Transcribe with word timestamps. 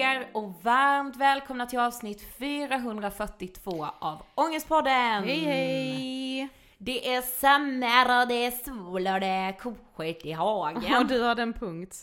er 0.00 0.26
och 0.32 0.54
varmt 0.62 1.16
välkomna 1.16 1.66
till 1.66 1.78
avsnitt 1.78 2.36
442 2.38 3.86
av 3.98 4.22
Ångestpodden! 4.34 5.24
Hej 5.24 5.38
hej! 5.38 6.48
Det 6.78 7.14
är 7.14 7.22
sommar 7.22 8.22
och 8.22 8.28
det 8.28 8.46
är 8.46 8.50
sol 8.50 9.06
och 9.06 9.20
det 9.20 9.26
är 9.26 9.52
koskit 9.52 10.24
i 10.24 10.32
hagen. 10.32 10.96
Och 10.96 11.06
du 11.06 11.22
hade 11.22 11.42
en 11.42 11.52
punkt. 11.52 11.96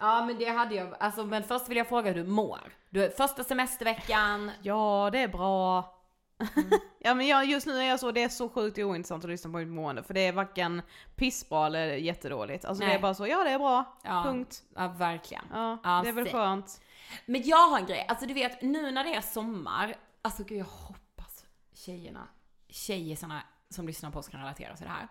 Ja 0.00 0.24
men 0.26 0.38
det 0.38 0.48
hade 0.48 0.74
jag, 0.74 0.94
alltså 1.00 1.24
men 1.24 1.42
först 1.42 1.68
vill 1.68 1.76
jag 1.76 1.88
fråga 1.88 2.12
hur 2.12 2.24
du 2.24 2.30
mår. 2.30 2.60
Du, 2.90 3.10
första 3.10 3.44
semesterveckan, 3.44 4.50
Ja, 4.62 5.08
det 5.12 5.18
är 5.18 5.28
bra. 5.28 5.94
ja 6.98 7.14
men 7.14 7.26
jag, 7.26 7.44
just 7.44 7.66
nu 7.66 7.78
är 7.78 7.82
jag 7.88 8.00
så, 8.00 8.12
det 8.12 8.22
är 8.22 8.28
så 8.28 8.48
sjukt 8.48 8.78
ointressant 8.78 9.24
att 9.24 9.30
lyssna 9.30 9.50
på 9.50 9.58
mitt 9.58 9.68
mående 9.68 10.02
för 10.02 10.14
det 10.14 10.20
är 10.20 10.32
varken 10.32 10.82
pissbra 11.16 11.66
eller 11.66 11.86
jättedåligt. 11.86 12.64
Alltså 12.64 12.80
det 12.80 12.86
Nej. 12.86 12.96
är 12.96 13.00
bara 13.00 13.14
så, 13.14 13.26
ja 13.26 13.44
det 13.44 13.50
är 13.50 13.58
bra, 13.58 13.98
Ja. 14.02 14.22
punkt. 14.26 14.62
ja 14.74 14.88
verkligen. 14.88 15.44
Ja, 15.52 15.78
Ja, 15.84 16.00
det 16.02 16.08
är 16.08 16.12
väl 16.12 16.28
skönt. 16.30 16.80
Men 17.26 17.42
jag 17.44 17.68
har 17.68 17.78
en 17.78 17.86
grej, 17.86 18.06
alltså 18.08 18.26
du 18.26 18.34
vet 18.34 18.62
nu 18.62 18.90
när 18.90 19.04
det 19.04 19.14
är 19.14 19.20
sommar, 19.20 19.94
alltså 20.22 20.44
gud 20.44 20.58
jag 20.58 20.64
hoppas 20.64 21.44
tjejerna, 21.74 22.28
tjejesarna 22.68 23.42
som 23.70 23.86
lyssnar 23.86 24.10
på 24.10 24.18
oss 24.18 24.28
kan 24.28 24.40
relatera 24.40 24.76
till 24.76 24.86
det 24.86 24.92
här. 24.92 25.08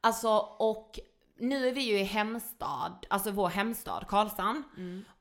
Alltså 0.00 0.28
och 0.58 0.98
nu 1.38 1.68
är 1.68 1.72
vi 1.72 1.80
ju 1.80 1.98
i 1.98 2.02
hemstad, 2.04 3.06
alltså 3.10 3.30
vår 3.30 3.48
hemstad 3.48 4.04
Karlshamn. 4.08 4.64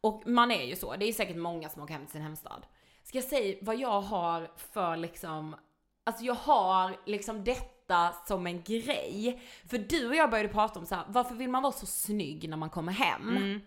Och 0.01 0.23
man 0.27 0.51
är 0.51 0.63
ju 0.63 0.75
så, 0.75 0.95
det 0.95 1.05
är 1.05 1.13
säkert 1.13 1.37
många 1.37 1.69
som 1.69 1.81
åker 1.83 1.93
hem 1.93 2.05
till 2.05 2.11
sin 2.11 2.21
hemstad. 2.21 2.65
Ska 3.11 3.17
jag 3.17 3.25
säga 3.25 3.57
vad 3.61 3.75
jag 3.75 4.01
har 4.01 4.51
för 4.73 4.97
liksom, 4.97 5.55
alltså 6.05 6.23
jag 6.23 6.33
har 6.33 6.97
liksom 7.05 7.43
detta 7.43 8.13
som 8.27 8.47
en 8.47 8.61
grej. 8.63 9.41
För 9.69 9.77
du 9.77 10.07
och 10.07 10.15
jag 10.15 10.29
började 10.29 10.49
prata 10.49 10.79
om 10.79 10.85
så 10.85 10.95
här, 10.95 11.03
varför 11.07 11.35
vill 11.35 11.49
man 11.49 11.63
vara 11.63 11.73
så 11.73 11.85
snygg 11.85 12.49
när 12.49 12.57
man 12.57 12.69
kommer 12.69 12.91
hem? 12.91 13.59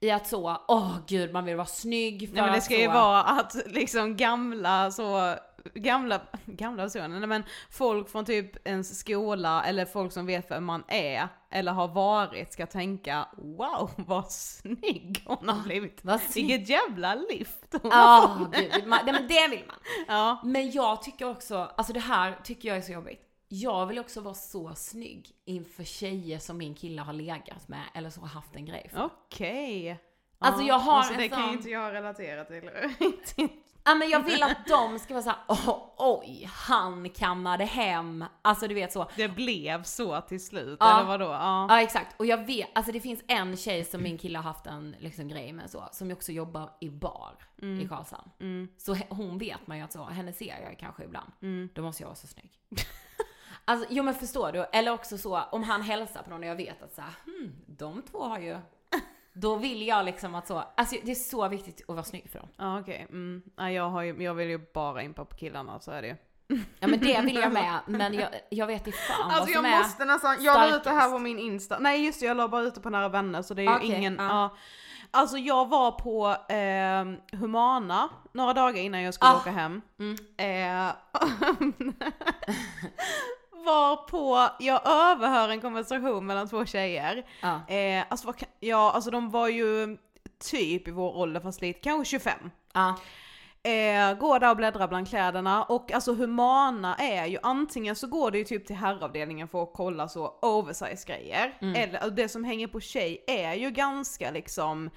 I 0.00 0.10
att 0.10 0.26
så, 0.26 0.56
åh 0.68 0.96
gud 1.06 1.32
man 1.32 1.44
vill 1.44 1.56
vara 1.56 1.66
snygg 1.66 2.28
för 2.28 2.34
Nej 2.36 2.44
men 2.44 2.52
det 2.52 2.60
ska 2.60 2.78
ju 2.78 2.86
så, 2.86 2.92
vara 2.92 3.22
att 3.22 3.56
liksom 3.66 4.16
gamla 4.16 4.90
så, 4.90 5.34
gamla, 5.74 6.20
gamla 6.46 6.82
personer, 6.82 7.26
men 7.26 7.42
folk 7.70 8.08
från 8.08 8.24
typ 8.24 8.66
ens 8.68 8.98
skola 8.98 9.64
eller 9.64 9.84
folk 9.84 10.12
som 10.12 10.26
vet 10.26 10.50
vem 10.50 10.64
man 10.64 10.84
är 10.88 11.28
eller 11.50 11.72
har 11.72 11.88
varit 11.88 12.52
ska 12.52 12.66
tänka 12.66 13.28
wow 13.38 13.90
vad 13.96 14.32
snygg 14.32 15.22
hon 15.26 15.48
har 15.48 15.62
blivit. 15.62 16.00
vad 16.04 16.20
snygg. 16.20 16.46
Vilket 16.46 16.68
jävla 16.68 17.14
lyft 17.14 17.74
hon 17.82 17.92
har 17.92 18.38
fått. 18.38 18.54
gud, 18.56 18.86
man, 18.86 18.98
nej, 19.04 19.14
men 19.14 19.28
det 19.28 19.48
vill 19.50 19.64
man. 19.66 19.76
Ja. 20.08 20.40
Men 20.44 20.70
jag 20.70 21.02
tycker 21.02 21.28
också, 21.30 21.56
alltså 21.76 21.92
det 21.92 22.00
här 22.00 22.38
tycker 22.44 22.68
jag 22.68 22.76
är 22.76 22.82
så 22.82 22.92
jobbigt. 22.92 23.28
Jag 23.48 23.86
vill 23.86 23.98
också 23.98 24.20
vara 24.20 24.34
så 24.34 24.74
snygg 24.74 25.30
inför 25.44 25.84
tjejer 25.84 26.38
som 26.38 26.58
min 26.58 26.74
kille 26.74 27.02
har 27.02 27.12
legat 27.12 27.68
med 27.68 27.82
eller 27.94 28.10
så 28.10 28.20
har 28.20 28.28
haft 28.28 28.56
en 28.56 28.64
grej 28.66 28.88
för. 28.92 29.04
Okej. 29.04 29.98
Alltså, 30.38 30.62
jag 30.62 30.78
har 30.78 30.96
alltså, 30.96 31.12
en 31.12 31.18
det 31.20 31.28
kan 31.28 31.38
sån- 31.40 31.50
ju 31.50 31.56
inte 31.56 31.70
jag 31.70 31.92
relatera 31.94 32.44
till. 32.44 32.70
Ja 33.84 33.94
men 33.94 34.08
jag 34.10 34.22
vill 34.22 34.42
att 34.42 34.66
de 34.68 34.98
ska 34.98 35.14
vara 35.14 35.22
såhär, 35.24 35.38
oh, 35.48 35.78
oj, 35.96 36.50
han 36.54 37.10
kammade 37.10 37.64
hem, 37.64 38.24
alltså 38.42 38.68
du 38.68 38.74
vet 38.74 38.92
så. 38.92 39.10
det 39.16 39.28
blev 39.28 39.82
så 39.82 40.20
till 40.20 40.44
slut, 40.46 40.76
Ja. 40.80 40.96
eller 40.98 41.08
vadå? 41.08 41.24
Ja. 41.24 41.66
Ja 41.68 41.80
exakt, 41.82 42.20
och 42.20 42.26
jag 42.26 42.46
vet, 42.46 42.68
alltså 42.74 42.92
det 42.92 43.00
finns 43.00 43.20
en 43.28 43.56
tjej 43.56 43.84
som 43.84 44.02
min 44.02 44.18
kille 44.18 44.38
har 44.38 44.42
haft 44.42 44.66
en 44.66 44.96
liksom, 44.98 45.28
grej 45.28 45.52
med 45.52 45.70
så, 45.70 45.88
som 45.92 46.10
också 46.12 46.32
jobbar 46.32 46.70
i 46.80 46.90
bar 46.90 47.34
i 47.62 47.88
Karlshamn. 47.88 48.68
Så 48.78 48.94
he- 48.94 49.06
hon 49.14 49.38
vet 49.38 49.66
man 49.66 49.76
ju 49.78 49.84
att 49.84 49.92
så, 49.92 50.04
henne 50.04 50.32
ser 50.32 50.62
jag 50.64 50.76
kanske 50.78 51.04
ibland. 51.04 51.32
Då 51.74 51.82
måste 51.82 52.02
jag 52.02 52.08
vara 52.08 52.16
så 52.16 52.26
snygg. 52.26 52.50
alltså 53.64 53.86
jo 53.90 54.02
men 54.02 54.14
förstår 54.14 54.52
du? 54.52 54.64
Eller 54.72 54.92
också 54.92 55.18
så, 55.18 55.40
om 55.40 55.62
han 55.62 55.82
hälsar 55.82 56.22
på 56.22 56.30
någon 56.30 56.40
och 56.42 56.48
jag 56.48 56.56
vet 56.56 56.82
att 56.82 56.94
så 56.94 57.00
här, 57.00 57.12
hmm, 57.24 57.52
de 57.66 58.02
två 58.02 58.22
har 58.24 58.38
ju, 58.38 58.58
då 59.32 59.56
vill 59.56 59.86
jag 59.86 60.04
liksom 60.04 60.34
att 60.34 60.46
så, 60.46 60.64
alltså 60.76 60.96
det 61.04 61.10
är 61.10 61.14
så 61.14 61.48
viktigt 61.48 61.82
att 61.88 61.94
vara 61.94 62.04
snygg 62.04 62.30
för 62.30 62.38
dem. 62.38 62.48
Ja 62.56 62.80
okej, 62.80 63.06
mm. 63.10 63.42
ja, 63.56 63.70
jag, 63.70 63.90
har 63.90 64.02
ju, 64.02 64.22
jag 64.22 64.34
vill 64.34 64.48
ju 64.48 64.58
bara 64.74 65.02
impa 65.02 65.24
på 65.24 65.36
killarna, 65.36 65.80
så 65.80 65.90
är 65.90 66.02
det 66.02 66.08
ju. 66.08 66.16
Ja 66.80 66.88
men 66.88 67.00
det 67.00 67.20
vill 67.20 67.36
jag 67.36 67.52
med, 67.62 67.80
men 67.86 68.14
jag, 68.14 68.28
jag 68.50 68.66
vet 68.66 68.86
inte 68.86 68.98
fan 68.98 69.28
vad 69.28 69.36
Alltså 69.36 69.54
som 69.54 69.64
jag 69.64 69.74
är 69.74 69.78
måste 69.78 70.04
nästan, 70.04 70.36
jag 70.44 70.70
la 70.70 70.76
ut 70.76 70.84
det 70.84 70.90
här 70.90 71.10
på 71.10 71.18
min 71.18 71.38
insta, 71.38 71.78
nej 71.78 72.04
just 72.06 72.20
det 72.20 72.26
jag 72.26 72.36
la 72.36 72.48
bara 72.48 72.62
ut 72.62 72.74
det 72.74 72.80
på 72.80 72.90
nära 72.90 73.08
vänner 73.08 73.42
så 73.42 73.54
det 73.54 73.62
är 73.62 73.70
ju 73.70 73.76
Okej, 73.76 73.92
ingen, 73.92 74.16
ja. 74.18 74.26
ja. 74.28 74.56
Alltså 75.14 75.36
jag 75.38 75.68
var 75.68 75.90
på 75.90 76.28
eh, 76.54 77.38
Humana 77.40 78.08
några 78.32 78.52
dagar 78.52 78.80
innan 78.82 79.02
jag 79.02 79.14
skulle 79.14 79.30
Ah, 79.30 79.36
åka 79.36 79.50
hem. 79.50 79.82
mm. 79.98 80.16
Eh, 80.36 80.94
var 83.64 83.96
på, 83.96 84.48
jag 84.58 84.80
överhör 84.86 85.48
en 85.48 85.60
konversation 85.60 86.26
mellan 86.26 86.48
två 86.48 86.66
tjejer. 86.66 87.26
Ja. 87.40 87.74
Eh, 87.74 88.04
alltså, 88.08 88.26
vad 88.26 88.42
ja, 88.60 88.92
alltså 88.92 89.10
de 89.10 89.30
var 89.30 89.48
ju 89.48 89.96
typ 90.50 90.88
i 90.88 90.90
vår 90.90 91.16
ålder 91.16 91.40
fast 91.40 91.60
lite, 91.60 91.80
kanske 91.80 92.10
25. 92.10 92.50
Ja. 92.72 92.96
Eh, 93.64 94.14
går 94.18 94.38
där 94.38 94.50
och 94.50 94.56
bläddrar 94.56 94.88
bland 94.88 95.08
kläderna 95.08 95.64
och 95.64 95.92
alltså 95.92 96.14
Humana 96.14 96.94
är 96.96 97.26
ju 97.26 97.38
antingen 97.42 97.96
så 97.96 98.06
går 98.06 98.30
det 98.30 98.38
ju 98.38 98.44
typ 98.44 98.66
till 98.66 98.76
herravdelningen 98.76 99.48
för 99.48 99.62
att 99.62 99.72
kolla 99.74 100.08
så 100.08 100.34
oversize 100.42 101.06
grejer. 101.06 101.54
Eller 101.60 101.94
alltså, 101.98 102.10
det 102.10 102.28
som 102.28 102.44
hänger 102.44 102.66
på 102.66 102.80
tjej 102.80 103.24
är 103.26 103.54
ju 103.54 103.70
ganska 103.70 104.30
liksom 104.30 104.90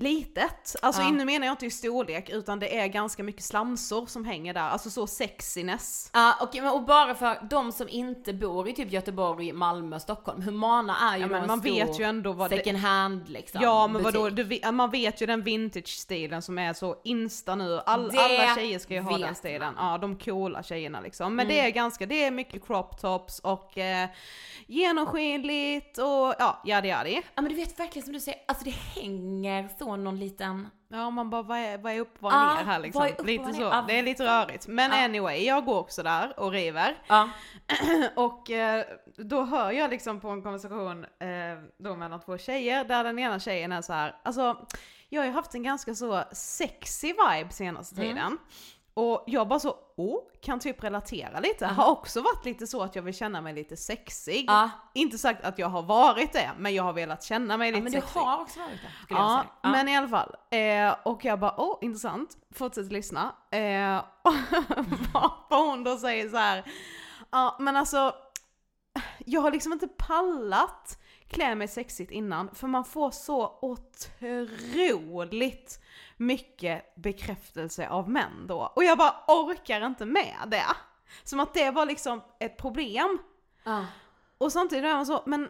litet. 0.00 0.76
Alltså 0.82 1.02
Ja. 1.02 1.10
nu 1.10 1.24
menar 1.24 1.46
jag 1.46 1.52
inte 1.52 1.66
i 1.66 1.70
storlek 1.70 2.30
utan 2.30 2.58
det 2.58 2.78
är 2.78 2.86
ganska 2.86 3.22
mycket 3.22 3.42
slamsor 3.44 4.06
som 4.06 4.24
hänger 4.24 4.54
där, 4.54 4.60
alltså 4.60 4.90
så 4.90 5.06
sexiness. 5.06 6.10
Ja 6.12 6.36
okej, 6.40 6.60
men 6.60 6.70
och 6.72 6.82
bara 6.82 7.14
för 7.14 7.46
de 7.50 7.72
som 7.72 7.88
inte 7.88 8.32
bor 8.32 8.68
i 8.68 8.72
typ 8.72 8.92
Göteborg, 8.92 9.52
Malmö, 9.52 10.00
Stockholm. 10.00 10.42
Humana 10.42 10.96
är 11.12 11.16
ju 11.16 11.22
Ja, 11.22 11.26
men 11.28 11.40
en 11.42 11.46
man 11.46 11.60
stor 11.60 11.70
vet 11.70 12.00
ju 12.00 12.04
ändå 12.04 12.32
vad 12.32 12.50
det- 12.50 12.56
second 12.56 12.78
hand 12.78 13.28
liksom. 13.28 13.60
Ja 13.62 13.86
men 13.86 14.02
butik. 14.02 14.20
vadå, 14.20 14.30
du, 14.30 14.72
man 14.72 14.90
vet 14.90 15.22
ju 15.22 15.26
den 15.26 15.42
vintage-stilen 15.42 16.42
som 16.42 16.58
är 16.58 16.72
så 16.72 16.96
insta 17.04 17.54
nu, 17.54 17.80
All, 17.86 18.10
alla 18.18 18.54
tjejer 18.54 18.78
ska 18.78 18.94
ju 18.94 19.00
ha 19.00 19.18
den 19.18 19.34
stilen. 19.34 19.60
man. 19.60 19.74
Mm. 19.74 19.84
Ja 19.92 19.98
de 19.98 20.16
coola 20.16 20.62
tjejerna 20.62 21.00
liksom. 21.00 21.34
Men 21.36 21.48
det 21.48 21.60
är 21.60 21.70
ganska, 21.70 22.06
det 22.06 22.24
är 22.24 22.30
mycket 22.30 22.66
crop 22.66 23.00
tops 23.00 23.38
och 23.38 23.78
eh, 23.78 24.08
genomskinligt 24.66 25.98
och 25.98 26.34
ja, 26.38 26.62
yadi 26.66 26.88
yadi. 26.88 27.22
Ja 27.34 27.42
men 27.42 27.50
du 27.50 27.56
vet 27.56 27.78
verkligen 27.80 28.04
som 28.04 28.12
du 28.12 28.20
säger, 28.20 28.40
alltså 28.48 28.64
det 28.64 28.70
hänger 29.00 29.68
så 29.78 29.89
någon 29.96 30.18
liten... 30.18 30.68
Ja 30.92 31.10
man 31.10 31.30
bara 31.30 31.42
vad 31.42 31.58
är, 31.58 31.78
vad 31.78 31.92
är 31.92 32.00
upp, 32.00 32.14
vad 32.18 32.32
Ja, 32.32 32.50
är 32.52 32.56
ner 32.56 32.64
här 32.72 32.78
liksom. 32.78 33.06
upp, 33.18 33.26
lite 33.26 33.52
så? 33.54 33.62
Ja. 33.62 33.84
det 33.88 33.98
är 33.98 34.02
lite 34.02 34.24
rörigt. 34.24 34.66
Men 34.66 34.90
Ja. 34.90 35.04
anyway, 35.04 35.44
jag 35.44 35.64
går 35.64 35.78
också 35.78 36.02
där 36.02 36.40
och 36.40 36.50
river. 36.52 36.96
Ja. 37.06 37.28
Och 38.16 38.50
eh, 38.50 38.84
då 39.16 39.44
hör 39.44 39.72
jag 39.72 39.90
liksom 39.90 40.20
på 40.20 40.28
en 40.28 40.42
konversation 40.42 41.04
eh, 41.04 41.28
då 41.78 41.96
mellan 41.96 42.20
två 42.20 42.38
tjejer 42.38 42.84
där 42.84 43.04
den 43.04 43.18
ena 43.18 43.38
tjejen 43.38 43.72
är 43.72 43.82
så 43.82 43.92
här, 43.92 44.16
alltså 44.22 44.66
jag 45.08 45.20
har 45.22 45.26
ju 45.26 45.32
haft 45.32 45.54
en 45.54 45.62
ganska 45.62 45.94
så 45.94 46.22
sexy 46.32 47.06
vibe 47.08 47.50
senaste 47.52 47.94
Mm. 48.02 48.08
tiden. 48.08 48.38
Och 48.94 49.24
jag 49.26 49.48
bara 49.48 49.58
så, 49.60 49.76
oh, 49.96 50.20
kan 50.42 50.60
typ 50.60 50.84
relatera 50.84 51.40
lite. 51.40 51.66
Har 51.66 51.90
också 51.90 52.20
varit 52.22 52.44
lite 52.44 52.66
så 52.66 52.82
att 52.82 52.96
jag 52.96 53.02
vill 53.02 53.14
känna 53.14 53.40
mig 53.40 53.54
lite 53.54 53.76
sexig. 53.76 54.44
Ja. 54.48 54.70
Inte 54.94 55.18
sagt 55.18 55.44
att 55.44 55.58
jag 55.58 55.68
har 55.68 55.82
varit 55.82 56.32
det, 56.32 56.50
men 56.58 56.74
jag 56.74 56.82
har 56.82 56.92
velat 56.92 57.22
känna 57.22 57.56
mig 57.56 57.68
ja 57.68 57.72
lite 57.72 57.82
men 57.82 57.92
du 57.92 58.00
sexig. 58.00 58.20
har 58.20 58.40
också 58.42 58.60
varit 58.60 58.70
det 58.72 59.04
skulle 59.04 59.20
jag 59.20 59.30
Ja, 59.30 59.40
säga. 59.42 59.50
Ja. 59.62 59.70
men 59.70 59.88
i 59.88 59.96
alla 59.96 60.08
fall. 60.08 60.34
Eh, 60.50 60.96
och 61.04 61.24
jag 61.24 61.40
bara, 61.40 61.54
åh 61.60 61.78
intressant, 61.80 62.36
fortsätter 62.54 62.90
lyssna. 62.90 63.34
Eh, 63.50 63.98
och 64.22 64.34
varpå 65.14 65.56
hon 65.56 65.84
då 65.84 65.96
säger 65.96 66.28
så 66.28 66.36
här, 66.36 66.64
ja 67.30 67.56
men 67.60 67.76
alltså, 67.76 68.14
jag 69.26 69.40
har 69.40 69.50
liksom 69.50 69.72
inte 69.72 69.88
pallat 69.88 70.98
klä 71.28 71.54
mig 71.54 71.68
sexigt 71.68 72.10
innan, 72.10 72.54
för 72.54 72.66
man 72.66 72.84
får 72.84 73.10
så 73.10 73.58
otroligt 73.62 75.79
mycket 76.20 76.94
bekräftelse 76.94 77.88
av 77.88 78.10
män 78.10 78.46
då. 78.46 78.72
Och 78.76 78.84
jag 78.84 78.98
bara 78.98 79.14
orkar 79.28 79.86
inte 79.86 80.04
med 80.04 80.36
det. 80.46 80.66
Som 81.24 81.40
att 81.40 81.54
det 81.54 81.70
var 81.70 81.86
liksom 81.86 82.22
ett 82.38 82.56
problem. 82.56 83.18
Ja. 83.64 83.84
Och 84.38 84.52
samtidigt 84.52 84.84
är 84.84 84.94
man 84.94 85.06
så, 85.06 85.22
men 85.26 85.48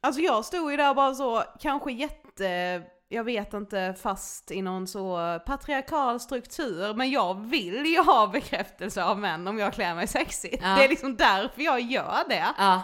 alltså 0.00 0.20
jag 0.20 0.44
stod 0.44 0.70
ju 0.70 0.76
där 0.76 0.94
bara 0.94 1.14
så, 1.14 1.42
kanske 1.60 1.92
jätte, 1.92 2.82
jag 3.08 3.24
vet 3.24 3.54
inte, 3.54 3.94
fast 4.02 4.50
i 4.50 4.62
någon 4.62 4.86
så 4.86 5.38
patriarkal 5.46 6.20
struktur, 6.20 6.94
men 6.94 7.10
jag 7.10 7.34
vill 7.40 7.86
ju 7.86 8.02
ha 8.02 8.26
bekräftelse 8.26 9.04
av 9.04 9.18
män 9.18 9.48
om 9.48 9.58
jag 9.58 9.72
klär 9.72 9.94
mig 9.94 10.06
sexigt. 10.06 10.62
Ja. 10.62 10.76
Det 10.76 10.84
är 10.84 10.88
liksom 10.88 11.16
därför 11.16 11.62
jag 11.62 11.80
gör 11.80 12.28
det. 12.28 12.46
Ja. 12.58 12.82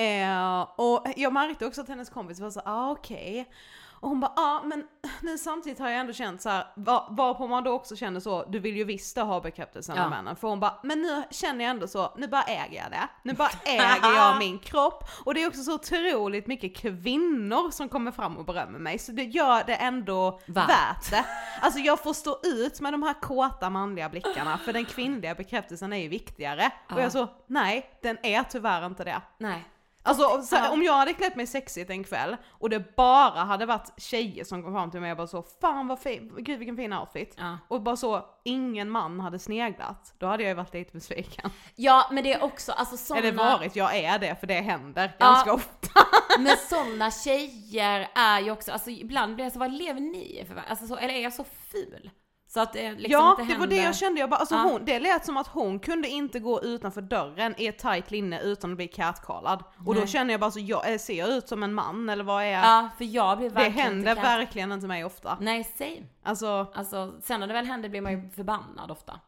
Eh, 0.00 0.60
och 0.76 1.06
jag 1.16 1.32
märkte 1.32 1.66
också 1.66 1.80
att 1.80 1.88
hennes 1.88 2.10
kompis 2.10 2.40
var 2.40 2.50
så, 2.50 2.60
ah 2.64 2.90
okej. 2.90 3.48
Och 4.00 4.08
hon 4.08 4.20
bara, 4.20 4.32
ja 4.36 4.42
ah, 4.42 4.62
men 4.66 4.86
nu 5.22 5.38
samtidigt 5.38 5.78
har 5.78 5.88
jag 5.88 6.00
ändå 6.00 6.12
känt 6.12 6.42
så 6.42 6.48
här, 6.48 6.66
var, 6.76 7.06
varpå 7.10 7.46
man 7.46 7.64
då 7.64 7.72
också 7.72 7.96
känner 7.96 8.20
så, 8.20 8.44
du 8.44 8.58
vill 8.58 8.76
ju 8.76 8.84
visst 8.84 9.16
ha 9.18 9.40
bekräftelsen 9.40 9.96
Ja. 9.96 10.04
av 10.04 10.10
männen. 10.10 10.36
För 10.36 10.48
hon 10.48 10.60
bara, 10.60 10.74
men 10.82 11.02
nu 11.02 11.22
känner 11.30 11.64
jag 11.64 11.70
ändå 11.70 11.88
så, 11.88 12.12
nu 12.16 12.28
bara 12.28 12.42
äger 12.42 12.82
jag 12.82 12.90
det. 12.90 13.08
Nu 13.22 13.32
bara 13.32 13.50
äger 13.64 14.14
jag 14.16 14.38
min 14.38 14.58
kropp. 14.58 15.04
Och 15.24 15.34
det 15.34 15.42
är 15.42 15.46
också 15.48 15.62
så 15.62 15.74
otroligt 15.74 16.46
mycket 16.46 16.76
kvinnor 16.76 17.70
som 17.70 17.88
kommer 17.88 18.10
fram 18.10 18.36
och 18.36 18.44
berömmer 18.44 18.78
mig, 18.78 18.98
så 18.98 19.12
det 19.12 19.24
gör 19.24 19.64
det 19.66 19.74
ändå 19.76 20.40
Värt. 20.46 20.68
värt 20.68 21.10
det. 21.10 21.24
Alltså 21.60 21.78
jag 21.80 22.00
får 22.02 22.12
stå 22.12 22.40
ut 22.44 22.80
med 22.80 22.92
de 22.92 23.02
här 23.02 23.14
kåta 23.20 23.70
manliga 23.70 24.08
blickarna, 24.08 24.58
för 24.58 24.72
den 24.72 24.84
kvinnliga 24.84 25.34
bekräftelsen 25.34 25.92
är 25.92 25.96
ju 25.98 26.08
viktigare. 26.08 26.70
Och 26.86 26.98
Ja. 26.98 27.00
jag 27.02 27.12
så, 27.12 27.28
nej, 27.46 27.98
den 28.02 28.18
är 28.22 28.42
tyvärr 28.42 28.86
inte 28.86 29.04
det. 29.04 29.22
Nej. 29.38 29.64
Alltså 30.10 30.42
så, 30.42 30.56
Ja. 30.56 30.70
om 30.70 30.82
jag 30.82 30.92
hade 30.92 31.12
klätt 31.12 31.36
mig 31.36 31.46
sexigt 31.46 31.90
en 31.90 32.04
kväll 32.04 32.36
och 32.50 32.70
det 32.70 32.96
bara 32.96 33.40
hade 33.40 33.66
varit 33.66 33.92
tjejer 34.00 34.44
som 34.44 34.62
kom 34.62 34.72
fram 34.72 34.90
till 34.90 35.00
mig 35.00 35.10
och 35.10 35.16
bara 35.16 35.26
så 35.26 35.42
fan 35.60 35.86
vad 35.86 35.98
fin, 36.00 36.32
gud 36.38 36.58
vilken 36.58 36.76
fin 36.76 36.92
outfit. 36.92 37.34
Ja. 37.38 37.58
Och 37.68 37.82
bara 37.82 37.96
så, 37.96 38.24
ingen 38.44 38.90
man 38.90 39.20
hade 39.20 39.38
sneglat. 39.38 40.14
Då 40.18 40.26
hade 40.26 40.42
jag 40.42 40.48
ju 40.48 40.54
varit 40.54 40.74
lite 40.74 40.92
besviken. 40.92 41.50
Ja 41.76 42.08
men 42.12 42.24
det 42.24 42.32
är 42.32 42.42
också, 42.42 42.72
alltså 42.72 42.96
sådana... 42.96 43.26
Eller 43.26 43.38
varit, 43.38 43.76
jag 43.76 43.96
är 43.96 44.18
det 44.18 44.40
för 44.40 44.46
det 44.46 44.60
händer 44.60 45.16
ganska 45.18 45.52
ofta. 45.52 46.00
Men 46.38 46.56
sådana 46.56 47.10
tjejer 47.10 48.08
är 48.14 48.40
ju 48.40 48.50
också, 48.50 48.72
alltså 48.72 48.90
ibland 48.90 49.34
blir 49.34 49.44
jag 49.44 49.52
så, 49.52 49.58
vad 49.58 49.72
lever 49.72 50.00
ni 50.00 50.44
för? 50.48 50.62
Alltså 50.68 50.86
så, 50.86 50.96
eller 50.96 51.14
är 51.14 51.22
jag 51.22 51.32
så 51.32 51.44
ful? 51.44 52.10
Så 52.52 52.60
att 52.60 52.72
det 52.72 52.92
liksom 52.92 53.12
ja, 53.12 53.30
inte 53.30 53.52
det 53.52 53.58
var 53.58 53.66
det 53.66 53.74
händer. 53.74 53.88
jag 53.88 53.96
kände, 53.96 54.20
jag 54.20 54.30
bara, 54.30 54.36
alltså 54.36 54.54
Ja. 54.54 54.60
hon, 54.62 54.84
det 54.84 54.98
lät 54.98 55.24
som 55.26 55.36
att 55.36 55.46
hon 55.46 55.78
kunde 55.80 56.08
inte 56.08 56.40
gå 56.40 56.62
utanför 56.62 57.00
dörren 57.02 57.54
i 57.58 57.66
ett 57.66 57.78
tight 57.78 58.10
linne 58.10 58.40
utan 58.40 58.70
att 58.70 58.76
bli 58.76 58.88
catcallad. 58.88 59.64
Och 59.86 59.94
då 59.94 60.06
känner 60.06 60.34
jag 60.34 60.40
bara 60.40 60.50
så, 60.50 60.60
jag, 60.60 60.92
eh, 60.92 60.98
ser 60.98 61.14
jag 61.14 61.28
ut 61.28 61.48
som 61.48 61.62
en 61.62 61.74
man 61.74 62.08
eller 62.08 62.24
vad 62.24 62.42
är 62.42 62.46
jag? 62.46 62.64
Ja, 62.64 62.88
för 62.98 63.04
jag 63.04 63.38
blir 63.38 63.48
det 63.48 63.54
verkligen 63.54 63.86
händer 63.86 64.10
inte 64.10 64.22
verkligen 64.22 64.72
inte 64.72 64.86
mig 64.86 65.04
ofta. 65.04 65.36
Nej, 65.40 65.64
same. 65.64 66.02
Alltså, 66.22 66.66
Alltså 66.74 67.14
sen 67.22 67.40
när 67.40 67.46
det 67.46 67.52
väl 67.54 67.66
händer 67.66 67.88
blir 67.88 68.00
man 68.00 68.12
ju 68.12 68.30
förbannad 68.30 68.90
ofta. 68.90 69.20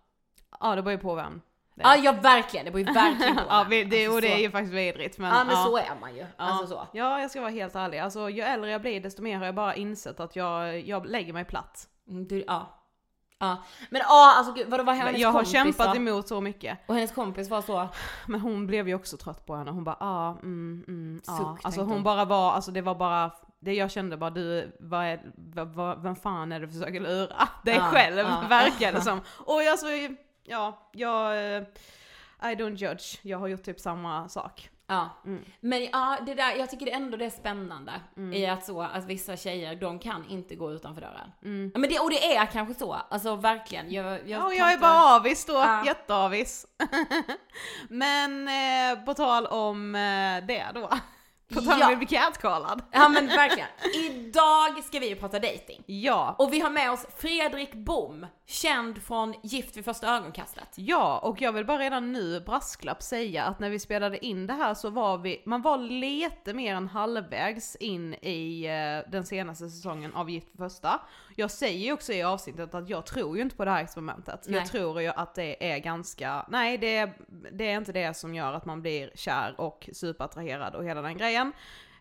ja 0.61 0.75
det 0.75 0.83
beror 0.83 0.93
ju 0.93 0.99
på 0.99 1.15
vem. 1.15 1.41
Det. 1.75 1.83
Ja, 1.85 1.97
ja 1.97 2.13
verkligen, 2.13 2.65
det 2.67 2.71
beror 2.73 2.87
ju 2.89 2.93
verkligen 2.95 3.37
på 3.37 3.43
ja, 3.49 3.67
det, 3.71 3.83
Alltså, 3.83 4.15
och 4.15 4.21
det 4.21 4.33
är 4.33 4.39
ju 4.39 4.51
faktiskt 4.51 4.75
vidrigt 4.75 5.19
men, 5.19 5.35
Ja 5.35 5.45
men 5.45 5.57
så 5.57 5.77
är 5.77 6.01
man 6.01 6.15
ju. 6.15 6.21
Ja. 6.21 6.27
Alltså 6.37 6.67
så. 6.67 6.87
Ja, 6.93 7.21
jag 7.21 7.31
ska 7.31 7.41
vara 7.41 7.51
helt 7.51 7.75
ärlig. 7.75 7.99
Alltså, 7.99 8.31
ju 8.31 8.43
äldre 8.43 8.71
jag 8.71 8.81
blir 8.81 9.01
desto 9.01 9.23
mer 9.23 9.39
har 9.39 9.45
jag 9.47 9.55
bara 9.55 9.75
insett 9.75 10.21
att 10.21 10.37
jag, 10.37 10.81
jag 10.81 11.07
lägger 11.07 11.33
mig 11.33 11.45
platt. 11.45 11.89
Mm, 12.09 12.29
Du, 12.29 12.45
ja. 12.47 12.79
Ja. 13.43 13.57
Men 13.91 14.01
ja, 14.05 14.35
alltså 14.37 14.53
gud, 14.53 14.71
vadå 14.71 14.85
var 14.85 14.95
hennes 14.95 15.21
jag 15.21 15.29
har 15.29 15.33
kompis 15.33 15.53
kämpat 15.53 15.91
då? 15.91 15.97
emot 15.97 16.29
så 16.29 16.41
mycket. 16.41 16.79
Och 16.87 16.95
hennes 16.95 17.13
kompis 17.13 17.51
var 17.51 17.63
så, 17.63 17.89
Men 18.27 18.41
hon 18.41 18.67
blev 18.67 18.89
ju 18.89 18.95
också 18.95 19.17
trött 19.17 19.47
på 19.47 19.57
henne. 19.57 19.71
Hon 19.71 19.85
bara 19.85 19.97
ah, 20.01 20.31
mm, 20.43 20.85
mm, 20.89 21.21
Suck, 21.25 21.35
ah. 21.41 21.57
Alltså 21.63 21.81
hon 21.81 21.91
hon. 21.91 22.03
bara 22.03 22.25
var, 22.25 22.53
alltså 22.53 22.71
det 22.71 22.83
var 22.83 22.95
bara, 22.95 23.31
det 23.61 23.75
jag 23.75 23.91
kände 23.91 24.17
bara 24.17 24.31
du, 24.31 24.77
vad 24.81 25.05
är, 25.05 25.21
vad, 25.37 25.69
vad, 25.69 26.03
vem 26.03 26.17
fan 26.17 26.53
är 26.53 26.61
det 26.61 26.67
du 26.67 26.73
försöker 26.73 27.01
lura? 27.01 27.49
Dig 27.65 27.75
Ja, 27.75 27.83
själv 27.83 28.19
ja, 28.19 28.45
verkar 28.49 28.93
det 28.93 29.01
som. 29.11 29.21
Och 29.39 29.63
jag 29.63 29.79
så, 29.79 29.87
ja, 30.45 30.91
jag, 30.93 31.33
eh, 31.57 31.63
I 32.43 32.55
don't 32.55 32.77
judge. 32.77 33.19
Jag 33.23 33.39
har 33.39 33.49
gjort 33.49 33.63
typ 33.63 33.81
samma 33.81 34.29
sak. 34.29 34.71
Ja. 34.93 35.09
Mm. 35.25 35.45
Men 35.61 35.85
ja, 35.85 36.19
det 36.27 36.35
där, 36.35 36.55
jag 36.57 36.71
tycker 36.71 36.87
det 36.87 36.93
ändå 36.93 37.17
det 37.17 37.25
är 37.25 37.31
spännande 37.31 37.93
i 38.35 38.47
att 38.47 38.65
så, 38.65 38.83
att 38.83 39.05
vissa 39.05 39.37
tjejer, 39.37 39.75
de 39.77 39.99
kan 39.99 40.25
inte 40.29 40.55
gå 40.55 40.73
utanför 40.73 41.01
dörren. 41.01 41.33
Mm. 41.45 41.71
Ja, 41.75 41.81
men 41.81 41.91
det, 41.91 41.99
och 41.99 42.11
det 42.11 42.37
är 42.37 42.47
kanske 42.47 42.75
så, 42.75 42.93
alltså 43.11 43.37
verkligen. 43.37 43.93
Jag, 43.93 44.05
jag, 44.13 44.21
Ja, 44.27 44.53
jag 44.53 44.69
är 44.69 44.73
inte- 44.73 44.81
bara 44.83 45.17
avis 45.17 45.45
då, 45.47 45.53
Ja. 45.53 45.87
jätteavis. 45.87 46.67
Men 47.89 48.49
eh, 48.49 49.05
på 49.05 49.15
tal 49.15 49.47
om 49.47 49.95
eh, 49.95 50.47
det 50.47 50.67
då. 50.75 50.91
På 51.55 51.61
tal 51.61 51.73
om 51.75 51.81
Ja. 51.81 51.93
att 51.93 51.99
bli 51.99 52.07
catcallad. 52.07 52.83
Ja 52.91 53.09
men 53.09 53.27
verkligen. 53.27 53.69
Idag 53.95 54.85
ska 54.85 54.99
vi 54.99 55.09
ju 55.09 55.17
prata 55.17 55.39
dating. 55.39 55.83
Ja. 55.87 56.35
Och 56.39 56.53
vi 56.53 56.61
har 56.61 56.71
med 56.71 56.91
oss 56.93 57.07
Fredrik 57.19 57.75
Bom, 57.75 58.27
känd 58.47 59.03
från 59.03 59.35
Gift 59.43 59.77
vid 59.77 59.85
första 59.85 60.17
ögonkastet. 60.17 60.69
Ja, 60.75 61.19
och 61.19 61.43
jag 61.43 61.53
vill 61.53 61.67
bara 61.67 61.79
redan 61.79 62.13
nu 62.13 62.41
brasklapp 62.41 63.03
säga 63.03 63.45
att 63.45 63.61
när 63.61 63.71
vi 63.71 63.79
spelade 63.79 64.27
in 64.27 64.47
det 64.47 64.55
här 64.55 64.75
så 64.75 64.91
var 64.91 65.19
vi, 65.19 65.43
man 65.47 65.63
var 65.63 65.79
lite 65.79 66.55
mer 66.55 66.75
än 66.75 66.89
halvvägs 66.89 67.77
in 67.77 68.15
i 68.15 68.65
eh, 68.67 69.11
den 69.13 69.27
senaste 69.27 69.69
säsongen 69.71 70.15
av 70.15 70.31
Gift 70.31 70.51
för 70.51 70.59
första. 70.69 71.01
Jag 71.37 71.51
säger 71.51 71.79
ju 71.79 71.93
också 71.93 72.13
i 72.13 72.23
avsnittet 72.23 72.75
att 72.75 72.89
jag 72.89 73.07
tror 73.07 73.37
ju 73.37 73.43
inte 73.43 73.57
på 73.57 73.65
det 73.65 73.71
här 73.71 73.83
experimentet. 73.83 74.45
Nej. 74.47 74.61
Jag 74.61 74.69
tror 74.69 75.03
ju 75.03 75.09
att 75.09 75.35
det 75.35 75.73
är 75.73 75.79
ganska, 75.79 76.47
nej 76.49 76.79
det 76.79 76.97
är, 76.97 77.15
det 77.53 77.71
är 77.71 77.77
inte 77.77 77.93
det 77.93 78.17
som 78.17 78.35
gör 78.35 78.53
att 78.53 78.65
man 78.65 78.83
blir 78.83 79.11
kär 79.15 79.55
och 79.59 79.89
superattraherad 79.93 80.75
och 80.75 80.85
hela 80.85 81.03
den 81.03 81.17
grejen. 81.17 81.53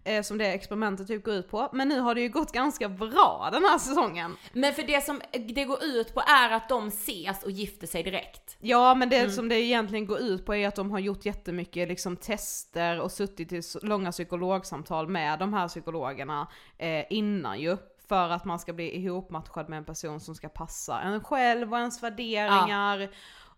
Eh, 0.03 0.21
som 0.21 0.37
det 0.37 0.53
experimentet 0.53 1.07
typ 1.07 1.23
går 1.23 1.33
ut 1.33 1.49
på. 1.49 1.69
Men 1.73 1.87
nu 1.87 1.99
har 1.99 2.15
det 2.15 2.21
ju 2.21 2.29
gått 2.29 2.51
ganska 2.51 2.89
bra 2.89 3.49
den 3.51 3.63
här 3.63 3.77
säsongen. 3.77 4.37
Men 4.53 4.73
för 4.73 4.83
det 4.83 5.05
som 5.05 5.21
det 5.31 5.65
går 5.65 5.83
ut 5.83 6.13
på 6.13 6.21
är 6.21 6.51
att 6.51 6.69
de 6.69 6.87
ses 6.87 7.43
och 7.43 7.51
gifter 7.51 7.87
sig 7.87 8.03
direkt. 8.03 8.57
Ja 8.59 8.95
men 8.95 9.09
det 9.09 9.31
som 9.31 9.49
det 9.49 9.55
egentligen 9.55 10.05
går 10.05 10.19
ut 10.19 10.45
på 10.45 10.55
är 10.55 10.67
att 10.67 10.75
de 10.75 10.91
har 10.91 10.99
gjort 10.99 11.25
jättemycket 11.25 11.87
liksom 11.87 12.17
tester 12.17 12.99
och 12.99 13.11
suttit 13.11 13.51
i 13.51 13.61
långa 13.81 14.11
psykologsamtal 14.11 15.07
med 15.07 15.39
de 15.39 15.53
här 15.53 15.67
psykologerna 15.67 16.47
eh, 16.77 17.05
innan 17.09 17.59
ju. 17.59 17.77
För 18.11 18.29
att 18.29 18.45
man 18.45 18.59
ska 18.59 18.73
bli 18.73 18.95
ihopmatchad 18.95 19.69
med 19.69 19.77
en 19.77 19.85
person 19.85 20.19
som 20.19 20.35
ska 20.35 20.49
passa 20.49 21.01
en 21.01 21.23
själv 21.23 21.73
och 21.73 21.79
ens 21.79 22.03
värderingar 22.03 23.09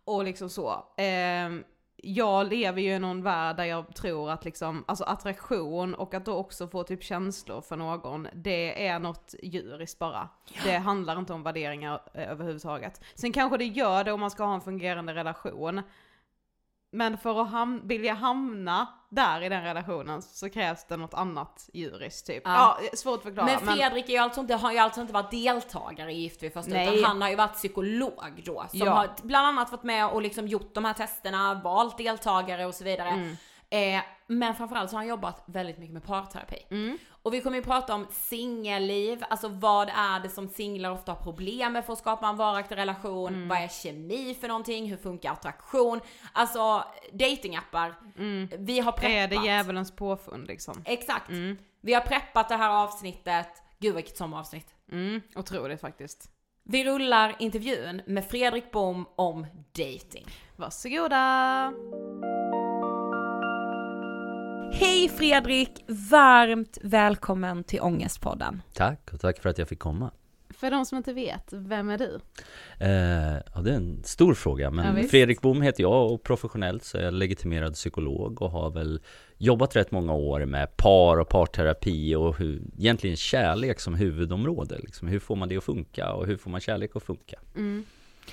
och 0.06 0.24
liksom 0.24 0.50
så. 0.50 0.86
Ehm, 0.98 1.64
jag 1.96 2.48
lever 2.48 2.82
ju 2.82 2.92
i 2.94 3.00
någon 3.00 3.24
värld 3.24 3.58
där 3.58 3.64
jag 3.64 3.96
tror 3.96 4.32
att 4.32 4.46
liksom, 4.46 4.84
alltså 4.88 5.04
attraktion 5.04 5.96
och 5.96 6.14
att 6.14 6.26
då 6.26 6.34
också 6.34 6.68
få 6.68 6.84
typ 6.84 7.04
känslor 7.04 7.62
för 7.62 7.76
någon, 7.76 8.28
det 8.34 8.88
är 8.88 9.00
något 9.00 9.36
djuriskt 9.44 10.00
bara. 10.00 10.30
Det 10.64 10.78
handlar 10.78 11.20
inte 11.20 11.34
om 11.34 11.44
värderingar 11.44 12.02
eh, 12.14 12.32
överhuvudtaget. 12.32 13.02
Sen 13.16 13.34
kanske 13.34 13.58
det 13.58 13.66
gör 13.66 14.04
det 14.04 14.12
om 14.12 14.20
man 14.20 14.32
ska 14.32 14.44
ha 14.44 14.54
en 14.54 14.62
fungerande 14.62 15.14
relation. 15.14 15.82
Men 16.94 17.18
för 17.18 17.42
att 17.42 17.48
ham- 17.52 17.88
vilja 17.88 18.14
hamna 18.14 18.88
där 19.10 19.42
i 19.42 19.50
den 19.50 19.64
relationen 19.64 20.22
så 20.22 20.50
krävs 20.50 20.86
det 20.88 20.98
något 20.98 21.14
annat 21.14 21.70
djuriskt 21.74 22.28
typ. 22.28 22.42
Ja. 22.46 22.78
Ja, 22.82 22.98
svårt 22.98 23.18
att 23.18 23.24
förklara. 23.24 23.46
Men 23.46 23.76
Fredrik 23.76 24.10
är 24.10 24.14
ju 24.14 24.18
alltså 24.18 24.42
inte, 24.42 24.54
har 24.56 24.72
ju 24.72 24.78
alltså 24.78 25.02
inte 25.02 25.14
varit 25.14 25.32
deltagare 25.32 26.12
i 26.12 26.16
Gift 26.22 26.44
vid 26.44 26.54
första 26.54 26.72
Nej. 26.72 26.98
utan 27.00 27.04
han 27.10 27.22
har 27.22 27.30
ju 27.30 27.36
varit 27.36 27.54
psykolog 27.54 28.42
då. 28.46 28.66
Som 28.70 28.80
Ja. 28.80 28.92
har 28.94 29.10
bland 29.24 29.48
annat 29.48 29.72
varit 29.72 29.84
med 29.84 30.08
och 30.10 30.22
liksom 30.22 30.48
gjort 30.48 30.74
de 30.76 30.86
här 30.86 30.94
testerna, 30.94 31.62
valt 31.64 31.98
deltagare 31.98 32.66
och 32.66 32.76
så 32.76 32.84
vidare. 32.84 33.10
Mm. 33.10 33.36
Eh, 33.70 34.04
men 34.40 34.56
framförallt 34.56 34.90
så 34.90 34.96
har 34.96 35.02
han 35.02 35.08
jobbat 35.08 35.44
väldigt 35.46 35.78
mycket 35.78 35.94
med 35.94 36.04
parterapi. 36.04 36.66
Mm. 36.70 36.98
Och 37.10 37.34
vi 37.34 37.42
kommer 37.42 37.58
ju 37.58 37.64
prata 37.64 37.96
om 37.96 38.08
singelliv, 38.12 39.24
alltså 39.30 39.48
vad 39.48 39.90
är 39.90 40.20
det 40.20 40.30
som 40.30 40.48
singlar 40.50 40.92
ofta 40.92 41.12
har 41.12 41.20
problem 41.20 41.74
med 41.74 41.86
för 41.86 41.94
att 41.94 42.00
skapa 42.00 42.28
en 42.28 42.38
varaktig 42.38 42.78
relation? 42.78 43.34
Mm. 43.34 43.48
Vad 43.48 43.58
är 43.58 43.68
kemi 43.68 44.38
för 44.42 44.48
någonting? 44.48 44.90
Hur 44.90 44.98
funkar 44.98 45.32
attraktion? 45.32 46.00
Alltså 46.34 46.84
datingappar. 47.12 47.96
Vi 48.58 48.80
har 48.80 48.92
preppat. 48.92 49.12
är 49.12 49.28
det 49.28 49.36
djävulens 49.36 49.92
påfund 49.92 50.48
liksom? 50.48 50.84
Exakt. 50.86 51.30
Vi 51.82 51.94
har 51.94 52.02
preppat 52.02 52.50
det 52.50 52.56
här 52.56 52.84
avsnittet. 52.84 53.48
Gud 53.80 53.96
vilket 53.96 54.18
sommaravsnitt. 54.18 54.68
Mm, 54.92 55.22
otroligt 55.36 55.82
faktiskt. 55.82 56.30
Vi 56.64 56.84
rullar 56.86 57.36
intervjun 57.40 58.02
med 58.06 58.26
Fredrik 58.26 58.72
Bom 58.72 59.06
om 59.16 59.48
dating. 59.76 60.28
Varsågoda! 60.56 61.74
Hej 64.76 65.10
Fredrik! 65.10 65.70
Varmt 65.88 66.78
välkommen 66.82 67.64
till 67.64 67.82
Ångestpodden. 67.82 68.62
Tack 68.74 69.14
och 69.14 69.20
tack 69.20 69.42
för 69.42 69.50
att 69.50 69.58
jag 69.58 69.68
fick 69.70 69.80
komma. 69.80 70.12
För 70.50 70.72
de 70.72 70.86
som 70.86 70.98
inte 70.98 71.14
vet, 71.14 71.54
vem 71.54 71.90
är 71.90 71.98
du? 71.98 72.20
Eh, 72.80 73.42
ja, 73.56 73.62
det 73.62 73.72
är 73.72 73.76
en 73.76 74.04
stor 74.04 74.34
fråga, 74.34 74.66
Ja, 74.66 74.70
men 74.72 74.96
visst. 74.96 75.12
Fredrik 75.12 75.42
Bom 75.42 75.62
heter 75.62 75.84
jag 75.84 76.12
och 76.12 76.24
professionellt 76.24 76.84
så 76.84 76.98
är 76.98 77.04
jag 77.04 77.14
legitimerad 77.14 77.74
psykolog 77.74 78.42
och 78.42 78.52
har 78.52 78.70
väl 78.70 79.00
jobbat 79.38 79.76
rätt 79.76 79.92
många 79.92 80.14
år 80.14 80.46
med 80.46 80.78
par 80.78 81.20
och 81.20 81.30
parterapi 81.30 82.16
och 82.16 82.38
hur, 82.38 82.62
egentligen 82.78 83.16
kärlek 83.16 83.80
som 83.80 83.94
huvudområde. 83.96 84.78
Liksom. 84.80 85.08
Hur 85.08 85.20
får 85.20 85.36
man 85.36 85.50
det 85.50 85.58
att 85.58 85.64
funka 85.64 86.14
och 86.14 86.26
hur 86.26 86.38
får 86.38 86.50
man 86.50 86.62
kärlek 86.62 86.96
att 86.96 87.04
funka? 87.04 87.40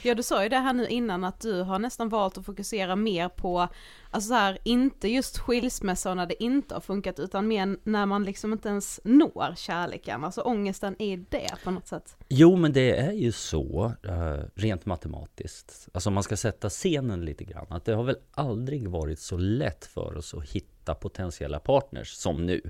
Ja 0.02 0.14
du 0.14 0.22
sa 0.22 0.42
ju 0.42 0.48
det 0.48 0.58
här 0.58 0.72
nu 0.72 0.86
innan 0.86 1.24
att 1.24 1.40
du 1.40 1.62
har 1.62 1.78
nästan 1.78 2.08
valt 2.08 2.38
att 2.38 2.46
fokusera 2.46 2.96
mer 2.96 3.28
på, 3.28 3.68
alltså 4.10 4.28
så 4.28 4.34
här, 4.34 4.58
inte 4.64 5.08
just 5.08 5.38
skilsmässa 5.38 6.10
och 6.10 6.16
när 6.16 6.26
det 6.26 6.42
inte 6.42 6.74
har 6.74 6.80
funkat 6.80 7.18
utan 7.18 7.48
mer 7.48 7.76
när 7.84 8.06
man 8.06 8.24
liksom 8.24 8.52
inte 8.52 8.68
ens 8.68 9.00
når 9.04 9.54
kärleken, 9.56 10.24
alltså 10.24 10.40
ångesten 10.40 11.02
i 11.02 11.16
det 11.16 11.54
på 11.64 11.70
något 11.70 11.88
sätt. 11.88 12.16
Jo, 12.32 12.56
men 12.56 12.72
det 12.72 12.96
är 12.96 13.12
ju 13.12 13.32
så, 13.32 13.92
eh, 14.02 14.44
rent 14.54 14.86
matematiskt. 14.86 15.88
Alltså 15.92 16.10
om 16.10 16.14
man 16.14 16.22
ska 16.22 16.36
sätta 16.36 16.68
scenen 16.68 17.24
lite 17.24 17.44
grann, 17.44 17.66
att 17.68 17.84
det 17.84 17.94
har 17.94 18.04
väl 18.04 18.16
aldrig 18.30 18.88
varit 18.88 19.18
så 19.18 19.36
lätt 19.36 19.84
för 19.84 20.16
oss 20.16 20.34
att 20.34 20.50
hitta 20.50 20.94
potentiella 20.94 21.60
partners 21.60 22.08
som 22.08 22.46
nu. 22.46 22.60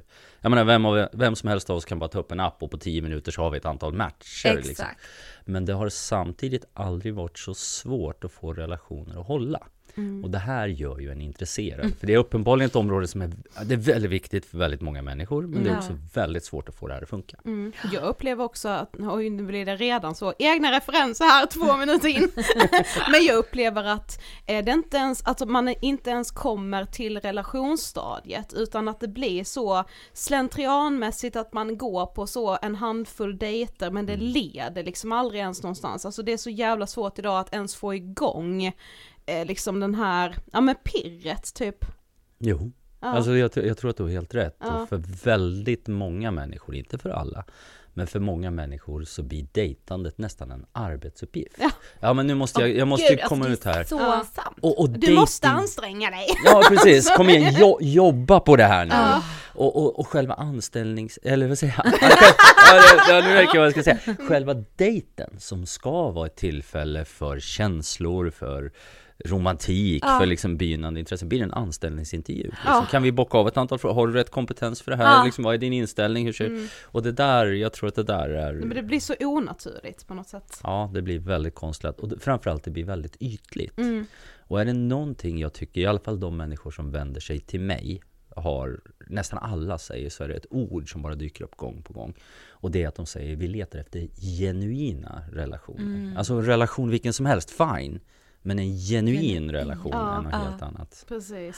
Jag 0.40 0.50
menar, 0.50 0.64
vem, 0.64 0.84
av, 0.84 1.08
vem 1.12 1.36
som 1.36 1.48
helst 1.48 1.70
av 1.70 1.76
oss 1.76 1.84
kan 1.84 1.98
bara 1.98 2.08
ta 2.08 2.18
upp 2.18 2.32
en 2.32 2.40
app 2.40 2.62
och 2.62 2.70
på 2.70 2.78
10 2.78 3.02
minuter 3.02 3.32
så 3.32 3.42
har 3.42 3.50
vi 3.50 3.58
ett 3.58 3.64
antal 3.64 3.92
matcher. 3.92 4.62
Liksom. 4.66 4.86
Men 5.44 5.64
det 5.64 5.72
har 5.72 5.88
samtidigt 5.88 6.64
aldrig 6.72 7.14
varit 7.14 7.38
så 7.38 7.54
svårt 7.54 8.24
att 8.24 8.32
få 8.32 8.52
relationer 8.52 9.20
att 9.20 9.26
hålla. 9.26 9.66
Och 10.22 10.30
det 10.30 10.38
här 10.38 10.66
gör 10.66 10.98
ju 10.98 11.10
en 11.12 11.20
intresserad. 11.20 11.92
För 11.98 12.06
det 12.06 12.14
är 12.14 12.18
uppenbarligen 12.18 12.68
ett 12.68 12.76
område 12.76 13.08
som 13.08 13.22
är, 13.22 13.30
det 13.64 13.74
är 13.74 13.78
väldigt 13.78 14.10
viktigt 14.10 14.46
för 14.46 14.58
väldigt 14.58 14.80
många 14.80 15.02
människor. 15.02 15.46
Men 15.46 15.64
det 15.64 15.70
är 15.70 15.76
också 15.76 15.98
väldigt 16.14 16.44
svårt 16.44 16.68
att 16.68 16.74
få 16.74 16.88
det 16.88 16.94
här 16.94 17.02
att 17.02 17.08
funka. 17.08 17.36
Mm. 17.44 17.72
Jag 17.92 18.02
upplever 18.02 18.44
också 18.44 18.68
att, 18.68 18.96
oj 18.98 19.30
nu 19.30 19.42
blir 19.42 19.66
det 19.66 19.76
redan 19.76 20.14
så, 20.14 20.34
egna 20.38 20.72
referenser 20.72 21.24
här 21.24 21.46
två 21.46 21.76
minuter 21.78 22.08
in. 22.08 22.30
Men 23.12 23.24
jag 23.24 23.36
upplever 23.36 23.84
att 23.84 24.22
eh, 24.46 24.64
det 24.64 24.72
inte 24.72 24.96
ens, 24.96 25.22
att 25.24 25.48
man 25.48 25.68
inte 25.68 26.10
ens 26.10 26.30
kommer 26.30 26.84
till 26.84 27.20
relationsstadiet 27.20 28.52
utan 28.52 28.88
att 28.88 29.00
det 29.00 29.08
blir 29.08 29.44
så 29.44 29.84
slentrianmässigt 30.12 31.36
att 31.36 31.52
man 31.52 31.78
går 31.78 32.06
på 32.06 32.26
så 32.26 32.58
en 32.62 32.74
handfull 32.74 33.38
dejter 33.38 33.90
men 33.90 34.06
det 34.06 34.16
leder 34.16 34.84
liksom 34.84 35.12
aldrig 35.12 35.40
ens 35.40 35.62
någonstans. 35.62 36.06
Alltså 36.06 36.22
det 36.22 36.32
är 36.32 36.36
så 36.36 36.50
jävla 36.50 36.86
svårt 36.86 37.18
idag 37.18 37.40
att 37.40 37.54
ens 37.54 37.74
få 37.74 37.94
igång 37.94 38.72
eh, 39.30 39.46
liksom 39.46 39.80
den 39.80 39.94
här, 39.94 40.36
ja 40.52 40.60
men 40.60 40.74
pirret 40.84 41.54
typ. 41.54 41.84
Jo, 42.38 42.72
Ja. 43.02 43.08
Alltså 43.08 43.36
jag, 43.36 43.50
jag 43.54 43.78
tror 43.78 43.90
att 43.90 43.96
du 43.96 44.02
har 44.02 44.10
helt 44.10 44.34
rätt. 44.34 44.56
Ja. 44.60 44.82
Och 44.82 44.88
för 44.88 45.02
väldigt 45.24 45.86
många 45.86 46.30
människor, 46.30 46.74
inte 46.74 46.98
för 46.98 47.10
alla, 47.10 47.44
men 47.94 48.06
för 48.06 48.20
många 48.20 48.50
människor 48.50 49.04
så 49.04 49.22
blir 49.22 49.46
dejtandet 49.52 50.18
nästan 50.18 50.50
en 50.50 50.66
arbetsuppgift. 50.72 51.56
Ja. 52.00 52.12
men 52.14 52.26
nu 52.26 52.34
måste 52.34 52.60
jag, 52.60 52.70
jag 52.76 52.88
måste 52.88 53.14
Gud, 53.14 53.24
komma 53.24 53.44
alltså, 53.44 53.60
ut 53.60 53.64
här. 53.64 53.74
Det 53.74 53.80
är 53.80 53.84
så 53.84 53.96
Ja. 53.96 54.24
sant. 54.34 54.58
Och, 54.62 54.80
och 54.80 54.90
Du 54.90 55.14
måste 55.14 55.48
anstränga 55.48 56.10
dig. 56.10 56.26
Ja 56.44 56.62
precis, 56.68 57.16
kom 57.16 57.28
igen, 57.28 57.54
jo, 57.58 57.78
jobba 57.80 58.40
på 58.40 58.56
det 58.56 58.64
här 58.64 58.84
nu. 58.84 58.94
Ja. 58.94 59.22
Och, 59.54 59.76
och, 59.76 59.98
och 59.98 60.08
själva 60.08 60.34
anställnings... 60.34 61.18
Eller 61.22 61.48
vad 61.48 61.58
säger 61.58 61.74
jag? 61.76 61.86
ja, 62.00 62.82
ja, 63.08 63.20
nu 63.20 63.34
räcker 63.34 63.58
vad 63.58 63.66
jag 63.66 63.72
ska 63.72 63.82
säga. 63.82 64.16
Själva 64.28 64.54
dejten 64.76 65.30
som 65.38 65.66
ska 65.66 66.10
vara 66.10 66.26
ett 66.26 66.36
tillfälle 66.36 67.04
för 67.04 67.40
känslor, 67.40 68.30
för 68.30 68.72
romantik, 69.24 70.04
Ja. 70.06 70.18
för 70.18 70.26
liksom 70.26 70.56
begynnande 70.56 71.00
intresse, 71.00 71.26
blir 71.26 71.38
det 71.38 71.44
en 71.44 71.52
anställningsintervju. 71.52 72.42
Liksom. 72.42 72.58
Ja. 72.66 72.86
Kan 72.90 73.02
vi 73.02 73.12
bocka 73.12 73.38
av 73.38 73.48
ett 73.48 73.56
antal 73.56 73.78
frågor? 73.78 73.94
Har 73.94 74.06
du 74.06 74.12
rätt 74.12 74.30
kompetens 74.30 74.82
för 74.82 74.90
det 74.90 74.96
här? 74.96 75.18
Ja. 75.18 75.24
Liksom, 75.24 75.44
vad 75.44 75.54
är 75.54 75.58
din 75.58 75.72
inställning? 75.72 76.26
Hur 76.26 76.32
ser... 76.32 76.46
Mm. 76.46 76.68
Och 76.82 77.02
det 77.02 77.12
där, 77.12 77.46
jag 77.46 77.72
tror 77.72 77.88
att 77.88 77.94
det 77.94 78.02
där 78.02 78.28
är... 78.28 78.52
Men 78.52 78.74
det 78.76 78.82
blir 78.82 79.00
så 79.00 79.14
onaturligt 79.20 80.06
på 80.06 80.14
något 80.14 80.28
sätt. 80.28 80.60
Ja, 80.62 80.90
det 80.94 81.02
blir 81.02 81.18
väldigt 81.18 81.54
konstlat 81.54 82.00
och 82.00 82.12
framförallt 82.20 82.64
det 82.64 82.70
blir 82.70 82.84
väldigt 82.84 83.16
ytligt. 83.20 83.78
Mm. 83.78 84.06
Och 84.38 84.60
är 84.60 84.64
det 84.64 84.72
någonting 84.72 85.38
jag 85.38 85.52
tycker, 85.52 85.80
i 85.80 85.86
alla 85.86 86.00
fall 86.00 86.20
de 86.20 86.36
människor 86.36 86.70
som 86.70 86.90
vänder 86.90 87.20
sig 87.20 87.40
till 87.40 87.60
mig, 87.60 88.02
har 88.36 88.80
nästan 89.06 89.38
alla 89.38 89.78
säger 89.78 90.10
så 90.10 90.24
är 90.24 90.28
det 90.28 90.34
ett 90.34 90.46
ord 90.50 90.92
som 90.92 91.02
bara 91.02 91.14
dyker 91.14 91.44
upp 91.44 91.56
gång 91.56 91.82
på 91.82 91.92
gång. 91.92 92.14
Och 92.48 92.70
det 92.70 92.82
är 92.82 92.88
att 92.88 92.94
de 92.94 93.06
säger 93.06 93.36
vi 93.36 93.48
letar 93.48 93.78
efter 93.78 94.08
genuina 94.38 95.22
relationer. 95.32 95.80
Mm. 95.80 96.16
Alltså 96.16 96.34
en 96.34 96.44
relation 96.44 96.90
vilken 96.90 97.12
som 97.12 97.26
helst, 97.26 97.50
fine. 97.50 98.00
Men 98.42 98.58
en 98.58 98.76
genuin 98.76 99.52
relation 99.52 99.92
Ja, 99.92 100.18
är 100.18 100.22
något 100.22 100.32
ja. 100.32 100.38
helt 100.38 100.62
annat. 100.62 101.04
Precis. 101.08 101.56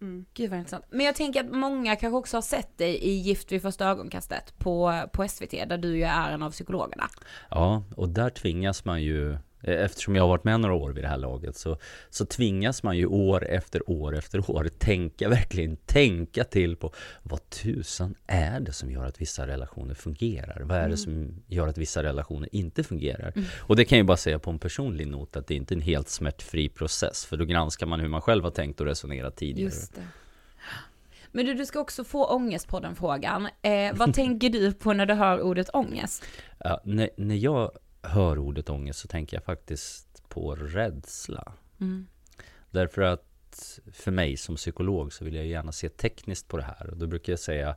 Mm. 0.00 0.24
Gud 0.34 0.50
vad 0.50 0.58
intressant. 0.58 0.84
Men 0.90 1.06
jag 1.06 1.14
tänker 1.14 1.40
att 1.44 1.50
många 1.50 1.96
kanske 1.96 2.16
också 2.16 2.36
har 2.36 2.42
sett 2.42 2.78
dig 2.78 2.96
i 2.96 3.10
Gift 3.10 3.52
vid 3.52 3.62
första 3.62 3.86
ögonkastet 3.88 4.58
på, 4.58 5.02
på 5.12 5.28
SVT, 5.28 5.50
där 5.50 5.78
du 5.78 5.96
ju 5.96 6.04
är 6.04 6.32
en 6.32 6.42
av 6.42 6.50
psykologerna. 6.50 7.08
Ja, 7.50 7.82
och 7.96 8.08
där 8.08 8.30
tvingas 8.30 8.84
man 8.84 9.02
ju 9.02 9.38
Eftersom 9.66 10.16
jag 10.16 10.22
har 10.22 10.28
varit 10.28 10.44
med 10.44 10.60
några 10.60 10.74
år 10.74 10.90
vid 10.90 11.04
det 11.04 11.08
här 11.08 11.18
laget 11.18 11.56
så, 11.56 11.78
så 12.10 12.26
tvingas 12.26 12.82
man 12.82 12.96
ju 12.96 13.06
år 13.06 13.46
efter 13.48 13.90
år 13.90 14.16
efter 14.16 14.50
år 14.50 14.68
tänka, 14.78 15.28
verkligen 15.28 15.76
tänka 15.76 16.44
till 16.44 16.76
på 16.76 16.92
vad 17.22 17.50
tusan 17.50 18.14
är 18.26 18.60
det 18.60 18.72
som 18.72 18.90
gör 18.90 19.04
att 19.04 19.20
vissa 19.20 19.46
relationer 19.46 19.94
fungerar? 19.94 20.60
Vad 20.64 20.78
är 20.78 20.88
det 20.88 20.96
som 20.96 21.42
gör 21.46 21.68
att 21.68 21.78
vissa 21.78 22.02
relationer 22.02 22.48
inte 22.52 22.84
fungerar? 22.84 23.32
Och 23.60 23.76
det 23.76 23.84
kan 23.84 23.98
jag 23.98 24.06
bara 24.06 24.16
säga 24.16 24.38
på 24.38 24.50
en 24.50 24.58
personlig 24.58 25.06
not 25.06 25.36
att 25.36 25.46
det 25.46 25.54
är 25.54 25.56
inte 25.56 25.74
är 25.74 25.76
en 25.76 25.82
helt 25.82 26.08
smärtfri 26.08 26.68
process 26.68 27.24
för 27.24 27.36
då 27.36 27.44
granskar 27.44 27.86
man 27.86 28.00
hur 28.00 28.08
man 28.08 28.20
själv 28.20 28.44
har 28.44 28.50
tänkt 28.50 28.80
och 28.80 28.86
resonerat 28.86 29.36
tidigare. 29.36 29.72
Men 31.32 31.46
du, 31.46 31.54
du 31.54 31.66
ska 31.66 31.80
också 31.80 32.04
få 32.04 32.24
Ångestpodden-frågan. 32.24 33.48
Eh, 33.62 33.94
vad 33.94 34.14
tänker 34.14 34.50
du 34.50 34.72
på 34.72 34.92
när 34.92 35.06
du 35.06 35.14
hör 35.14 35.40
ordet 35.40 35.70
ångest? 35.72 36.24
Ja, 36.58 36.80
när, 36.84 37.10
när 37.16 37.34
jag 37.34 37.70
hör 38.04 38.38
ordet 38.38 38.70
ångest 38.70 38.98
så 38.98 39.08
tänker 39.08 39.36
jag 39.36 39.44
faktiskt 39.44 40.28
på 40.28 40.54
rädsla. 40.54 41.52
Mm. 41.80 42.06
Därför 42.70 43.02
att 43.02 43.80
för 43.92 44.10
mig 44.10 44.36
som 44.36 44.56
psykolog 44.56 45.12
så 45.12 45.24
vill 45.24 45.34
jag 45.34 45.46
gärna 45.46 45.72
se 45.72 45.88
tekniskt 45.88 46.48
på 46.48 46.56
det 46.56 46.62
här. 46.62 46.90
Och 46.90 46.96
då 46.96 47.06
brukar 47.06 47.32
jag 47.32 47.40
säga, 47.40 47.76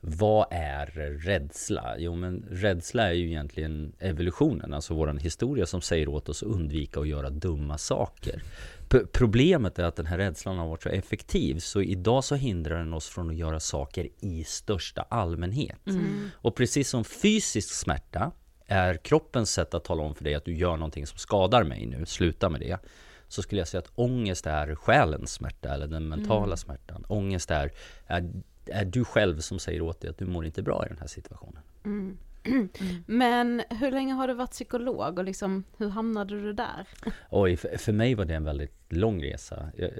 vad 0.00 0.46
är 0.50 0.86
rädsla? 1.18 1.94
Jo, 1.98 2.14
men 2.14 2.44
rädsla 2.50 3.08
är 3.08 3.12
ju 3.12 3.26
egentligen 3.26 3.92
evolutionen, 3.98 4.74
alltså 4.74 4.94
vår 4.94 5.18
historia 5.18 5.66
som 5.66 5.82
säger 5.82 6.08
åt 6.08 6.28
oss 6.28 6.42
att 6.42 6.48
undvika 6.48 7.00
att 7.00 7.08
göra 7.08 7.30
dumma 7.30 7.78
saker. 7.78 8.42
P- 8.88 9.06
problemet 9.12 9.78
är 9.78 9.84
att 9.84 9.96
den 9.96 10.06
här 10.06 10.18
rädslan 10.18 10.58
har 10.58 10.68
varit 10.68 10.82
så 10.82 10.88
effektiv, 10.88 11.58
så 11.58 11.82
idag 11.82 12.24
så 12.24 12.34
hindrar 12.34 12.78
den 12.78 12.94
oss 12.94 13.08
från 13.08 13.30
att 13.30 13.36
göra 13.36 13.60
saker 13.60 14.08
i 14.20 14.44
största 14.44 15.02
allmänhet. 15.02 15.80
Och 16.34 16.56
precis 16.56 16.88
som 16.88 17.04
fysisk 17.04 17.74
smärta 17.74 18.32
är 18.66 18.94
kroppens 18.94 19.50
sätt 19.50 19.74
att 19.74 19.84
tala 19.84 20.02
om 20.02 20.14
för 20.14 20.24
dig 20.24 20.34
att 20.34 20.44
du 20.44 20.56
gör 20.56 20.76
någonting 20.76 21.06
som 21.06 21.18
skadar 21.18 21.64
mig 21.64 21.86
nu, 21.86 22.06
sluta 22.06 22.48
med 22.48 22.60
det. 22.60 22.78
Så 23.28 23.42
skulle 23.42 23.60
jag 23.60 23.68
säga 23.68 23.78
att 23.78 23.92
ångest 23.94 24.46
är 24.46 24.74
själens 24.74 25.32
smärta 25.32 25.74
eller 25.74 25.86
den 25.86 26.08
mentala 26.08 26.56
smärtan. 26.56 27.04
Ångest 27.08 27.50
är, 27.50 27.72
är, 28.06 28.30
är 28.66 28.84
du 28.84 29.04
själv 29.04 29.38
som 29.38 29.58
säger 29.58 29.82
åt 29.82 30.00
dig 30.00 30.10
att 30.10 30.18
du 30.18 30.26
mår 30.26 30.44
inte 30.44 30.62
bra 30.62 30.86
i 30.86 30.88
den 30.88 30.98
här 30.98 31.06
situationen. 31.06 31.62
Men 33.06 33.62
hur 33.70 33.90
länge 33.90 34.14
har 34.14 34.28
du 34.28 34.34
varit 34.34 34.50
psykolog 34.50 35.18
och 35.18 35.24
liksom, 35.24 35.64
hur 35.76 35.88
hamnade 35.88 36.40
du 36.40 36.52
där? 36.52 36.88
Oj, 37.30 37.56
för, 37.56 37.78
för 37.78 37.92
mig 37.92 38.14
var 38.14 38.24
det 38.24 38.34
en 38.34 38.44
väldigt 38.44 38.92
lång 38.92 39.22
resa. 39.22 39.70
Jag, 39.76 39.90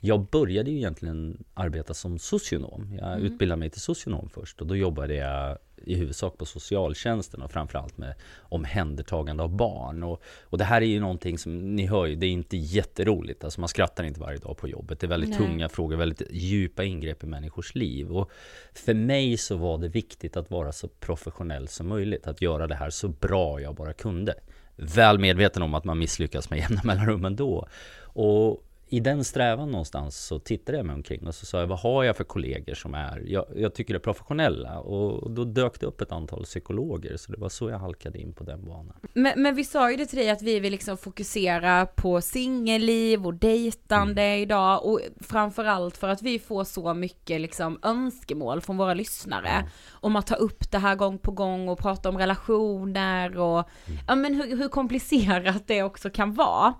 jag 0.00 0.26
började 0.26 0.70
ju 0.70 0.76
egentligen 0.76 1.44
arbeta 1.54 1.94
som 1.94 2.18
socionom. 2.18 2.98
Jag 3.00 3.20
utbildade 3.20 3.58
mig 3.58 3.70
till 3.70 3.80
socionom 3.80 4.28
först 4.28 4.60
och 4.60 4.66
då 4.66 4.76
jobbade 4.76 5.14
jag 5.14 5.58
i 5.86 5.94
huvudsak 5.94 6.38
på 6.38 6.46
socialtjänsten 6.46 7.42
och 7.42 7.50
framförallt 7.50 7.98
med 7.98 8.14
omhändertagande 8.38 9.42
av 9.42 9.56
barn. 9.56 10.02
Och, 10.02 10.22
och 10.42 10.58
det 10.58 10.64
här 10.64 10.82
är 10.82 10.86
ju 10.86 11.00
någonting 11.00 11.38
som, 11.38 11.76
ni 11.76 11.86
hör 11.86 12.06
ju, 12.06 12.16
det 12.16 12.26
är 12.26 12.30
inte 12.30 12.56
jätteroligt. 12.56 13.44
Alltså 13.44 13.60
man 13.60 13.68
skrattar 13.68 14.04
inte 14.04 14.20
varje 14.20 14.38
dag 14.38 14.56
på 14.56 14.68
jobbet. 14.68 15.00
Det 15.00 15.06
är 15.06 15.08
väldigt 15.08 15.30
Nej. 15.30 15.38
tunga 15.38 15.68
frågor, 15.68 15.96
väldigt 15.96 16.22
djupa 16.30 16.84
ingrepp 16.84 17.24
i 17.24 17.26
människors 17.26 17.74
liv. 17.74 18.12
Och 18.12 18.30
för 18.72 18.94
mig 18.94 19.36
så 19.36 19.56
var 19.56 19.78
det 19.78 19.88
viktigt 19.88 20.36
att 20.36 20.50
vara 20.50 20.72
så 20.72 20.88
professionell 20.88 21.68
som 21.68 21.88
möjligt. 21.88 22.26
Att 22.26 22.42
göra 22.42 22.66
det 22.66 22.74
här 22.74 22.90
så 22.90 23.08
bra 23.08 23.60
jag 23.60 23.74
bara 23.74 23.92
kunde. 23.92 24.34
Väl 24.76 25.18
medveten 25.18 25.62
om 25.62 25.74
att 25.74 25.84
man 25.84 25.98
misslyckas 25.98 26.50
med 26.50 26.58
jämna 26.70 26.80
mellanrum 26.84 27.24
ändå. 27.24 27.68
Och 28.12 28.64
i 28.90 29.00
den 29.00 29.24
strävan 29.24 29.70
någonstans 29.70 30.16
så 30.16 30.38
tittade 30.38 30.78
jag 30.78 30.86
mig 30.86 30.94
omkring 30.94 31.26
och 31.26 31.34
så 31.34 31.46
sa 31.46 31.60
jag, 31.60 31.66
vad 31.66 31.78
har 31.78 32.04
jag 32.04 32.16
för 32.16 32.24
kollegor 32.24 32.74
som 32.74 32.94
är, 32.94 33.22
jag, 33.26 33.46
jag 33.56 33.74
tycker 33.74 33.94
är 33.94 33.98
professionella. 33.98 34.78
Och 34.78 35.30
då 35.30 35.44
dök 35.44 35.80
det 35.80 35.86
upp 35.86 36.00
ett 36.00 36.12
antal 36.12 36.44
psykologer 36.44 37.16
så 37.16 37.32
det 37.32 37.38
var 37.38 37.48
så 37.48 37.70
jag 37.70 37.78
halkade 37.78 38.18
in 38.18 38.32
på 38.32 38.44
den 38.44 38.64
banan. 38.64 38.96
Men, 39.12 39.42
men 39.42 39.54
vi 39.54 39.64
sa 39.64 39.90
ju 39.90 39.96
det 39.96 40.06
till 40.06 40.18
dig 40.18 40.30
att 40.30 40.42
vi 40.42 40.60
vill 40.60 40.72
liksom 40.72 40.96
fokusera 40.96 41.86
på 41.86 42.20
singelliv 42.20 43.26
och 43.26 43.34
dejtande 43.34 44.36
idag. 44.36 44.84
Och 44.84 45.00
framförallt 45.20 45.96
för 45.96 46.08
att 46.08 46.22
vi 46.22 46.38
får 46.38 46.64
så 46.64 46.94
mycket 46.94 47.40
liksom 47.40 47.78
önskemål 47.82 48.60
från 48.60 48.76
våra 48.76 48.94
lyssnare 48.94 49.68
om 49.90 50.16
att 50.16 50.26
ta 50.26 50.34
upp 50.34 50.70
det 50.70 50.78
här 50.78 50.96
gång 50.96 51.18
på 51.18 51.30
gång 51.30 51.68
och 51.68 51.78
prata 51.78 52.08
om 52.08 52.18
relationer 52.18 53.38
och 53.38 53.68
ja 54.08 54.14
men 54.14 54.34
hur, 54.34 54.56
hur 54.56 54.68
komplicerat 54.68 55.66
det 55.66 55.82
också 55.82 56.10
kan 56.10 56.34
vara. 56.34 56.74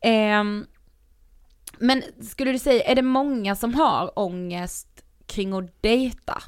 Ehm, 0.00 0.66
men 1.78 2.02
skulle 2.22 2.52
du 2.52 2.58
säga, 2.58 2.84
är 2.84 2.94
det 2.94 3.02
många 3.02 3.56
som 3.56 3.74
har 3.74 4.18
ångest 4.18 4.88
kring 5.26 5.52
att 5.52 5.82
dejta? 5.82 6.42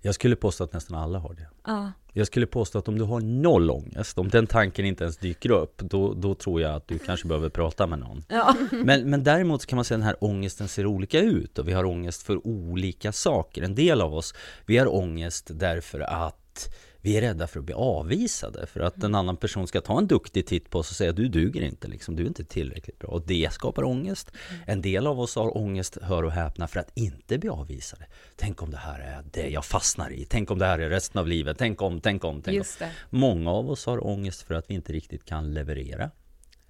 Jag 0.00 0.14
skulle 0.14 0.36
påstå 0.36 0.64
att 0.64 0.72
nästan 0.72 0.98
alla 0.98 1.18
har 1.18 1.34
det. 1.34 1.48
Ja. 1.66 1.92
Jag 2.12 2.26
skulle 2.26 2.46
påstå 2.46 2.78
att 2.78 2.88
om 2.88 2.98
du 2.98 3.04
har 3.04 3.20
noll 3.20 3.70
ångest, 3.70 4.18
om 4.18 4.28
den 4.28 4.46
tanken 4.46 4.84
inte 4.84 5.04
ens 5.04 5.16
dyker 5.16 5.50
upp, 5.50 5.78
då, 5.78 6.14
då 6.14 6.34
tror 6.34 6.60
jag 6.60 6.74
att 6.74 6.88
du 6.88 6.98
kanske 6.98 7.28
behöver 7.28 7.48
prata 7.48 7.86
med 7.86 7.98
någon. 7.98 8.24
Ja. 8.28 8.56
Men, 8.70 9.10
men 9.10 9.24
däremot 9.24 9.66
kan 9.66 9.76
man 9.76 9.84
säga 9.84 9.96
att 9.96 10.00
den 10.00 10.06
här 10.06 10.24
ångesten 10.24 10.68
ser 10.68 10.86
olika 10.86 11.20
ut 11.20 11.58
och 11.58 11.68
vi 11.68 11.72
har 11.72 11.84
ångest 11.84 12.22
för 12.22 12.46
olika 12.46 13.12
saker. 13.12 13.62
En 13.62 13.74
del 13.74 14.00
av 14.00 14.14
oss, 14.14 14.34
vi 14.66 14.78
har 14.78 14.94
ångest 14.94 15.50
därför 15.54 16.00
att 16.00 16.74
vi 17.00 17.16
är 17.16 17.20
rädda 17.20 17.46
för 17.46 17.58
att 17.58 17.64
bli 17.64 17.74
avvisade, 17.74 18.66
för 18.66 18.80
att 18.80 19.02
en 19.02 19.14
annan 19.14 19.36
person 19.36 19.66
ska 19.66 19.80
ta 19.80 19.98
en 19.98 20.06
duktig 20.06 20.46
titt 20.46 20.70
på 20.70 20.78
oss 20.78 20.90
och 20.90 20.96
säga 20.96 21.12
du 21.12 21.28
duger 21.28 21.62
inte, 21.62 21.88
liksom, 21.88 22.16
du 22.16 22.22
är 22.22 22.26
inte 22.26 22.44
tillräckligt 22.44 22.98
bra. 22.98 23.10
Och 23.10 23.22
det 23.26 23.52
skapar 23.52 23.84
ångest. 23.84 24.30
En 24.66 24.82
del 24.82 25.06
av 25.06 25.20
oss 25.20 25.36
har 25.36 25.56
ångest, 25.56 25.98
hör 26.02 26.22
och 26.22 26.32
häpna, 26.32 26.68
för 26.68 26.80
att 26.80 26.90
inte 26.94 27.38
bli 27.38 27.48
avvisade. 27.48 28.06
Tänk 28.36 28.62
om 28.62 28.70
det 28.70 28.76
här 28.76 29.00
är 29.00 29.24
det 29.32 29.48
jag 29.48 29.64
fastnar 29.64 30.12
i, 30.12 30.24
tänk 30.24 30.50
om 30.50 30.58
det 30.58 30.66
här 30.66 30.78
är 30.78 30.90
resten 30.90 31.20
av 31.20 31.28
livet, 31.28 31.56
tänk 31.58 31.82
om, 31.82 32.00
tänk 32.00 32.24
om, 32.24 32.42
tänk 32.42 32.54
om. 32.54 32.54
Just 32.54 32.78
det. 32.78 32.90
Många 33.10 33.50
av 33.50 33.70
oss 33.70 33.86
har 33.86 34.06
ångest 34.06 34.42
för 34.42 34.54
att 34.54 34.70
vi 34.70 34.74
inte 34.74 34.92
riktigt 34.92 35.24
kan 35.24 35.54
leverera. 35.54 36.10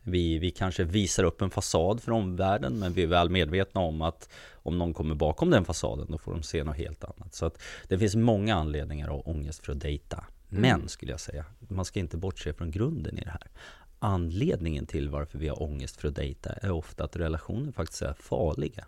Vi, 0.03 0.38
vi 0.38 0.51
kanske 0.51 0.85
visar 0.85 1.25
upp 1.25 1.43
en 1.43 1.51
fasad 1.51 2.03
för 2.03 2.12
omvärlden 2.12 2.79
men 2.79 2.93
vi 2.93 3.03
är 3.03 3.07
väl 3.07 3.31
medvetna 3.31 3.81
om 3.81 4.03
att 4.03 4.29
om 4.68 4.78
någon 4.78 4.94
kommer 4.94 5.14
bakom 5.14 5.50
den 5.50 5.64
fasaden 5.64 6.07
då 6.11 6.18
får 6.18 6.33
de 6.33 6.42
se 6.42 6.64
något 6.64 6.76
helt 6.76 7.04
annat. 7.04 7.35
Så 7.35 7.46
att 7.46 7.62
det 7.88 7.98
finns 7.98 8.16
många 8.16 8.54
anledningar 8.54 9.07
att 9.07 9.12
ha 9.12 9.33
ångest 9.33 9.64
för 9.66 9.72
att 9.72 9.81
dejta. 9.81 10.24
Men 10.48 10.88
skulle 10.88 11.11
jag 11.12 11.20
säga, 11.20 11.44
man 11.59 11.85
ska 11.85 12.00
inte 12.00 12.16
bortse 12.16 12.52
från 12.52 12.70
grunden 12.70 13.18
i 13.18 13.20
det 13.20 13.31
här. 13.31 13.50
Anledningen 13.98 14.87
till 14.87 15.09
varför 15.11 15.38
vi 15.38 15.48
har 15.48 15.62
ångest 15.62 16.00
för 16.00 16.09
att 16.09 16.14
dejta 16.14 16.52
är 16.52 16.70
ofta 16.70 17.04
att 17.04 17.16
relationer 17.16 17.72
faktiskt 17.72 18.02
är 18.02 18.12
farliga. 18.12 18.87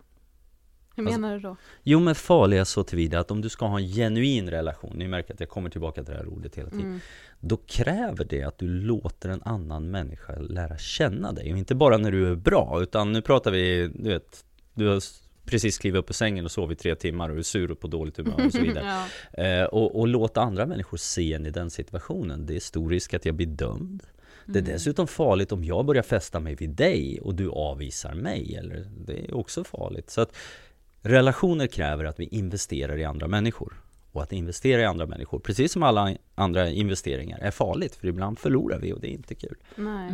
Hur 0.95 1.03
Alltså- 1.05 1.19
menar 1.19 1.33
du 1.35 1.39
då? 1.39 1.55
Jo 1.83 1.99
men 1.99 2.15
farliga 2.15 2.65
så 2.65 2.83
tillvida 2.83 3.19
att 3.19 3.31
om 3.31 3.41
du 3.41 3.49
ska 3.49 3.65
ha 3.65 3.79
en 3.79 3.87
genuin 3.87 4.49
relation, 4.49 4.97
ni 4.97 5.07
märker 5.07 5.33
att 5.33 5.39
jag 5.39 5.49
kommer 5.49 5.69
tillbaka 5.69 6.03
till 6.03 6.13
det 6.13 6.17
här 6.19 6.27
ordet 6.27 6.55
hela 6.55 6.69
tiden. 6.69 6.99
Då 7.39 7.57
kräver 7.57 8.25
det 8.25 8.43
att 8.43 8.57
du 8.57 8.67
låter 8.67 9.29
en 9.29 9.41
annan 9.41 9.91
människa 9.91 10.39
lära 10.39 10.77
känna 10.77 11.31
dig. 11.31 11.51
Och 11.51 11.57
inte 11.57 11.75
bara 11.75 11.97
när 11.97 12.11
du 12.11 12.27
är 12.27 12.35
bra, 12.35 12.79
utan 12.81 13.11
nu 13.11 13.21
pratar 13.21 13.51
vi, 13.51 13.91
du 13.95 14.09
vet, 14.09 14.45
du 14.73 14.87
har 14.87 14.99
precis 15.51 15.77
klivit 15.77 15.99
upp 15.99 16.09
ur 16.09 16.13
sängen 16.13 16.45
och 16.45 16.51
sovit 16.51 16.79
tre 16.79 16.95
timmar 16.95 17.29
och 17.29 17.37
är 17.37 17.41
sur 17.41 17.71
och 17.71 17.79
på 17.79 17.87
dåligt 17.87 18.17
humör 18.17 18.45
och 18.45 18.51
så 18.51 18.61
vidare. 18.61 19.05
Ja. 19.37 19.43
Eh, 19.43 19.63
och, 19.63 19.99
och 19.99 20.07
låta 20.07 20.41
andra 20.41 20.65
människor 20.65 20.97
se 20.97 21.33
en 21.33 21.45
i 21.45 21.49
den 21.49 21.69
situationen. 21.69 22.45
Det 22.45 22.55
är 22.55 22.59
stor 22.59 22.89
risk 22.89 23.13
att 23.13 23.25
jag 23.25 23.35
blir 23.35 23.47
dömd. 23.47 24.03
Det 24.45 24.59
är 24.59 24.63
dessutom 24.63 25.07
farligt 25.07 25.51
om 25.51 25.63
jag 25.63 25.85
börjar 25.85 26.03
fästa 26.03 26.39
mig 26.39 26.55
vid 26.55 26.69
dig 26.69 27.19
och 27.21 27.35
du 27.35 27.49
avvisar 27.49 28.13
mig. 28.13 28.55
Eller, 28.55 28.85
det 29.05 29.25
är 29.25 29.33
också 29.33 29.63
farligt. 29.63 30.09
Så 30.09 30.21
att 30.21 30.35
Relationer 31.01 31.67
kräver 31.67 32.05
att 32.05 32.19
vi 32.19 32.25
investerar 32.25 32.97
i 32.97 33.03
andra 33.03 33.27
människor. 33.27 33.73
Och 34.11 34.23
att 34.23 34.33
investera 34.33 34.81
i 34.81 34.85
andra 34.85 35.05
människor, 35.05 35.39
precis 35.39 35.71
som 35.71 35.83
alla 35.83 36.15
andra 36.35 36.69
investeringar, 36.69 37.39
är 37.39 37.51
farligt. 37.51 37.95
För 37.95 38.07
ibland 38.07 38.39
förlorar 38.39 38.79
vi 38.79 38.93
och 38.93 38.99
det 38.99 39.07
är 39.07 39.11
inte 39.13 39.35
kul. 39.35 39.55
Nej. 39.75 40.11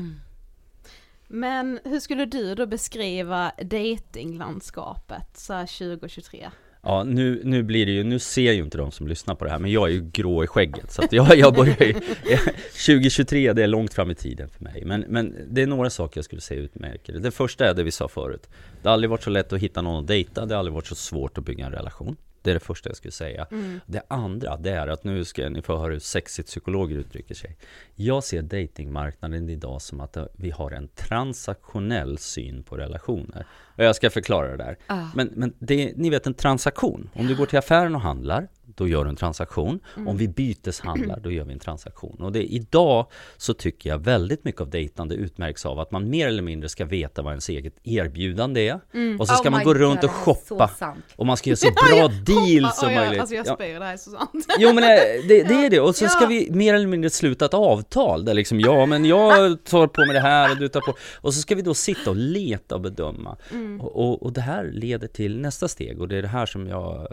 Men 1.27 1.79
hur 1.83 1.99
skulle 1.99 2.25
du 2.25 2.55
då 2.55 2.65
beskriva 2.65 3.51
datinglandskapet 3.61 5.37
så 5.37 5.53
2023? 5.59 6.49
Ja, 6.83 7.03
nu, 7.03 7.41
nu 7.43 7.63
blir 7.63 7.85
det 7.85 7.91
ju, 7.91 8.03
nu 8.03 8.19
ser 8.19 8.51
ju 8.51 8.63
inte 8.63 8.77
de 8.77 8.91
som 8.91 9.07
lyssnar 9.07 9.35
på 9.35 9.45
det 9.45 9.51
här, 9.51 9.59
men 9.59 9.71
jag 9.71 9.89
är 9.89 9.93
ju 9.93 10.09
grå 10.13 10.43
i 10.43 10.47
skägget. 10.47 10.91
Så 10.91 11.01
att 11.01 11.13
jag, 11.13 11.37
jag 11.37 11.53
börjar 11.55 11.83
ju, 11.83 11.93
2023, 12.85 13.53
det 13.53 13.63
är 13.63 13.67
långt 13.67 13.93
fram 13.93 14.11
i 14.11 14.15
tiden 14.15 14.49
för 14.49 14.63
mig. 14.63 14.83
Men, 14.85 15.01
men 15.07 15.35
det 15.49 15.61
är 15.61 15.67
några 15.67 15.89
saker 15.89 16.17
jag 16.17 16.25
skulle 16.25 16.41
säga 16.41 16.61
utmärker 16.61 17.13
det. 17.13 17.19
Det 17.19 17.31
första 17.31 17.69
är 17.69 17.73
det 17.73 17.83
vi 17.83 17.91
sa 17.91 18.07
förut. 18.07 18.49
Det 18.81 18.89
har 18.89 18.93
aldrig 18.93 19.09
varit 19.09 19.23
så 19.23 19.29
lätt 19.29 19.53
att 19.53 19.59
hitta 19.59 19.81
någon 19.81 19.99
att 19.99 20.07
dejta, 20.07 20.45
det 20.45 20.55
har 20.55 20.59
aldrig 20.59 20.73
varit 20.73 20.87
så 20.87 20.95
svårt 20.95 21.37
att 21.37 21.45
bygga 21.45 21.65
en 21.65 21.71
relation. 21.71 22.15
Det 22.47 22.51
är 22.51 22.53
det 22.53 22.59
första 22.59 22.89
jag 22.89 22.97
skulle 22.97 23.11
säga. 23.11 23.47
Mm. 23.51 23.79
Det 23.85 24.01
andra, 24.07 24.57
det 24.57 24.71
är 24.71 24.87
att 24.87 25.03
nu 25.03 25.25
ska 25.25 25.49
ni 25.49 25.61
få 25.61 25.77
höra 25.77 25.91
hur 25.91 25.99
sexigt 25.99 26.47
psykologer 26.47 26.97
uttrycker 26.97 27.35
sig. 27.35 27.57
Jag 27.95 28.23
ser 28.23 28.41
datingmarknaden 28.41 29.49
idag 29.49 29.81
som 29.81 29.99
att 29.99 30.17
vi 30.33 30.51
har 30.51 30.71
en 30.71 30.87
transaktionell 30.87 32.17
syn 32.17 32.63
på 32.63 32.77
relationer. 32.77 33.47
Och 33.75 33.83
jag 33.83 33.95
ska 33.95 34.09
förklara 34.09 34.51
det 34.51 34.57
där. 34.57 34.77
Ah. 34.87 35.07
Men, 35.15 35.29
men 35.35 35.53
det, 35.59 35.93
ni 35.95 36.09
vet 36.09 36.27
en 36.27 36.33
transaktion. 36.33 37.09
Om 37.13 37.27
du 37.27 37.35
går 37.35 37.45
till 37.45 37.59
affären 37.59 37.95
och 37.95 38.01
handlar, 38.01 38.47
då 38.77 38.87
gör 38.87 39.03
du 39.03 39.09
en 39.09 39.15
transaktion. 39.15 39.79
Mm. 39.95 40.07
Om 40.07 40.17
vi 40.17 40.27
byteshandlar, 40.27 41.19
då 41.19 41.31
gör 41.31 41.43
vi 41.43 41.53
en 41.53 41.59
transaktion. 41.59 42.17
Och 42.21 42.31
det, 42.31 42.43
idag 42.43 43.05
så 43.37 43.53
tycker 43.53 43.89
jag 43.89 43.97
väldigt 43.97 44.43
mycket 44.43 44.61
av 44.61 44.69
dejtande 44.69 45.15
utmärks 45.15 45.65
av 45.65 45.79
att 45.79 45.91
man 45.91 46.09
mer 46.09 46.27
eller 46.27 46.43
mindre 46.43 46.69
ska 46.69 46.85
veta 46.85 47.21
vad 47.21 47.31
ens 47.33 47.49
eget 47.49 47.73
erbjudande 47.83 48.67
är. 48.67 48.79
Och 49.19 49.27
så 49.27 49.33
ska 49.33 49.47
Oh 49.47 49.51
man 49.51 49.63
gå 49.63 49.69
God, 49.69 49.77
runt 49.81 50.03
och 50.03 50.09
är 50.09 50.13
så 50.13 50.33
shoppa. 50.33 50.95
Och 51.15 51.25
man 51.25 51.37
ska 51.37 51.49
göra 51.49 51.57
så 51.57 51.71
bra 51.95 52.07
deal 52.07 52.71
som 52.71 52.91
jag, 52.91 52.99
möjligt. 53.01 53.19
Alltså 53.19 53.35
jag 53.35 53.47
Ja. 53.47 53.55
spyr, 53.55 53.79
det 53.79 53.85
här 53.85 53.93
är 53.93 53.97
så 53.97 54.09
sant. 54.11 54.45
Jo 54.59 54.73
men 54.73 54.83
eh, 54.83 54.89
det, 55.27 55.43
det 55.43 55.65
är 55.65 55.69
det, 55.69 55.79
och 55.79 55.95
så 55.95 56.05
Ja. 56.05 56.09
ska 56.09 56.25
vi 56.25 56.51
mer 56.51 56.73
eller 56.73 56.87
mindre 56.87 57.09
sluta 57.09 57.45
ett 57.45 57.53
avtal 57.53 58.25
där 58.25 58.33
liksom, 58.33 58.59
ja 58.59 58.85
men 58.85 59.05
jag 59.05 59.63
tar 59.63 59.87
på 59.87 60.01
mig 60.05 60.13
det 60.13 60.19
här 60.19 60.51
och 60.51 60.57
du 60.57 60.67
tar 60.67 60.81
på, 60.81 60.93
och 61.15 61.33
så 61.33 61.41
ska 61.41 61.55
vi 61.55 61.61
då 61.61 61.73
sitta 61.73 62.09
och 62.09 62.15
leta 62.15 62.75
och 62.75 62.81
bedöma. 62.81 63.37
Mm. 63.51 63.81
Och, 63.81 63.95
och, 63.95 64.23
och 64.23 64.33
det 64.33 64.41
här 64.41 64.69
leder 64.73 65.07
till 65.07 65.39
nästa 65.39 65.67
steg 65.67 66.01
och 66.01 66.07
det 66.07 66.17
är 66.17 66.21
det 66.21 66.27
här 66.27 66.45
som 66.45 66.67
jag, 66.67 66.95
eh, 66.95 67.07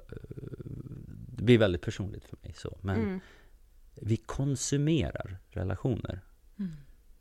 det 1.45 1.47
blir 1.47 1.59
väldigt 1.59 1.83
personligt 1.83 2.25
för 2.25 2.37
mig 2.43 2.53
så, 2.57 2.79
men 2.81 2.97
Mm. 2.97 3.21
vi 3.95 4.17
konsumerar 4.17 5.37
relationer. 5.51 6.21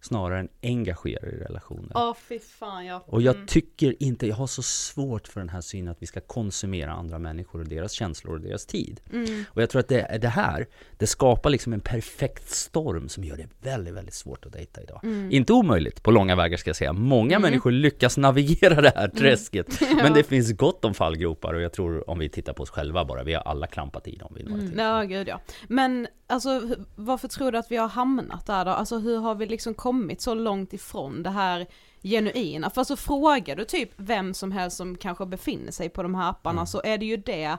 Snarare 0.04 0.40
än 0.40 0.50
engagerar 0.64 1.28
i 1.30 1.38
relationer. 1.38 1.92
Åh 1.96 2.16
fy 2.30 2.40
fan 2.40 2.86
ja. 2.86 3.04
Och 3.06 3.22
jag 3.22 3.36
Mm. 3.36 3.48
tycker 3.48 3.96
inte, 4.04 4.28
jag 4.28 4.36
har 4.36 4.48
så 4.48 4.62
svårt 4.64 5.28
för 5.28 5.40
den 5.40 5.50
här 5.50 5.62
synen 5.62 5.88
att 5.92 6.02
vi 6.02 6.06
ska 6.08 6.20
konsumera 6.20 6.92
andra 6.92 7.20
människor 7.20 7.60
och 7.60 7.68
deras 7.68 7.92
känslor 7.92 8.34
och 8.34 8.42
deras 8.42 8.66
tid. 8.66 9.02
Mm. 9.14 9.44
Och 9.50 9.62
jag 9.62 9.70
tror 9.70 9.80
att 9.80 9.88
det, 9.88 10.18
det 10.22 10.28
här, 10.28 10.68
det 10.98 11.08
skapar 11.08 11.50
liksom 11.50 11.74
en 11.74 11.80
perfekt 11.80 12.50
storm 12.50 13.10
som 13.10 13.24
gör 13.24 13.38
det 13.38 13.48
väldigt, 13.62 13.94
väldigt 13.94 14.14
svårt 14.14 14.46
att 14.46 14.54
dejta 14.54 14.82
idag. 14.82 15.00
Mm. 15.04 15.32
Inte 15.32 15.54
omöjligt 15.54 16.04
på 16.04 16.12
långa 16.12 16.36
vägar 16.36 16.58
ska 16.58 16.70
jag 16.70 16.76
säga. 16.76 16.94
Många 16.94 17.40
människor 17.40 17.72
lyckas 17.72 18.18
navigera 18.18 18.82
det 18.82 18.92
här 18.96 19.08
träsket. 19.08 19.82
Men 19.96 20.14
det 20.14 20.24
finns 20.24 20.52
gott 20.58 20.86
om 20.86 20.94
fallgropar 20.94 21.54
och 21.54 21.62
jag 21.62 21.74
tror 21.74 22.10
om 22.10 22.20
vi 22.20 22.30
tittar 22.30 22.54
på 22.54 22.64
oss 22.64 22.70
själva 22.70 23.06
bara, 23.06 23.24
vi 23.24 23.34
har 23.34 23.42
alla 23.42 23.68
klampat 23.68 24.08
i 24.08 24.16
dem 24.16 24.34
vid 24.36 24.46
några 24.50 24.60
tillfällen. 24.62 24.86
Ja 24.86 25.04
gud 25.04 25.28
ja. 25.28 25.42
Men 25.68 26.08
alltså 26.28 26.62
varför 26.96 27.28
tror 27.28 27.52
du 27.52 27.58
att 27.58 27.72
vi 27.72 27.78
har 27.78 27.88
hamnat 27.88 28.46
där 28.48 28.66
då? 28.66 28.72
Alltså 28.72 28.98
hur 29.00 29.18
har 29.18 29.36
vi 29.36 29.46
liksom 29.46 29.74
kommit 29.74 29.93
så 30.22 30.34
långt 30.34 30.74
ifrån 30.74 31.24
det 31.24 31.30
här 31.30 31.68
genuina? 32.02 32.70
För 32.70 32.82
alltså 32.82 32.96
frågar 32.96 33.56
du 33.56 33.66
typ 33.66 33.90
vem 33.98 34.34
som 34.34 34.52
helst 34.52 34.78
som 34.78 34.98
kanske 34.98 35.26
befinner 35.26 35.72
sig 35.72 35.90
på 35.90 36.04
de 36.04 36.16
här 36.16 36.30
apparna 36.30 36.66
så 36.66 36.82
är 36.84 36.98
det 36.98 37.06
ju 37.06 37.18
det 37.18 37.58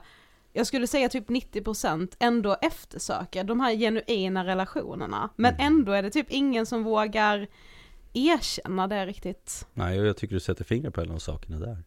jag 0.57 0.67
skulle 0.67 0.87
säga 0.87 1.09
typ 1.09 1.29
90% 1.29 2.17
ändå 2.19 2.57
eftersöker 2.63 3.45
de 3.45 3.61
här 3.61 3.75
genuina 3.75 4.45
relationerna. 4.45 5.31
Men 5.37 5.55
ändå 5.59 5.93
är 5.93 6.03
det 6.03 6.11
typ 6.11 6.27
ingen 6.31 6.67
som 6.67 6.85
vågar 6.85 7.49
erkänna 8.13 8.87
det 8.87 9.07
riktigt. 9.07 9.67
Nej, 9.73 10.01
och 10.01 10.07
jag 10.07 10.17
tycker 10.17 10.35
du 10.35 10.41
sätter 10.41 10.65
fingret 10.65 10.95
på 10.95 11.01
en 11.01 11.11
av 11.11 11.19
sakerna 11.19 11.59
där. 11.59 11.83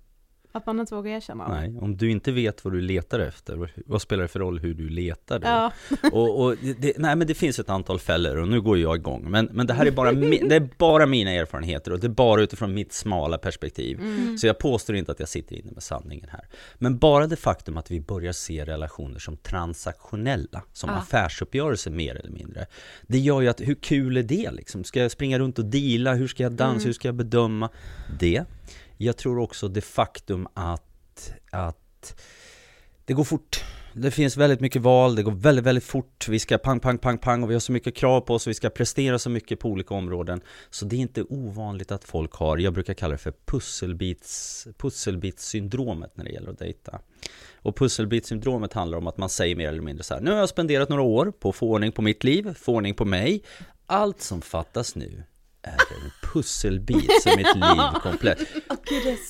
Att 0.58 0.65
man 0.65 0.80
inte 0.80 0.96
vågar 0.96 1.12
erkänna. 1.12 1.48
Nej, 1.48 1.74
om 1.82 1.98
du 1.98 2.12
inte 2.12 2.32
vet 2.32 2.65
vad 2.65 2.74
du 2.74 2.82
letar 2.82 3.20
efter, 3.20 3.72
vad 3.86 4.02
spelar 4.02 4.22
det 4.22 4.28
för 4.28 4.39
roll 4.39 4.60
hur 4.60 4.74
du 4.74 4.89
letar 4.89 5.39
då? 5.39 5.48
Ja. 5.48 5.72
Och, 6.12 6.43
och 6.43 6.56
det, 6.78 6.98
nej 6.98 7.15
men 7.15 7.28
det 7.28 7.34
finns 7.34 7.60
ett 7.60 7.70
antal 7.70 8.00
fällor 8.00 8.38
och 8.38 8.48
nu 8.48 8.62
går 8.62 8.78
jag 8.78 8.96
igång. 8.96 9.32
Men, 9.32 9.50
men 9.52 9.67
det 9.67 9.74
här 9.74 9.86
är 9.86 9.91
bara, 9.91 10.12
det 10.12 10.56
är 10.56 10.70
bara 10.78 11.06
mina 11.06 11.32
erfarenheter 11.32 11.91
och 11.91 12.00
det 12.00 12.08
är 12.08 12.10
bara 12.10 12.41
utifrån 12.41 12.74
mitt 12.74 12.93
smala 12.93 13.38
perspektiv. 13.38 14.00
Så 14.38 14.48
jag 14.48 14.60
påstår 14.60 14.96
inte 14.96 15.12
att 15.12 15.20
jag 15.20 15.30
sitter 15.30 15.56
inne 15.56 15.72
med 15.72 15.84
sanningen 15.84 16.30
här. 16.30 16.48
Men 16.76 16.98
bara 16.98 17.28
det 17.28 17.36
faktum 17.36 17.78
att 17.78 17.91
vi 17.91 18.02
börjar 18.02 18.32
se 18.32 18.65
relationer 18.65 19.20
som 19.20 19.38
transaktionella, 19.38 20.63
som 20.74 20.89
affärsuppgörelser 20.89 21.91
mer 21.91 22.15
eller 22.15 22.32
mindre. 22.32 22.65
Det 23.08 23.20
gör 23.20 23.41
ju 23.41 23.48
att, 23.48 23.62
hur 23.62 23.76
kul 23.76 24.17
är 24.17 24.24
det 24.24 24.52
liksom? 24.52 24.84
Ska 24.84 25.00
jag 25.00 25.12
springa 25.12 25.39
runt 25.39 25.60
och 25.60 25.65
deala? 25.65 26.13
Hur 26.13 26.28
ska 26.28 26.43
jag 26.43 26.52
dansa? 26.52 26.86
Hur 26.86 26.93
ska 26.93 27.08
jag 27.08 27.15
bedöma 27.15 27.70
det? 28.20 28.43
Jag 28.98 29.18
tror 29.18 29.40
också 29.40 29.68
det 29.68 29.82
faktum 29.82 30.48
att, 30.54 31.34
att 31.52 32.22
det 33.06 33.14
går 33.14 33.24
fort. 33.24 33.64
Det 33.94 34.12
finns 34.12 34.38
väldigt 34.38 34.60
mycket 34.60 34.82
val, 34.82 35.16
det 35.16 35.24
går 35.24 35.32
väldigt, 35.32 35.66
väldigt 35.66 35.84
fort. 35.84 36.28
Vi 36.28 36.40
ska 36.40 36.58
pang, 36.58 36.80
pang, 36.80 36.98
pang, 36.98 37.18
pang 37.18 37.44
och 37.44 37.50
vi 37.50 37.54
har 37.56 37.60
så 37.60 37.72
mycket 37.72 37.96
krav 37.96 38.22
på 38.22 38.34
oss 38.34 38.48
och 38.48 38.50
vi 38.50 38.54
ska 38.54 38.70
prestera 38.70 39.20
så 39.20 39.30
mycket 39.30 39.60
på 39.60 39.70
olika 39.70 39.94
områden. 39.94 40.42
Så 40.70 40.86
det 40.86 40.96
är 40.96 41.00
inte 41.00 41.24
ovanligt 41.24 41.92
att 41.92 42.04
folk 42.04 42.34
har, 42.34 42.58
jag 42.58 42.74
brukar 42.74 42.94
kalla 42.94 43.12
det 43.12 43.18
för 43.18 43.34
pusselbits, 43.46 44.68
pusselbitssyndromet 44.78 46.18
när 46.18 46.24
det 46.24 46.32
gäller 46.32 46.50
att 46.50 46.60
dejta. 46.60 47.00
Och 47.56 47.76
pusselbitssyndromet 47.76 48.74
handlar 48.74 48.98
om 48.98 49.08
att 49.08 49.18
man 49.18 49.30
säger 49.30 49.56
mer 49.56 49.68
eller 49.68 49.82
mindre 49.82 50.04
så 50.04 50.14
här, 50.14 50.22
nu 50.22 50.32
har 50.32 50.38
jag 50.38 50.50
spenderat 50.50 50.90
några 50.90 51.04
år 51.04 51.32
på 51.40 51.50
att 51.50 51.56
få 51.56 51.70
ordning 51.70 51.92
på 51.92 52.02
mitt 52.02 52.24
liv, 52.24 52.54
få 52.54 52.74
ordning 52.74 52.94
på 52.94 53.06
mig. 53.06 53.44
Allt 53.86 54.22
som 54.22 54.42
fattas 54.42 54.96
nu 54.96 55.24
är 55.68 56.04
en 56.04 56.12
pusselbit 56.34 57.26
är 57.26 57.38
mitt 57.38 57.56
liv 57.56 58.02
komplett. 58.04 58.40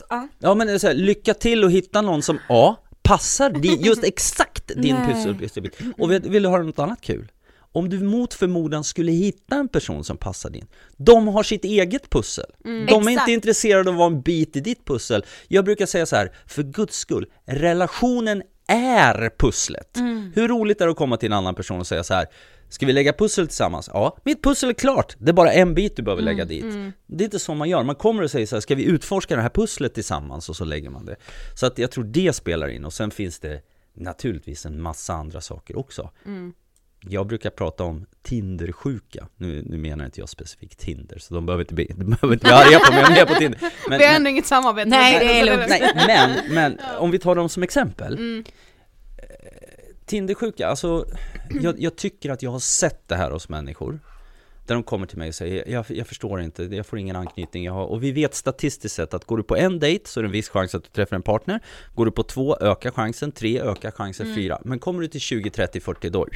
Är. 0.09 0.27
Ja 0.39 0.55
men 0.55 0.69
är 0.69 0.77
så 0.77 0.87
här, 0.87 0.93
lycka 0.93 1.33
till 1.33 1.63
och 1.63 1.71
hitta 1.71 2.01
någon 2.01 2.21
som 2.21 2.39
A, 2.49 2.75
passar 3.03 3.49
din, 3.49 3.81
just 3.83 4.03
exakt 4.03 4.71
din 4.75 4.95
pusselbit. 4.95 5.79
Och 5.97 6.11
vill, 6.11 6.21
vill 6.21 6.43
du 6.43 6.49
höra 6.49 6.63
något 6.63 6.79
annat 6.79 7.01
kul? 7.01 7.31
Om 7.71 7.89
du 7.89 7.99
mot 7.99 8.33
förmodan 8.33 8.83
skulle 8.83 9.11
hitta 9.11 9.55
en 9.55 9.67
person 9.67 10.03
som 10.03 10.17
passar 10.17 10.49
din, 10.49 10.67
de 10.97 11.27
har 11.27 11.43
sitt 11.43 11.65
eget 11.65 12.09
pussel. 12.09 12.45
De 12.63 12.69
är 12.71 12.83
Exakt. 12.91 13.07
inte 13.09 13.31
intresserade 13.31 13.89
av 13.89 13.95
att 13.95 13.99
vara 13.99 14.07
en 14.07 14.21
bit 14.21 14.55
i 14.55 14.59
ditt 14.59 14.85
pussel. 14.85 15.25
Jag 15.47 15.65
brukar 15.65 15.85
säga 15.85 16.05
så 16.05 16.15
här, 16.15 16.35
för 16.47 16.63
guds 16.63 16.97
skull, 16.97 17.25
relationen 17.45 18.43
är 18.67 19.31
pusslet. 19.37 19.97
Hur 20.35 20.47
roligt 20.47 20.81
är 20.81 20.85
det 20.85 20.91
att 20.91 20.97
komma 20.97 21.17
till 21.17 21.31
en 21.31 21.37
annan 21.37 21.55
person 21.55 21.79
och 21.79 21.87
säga 21.87 22.03
så 22.03 22.13
här, 22.13 22.25
ska 22.69 22.85
vi 22.85 22.93
lägga 22.93 23.13
pussel 23.13 23.47
tillsammans? 23.47 23.89
Ja, 23.93 24.17
mitt 24.23 24.43
pussel 24.43 24.69
är 24.69 24.73
klart, 24.73 25.15
det 25.19 25.29
är 25.29 25.33
bara 25.33 25.51
en 25.51 25.73
bit 25.73 25.95
du 25.95 26.03
behöver 26.03 26.23
lägga 26.23 26.45
dit. 26.45 26.65
Det 27.05 27.23
är 27.23 27.25
inte 27.25 27.39
så 27.39 27.53
man 27.53 27.69
gör, 27.69 27.83
man 27.83 27.95
kommer 27.95 28.23
och 28.23 28.31
säger 28.31 28.45
så 28.45 28.55
här, 28.55 28.61
ska 28.61 28.75
vi 28.75 28.83
utforska 28.83 29.35
det 29.35 29.41
här 29.41 29.49
pusslet 29.49 29.93
tillsammans? 29.93 30.49
Och 30.49 30.55
så 30.55 30.65
lägger 30.65 30.89
man 30.89 31.05
det. 31.05 31.15
Så 31.55 31.65
att 31.65 31.77
jag 31.77 31.91
tror 31.91 32.03
det 32.03 32.33
spelar 32.33 32.67
in, 32.67 32.85
och 32.85 32.93
sen 32.93 33.11
finns 33.11 33.39
det 33.39 33.61
naturligtvis 33.93 34.65
en 34.65 34.81
massa 34.81 35.13
andra 35.13 35.41
saker 35.41 35.77
också. 35.77 36.09
Jag 37.01 37.27
brukar 37.27 37.49
prata 37.49 37.83
om 37.83 38.05
Tindersjuka. 38.23 39.27
Nu, 39.37 39.63
nu 39.65 39.77
menar 39.77 40.05
inte 40.05 40.19
jag 40.19 40.29
specifikt 40.29 40.79
Tinder, 40.79 41.19
så 41.19 41.33
de 41.33 41.45
behöver 41.45 41.63
inte 41.63 41.73
bli, 41.73 41.85
de 41.95 42.05
behöver 42.05 42.33
inte 42.33 42.43
bli 42.45 42.53
arga 42.53 42.79
på 42.79 42.93
mig 42.93 43.05
om 43.05 43.13
jag 43.13 43.19
är 43.19 43.25
på 43.25 43.33
Tinder. 43.33 43.59
Men, 43.89 43.99
Vi 43.99 44.05
har 44.05 44.13
ändå 44.15 44.29
inget 44.29 44.45
samarbete 44.45 44.89
Nej, 44.89 45.19
det 45.19 45.39
är 45.39 45.45
lugnt. 45.45 45.69
Nej, 45.69 45.91
men, 46.07 46.53
men 46.53 46.79
om 46.99 47.11
vi 47.11 47.19
tar 47.19 47.35
dem 47.35 47.49
som 47.49 47.63
exempel. 47.63 48.13
Mm. 48.13 48.45
Eh, 49.17 49.23
Tindersjuka, 50.05 50.67
alltså 50.67 51.05
jag, 51.61 51.79
jag 51.79 51.95
tycker 51.95 52.29
att 52.29 52.41
jag 52.41 52.51
har 52.51 52.59
sett 52.59 53.07
det 53.07 53.15
här 53.15 53.31
hos 53.31 53.49
människor. 53.49 53.99
Där 54.65 54.75
de 54.75 54.83
kommer 54.83 55.07
till 55.07 55.17
mig 55.17 55.27
och 55.27 55.35
säger, 55.35 55.69
jag, 55.71 55.85
jag 55.89 56.07
förstår 56.07 56.41
inte, 56.41 56.63
jag 56.63 56.85
får 56.85 56.99
ingen 56.99 57.15
anknytning. 57.15 57.63
Jag 57.63 57.73
har, 57.73 57.85
och 57.85 58.03
vi 58.03 58.11
vet 58.11 58.35
statistiskt 58.35 58.95
sett 58.95 59.13
att 59.13 59.25
går 59.25 59.37
du 59.37 59.43
på 59.43 59.55
en 59.55 59.79
dejt 59.79 60.09
så 60.09 60.19
är 60.19 60.21
det 60.21 60.27
en 60.27 60.31
viss 60.31 60.49
chans 60.49 60.75
att 60.75 60.83
du 60.83 60.89
träffar 60.89 61.15
en 61.15 61.21
partner. 61.21 61.59
Går 61.95 62.05
du 62.05 62.11
på 62.11 62.23
två 62.23 62.57
ökar 62.57 62.91
chansen, 62.91 63.31
tre 63.31 63.61
ökar 63.61 63.91
chansen, 63.91 64.35
fyra. 64.35 64.59
Men 64.65 64.79
kommer 64.79 65.01
du 65.01 65.07
till 65.07 65.21
20, 65.21 65.49
30, 65.49 65.79
40 65.79 66.09
då 66.09 66.27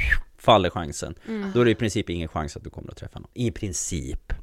faller 0.41 0.69
chansen. 0.69 1.15
Då 1.53 1.61
är 1.61 1.65
det 1.65 1.71
i 1.71 1.75
princip 1.75 2.09
ingen 2.09 2.27
chans 2.27 2.57
att 2.57 2.63
du 2.63 2.69
kommer 2.69 2.91
att 2.91 2.97
träffa 2.97 3.19
någon. 3.19 3.31
I 3.33 3.51
princip. 3.51 4.33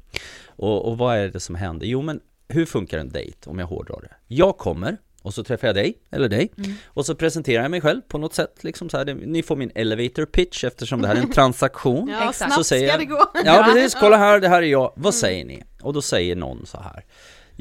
Och, 0.47 0.87
och 0.87 0.97
vad 0.97 1.17
är 1.17 1.29
det 1.29 1.39
som 1.39 1.55
händer? 1.55 1.85
Jo 1.85 2.01
men 2.01 2.19
hur 2.47 2.65
funkar 2.65 2.97
en 2.97 3.09
dejt 3.09 3.49
om 3.49 3.59
jag 3.59 3.67
hårdrar 3.67 4.01
det? 4.01 4.15
Jag 4.27 4.57
kommer 4.57 4.97
och 5.21 5.33
så 5.33 5.43
träffar 5.43 5.67
jag 5.67 5.75
dig, 5.75 5.97
eller 6.11 6.29
dig, 6.29 6.51
och 6.85 7.05
så 7.05 7.15
presenterar 7.15 7.61
jag 7.61 7.71
mig 7.71 7.81
själv 7.81 8.01
på 8.01 8.17
något 8.17 8.33
sätt, 8.33 8.63
liksom 8.63 8.89
så 8.89 8.97
här, 8.97 9.05
ni 9.05 9.43
får 9.43 9.55
min 9.55 9.71
elevator 9.75 10.25
pitch 10.25 10.63
eftersom 10.63 11.01
det 11.01 11.07
här 11.07 11.15
är 11.15 11.19
en 11.19 11.31
transaktion. 11.31 12.09
Ja, 12.11 12.17
Exakt. 12.17 12.37
snabbt 12.37 12.53
Så 12.53 12.63
säger 12.63 12.87
ska 12.87 12.97
det 12.97 13.05
gå. 13.05 13.31
Ja 13.45 13.71
precis, 13.73 13.95
kolla 13.99 14.17
här, 14.17 14.39
det 14.39 14.49
här 14.49 14.61
är 14.61 14.67
jag, 14.67 14.93
vad 14.95 15.15
säger 15.15 15.45
ni? 15.45 15.63
Och 15.81 15.93
då 15.93 16.01
säger 16.01 16.35
någon 16.35 16.65
så 16.65 16.77
här 16.77 17.05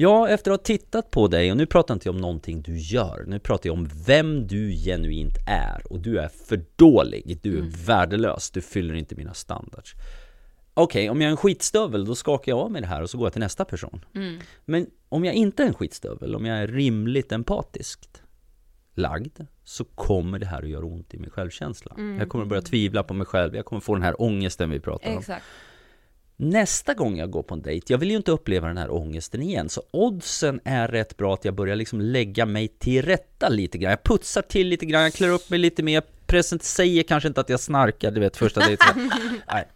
Ja, 0.01 0.29
efter 0.29 0.51
att 0.51 0.61
ha 0.61 0.65
tittat 0.65 1.11
på 1.11 1.29
dig, 1.29 1.51
och 1.51 1.57
nu 1.57 1.67
pratar 1.67 1.95
inte 1.95 2.09
jag 2.09 2.15
om 2.15 2.21
någonting 2.21 2.63
du 2.63 2.79
gör, 2.79 3.25
nu 3.27 3.39
pratar 3.39 3.69
jag 3.69 3.79
om 3.79 3.91
vem 4.07 4.47
du 4.47 4.73
genuint 4.73 5.35
är 5.47 5.93
och 5.93 6.01
du 6.01 6.19
är 6.19 6.29
för 6.29 6.65
dålig, 6.77 7.39
du 7.43 7.59
är 7.59 7.87
värdelös, 7.87 8.51
du 8.51 8.61
fyller 8.61 8.95
inte 8.95 9.15
mina 9.15 9.35
standards 9.35 9.95
Okej, 10.75 11.11
om 11.11 11.21
jag 11.21 11.27
är 11.27 11.31
en 11.31 11.37
skitstövel 11.37 12.05
då 12.05 12.15
skakar 12.15 12.53
jag 12.53 12.59
av 12.59 12.71
mig 12.71 12.81
det 12.81 12.87
här 12.87 13.03
och 13.03 13.11
så 13.11 13.19
går 13.19 13.27
jag 13.27 13.33
till 13.33 13.41
nästa 13.41 13.65
person 13.65 14.05
Men 14.65 14.87
om 15.09 15.25
jag 15.25 15.35
inte 15.35 15.63
är 15.63 15.67
en 15.67 15.75
skitstövel, 15.75 16.35
om 16.35 16.47
jag 16.47 16.59
är 16.59 16.67
rimligt 16.67 17.33
empatisk 17.33 18.01
lagd 18.95 19.41
så 19.65 19.85
kommer 19.85 20.39
det 20.39 20.47
här 20.47 20.63
att 20.63 20.69
göra 20.69 20.85
ont 20.85 21.15
i 21.15 21.19
min 21.19 21.31
självkänsla. 21.31 21.95
Mm. 21.97 22.19
Jag 22.19 22.29
kommer 22.29 22.43
att 22.45 22.49
börja 22.49 22.63
tvivla 22.63 23.03
på 23.03 23.15
mig 23.15 23.27
själv, 23.27 23.57
jag 23.57 23.65
kommer 23.65 23.81
få 23.81 23.95
den 23.95 24.03
här 24.03 24.23
ångesten 24.23 24.71
vi 24.71 24.81
pratar 24.81 25.11
om. 25.11 25.19
Exakt. 25.19 25.45
Nästa 26.41 26.95
gång 26.95 27.17
jag 27.19 27.31
går 27.31 27.43
på 27.43 27.55
en 27.55 27.63
dejt, 27.63 27.93
jag 27.93 27.99
vill 27.99 28.11
ju 28.11 28.17
inte 28.17 28.33
uppleva 28.33 28.69
den 28.69 28.77
här 28.77 28.91
ångesten 28.91 29.43
igen, 29.43 29.69
så 29.69 29.83
oddsen 29.91 30.61
är 30.65 30.89
rätt 30.89 31.17
bra 31.17 31.35
att 31.35 31.45
jag 31.45 31.55
börjar 31.55 31.77
liksom 31.77 32.01
lägga 32.01 32.47
mig 32.47 32.69
till 32.69 33.03
rätta 33.03 33.49
lite 33.49 33.79
grann. 33.79 33.91
Jag 33.91 34.03
putsar 34.03 34.43
till 34.43 34.69
lite 34.69 34.87
grann, 34.87 35.03
jag 35.03 35.13
klär 35.13 35.29
upp 35.29 35.51
mig 35.51 35.59
lite 35.59 35.83
mer, 35.83 36.03
present 36.27 36.63
säger 36.63 37.03
kanske 37.03 37.29
inte 37.29 37.41
att 37.41 37.49
jag 37.49 37.61
snarkar, 37.61 38.11
du 38.11 38.21
vet 38.21 38.37
första 38.37 38.61
dejten. 38.61 39.11
Nej. 39.53 39.69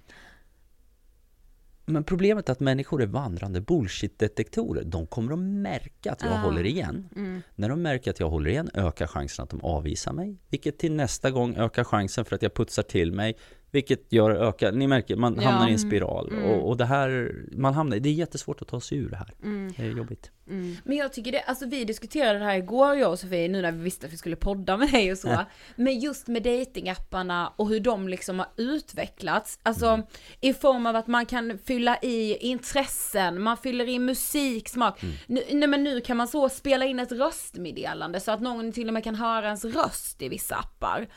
Men 1.87 2.05
problemet 2.05 2.49
är 2.49 2.53
att 2.53 2.61
människor 2.61 3.03
är 3.03 3.07
vandrande 3.07 3.61
bullshit-detektorer. 3.61 4.83
De 4.85 5.07
kommer 5.07 5.33
att 5.33 5.39
märka 5.39 6.13
att 6.13 6.23
jag 6.23 6.33
Ah. 6.33 6.37
håller 6.37 6.67
igen. 6.67 7.09
Mm. 7.17 7.43
När 7.55 7.69
de 7.69 7.83
märker 7.83 8.11
att 8.11 8.21
jag 8.21 8.31
håller 8.31 8.51
igen 8.51 8.71
ökar 8.75 9.07
chansen 9.07 9.43
att 9.43 9.51
de 9.51 9.61
avvisar 9.61 10.13
mig. 10.13 10.37
Vilket 10.51 10.79
till 10.79 10.93
nästa 10.93 11.31
gång 11.31 11.57
ökar 11.57 11.85
chansen 11.85 12.25
för 12.25 12.37
att 12.37 12.43
jag 12.43 12.55
putsar 12.55 12.83
till 12.83 13.13
mig. 13.13 13.37
Vilket 13.73 14.13
gör 14.13 14.31
ökar, 14.31 14.73
ni 14.73 14.87
märker, 14.87 15.17
man 15.17 15.37
Ja. 15.41 15.49
hamnar 15.51 15.69
i 15.69 15.73
en 15.73 15.79
spiral. 15.79 16.29
Mm. 16.33 16.45
Och, 16.45 16.69
och 16.69 16.77
det 16.77 16.85
här, 16.85 17.35
man 17.53 17.75
hamnar, 17.75 17.99
det 17.99 18.09
är 18.09 18.13
jättesvårt 18.13 18.63
att 18.63 18.69
ta 18.69 18.81
sig 18.81 18.99
ur 18.99 19.11
det 19.11 19.17
här. 19.17 19.31
Mm. 19.43 19.73
Det 19.77 19.83
är 19.83 19.91
jobbigt. 19.97 20.31
Mm. 20.49 20.77
Men 20.85 20.97
jag 20.97 21.13
tycker 21.13 21.33
det, 21.33 21.43
alltså 21.43 21.67
vi 21.67 21.85
diskuterade 21.85 22.39
det 22.39 22.45
här 22.45 22.57
igår 22.57 22.97
jag 22.97 23.11
och 23.11 23.19
Sofie, 23.19 23.49
nu 23.49 23.63
när 23.63 23.73
vi 23.73 23.83
visste 23.83 24.07
att 24.07 24.13
vi 24.13 24.17
skulle 24.17 24.37
podda 24.37 24.77
med 24.77 24.93
dig 24.93 25.13
och 25.13 25.19
så. 25.19 25.29
Ja. 25.29 25.45
Men 25.77 26.01
just 26.01 26.27
med 26.27 26.43
datingapparna 26.43 27.53
och 27.57 27.69
hur 27.69 27.81
de 27.81 28.09
liksom 28.09 28.39
har 28.39 28.49
utvecklats. 28.57 29.59
Alltså 29.63 30.03
i 30.41 30.55
form 30.55 30.87
av 30.87 30.97
att 30.97 31.07
man 31.07 31.27
kan 31.27 31.59
fylla 31.59 31.99
i 32.03 32.37
intressen, 32.37 33.43
man 33.43 33.57
fyller 33.57 33.89
i 33.89 33.99
musik, 33.99 34.69
smak. 34.69 35.03
Nu, 35.27 35.43
nej 35.51 35.69
men 35.69 35.85
nu 35.85 36.01
kan 36.01 36.17
man 36.17 36.29
så 36.29 36.49
spela 36.49 36.85
in 36.85 36.99
ett 36.99 37.13
röstmeddelande 37.13 38.21
så 38.21 38.31
att 38.31 38.41
någon 38.41 38.73
till 38.73 38.89
och 38.89 38.95
med 38.95 39.05
kan 39.05 39.15
höra 39.15 39.47
ens 39.47 39.65
röst 39.65 40.23
i 40.23 40.29
vissa 40.29 40.57
appar. 40.57 41.09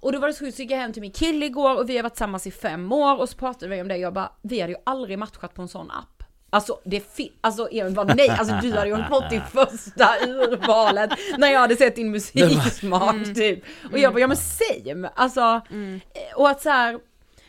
Och 0.00 0.12
då 0.12 0.18
var 0.18 0.28
det 0.28 0.34
så 0.34 0.44
sjukt, 0.44 0.56
så 0.56 0.62
gick 0.62 0.70
jag 0.70 0.78
hem 0.78 0.92
till 0.92 1.02
min 1.02 1.12
kille 1.12 1.46
igår 1.46 1.78
och 1.78 1.88
vi 1.88 1.96
har 1.96 2.02
varit 2.02 2.12
tillsammans 2.12 2.46
i 2.46 2.50
fem 2.50 2.92
år 2.92 3.20
och 3.20 3.28
så 3.28 3.36
pratade 3.36 3.74
vi 3.74 3.82
om 3.82 3.88
det 3.88 3.96
jag 3.96 4.14
bara, 4.14 4.32
vi 4.42 4.60
hade 4.60 4.72
ju 4.72 4.78
aldrig 4.86 5.18
matchat 5.18 5.54
på 5.54 5.62
en 5.62 5.68
sån 5.68 5.90
app. 5.90 6.13
Alltså 6.54 6.78
det 6.84 7.14
fin- 7.16 7.32
alltså 7.40 7.68
Emil 7.72 7.94
bara 7.94 8.14
nej, 8.14 8.28
alltså 8.28 8.54
du 8.62 8.72
hade 8.72 8.86
ju 8.86 8.92
hållit 8.94 9.08
fått 9.08 9.30
ditt 9.30 9.42
första 9.52 10.08
urvalet 10.26 11.10
när 11.38 11.48
jag 11.52 11.60
hade 11.60 11.76
sett 11.76 11.96
din 11.96 12.10
musiksmak 12.10 13.16
typ. 13.34 13.64
Och 13.92 13.98
jag 13.98 14.12
bara, 14.12 14.20
ja 14.20 14.26
men 14.26 14.36
same, 14.36 15.10
alltså, 15.14 15.40
eh, 15.40 16.36
och 16.36 16.48
att 16.50 16.62
så 16.62 16.70
här, 16.70 16.98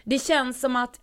det 0.03 0.19
känns 0.19 0.59
som 0.59 0.75
att 0.75 0.99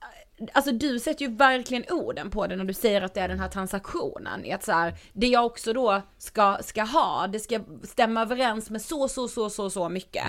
Alltså 0.53 0.73
du 0.73 0.99
sätter 0.99 1.25
ju 1.25 1.31
verkligen 1.37 1.85
orden 1.91 2.31
på 2.31 2.47
det 2.47 2.57
när 2.57 2.65
du 2.65 2.75
säger 2.75 3.03
att 3.03 3.15
det 3.15 3.21
är 3.21 3.29
den 3.29 3.41
här 3.41 3.49
transaktionen. 3.49 4.45
I 4.45 4.53
att 4.53 4.65
så 4.65 4.73
här, 4.73 4.95
det 5.13 5.27
jag 5.27 5.47
också 5.47 5.73
då 5.73 6.03
ska, 6.19 6.59
ska 6.63 6.83
ha, 6.83 7.27
det 7.27 7.41
ska 7.41 7.61
stämma 7.83 8.23
överens 8.23 8.71
med 8.71 8.83
så, 8.83 9.09
så, 9.09 9.29
så, 9.29 9.51
så, 9.51 9.71
så 9.71 9.89
mycket. 9.89 10.25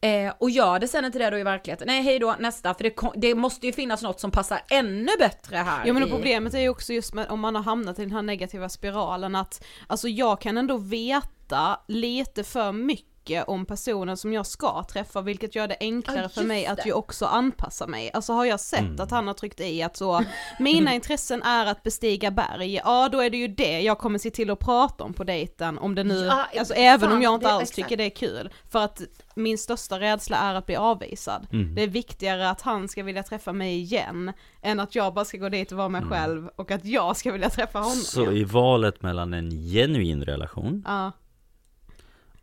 Eh, 0.00 0.32
och 0.38 0.50
gör 0.50 0.78
det 0.78 0.88
sen 0.88 1.04
inte 1.04 1.18
det 1.18 1.30
då 1.30 1.38
i 1.38 1.42
verkligheten, 1.42 1.86
nej 1.86 2.02
hej 2.02 2.18
då, 2.18 2.34
nästa, 2.38 2.74
för 2.74 2.82
det, 2.84 2.94
det 3.14 3.34
måste 3.34 3.66
ju 3.66 3.72
finnas 3.72 4.02
något 4.02 4.20
som 4.20 4.30
passar 4.30 4.60
ännu 4.70 5.10
bättre 5.18 5.56
här. 5.56 5.86
Ja 5.86 5.92
men 5.92 6.02
i- 6.08 6.10
problemet 6.10 6.54
är 6.54 6.58
ju 6.60 6.68
också 6.68 6.92
just 6.92 7.14
med 7.14 7.26
om 7.28 7.40
man 7.40 7.54
har 7.54 7.62
hamnat 7.62 7.98
i 7.98 8.02
den 8.02 8.12
här 8.12 8.22
negativa 8.22 8.68
spiralen 8.68 9.34
att 9.34 9.64
alltså 9.86 10.08
jag 10.08 10.40
kan 10.40 10.58
ändå 10.58 10.76
veta 10.76 11.80
lite 11.88 12.44
för 12.44 12.72
mycket 12.72 13.15
om 13.46 13.66
personen 13.66 14.16
som 14.16 14.32
jag 14.32 14.46
ska 14.46 14.84
träffa 14.84 15.20
vilket 15.20 15.54
gör 15.54 15.68
det 15.68 15.76
enklare 15.80 16.20
Ja, 16.22 16.28
för 16.28 16.42
mig 16.42 16.66
att 16.66 16.76
det. 16.76 16.86
ju 16.86 16.92
också 16.92 17.26
anpassa 17.26 17.86
mig. 17.86 18.10
Alltså 18.14 18.32
har 18.32 18.44
jag 18.44 18.60
sett 18.60 19.00
att 19.00 19.10
han 19.10 19.26
har 19.26 19.34
tryckt 19.34 19.60
i 19.60 19.82
att 19.82 19.96
så 19.96 20.22
mina 20.58 20.94
intressen 20.94 21.42
är 21.42 21.66
att 21.66 21.82
bestiga 21.82 22.30
berg, 22.30 22.74
ja 22.74 23.08
då 23.12 23.20
är 23.20 23.30
det 23.30 23.36
ju 23.36 23.48
det 23.48 23.80
jag 23.80 23.98
kommer 23.98 24.18
se 24.18 24.30
till 24.30 24.50
att 24.50 24.58
prata 24.58 25.04
om 25.04 25.12
på 25.12 25.24
dejten 25.24 25.78
om 25.78 25.94
det 25.94 26.04
nu, 26.04 26.24
Ja, 26.24 26.46
alltså 26.58 26.74
fan, 26.74 26.82
även 26.82 27.12
om 27.12 27.22
jag 27.22 27.34
inte 27.34 27.48
alls 27.50 27.62
exakt. 27.62 27.76
tycker 27.76 27.96
det 27.96 28.04
är 28.04 28.10
kul. 28.16 28.50
För 28.70 28.78
att 28.84 29.02
min 29.34 29.58
största 29.58 30.00
rädsla 30.00 30.36
är 30.36 30.54
att 30.54 30.66
bli 30.66 30.76
avvisad. 30.76 31.46
Det 31.74 31.82
är 31.82 31.88
viktigare 31.88 32.50
att 32.50 32.62
han 32.62 32.88
ska 32.88 33.02
vilja 33.02 33.22
träffa 33.22 33.52
mig 33.52 33.76
igen 33.80 34.32
än 34.62 34.80
att 34.80 34.94
jag 34.94 35.14
bara 35.14 35.24
ska 35.24 35.38
gå 35.38 35.48
dit 35.48 35.72
och 35.72 35.78
vara 35.78 35.88
mig 35.88 36.02
själv 36.02 36.48
och 36.56 36.70
att 36.70 36.84
jag 36.84 37.16
ska 37.16 37.32
vilja 37.32 37.50
träffa 37.50 37.78
honom 37.78 37.96
Så 37.96 38.20
igen. 38.22 38.36
i 38.36 38.44
valet 38.44 39.02
mellan 39.02 39.34
en 39.34 39.50
genuin 39.50 40.24
relation 40.24 40.82
Ja, 40.86 41.12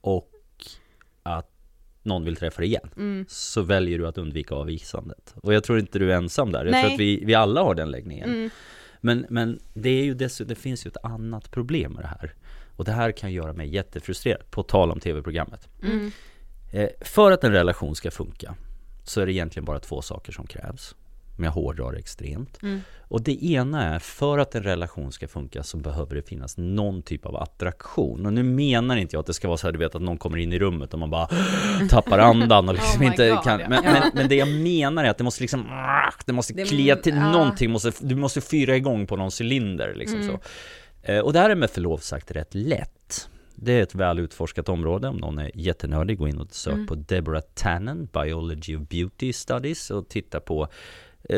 och 0.02 0.18
att 0.18 0.33
någon 2.04 2.26
vill 2.26 2.36
träffa 2.36 2.62
dig 2.62 2.70
igen, 2.70 2.90
mm. 2.98 3.26
så 3.30 3.62
väljer 3.62 3.98
du 3.98 4.08
att 4.08 4.18
undvika 4.18 4.56
avvisandet. 4.56 5.36
Och 5.36 5.54
jag 5.54 5.64
tror 5.64 5.80
inte 5.80 6.00
du 6.00 6.12
är 6.12 6.16
ensam 6.16 6.52
där, 6.52 6.66
jag 6.66 6.72
Nej. 6.72 6.84
tror 6.84 6.94
att 6.94 7.00
vi, 7.00 7.26
vi 7.26 7.36
alla 7.36 7.62
har 7.62 7.76
den 7.76 7.92
läggningen. 7.92 8.30
Mm. 8.30 8.50
Men, 9.02 9.26
men 9.30 9.60
det 9.74 9.90
är 9.90 10.04
ju 10.04 10.14
dessutom, 10.14 10.50
det 10.50 10.56
finns 10.56 10.86
ju 10.86 10.88
ett 10.88 11.04
annat 11.04 11.52
problem 11.52 11.92
med 11.94 12.04
det 12.04 12.08
här. 12.08 12.34
Och 12.76 12.86
det 12.86 12.92
här 12.92 13.12
kan 13.12 13.32
göra 13.32 13.54
mig 13.54 13.74
jättefrustrerad, 13.74 14.52
på 14.52 14.64
tal 14.64 14.92
om 14.92 15.00
tv-programmet. 15.00 15.70
Mm. 15.84 16.12
Eh, 16.72 16.90
för 17.02 17.32
att 17.32 17.44
en 17.44 17.52
relation 17.52 17.96
ska 17.96 18.12
funka, 18.12 18.56
så 19.04 19.22
är 19.22 19.26
det 19.26 19.34
egentligen 19.34 19.66
bara 19.66 19.80
två 19.80 20.02
saker 20.02 20.32
som 20.32 20.48
krävs. 20.48 20.96
Om 21.38 21.44
jag 21.44 21.52
hårdrar 21.52 21.92
det 21.92 22.00
extremt. 22.00 22.64
Mm. 22.64 22.82
Och 23.08 23.22
det 23.22 23.46
ena 23.46 23.84
är, 23.96 24.00
för 24.00 24.38
att 24.38 24.56
en 24.56 24.64
relation 24.64 25.12
ska 25.12 25.28
funka 25.28 25.64
så 25.64 25.78
behöver 25.78 26.16
det 26.16 26.22
finnas 26.22 26.58
någon 26.58 27.02
typ 27.02 27.26
av 27.26 27.36
attraktion. 27.36 28.26
Och 28.26 28.34
nu 28.34 28.44
menar 28.44 28.96
inte 28.98 29.16
jag 29.16 29.20
att 29.20 29.26
det 29.26 29.34
ska 29.34 29.48
vara 29.48 29.58
så 29.58 29.68
här, 29.68 29.72
du 29.72 29.80
vet 29.80 29.96
att 29.96 30.02
någon 30.02 30.18
kommer 30.18 30.38
in 30.38 30.54
i 30.54 30.60
rummet 30.60 30.94
och 30.94 31.00
man 31.00 31.10
bara 31.10 31.28
tappar 31.90 32.20
andan 32.20 32.70
och 32.70 32.76
liksom 32.76 33.02
Oh 33.02 33.08
inte 33.08 33.30
God, 33.30 33.44
kan. 33.44 33.60
ja. 33.60 33.70
Men, 33.70 33.84
men, 33.84 34.04
men 34.14 34.30
det 34.30 34.36
jag 34.36 34.48
menar 34.48 35.04
är 35.04 35.10
att 35.10 35.18
det 35.18 35.24
måste 35.24 35.42
liksom, 35.44 35.66
det 36.26 36.34
måste 36.34 36.54
Det- 36.54 36.64
klia 36.66 36.96
till 36.96 37.16
ja. 37.16 37.32
någonting, 37.32 37.72
måste, 37.72 37.92
du 38.02 38.16
måste 38.16 38.42
fyra 38.42 38.76
igång 38.76 39.08
på 39.08 39.16
någon 39.16 39.32
cylinder 39.42 39.94
liksom 39.96 40.20
Mm. 40.22 40.28
så. 40.32 40.40
Eh, 41.12 41.20
Och 41.20 41.34
det 41.34 41.40
här 41.40 41.50
är 41.50 41.56
med 41.56 41.70
förlov 41.70 41.98
sagt 41.98 42.32
rätt 42.32 42.54
lätt. 42.56 43.30
Det 43.56 43.74
är 43.74 43.84
ett 43.84 43.96
väl 43.96 44.20
utforskat 44.20 44.70
område. 44.70 45.08
Om 45.08 45.18
någon 45.18 45.40
är 45.40 45.52
jättenördig, 45.54 46.18
gå 46.18 46.28
in 46.28 46.38
och 46.38 46.48
sök 46.52 46.74
Mm. 46.74 46.88
på 46.88 46.96
Deborah 46.96 47.42
Tannen, 47.54 48.08
Biology 48.14 48.76
of 48.76 48.88
Beauty 48.90 49.34
Studies 49.34 49.92
och 49.92 50.10
titta 50.10 50.40
på 50.40 50.68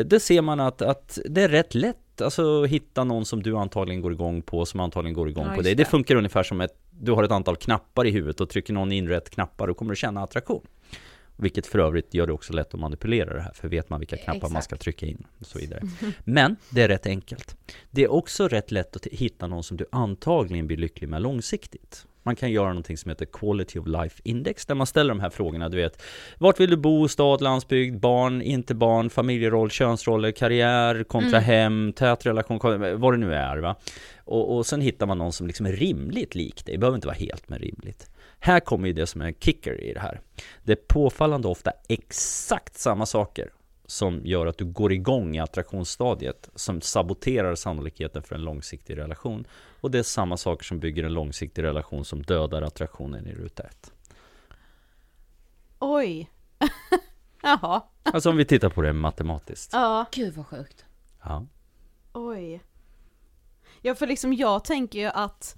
det 0.04 0.20
ser 0.20 0.42
man 0.42 0.60
att, 0.60 0.82
att 0.82 1.18
det 1.24 1.42
är 1.42 1.48
rätt 1.48 1.74
lätt 1.74 1.96
Alltså 2.20 2.64
hitta 2.64 3.04
någon 3.04 3.24
som 3.24 3.42
du 3.42 3.56
antagligen 3.56 4.02
går 4.02 4.12
igång 4.12 4.42
på, 4.42 4.66
som 4.66 4.80
antagligen 4.80 5.14
går 5.14 5.28
igång 5.28 5.46
Ja, 5.46 5.54
på 5.54 5.62
dig. 5.62 5.74
Det 5.74 5.84
det. 5.84 5.90
funkar 5.90 6.16
ungefär 6.16 6.42
som 6.42 6.60
ett, 6.60 6.78
du 6.90 7.12
har 7.12 7.24
ett 7.24 7.30
antal 7.30 7.56
knappar 7.56 8.06
i 8.06 8.10
huvudet 8.10 8.40
och 8.40 8.48
trycker 8.50 8.72
någon 8.72 8.92
in 8.92 9.08
rätt 9.08 9.30
knappar 9.30 9.68
och 9.68 9.76
kommer 9.76 9.90
du 9.92 9.96
känna 9.96 10.22
attraktion. 10.22 10.66
Vilket 11.36 11.66
för 11.66 11.78
övrigt 11.78 12.14
gör 12.14 12.26
det 12.26 12.32
också 12.32 12.52
lätt 12.52 12.74
att 12.74 12.80
manipulera 12.80 13.34
det 13.34 13.40
här, 13.40 13.52
för 13.52 13.68
vet 13.68 13.90
man 13.90 14.00
vilka 14.00 14.16
knappar 14.16 14.40
man 14.40 14.50
Exakt. 14.50 14.64
ska 14.64 14.76
trycka 14.76 15.06
in 15.06 15.26
och 15.38 15.46
så 15.46 15.58
vidare. 15.58 15.82
Men 16.24 16.56
det 16.70 16.82
är 16.82 16.88
rätt 16.88 17.06
enkelt. 17.06 17.56
Det 17.90 18.04
är 18.04 18.12
också 18.12 18.48
rätt 18.48 18.70
lätt 18.70 18.96
att 18.96 19.06
hitta 19.06 19.46
någon 19.46 19.62
som 19.62 19.76
du 19.76 19.86
antagligen 19.92 20.66
blir 20.66 20.76
lycklig 20.76 21.08
med 21.08 21.22
långsiktigt. 21.22 22.06
Man 22.26 22.36
kan 22.36 22.50
göra 22.52 22.68
någonting 22.68 22.96
som 22.96 23.08
heter 23.08 23.26
Quality 23.26 23.78
of 23.78 23.86
Life 23.86 24.20
Index, 24.24 24.66
där 24.66 24.74
man 24.74 24.86
ställer 24.86 25.08
de 25.08 25.20
här 25.20 25.30
frågorna, 25.30 25.68
du 25.68 25.76
vet, 25.76 26.02
vart 26.38 26.60
vill 26.60 26.70
du 26.70 26.76
bo, 26.76 27.08
stad, 27.08 27.40
landsbygd, 27.40 28.00
barn, 28.00 28.42
inte 28.42 28.74
barn, 28.74 29.10
familjeroll, 29.10 29.70
könsroller, 29.70 30.32
karriär 30.32 31.04
kontra 31.04 31.38
hem, 31.38 31.92
tät 31.92 32.26
relation, 32.26 32.58
vad 33.00 33.12
det 33.12 33.16
nu 33.16 33.34
är 33.34 33.56
va. 33.58 33.76
Och, 34.24 34.56
och 34.56 34.66
sen 34.66 34.80
hittar 34.80 35.06
man 35.06 35.18
någon 35.18 35.32
som 35.32 35.46
liksom 35.46 35.66
är 35.66 35.72
rimligt 35.72 36.34
lik 36.34 36.64
dig, 36.64 36.74
det 36.74 36.78
behöver 36.78 36.96
inte 36.96 37.06
vara 37.06 37.16
helt 37.16 37.48
men 37.48 37.58
rimligt. 37.58 38.10
Här 38.38 38.60
kommer 38.60 38.86
ju 38.86 38.92
det 38.92 39.06
som 39.06 39.20
är 39.20 39.26
en 39.26 39.34
kicker 39.34 39.80
i 39.80 39.92
det 39.92 40.00
här. 40.00 40.20
Det 40.64 40.72
är 40.72 40.78
påfallande 40.88 41.48
ofta 41.48 41.72
exakt 41.88 42.78
samma 42.78 43.06
saker 43.06 43.50
som 43.86 44.20
gör 44.24 44.46
att 44.46 44.58
du 44.58 44.64
går 44.64 44.92
igång 44.92 45.36
i 45.36 45.40
attraktionsstadiet 45.40 46.48
som 46.54 46.80
saboterar 46.80 47.54
sannolikheten 47.54 48.22
för 48.22 48.34
en 48.34 48.44
långsiktig 48.44 48.98
relation. 48.98 49.46
Och 49.86 49.92
det 49.92 49.98
är 49.98 50.02
samma 50.02 50.36
saker 50.36 50.64
som 50.64 50.80
bygger 50.80 51.04
en 51.04 51.12
långsiktig 51.12 51.62
relation 51.62 52.04
som 52.04 52.22
dödar 52.22 52.62
attraktionen 52.62 53.26
i 53.26 53.34
ruta 53.34 53.62
ett. 53.62 53.92
Oj. 55.78 56.30
Jaha. 57.42 57.82
Alltså 58.02 58.30
om 58.30 58.36
vi 58.36 58.44
tittar 58.44 58.68
på 58.68 58.82
det 58.82 58.92
matematiskt. 58.92 59.72
Ja. 59.72 60.06
Gud 60.12 60.34
vad 60.34 60.46
sjukt. 60.46 60.84
Ja. 61.22 61.46
Oj. 62.12 62.62
Ja 63.82 63.94
för 63.94 64.06
liksom 64.06 64.32
jag 64.32 64.64
tänker 64.64 64.98
ju 64.98 65.06
att 65.06 65.56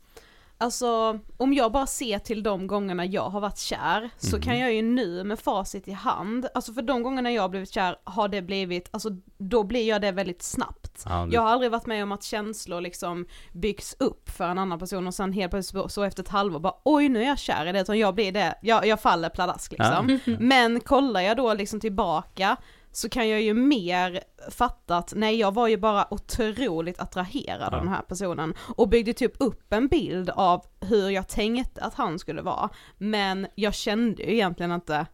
Alltså 0.60 1.18
om 1.36 1.54
jag 1.54 1.72
bara 1.72 1.86
ser 1.86 2.18
till 2.18 2.42
de 2.42 2.66
gångerna 2.66 3.04
jag 3.06 3.28
har 3.30 3.40
varit 3.40 3.58
kär 3.58 4.10
så 4.16 4.40
kan 4.40 4.58
jag 4.58 4.74
ju 4.74 4.82
nu 4.82 5.24
med 5.24 5.38
facit 5.38 5.88
i 5.88 5.92
hand, 5.92 6.46
alltså 6.54 6.72
för 6.72 6.82
de 6.82 7.02
gångerna 7.02 7.30
jag 7.30 7.42
har 7.42 7.48
blivit 7.48 7.72
kär 7.72 7.96
har 8.04 8.28
det 8.28 8.42
blivit, 8.42 8.88
alltså 8.90 9.08
då 9.38 9.64
blir 9.64 9.88
jag 9.88 10.00
det 10.00 10.12
väldigt 10.12 10.42
snabbt. 10.42 11.02
Ja, 11.04 11.26
du- 11.26 11.34
Jag 11.34 11.40
har 11.42 11.48
aldrig 11.48 11.70
varit 11.70 11.86
med 11.86 12.02
om 12.02 12.12
att 12.12 12.22
känslor 12.22 12.80
liksom 12.80 13.26
byggs 13.52 13.96
upp 13.98 14.30
för 14.30 14.44
en 14.48 14.58
annan 14.58 14.78
person 14.78 15.06
och 15.06 15.14
sen 15.14 15.32
helt 15.32 15.50
plötsligt 15.50 15.82
så- 15.82 15.88
så 15.88 16.02
efter 16.02 16.22
ett 16.22 16.28
halvår 16.28 16.60
bara 16.60 16.74
oj 16.84 17.08
nu 17.08 17.22
är 17.22 17.26
jag 17.26 17.38
kär 17.38 17.66
i 17.66 17.72
det, 17.72 17.80
utan 17.80 17.98
jag 17.98 18.14
blir 18.14 18.32
det, 18.32 18.58
jag, 18.62 18.86
jag 18.86 19.00
faller 19.00 19.28
pladask 19.28 19.72
liksom. 19.72 20.20
Ja. 20.26 20.36
Men 20.40 20.80
kollar 20.80 21.20
jag 21.20 21.36
då 21.36 21.54
liksom 21.54 21.80
tillbaka 21.80 22.56
så 22.92 23.08
kan 23.08 23.28
jag 23.28 23.42
ju 23.42 23.54
mer 23.54 24.20
fatta 24.50 24.96
att 24.96 25.12
nej 25.16 25.36
jag 25.36 25.54
var 25.54 25.68
ju 25.68 25.76
bara 25.76 26.14
otroligt 26.14 27.00
attraherad 27.00 27.62
av 27.62 27.72
Ja. 27.72 27.78
den 27.78 27.88
här 27.88 28.02
personen 28.02 28.54
och 28.76 28.88
byggde 28.88 29.12
typ 29.12 29.32
upp 29.38 29.72
en 29.72 29.88
bild 29.88 30.30
av 30.30 30.64
hur 30.80 31.08
jag 31.10 31.28
tänkte 31.28 31.82
att 31.84 31.94
han 31.94 32.18
skulle 32.18 32.42
vara. 32.42 32.68
Men 32.98 33.46
jag 33.54 33.74
kände 33.74 34.22
ju 34.22 34.32
egentligen 34.32 34.72
inte 34.72 35.06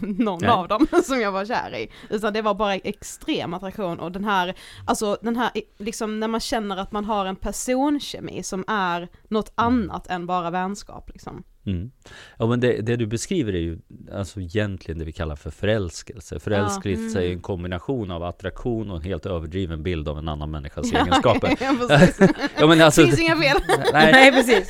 någon 0.18 0.38
Nej. 0.42 0.50
av 0.50 0.68
dem 0.68 0.86
som 1.04 1.20
jag 1.20 1.32
var 1.32 1.44
kär 1.44 1.74
i. 1.74 1.88
Utan 2.10 2.32
det 2.32 2.42
var 2.42 2.54
bara 2.54 2.74
extrem 2.74 3.54
attraktion 3.54 4.00
och 4.00 4.12
den 4.12 4.24
här, 4.24 4.54
alltså 4.86 5.18
den 5.22 5.36
här, 5.36 5.50
liksom 5.78 6.20
när 6.20 6.28
man 6.28 6.40
känner 6.40 6.76
att 6.76 6.92
man 6.92 7.04
har 7.04 7.26
en 7.26 7.36
personkemi 7.36 8.42
som 8.42 8.64
är 8.68 9.08
något 9.28 9.52
annat 9.54 10.06
än 10.06 10.26
bara 10.26 10.50
vänskap 10.50 11.10
liksom. 11.12 11.42
Mm. 11.66 11.90
Ja 12.38 12.46
men 12.46 12.60
det, 12.60 12.72
det 12.82 12.96
du 12.96 13.06
beskriver 13.06 13.54
är 13.54 13.60
ju 13.60 13.78
alltså 14.12 14.40
egentligen 14.40 14.98
det 14.98 15.04
vi 15.04 15.12
kallar 15.12 15.36
för 15.36 15.50
förälskelse. 15.50 16.38
Förälskelse 16.40 17.22
är 17.22 17.32
en 17.32 17.40
kombination 17.40 18.10
av 18.10 18.22
attraktion 18.22 18.90
och 18.90 18.96
en 18.96 19.02
helt 19.02 19.26
överdriven 19.26 19.82
bild 19.82 20.08
av 20.08 20.18
en 20.18 20.28
annan 20.28 20.50
människas 20.50 20.92
egenskaper. 20.92 21.56
Precis. 21.56 22.30
ja 22.58 22.66
men 22.66 22.80
alltså, 22.80 23.02
Finns 23.02 23.20
inga 23.20 23.36
fel. 23.36 23.56
nej, 23.92 24.12
Nej 24.12 24.32
precis. 24.32 24.68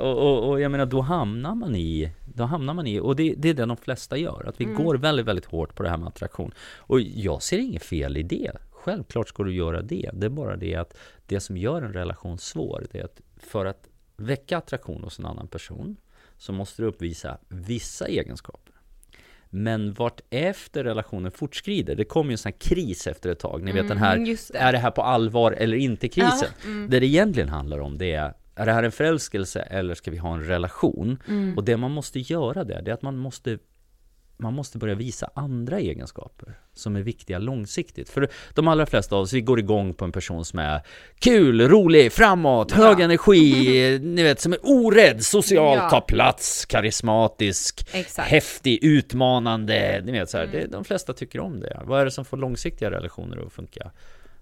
och, 0.00 0.16
och, 0.16 0.48
och 0.48 0.60
jag 0.60 0.70
menar 0.70 0.86
då 0.86 1.00
hamnar 1.00 1.54
man 1.54 1.76
i 1.76 2.10
då 2.36 2.44
hamnar 2.44 2.74
man 2.74 2.86
i, 2.86 3.00
och 3.00 3.16
det, 3.16 3.34
det 3.36 3.48
är 3.48 3.54
det 3.54 3.66
de 3.66 3.76
flesta 3.76 4.16
gör, 4.16 4.44
att 4.48 4.60
vi 4.60 4.64
går 4.64 4.94
väldigt, 4.94 5.26
väldigt 5.26 5.44
hårt 5.44 5.74
på 5.74 5.82
det 5.82 5.88
här 5.88 5.96
med 5.96 6.08
attraktion. 6.08 6.52
Och 6.76 7.00
jag 7.00 7.42
ser 7.42 7.58
inget 7.58 7.82
fel 7.84 8.16
i 8.16 8.22
det. 8.22 8.52
Självklart 8.70 9.28
ska 9.28 9.42
du 9.42 9.54
göra 9.54 9.82
det. 9.82 10.10
Det 10.14 10.26
är 10.26 10.30
bara 10.30 10.56
det 10.56 10.74
att 10.74 10.96
det 11.26 11.40
som 11.40 11.56
gör 11.56 11.82
en 11.82 11.92
relation 11.92 12.38
svår, 12.38 12.86
det 12.92 12.98
är 13.00 13.04
att 13.04 13.20
för 13.36 13.66
att 13.66 13.88
väcka 14.16 14.58
attraktion 14.58 15.04
hos 15.04 15.18
en 15.18 15.26
annan 15.26 15.48
person 15.48 15.96
så 16.38 16.52
måste 16.52 16.82
du 16.82 16.88
uppvisa 16.88 17.38
vissa 17.48 18.06
egenskaper. 18.06 18.72
Men 19.50 19.92
vart 19.92 20.20
efter 20.30 20.84
relationen 20.84 21.32
fortskrider, 21.32 21.94
det 21.96 22.04
kommer 22.04 22.30
ju 22.30 22.32
en 22.34 22.38
sån 22.38 22.52
här 22.52 22.58
kris 22.58 23.06
efter 23.06 23.30
ett 23.30 23.38
tag. 23.38 23.62
Ni 23.62 23.72
vet 23.72 23.88
den 23.88 23.98
här, 23.98 24.16
Mm, 24.16 24.36
det. 24.52 24.58
är 24.58 24.72
det 24.72 24.78
här 24.78 24.90
på 24.90 25.02
allvar 25.02 25.52
eller 25.52 25.76
inte 25.76 26.08
krisen? 26.08 26.48
Det 26.88 27.00
det 27.00 27.06
egentligen 27.06 27.48
handlar 27.48 27.78
om 27.78 27.98
det 27.98 28.12
är, 28.12 28.34
är 28.56 28.66
det 28.66 28.72
här 28.72 28.82
en 28.82 28.92
förälskelse 28.92 29.60
eller 29.60 29.94
ska 29.94 30.10
vi 30.10 30.16
ha 30.16 30.34
en 30.34 30.44
relation? 30.44 31.18
Och 31.56 31.64
det 31.64 31.76
man 31.76 31.90
måste 31.90 32.18
göra 32.20 32.64
där, 32.64 32.82
det 32.82 32.90
är 32.90 32.94
att 32.94 33.02
man 33.02 33.16
måste 33.16 33.58
man 34.38 34.54
måste 34.54 34.78
börja 34.78 34.94
visa 34.94 35.30
andra 35.34 35.78
egenskaper 35.80 36.58
som 36.74 36.96
är 36.96 37.00
viktiga 37.00 37.38
långsiktigt. 37.38 38.08
För 38.10 38.28
de 38.54 38.68
allra 38.68 38.86
flesta 38.86 39.16
av 39.16 39.22
oss, 39.22 39.32
vi 39.32 39.40
går 39.40 39.58
igång 39.58 39.94
på 39.94 40.04
en 40.04 40.12
person 40.12 40.44
som 40.44 40.58
är 40.58 40.82
kul, 41.18 41.68
rolig, 41.68 42.12
framåt, 42.12 42.72
hög 42.72 43.00
energi, 43.00 43.98
ni 44.02 44.22
vet, 44.22 44.40
som 44.40 44.52
är 44.52 44.58
orädd, 44.62 45.24
social, 45.24 45.76
Ja. 45.78 45.90
tar 45.90 46.00
plats, 46.00 46.66
karismatisk, 46.66 47.88
Exakt. 47.94 48.28
häftig, 48.28 48.78
utmanande. 48.84 50.02
Ni 50.04 50.12
vet 50.12 50.30
så 50.30 50.38
här, 50.38 50.46
det, 50.46 50.66
de 50.66 50.84
flesta 50.84 51.12
tycker 51.12 51.40
om 51.40 51.60
det. 51.60 51.82
Vad 51.84 52.00
är 52.00 52.04
det 52.04 52.10
som 52.10 52.24
får 52.24 52.36
långsiktiga 52.36 52.90
relationer 52.90 53.46
att 53.46 53.52
funka? 53.52 53.90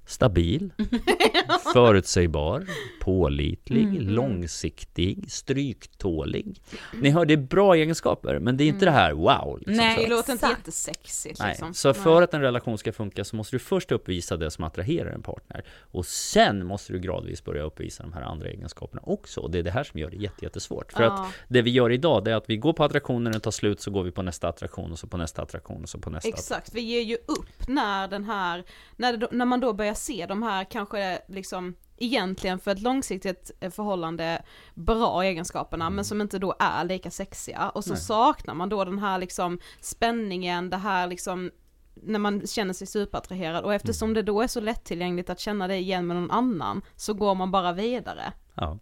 Stabil, 0.06 0.70
förutsägbar, 1.72 2.66
pålitlig, 3.00 4.02
långsiktig, 4.02 5.30
stryktålig. 5.30 6.60
Ni 7.00 7.10
hör, 7.10 7.24
det 7.24 7.32
är 7.34 7.36
bra 7.38 7.74
egenskaper, 7.74 8.38
men 8.38 8.56
det 8.56 8.64
är 8.64 8.68
inte 8.68 8.84
det 8.84 8.90
här 8.90 9.12
wow. 9.12 9.56
Liksom, 9.58 9.74
Nej, 9.76 9.96
så. 9.96 10.02
Det 10.02 10.08
låter 10.08 10.32
inte 10.32 10.46
jättesexigt 10.46 11.38
Nej, 11.40 11.48
liksom. 11.48 11.74
så 11.74 11.94
för 11.94 12.22
att 12.22 12.34
en 12.34 12.40
relation 12.40 12.78
ska 12.78 12.92
funka 12.92 13.24
så 13.24 13.36
måste 13.36 13.54
du 13.56 13.58
först 13.60 13.92
uppvisa 13.92 14.36
det 14.36 14.50
som 14.50 14.64
attraherar 14.64 15.10
en 15.10 15.22
partner 15.22 15.64
och 15.80 16.06
sen 16.06 16.66
måste 16.66 16.92
du 16.92 16.98
gradvis 17.00 17.44
börja 17.44 17.62
uppvisa 17.62 18.02
de 18.02 18.12
här 18.12 18.22
andra 18.22 18.48
egenskaperna 18.48 19.02
också. 19.04 19.40
Och 19.40 19.50
det 19.50 19.58
är 19.58 19.62
det 19.62 19.70
här 19.70 19.84
som 19.84 20.00
gör 20.00 20.10
det 20.10 20.16
jätte- 20.16 20.44
jättesvårt. 20.44 20.92
För 20.92 21.02
Ja. 21.02 21.12
att 21.24 21.32
det 21.48 21.62
vi 21.62 21.70
gör 21.70 21.90
idag, 21.92 22.24
det 22.24 22.30
är 22.32 22.36
att 22.36 22.50
vi 22.50 22.56
går 22.56 22.72
på 22.72 22.84
attraktion, 22.84 23.24
när 23.24 23.30
den 23.32 23.40
tar 23.40 23.50
slut 23.50 23.80
så 23.80 23.90
går 23.90 24.02
vi 24.02 24.10
på 24.10 24.22
nästa 24.22 24.48
attraktion 24.48 24.92
och 24.92 24.98
så 24.98 25.06
på 25.06 25.16
nästa 25.16 25.42
attraktion 25.42 25.82
och 25.82 25.88
så 25.88 25.98
på 25.98 26.10
nästa. 26.10 26.28
Exakt, 26.28 26.74
vi 26.74 26.80
ger 26.80 27.00
ju 27.00 27.14
upp 27.16 27.68
när 27.68 28.08
den 28.08 28.24
här, 28.24 28.64
när, 28.96 29.16
det, 29.16 29.28
när 29.30 29.44
man 29.44 29.60
då 29.60 29.72
börjar 29.72 29.93
se 29.94 30.26
de 30.26 30.42
här 30.42 30.64
kanske 30.64 31.18
liksom 31.28 31.74
egentligen 31.96 32.58
för 32.58 32.70
ett 32.70 32.80
långsiktigt 32.80 33.50
eh, 33.60 33.70
förhållande 33.70 34.42
bra 34.74 35.22
egenskaperna 35.24 35.90
men 35.90 36.04
som 36.04 36.20
inte 36.20 36.38
då 36.38 36.54
är 36.58 36.84
lika 36.84 37.10
sexiga 37.10 37.68
och 37.68 37.84
så 37.84 37.92
Nej. 37.92 38.02
saknar 38.02 38.54
man 38.54 38.68
då 38.68 38.84
den 38.84 38.98
här 38.98 39.18
liksom 39.18 39.58
spänningen, 39.80 40.70
det 40.70 40.76
här 40.76 41.06
liksom 41.06 41.50
när 41.94 42.18
man 42.18 42.46
känner 42.46 42.72
sig 42.72 42.86
superattraherad 42.86 43.64
och 43.64 43.74
eftersom 43.74 44.14
det 44.14 44.22
då 44.22 44.42
är 44.42 44.46
så 44.46 44.60
lättillgängligt 44.60 45.30
att 45.30 45.40
känna 45.40 45.68
det 45.68 45.76
igen 45.76 46.06
med 46.06 46.16
någon 46.16 46.30
annan 46.30 46.82
så 46.96 47.14
går 47.14 47.34
man 47.34 47.50
bara 47.50 47.72
vidare. 47.72 48.32
Ja, 48.54 48.78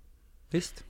visst. 0.50 0.84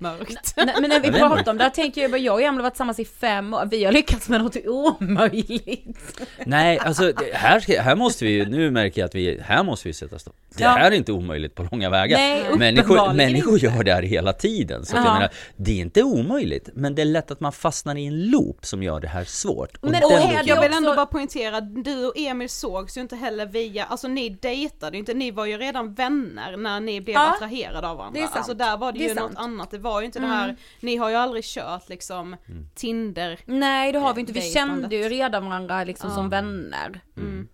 Mörkt. 0.00 0.54
Nej, 0.56 0.74
men 0.80 0.90
när 0.90 1.00
vi 1.00 1.10
pratar 1.10 1.28
mörkt. 1.28 1.48
om 1.48 1.58
det 1.58 1.64
här 1.64 1.70
tänker 1.70 2.02
jag 2.02 2.10
bara, 2.10 2.18
jag 2.18 2.34
och 2.34 2.42
Emil 2.42 2.56
har 2.58 2.62
varit 2.62 2.72
tillsammans 2.74 2.98
i 2.98 3.04
fem 3.04 3.54
år, 3.54 3.68
vi 3.70 3.84
har 3.84 3.92
lyckats 3.92 4.28
med 4.28 4.40
något 4.40 4.56
omöjligt. 4.66 6.20
Nej, 6.46 6.78
alltså 6.78 7.12
här, 7.32 7.80
här 7.82 7.96
måste 7.96 8.24
vi, 8.24 8.46
nu 8.46 8.70
märker 8.70 9.00
jag 9.00 9.06
att 9.08 9.14
vi, 9.14 9.40
här 9.44 9.62
måste 9.62 9.88
vi 9.88 9.94
sätta 9.94 10.18
stopp. 10.18 10.34
Det 10.56 10.62
Ja. 10.64 10.68
här 10.70 10.90
är 10.90 10.94
inte 10.94 11.12
omöjligt 11.12 11.54
på 11.54 11.68
långa 11.70 11.90
vägar. 11.90 12.18
Nej, 12.18 12.44
människor, 12.58 13.12
människor 13.12 13.58
gör 13.58 13.84
det 13.84 13.92
här 13.94 14.02
hela 14.02 14.32
tiden. 14.32 14.84
Så 14.86 14.96
jag 14.96 15.02
menar, 15.04 15.30
det 15.56 15.70
är 15.72 15.76
inte 15.80 16.02
omöjligt, 16.02 16.68
men 16.74 16.94
det 16.94 17.02
är 17.02 17.06
lätt 17.06 17.30
att 17.30 17.40
man 17.40 17.52
fastnar 17.52 17.96
i 17.96 18.06
en 18.06 18.30
loop 18.30 18.66
som 18.66 18.82
gör 18.82 19.00
det 19.00 19.08
här 19.08 19.24
svårt. 19.24 19.76
Och 19.76 19.90
Men 19.90 20.04
och 20.04 20.10
här- 20.12 20.42
Jag 20.46 20.60
vill 20.62 20.72
ändå 20.72 20.94
bara 20.94 21.06
poängtera, 21.06 21.60
du 21.60 22.06
och 22.06 22.12
Emil 22.18 22.48
sågs 22.48 22.96
ju 22.96 23.00
inte 23.00 23.16
heller 23.16 23.46
via, 23.46 23.84
alltså 23.84 24.08
ni 24.08 24.28
dejtade 24.30 24.96
ju 24.96 24.98
inte, 24.98 25.14
ni 25.14 25.30
var 25.30 25.46
ju 25.46 25.58
redan 25.58 25.94
vänner 25.94 26.56
när 26.56 26.80
ni 26.80 27.00
blev 27.00 27.14
Ja, 27.14 27.34
attraherade 27.34 27.88
av 27.88 27.96
varandra. 27.96 28.18
det 28.20 28.24
är 28.24 28.26
sant. 28.26 28.36
Alltså 28.36 28.54
där 28.54 28.76
var 28.76 28.92
det, 28.92 28.98
Det 28.98 29.04
ju 29.04 29.14
något 29.14 29.34
sant. 29.34 29.38
Mm. 29.58 29.60
annat, 29.60 29.70
det 29.70 29.78
var 29.78 30.00
ju 30.00 30.06
inte 30.06 30.18
det 30.18 30.26
här, 30.26 30.56
ni 30.80 30.96
har 30.96 31.10
ju 31.10 31.14
aldrig 31.16 31.44
kört 31.44 31.88
liksom 31.88 32.36
Mm. 32.48 32.68
Tinder. 32.74 33.38
Nej 33.44 33.92
det 33.92 33.98
har 33.98 34.14
vi 34.14 34.20
inte, 34.20 34.32
vi 34.32 34.40
Dejtandet. 34.40 34.80
kände 34.82 34.96
ju 34.96 35.08
redan 35.08 35.46
varandra 35.48 35.84
liksom 35.84 36.10
som 36.10 36.28
vänner. 36.30 37.00
Mm. 37.16 37.48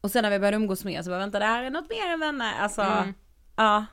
Och 0.00 0.10
sen 0.10 0.22
när 0.22 0.30
vi 0.30 0.38
började 0.38 0.56
umgås 0.56 0.84
mer 0.84 1.02
så 1.02 1.10
bara 1.10 1.18
vänta 1.18 1.38
det 1.38 1.44
här 1.44 1.62
är 1.64 1.70
något 1.70 1.90
mer 1.90 2.06
än 2.12 2.20
vänner. 2.20 2.52
Alltså, 2.60 2.82
Mm. 2.82 3.14
ja. 3.56 3.84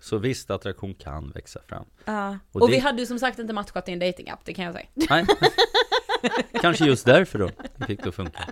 Så 0.00 0.18
visst, 0.18 0.50
attraktion 0.50 0.94
kan 0.94 1.30
växa 1.30 1.60
fram. 1.68 1.84
ja. 2.04 2.38
Och 2.52 2.62
Och, 2.62 2.68
det- 2.68 2.74
vi 2.74 2.80
hade 2.80 3.00
ju 3.00 3.06
som 3.06 3.18
sagt 3.18 3.38
inte 3.38 3.52
matchat 3.52 3.88
i 3.88 3.92
en 3.92 3.98
datingapp 3.98 4.40
det 4.44 4.54
kan 4.54 4.64
jag 4.64 4.74
säga. 4.74 4.86
Nej. 4.94 5.26
Kanske 6.60 6.84
just 6.84 7.06
därför 7.06 7.38
då, 7.38 7.50
det 7.76 7.86
fick 7.86 8.02
det 8.02 8.08
att 8.08 8.14
funka. 8.14 8.48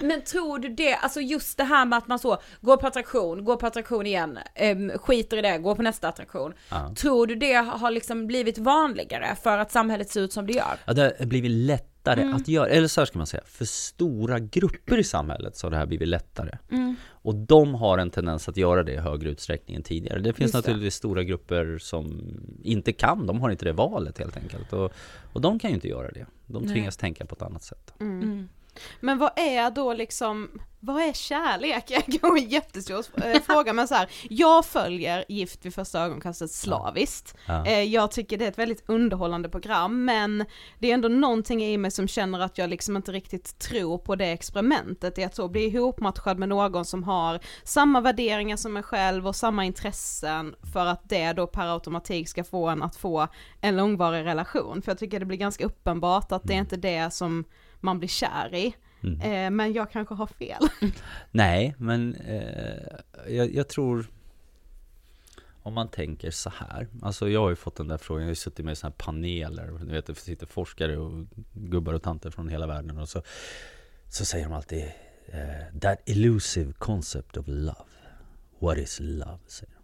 Men 0.00 0.22
tror 0.24 0.58
du 0.58 0.68
det, 0.68 0.94
alltså 0.94 1.20
just 1.20 1.58
det 1.58 1.64
här 1.64 1.84
med 1.86 1.96
att 1.98 2.08
man 2.08 2.18
så 2.18 2.38
går 2.60 2.76
på 2.76 2.86
attraktion, 2.86 3.44
går 3.44 3.56
på 3.56 3.66
attraktion 3.66 4.06
igen, 4.06 4.38
em, 4.54 4.90
skiter 4.98 5.36
i 5.36 5.42
det, 5.42 5.58
går 5.58 5.74
på 5.74 5.82
nästa 5.82 6.08
attraktion. 6.08 6.52
Ja. 6.68 6.94
Tror 6.96 7.26
du 7.26 7.34
det 7.34 7.54
har 7.54 7.90
liksom 7.90 8.26
blivit 8.26 8.58
vanligare 8.58 9.36
för 9.42 9.58
att 9.58 9.72
samhället 9.72 10.10
ser 10.10 10.20
ut 10.20 10.32
som 10.32 10.46
det 10.46 10.52
gör? 10.52 10.78
Ja, 10.84 10.92
det 10.92 11.16
har 11.18 11.26
blivit 11.26 11.50
lättare 11.50 11.86
Mm. 12.22 12.34
att 12.36 12.48
göra, 12.48 12.68
eller 12.68 12.88
så 12.88 13.00
här 13.00 13.06
ska 13.06 13.18
man 13.18 13.26
säga, 13.26 13.42
för 13.46 13.64
stora 13.64 14.38
grupper 14.38 14.98
i 14.98 15.04
samhället 15.04 15.56
så 15.56 15.66
har 15.66 15.70
det 15.70 15.76
här 15.76 15.86
blivit 15.86 16.08
lättare. 16.08 16.58
Mm. 16.70 16.96
Och 17.10 17.34
de 17.34 17.74
har 17.74 17.98
en 17.98 18.10
tendens 18.10 18.48
att 18.48 18.56
göra 18.56 18.82
det 18.82 18.92
i 18.92 18.96
högre 18.96 19.28
utsträckning 19.30 19.76
än 19.76 19.82
tidigare. 19.82 20.18
Det 20.18 20.32
finns 20.32 20.40
Just 20.40 20.52
det. 20.52 20.58
naturligtvis 20.58 20.94
stora 20.94 21.22
grupper 21.22 21.78
som 21.80 22.20
inte 22.62 22.92
kan, 22.92 23.26
de 23.26 23.40
har 23.40 23.50
inte 23.50 23.64
det 23.64 23.72
valet 23.72 24.18
helt 24.18 24.36
enkelt. 24.36 24.72
Och, 24.72 24.92
och 25.32 25.40
de 25.40 25.58
kan 25.58 25.70
ju 25.70 25.74
inte 25.74 25.88
göra 25.88 26.10
det. 26.10 26.26
De 26.46 26.62
Nej. 26.62 26.72
tvingas 26.72 26.96
tänka 26.96 27.26
på 27.26 27.34
ett 27.34 27.42
annat 27.42 27.62
sätt. 27.62 27.94
Mm. 28.00 28.48
Men 29.00 29.18
vad 29.18 29.38
är 29.38 29.70
då 29.70 29.92
liksom, 29.92 30.60
vad 30.80 31.02
är 31.02 31.12
kärlek? 31.12 31.84
Jag 31.90 32.20
går 32.20 32.38
en 32.38 32.48
jättestor 32.48 33.04
eh, 33.24 33.42
fråga 33.42 33.72
men 33.72 33.88
så 33.88 33.94
här, 33.94 34.08
jag 34.30 34.64
följer 34.64 35.24
Gift 35.28 35.66
vid 35.66 35.74
första 35.74 36.00
ögonkastet 36.00 36.50
slaviskt. 36.50 37.34
Ja. 37.46 37.66
Eh, 37.66 37.82
jag 37.82 38.10
tycker 38.10 38.38
det 38.38 38.44
är 38.44 38.48
ett 38.48 38.58
väldigt 38.58 38.84
underhållande 38.86 39.48
program 39.48 40.04
men 40.04 40.44
det 40.78 40.90
är 40.90 40.94
ändå 40.94 41.08
någonting 41.08 41.64
i 41.64 41.78
mig 41.78 41.90
som 41.90 42.08
känner 42.08 42.40
att 42.40 42.58
jag 42.58 42.70
liksom 42.70 42.96
inte 42.96 43.12
riktigt 43.12 43.58
tror 43.58 43.98
på 43.98 44.16
det 44.16 44.26
experimentet 44.32 45.18
i 45.18 45.24
att 45.24 45.34
så 45.34 45.48
bli 45.48 45.64
ihopmatchad 45.64 46.38
med 46.38 46.48
någon 46.48 46.84
som 46.84 47.04
har 47.04 47.40
samma 47.64 48.00
värderingar 48.00 48.56
som 48.56 48.72
mig 48.72 48.82
själv 48.82 49.28
och 49.28 49.36
samma 49.36 49.64
intressen 49.64 50.54
för 50.72 50.86
att 50.86 51.08
det 51.08 51.32
då 51.32 51.46
per 51.46 51.72
automatik 51.74 52.28
ska 52.28 52.44
få 52.44 52.68
en 52.68 52.82
att 52.82 52.96
få 52.96 53.28
en 53.60 53.76
långvarig 53.76 54.24
relation. 54.24 54.82
För 54.82 54.90
jag 54.90 54.98
tycker 54.98 55.20
det 55.20 55.26
blir 55.26 55.38
ganska 55.38 55.64
uppenbart 55.64 56.32
att 56.32 56.42
det 56.44 56.54
är 56.54 56.58
inte 56.58 56.76
det 56.76 57.10
som 57.12 57.44
man 57.80 57.98
blir 57.98 58.08
kär 58.08 58.54
i. 58.54 58.74
Mm. 59.02 59.20
Eh, 59.20 59.50
men 59.50 59.72
jag 59.72 59.90
kanske 59.90 60.14
har 60.14 60.26
fel. 60.26 60.62
Nej, 61.30 61.74
men 61.78 62.14
eh, 62.14 62.98
jag, 63.28 63.54
jag 63.54 63.68
tror 63.68 64.06
om 65.62 65.74
man 65.74 65.88
tänker 65.88 66.30
så 66.30 66.50
här, 66.50 66.88
alltså 67.02 67.28
jag 67.28 67.40
har 67.40 67.50
ju 67.50 67.56
fått 67.56 67.76
den 67.76 67.88
där 67.88 67.98
frågan, 67.98 68.22
jag 68.22 68.26
har 68.26 68.30
ju 68.30 68.34
suttit 68.34 68.64
med 68.64 68.72
i 68.72 68.76
sådana 68.76 68.94
här 68.98 69.04
paneler, 69.04 69.78
du 69.80 69.92
vet 69.92 70.06
det 70.06 70.14
sitter 70.14 70.46
forskare 70.46 70.96
och 70.96 71.26
gubbar 71.52 71.94
och 71.94 72.02
tanter 72.02 72.30
från 72.30 72.48
hela 72.48 72.66
världen 72.66 72.98
och 72.98 73.08
så, 73.08 73.22
så 74.08 74.24
säger 74.24 74.44
de 74.44 74.54
alltid 74.54 74.84
eh, 75.26 75.80
That 75.80 75.98
elusive 76.06 76.72
concept 76.72 77.36
of 77.36 77.44
love, 77.48 77.90
what 78.58 78.78
is 78.78 79.00
love? 79.00 79.38
Säger 79.46 79.72
de. 79.72 79.80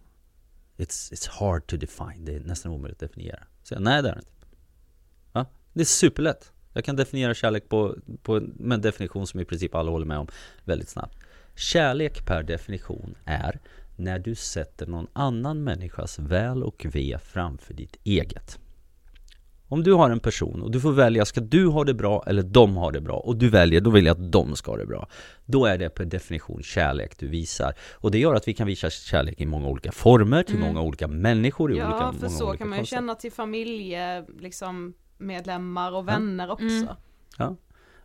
It's, 0.84 1.12
it's 1.12 1.30
hard 1.30 1.66
to 1.66 1.76
define, 1.76 2.24
det 2.24 2.34
är 2.34 2.40
nästan 2.40 2.72
omöjligt 2.72 3.02
att 3.02 3.08
definiera. 3.08 3.42
Så 3.62 3.74
jag, 3.74 3.82
nej 3.82 4.02
det 4.02 4.08
är 4.08 4.14
det 4.14 4.18
inte. 4.18 4.32
Va? 5.32 5.46
Det 5.72 5.80
är 5.80 5.84
superlätt. 5.84 6.52
Jag 6.76 6.84
kan 6.84 6.96
definiera 6.96 7.34
kärlek 7.34 7.68
på, 7.68 7.96
på, 8.22 8.40
med 8.40 8.76
en 8.76 8.80
definition 8.80 9.26
som 9.26 9.40
i 9.40 9.44
princip 9.44 9.74
alla 9.74 9.90
håller 9.90 10.06
med 10.06 10.18
om 10.18 10.28
väldigt 10.64 10.88
snabbt. 10.88 11.18
Kärlek 11.54 12.26
per 12.26 12.42
definition 12.42 13.14
är 13.24 13.60
när 13.96 14.18
du 14.18 14.34
sätter 14.34 14.86
någon 14.86 15.06
annan 15.12 15.64
människas 15.64 16.18
väl 16.18 16.62
och 16.62 16.86
ve 16.92 17.18
framför 17.22 17.74
ditt 17.74 17.96
eget. 18.04 18.58
Om 19.68 19.82
du 19.82 19.92
har 19.92 20.10
en 20.10 20.20
person 20.20 20.62
och 20.62 20.70
du 20.70 20.80
får 20.80 20.92
välja, 20.92 21.24
ska 21.24 21.40
du 21.40 21.66
ha 21.66 21.84
det 21.84 21.94
bra 21.94 22.24
eller 22.26 22.42
de 22.42 22.76
har 22.76 22.92
det 22.92 23.00
bra? 23.00 23.16
Och 23.16 23.36
du 23.36 23.50
väljer, 23.50 23.80
då 23.80 23.90
vill 23.90 24.06
jag 24.06 24.20
att 24.20 24.32
de 24.32 24.56
ska 24.56 24.70
ha 24.70 24.78
det 24.78 24.86
bra. 24.86 25.08
Då 25.44 25.66
är 25.66 25.78
det 25.78 25.88
per 25.88 26.04
definition 26.04 26.62
kärlek 26.62 27.18
du 27.18 27.28
visar. 27.28 27.74
Och 27.92 28.10
det 28.10 28.18
gör 28.18 28.34
att 28.34 28.48
vi 28.48 28.54
kan 28.54 28.66
visa 28.66 28.90
kärlek 28.90 29.40
i 29.40 29.46
många 29.46 29.68
olika 29.68 29.92
former, 29.92 30.42
till 30.42 30.58
många 30.58 30.80
olika 30.80 31.08
människor, 31.08 31.70
i 31.70 31.74
olika, 31.74 31.88
Ja, 31.88 32.12
för 32.12 32.26
många 32.26 32.38
så 32.38 32.48
olika 32.48 32.58
kan 32.58 32.68
man 32.68 32.78
ju 32.78 32.84
känna 32.84 33.14
till 33.14 33.32
familje, 33.32 34.24
liksom 34.38 34.94
medlemmar 35.18 35.92
och 35.92 36.08
vänner 36.08 36.50
också. 36.50 36.64
Mm. 36.64 36.88
Ja. 37.38 37.56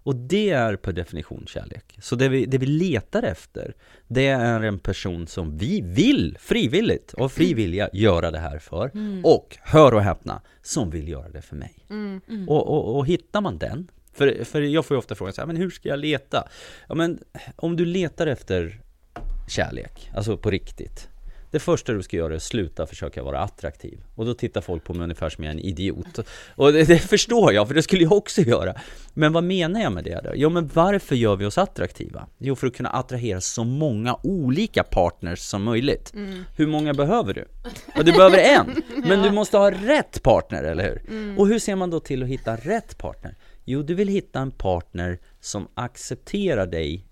Och 0.03 0.15
det 0.15 0.49
är 0.49 0.75
per 0.75 0.91
definition 0.93 1.43
kärlek. 1.47 1.97
Så 2.01 2.15
det 2.15 2.29
vi, 2.29 2.45
det 2.45 2.57
vi 2.57 2.65
letar 2.65 3.23
efter, 3.23 3.75
det 4.07 4.27
är 4.27 4.61
en 4.61 4.79
person 4.79 5.27
som 5.27 5.57
vi 5.57 5.81
vill 5.81 6.37
frivilligt, 6.39 7.13
av 7.13 7.29
fri 7.29 7.53
vilja, 7.53 7.89
göra 7.93 8.31
det 8.31 8.39
här 8.39 8.59
för. 8.59 8.91
Och, 9.23 9.57
hör 9.61 9.93
och 9.93 10.01
häpna, 10.01 10.41
som 10.61 10.89
vill 10.89 11.07
göra 11.07 11.29
det 11.29 11.41
för 11.41 11.55
mig. 11.55 11.85
Och, 12.47 12.67
och, 12.67 12.97
och 12.97 13.07
hittar 13.07 13.41
man 13.41 13.57
den, 13.57 13.87
för, 14.13 14.43
för 14.43 14.61
jag 14.61 14.85
får 14.85 14.95
ju 14.95 14.99
ofta 14.99 15.15
frågan 15.15 15.33
så 15.33 15.41
här, 15.41 15.47
men 15.47 15.55
hur 15.55 15.69
ska 15.69 15.89
jag 15.89 15.99
leta? 15.99 16.47
Ja 16.87 16.95
men, 16.95 17.19
om 17.55 17.75
du 17.75 17.85
letar 17.85 18.27
efter 18.27 18.81
kärlek, 19.47 20.11
alltså 20.15 20.37
på 20.37 20.49
riktigt. 20.49 21.09
Det 21.51 21.59
första 21.59 21.93
du 21.93 22.03
ska 22.03 22.17
göra 22.17 22.33
är 22.33 22.37
att 22.37 22.43
sluta 22.43 22.87
försöka 22.87 23.23
vara 23.23 23.39
attraktiv. 23.39 24.03
Och 24.15 24.25
då 24.25 24.33
tittar 24.33 24.61
folk 24.61 24.83
på 24.83 24.93
mig 24.93 25.03
ungefär 25.03 25.29
som 25.29 25.43
jag 25.43 25.53
är 25.53 25.57
en 25.57 25.63
idiot. 25.65 26.19
Och 26.55 26.73
det, 26.73 26.83
det 26.83 26.99
förstår 26.99 27.53
jag, 27.53 27.67
för 27.67 27.75
det 27.75 27.83
skulle 27.83 28.03
jag 28.03 28.11
också 28.11 28.41
göra. 28.41 28.73
Men 29.13 29.33
vad 29.33 29.43
menar 29.43 29.81
jag 29.81 29.93
med 29.93 30.03
det 30.03 30.21
då? 30.23 30.31
Jo 30.35 30.49
men 30.49 30.69
varför 30.73 31.15
gör 31.15 31.35
vi 31.35 31.45
oss 31.45 31.57
attraktiva? 31.57 32.27
Jo 32.37 32.55
för 32.55 32.67
att 32.67 32.75
kunna 32.75 32.89
attrahera 32.89 33.41
så 33.41 33.63
många 33.63 34.17
olika 34.23 34.83
partners 34.83 35.39
som 35.39 35.63
möjligt. 35.63 36.13
Hur 36.57 36.67
många 36.67 36.93
behöver 36.93 37.33
du? 37.33 37.45
Ja, 37.95 38.03
du 38.03 38.11
behöver 38.11 38.37
en, 38.37 38.83
men 39.07 39.21
du 39.21 39.31
måste 39.31 39.57
ha 39.57 39.71
rätt 39.71 40.23
partner, 40.23 40.63
eller 40.63 40.83
hur? 40.83 41.01
Och 41.39 41.47
hur 41.47 41.59
ser 41.59 41.75
man 41.75 41.89
då 41.89 41.99
till 41.99 42.23
att 42.23 42.29
hitta 42.29 42.55
rätt 42.55 42.97
partner? 42.97 43.35
Jo, 43.65 43.81
du 43.83 43.93
vill 43.93 44.07
hitta 44.07 44.39
en 44.39 44.51
partner 44.51 45.19
som 45.41 45.67
accepterar 45.73 46.67
dig 46.67 47.05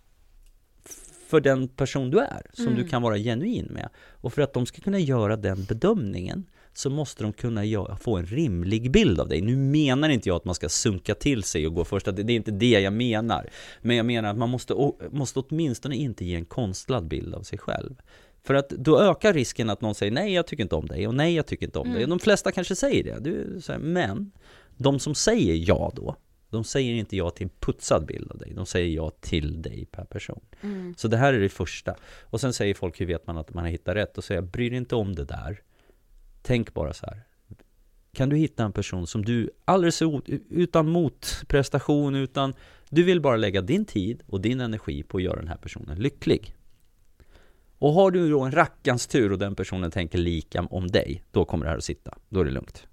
för 1.29 1.41
den 1.41 1.67
person 1.67 2.11
du 2.11 2.19
är, 2.19 2.41
som 2.53 2.75
du 2.75 2.87
kan 2.87 3.01
vara 3.01 3.17
genuin 3.17 3.67
med. 3.69 3.89
Och 4.21 4.33
för 4.33 4.41
att 4.41 4.53
de 4.53 4.65
ska 4.65 4.81
kunna 4.81 4.99
göra 4.99 5.35
den 5.35 5.63
bedömningen 5.63 6.45
så 6.73 6.89
måste 6.89 7.23
de 7.23 7.33
kunna 7.33 7.61
få 8.01 8.17
en 8.17 8.25
rimlig 8.25 8.91
bild 8.91 9.19
av 9.19 9.29
dig. 9.29 9.41
Nu 9.41 9.55
menar 9.55 10.09
inte 10.09 10.29
jag 10.29 10.35
att 10.35 10.45
man 10.45 10.55
ska 10.55 10.69
sunka 10.69 11.15
till 11.15 11.43
sig 11.43 11.67
och 11.67 11.73
gå 11.73 11.85
första, 11.85 12.11
det 12.11 12.23
det 12.23 12.33
är 12.33 12.35
inte 12.35 12.51
det 12.51 12.69
jag 12.79 12.93
menar. 12.93 13.49
Men 13.81 13.95
jag 13.95 14.05
menar 14.05 14.29
att 14.29 14.37
man 14.37 14.49
måste, 14.49 14.91
måste 15.11 15.39
åtminstone 15.39 15.95
inte 15.95 16.25
ge 16.25 16.35
en 16.35 16.45
konstlad 16.45 17.07
bild 17.07 17.35
av 17.35 17.41
sig 17.41 17.59
själv. 17.59 17.95
För 18.43 18.53
att 18.53 18.69
då 18.69 19.01
ökar 19.01 19.33
risken 19.33 19.69
att 19.69 19.81
någon 19.81 19.95
säger 19.95 20.11
nej 20.11 20.33
jag 20.33 20.47
tycker 20.47 20.63
inte 20.63 20.75
om 20.75 20.85
dig 20.85 21.07
och 21.07 21.15
nej 21.15 21.35
jag 21.35 21.45
tycker 21.45 21.65
inte 21.65 21.79
om 21.79 21.93
dig. 21.93 22.05
De 22.05 22.19
flesta 22.19 22.51
kanske 22.51 22.75
säger 22.75 23.03
det, 23.03 23.19
du, 23.19 23.61
här, 23.67 23.77
men 23.77 24.31
de 24.77 24.99
som 24.99 25.15
säger 25.15 25.69
ja 25.69 25.91
då, 25.95 26.15
de 26.49 26.63
säger 26.63 26.93
inte 26.93 27.17
ja 27.17 27.29
till 27.29 27.43
en 27.43 27.51
putsad 27.59 28.05
bild 28.05 28.31
av 28.31 28.37
dig, 28.37 28.53
de 28.53 28.65
säger 28.65 28.95
ja 28.95 29.09
till 29.09 29.61
dig 29.61 29.85
per 29.91 30.05
person. 30.05 30.41
Så 30.97 31.07
det 31.07 31.17
här 31.17 31.33
är 31.33 31.39
det 31.39 31.49
första. 31.49 31.95
Och 32.21 32.41
sen 32.41 32.53
säger 32.53 32.73
folk, 32.73 33.01
hur 33.01 33.05
vet 33.05 33.27
man 33.27 33.37
att 33.37 33.53
man 33.53 33.63
har 33.63 33.71
hittat 33.71 33.95
rätt? 33.95 34.17
Och 34.17 34.23
säger, 34.23 34.41
bry 34.41 34.69
dig 34.69 34.77
inte 34.77 34.95
om 34.95 35.15
det 35.15 35.25
där. 35.25 35.61
Tänk 36.41 36.73
bara 36.73 36.93
så 36.93 37.05
här. 37.05 37.23
Kan 38.13 38.29
du 38.29 38.35
hitta 38.35 38.63
en 38.63 38.71
person 38.71 39.07
som 39.07 39.25
du 39.25 39.49
alldeles 39.65 40.01
utan 40.49 40.89
motprestation, 40.89 42.15
utan 42.15 42.53
du 42.89 43.03
vill 43.03 43.21
bara 43.21 43.37
lägga 43.37 43.61
din 43.61 43.85
tid 43.85 44.21
och 44.27 44.41
din 44.41 44.61
energi 44.61 45.03
på 45.03 45.17
att 45.17 45.23
göra 45.23 45.39
den 45.39 45.47
här 45.47 45.57
personen 45.57 45.99
lycklig. 45.99 46.55
Och 47.77 47.93
har 47.93 48.11
du 48.11 48.29
då 48.29 48.41
en 48.41 48.51
rackans 48.51 49.07
tur 49.07 49.31
och 49.31 49.39
den 49.39 49.55
personen 49.55 49.91
tänker 49.91 50.17
lika 50.17 50.61
om 50.61 50.87
dig, 50.87 51.23
då 51.31 51.45
kommer 51.45 51.65
det 51.65 51.69
här 51.69 51.77
att 51.77 51.83
sitta. 51.83 52.17
Då 52.29 52.39
är 52.39 52.45
det 52.45 52.51
lugnt. 52.51 52.87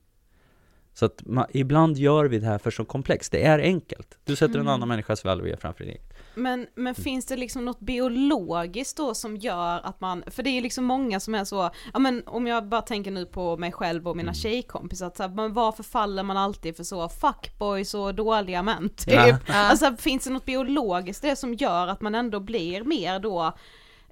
Så 0.98 1.06
att 1.06 1.22
man, 1.26 1.46
ibland 1.50 1.96
gör 1.96 2.24
vi 2.24 2.38
det 2.38 2.46
här 2.46 2.58
för 2.58 2.70
så 2.70 2.84
komplext. 2.84 3.32
Det 3.32 3.42
är 3.42 3.58
enkelt. 3.58 4.18
Du 4.24 4.36
sätter 4.36 4.58
en 4.58 4.68
annan 4.68 4.88
människas 4.88 5.24
väl 5.24 5.40
och 5.40 5.46
ve 5.46 5.56
framför 5.56 5.84
dig. 5.84 6.00
Men, 6.34 6.66
men 6.74 6.94
finns 6.94 7.26
det 7.26 7.36
liksom 7.36 7.64
något 7.64 7.80
biologiskt 7.80 8.96
då 8.96 9.14
som 9.14 9.36
gör 9.36 9.80
att 9.86 10.00
man, 10.00 10.24
för 10.26 10.42
det 10.42 10.50
är 10.50 10.54
ju 10.54 10.60
liksom 10.60 10.84
många 10.84 11.20
som 11.20 11.34
är 11.34 11.44
så, 11.44 11.70
ja 11.92 11.98
men 11.98 12.22
om 12.26 12.46
jag 12.46 12.68
bara 12.68 12.82
tänker 12.82 13.10
nu 13.10 13.26
på 13.26 13.56
mig 13.56 13.72
själv 13.72 14.08
och 14.08 14.16
mina 14.16 14.34
tjejkompisar, 14.34 15.06
att 15.06 15.16
så 15.16 15.22
här, 15.22 15.30
men 15.30 15.52
varför 15.52 15.82
faller 15.82 16.22
man 16.22 16.36
alltid 16.36 16.76
för 16.76 16.84
så 16.84 17.08
fuckboys 17.08 17.94
och 17.94 18.14
dåliga 18.14 18.62
män 18.62 18.88
typ? 18.88 19.14
Ja. 19.14 19.38
Alltså 19.48 19.96
finns 19.98 20.24
det 20.24 20.30
något 20.30 20.44
biologiskt 20.44 21.22
det 21.22 21.36
som 21.36 21.54
gör 21.54 21.86
att 21.86 22.00
man 22.00 22.14
ändå 22.14 22.40
blir 22.40 22.84
mer 22.84 23.18
då 23.18 23.52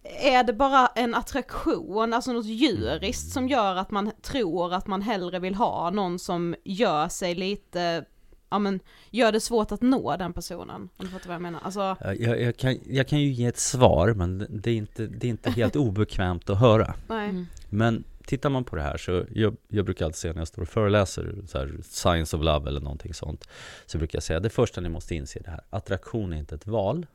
är 0.05 0.45
det 0.45 0.53
bara 0.53 0.87
en 0.87 1.15
attraktion, 1.15 2.13
alltså 2.13 2.33
något 2.33 2.47
djuriskt 2.47 3.33
som 3.33 3.49
gör 3.49 3.77
att 3.77 3.91
man 3.91 4.11
tror 4.23 4.75
att 4.75 4.87
man 4.87 5.03
hellre 5.03 5.39
vill 5.39 5.55
ha 5.55 5.91
någon 5.91 6.19
som 6.19 6.55
gör 6.65 7.09
sig 7.09 7.35
lite, 7.35 8.05
ja 8.51 8.59
men, 8.59 8.81
gör 9.11 9.33
det 9.33 9.41
svårt 9.41 9.73
att 9.73 9.83
nå 9.83 10.17
den 10.17 10.33
personen? 10.33 10.89
Om 10.97 11.07
du 11.07 11.09
fattar 11.09 11.27
vad 11.27 11.35
jag 11.35 11.43
menar? 11.43 11.61
Alltså, 11.63 11.97
Jag, 12.01 12.41
jag, 12.41 12.57
kan, 12.57 12.79
jag 12.89 13.09
kan 13.09 13.21
ju 13.21 13.33
ge 13.33 13.47
ett 13.47 13.59
svar, 13.59 14.15
men 14.15 14.47
det 14.51 14.71
är 14.71 14.77
inte, 14.77 15.07
det 15.07 15.27
är 15.27 15.31
inte 15.31 15.51
helt 15.51 15.77
obekvämt 15.87 16.51
att 16.51 16.59
höra. 16.61 16.95
nej. 17.09 17.47
Men 17.71 18.05
tittar 18.27 18.51
man 18.51 18.65
på 18.65 18.77
det 18.77 18.83
här 18.83 18.97
så, 18.97 19.25
jag, 19.35 19.57
jag 19.69 19.85
brukar 19.85 20.05
alltid 20.05 20.17
säga 20.17 20.33
när 20.33 20.41
jag 20.41 20.49
står 20.49 20.63
och 20.63 20.69
föreläser, 20.69 21.35
så 21.47 21.59
här, 21.59 21.79
Science 21.83 22.37
of 22.37 22.43
Love 22.43 22.69
eller 22.69 22.81
någonting 22.81 23.15
sånt, 23.15 23.49
så 23.87 23.99
brukar 23.99 24.17
jag 24.17 24.23
säga, 24.23 24.41
det 24.41 24.51
första 24.51 24.81
ni 24.81 24.89
måste 24.89 25.15
inse 25.15 25.41
det 25.41 25.51
här, 25.51 25.61
attraktion 25.71 26.33
är 26.33 26.37
inte 26.37 26.55
ett 26.55 26.67
val. 26.67 27.07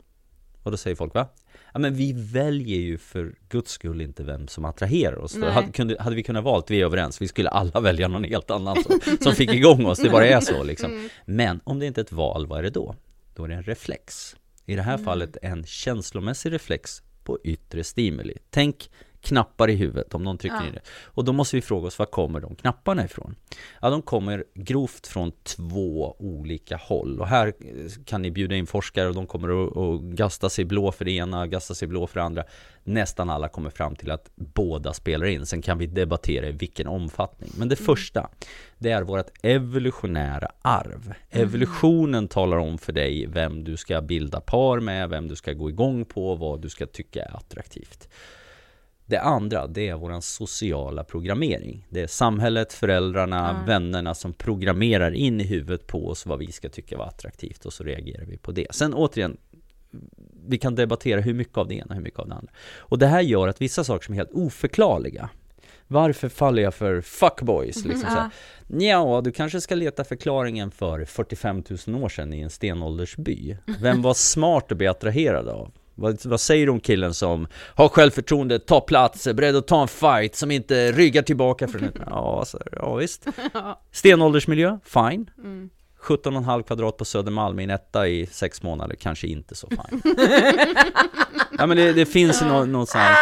Och 0.64 0.72
då 0.72 0.78
säger 0.78 0.96
folk, 0.96 1.14
va? 1.14 1.28
Ja 1.74 1.80
men 1.80 1.94
vi 1.94 2.14
väljer 2.14 2.80
ju 2.80 2.98
för 2.98 3.36
guds 3.50 3.72
skull 3.72 4.02
inte 4.02 4.24
vem 4.24 4.48
som 4.48 4.66
attraherar 4.66 5.18
oss. 5.18 5.38
Hade, 5.42 5.72
kunde, 5.72 6.02
hade 6.02 6.16
vi 6.16 6.24
kunnat 6.24 6.44
valt, 6.44 6.72
vi 6.72 6.82
är 6.82 6.86
överens, 6.86 7.22
vi 7.22 7.28
skulle 7.28 7.50
alla 7.50 7.80
välja 7.82 8.08
någon 8.08 8.24
helt 8.24 8.52
annan 8.52 8.84
som, 8.84 9.18
som 9.22 9.34
fick 9.34 9.54
igång 9.54 9.86
oss, 9.86 10.00
det 10.00 10.10
bara 10.10 10.28
är 10.28 10.40
så 10.40 10.64
liksom. 10.64 11.10
Men 11.26 11.60
om 11.64 11.80
det 11.80 11.86
inte 11.86 12.02
är 12.02 12.04
ett 12.04 12.12
val, 12.12 12.48
vad 12.48 12.60
är 12.60 12.64
det 12.64 12.70
då? 12.70 12.96
Då 13.36 13.44
är 13.44 13.48
det 13.48 13.56
en 13.56 13.64
reflex. 13.64 14.36
I 14.66 14.76
det 14.76 14.82
här 14.82 14.98
fallet 14.98 15.38
en 15.42 15.66
känslomässig 15.66 16.52
reflex 16.52 17.02
på 17.24 17.40
yttre 17.44 17.84
stimuli. 17.84 18.38
Tänk 18.50 18.90
knappar 19.22 19.70
i 19.70 19.76
huvudet 19.76 20.14
om 20.14 20.24
någon 20.24 20.38
trycker 20.38 20.68
in 20.68 20.74
det. 20.74 20.82
Och 21.04 21.26
då 21.26 21.34
måste 21.34 21.56
vi 21.56 21.62
fråga 21.62 21.88
oss, 21.88 22.00
var 22.00 22.06
kommer 22.06 22.40
de 22.40 22.56
knapparna 22.56 23.06
ifrån? 23.06 23.36
Ja, 23.82 23.90
de 23.90 24.02
kommer 24.02 24.44
grovt 24.54 25.08
från 25.08 25.32
två 25.44 26.16
olika 26.20 26.78
håll. 26.78 27.20
Och 27.20 27.28
här 27.28 27.48
eh, 27.48 27.54
kan 28.06 28.22
ni 28.22 28.32
bjuda 28.32 28.56
in 28.56 28.68
forskare 28.68 29.08
och 29.08 29.16
de 29.16 29.28
kommer 29.28 29.64
att, 29.64 29.78
att 29.78 30.02
gasta 30.02 30.50
sig 30.50 30.66
blå 30.66 30.92
för 30.92 31.06
det 31.06 31.12
ena, 31.12 31.48
gasta 31.48 31.76
sig 31.76 31.88
blå 31.88 32.08
för 32.08 32.20
det 32.20 32.26
andra. 32.26 32.44
Nästan 32.84 33.30
alla 33.30 33.48
kommer 33.48 33.70
fram 33.70 33.96
till 33.96 34.12
att 34.12 34.30
båda 34.36 34.94
spelar 34.94 35.26
in. 35.26 35.46
Sen 35.46 35.62
kan 35.62 35.78
vi 35.78 35.86
debattera 35.88 36.48
i 36.48 36.52
vilken 36.52 36.88
omfattning. 36.88 37.52
Men 37.58 37.70
det 37.70 37.76
första, 37.76 38.30
det 38.78 38.92
är 38.92 39.02
vårt 39.02 39.30
evolutionära 39.42 40.48
arv. 40.62 41.14
Evolutionen 41.30 42.28
talar 42.28 42.58
om 42.58 42.78
för 42.78 42.94
dig 42.94 43.26
vem 43.28 43.64
du 43.64 43.78
ska 43.78 44.02
bilda 44.02 44.42
par 44.42 44.80
med, 44.80 45.10
vem 45.10 45.28
du 45.28 45.36
ska 45.36 45.54
gå 45.54 45.70
igång 45.70 46.06
på, 46.06 46.36
vad 46.36 46.62
du 46.62 46.70
ska 46.70 46.86
tycka 46.86 47.24
är 47.24 47.36
attraktivt. 47.36 48.10
Det 49.10 49.22
andra, 49.22 49.68
det 49.68 49.88
är 49.88 49.96
vår 49.96 50.22
sociala 50.22 51.04
programmering. 51.04 51.86
Det 51.90 52.02
är 52.02 52.08
samhället, 52.08 52.74
föräldrarna, 52.74 53.64
vännerna 53.68 54.14
som 54.16 54.34
programmerar 54.34 55.12
in 55.12 55.42
i 55.42 55.44
huvudet 55.44 55.88
på 55.88 56.08
oss 56.08 56.26
vad 56.26 56.40
vi 56.40 56.52
ska 56.52 56.70
tycka 56.70 56.98
var 56.98 57.06
attraktivt 57.06 57.66
och 57.66 57.74
så 57.74 57.84
reagerar 57.84 58.26
vi 58.26 58.38
på 58.38 58.52
det. 58.52 58.68
Sen 58.72 58.94
återigen, 58.94 59.38
vi 60.48 60.58
kan 60.58 60.76
debattera 60.76 61.22
hur 61.22 61.34
mycket 61.34 61.58
av 61.58 61.68
det 61.68 61.76
ena 61.76 61.86
och 61.90 61.96
hur 61.96 62.02
mycket 62.02 62.20
av 62.20 62.28
det 62.28 62.36
andra. 62.36 62.52
Och 62.78 62.98
det 62.98 63.08
här 63.08 63.22
gör 63.22 63.48
att 63.48 63.62
vissa 63.62 63.84
saker 63.84 64.06
som 64.06 64.14
är 64.14 64.18
helt 64.18 64.32
oförklarliga 64.32 65.30
varför 65.92 66.30
faller 66.30 66.64
jag 66.64 66.74
för 66.74 67.02
fuckboys? 67.02 67.76
Liksom 67.86 68.10
så 68.10 68.16
här. 68.16 68.30
Ja, 68.68 69.22
du 69.24 69.32
kanske 69.32 69.62
ska 69.62 69.76
leta 69.76 70.04
förklaringen 70.04 70.72
för 70.72 71.06
45 71.06 71.64
000 71.88 72.04
år 72.04 72.10
sedan 72.10 72.34
i 72.34 72.40
en 72.40 72.50
stenåldersby. 72.50 73.58
Vem 73.82 74.02
var 74.02 74.14
smart 74.14 74.72
att 74.72 74.78
bli 74.78 74.88
attraherad 74.88 75.50
av? 75.50 75.72
Vad, 76.00 76.26
vad 76.26 76.42
säger 76.42 76.66
du 76.66 76.72
om 76.72 76.80
killen 76.80 77.14
som 77.14 77.48
har 77.76 77.90
självförtroende, 77.90 78.60
tar 78.60 78.82
plats, 78.82 79.28
är 79.28 79.34
beredd 79.34 79.56
att 79.56 79.68
ta 79.68 79.82
en 79.82 79.88
fight, 79.88 80.36
som 80.36 80.52
inte 80.52 80.92
ryggar 80.92 81.22
tillbaka 81.22 81.68
för 81.68 81.80
en... 81.80 81.92
Ja, 82.10 82.44
så, 82.46 82.60
ja 82.72 82.96
visst. 82.96 83.28
Stenåldersmiljö, 83.92 84.80
fine. 84.84 85.30
17,5 86.02 86.64
kvadrat 86.64 86.98
på 86.98 87.06
Södermalm 87.06 87.60
i 87.60 87.64
en 87.64 87.70
etta 87.70 88.08
i 88.08 88.26
sex 88.26 88.64
månader, 88.64 88.96
kanske 88.96 89.28
inte 89.28 89.56
så 89.56 89.68
fine. 89.70 90.02
ja 91.58 91.66
men 91.66 91.78
det, 91.78 91.94
det 91.94 92.06
finns 92.06 92.42
någon 92.42 92.88
sån 92.88 93.02
här... 93.02 93.18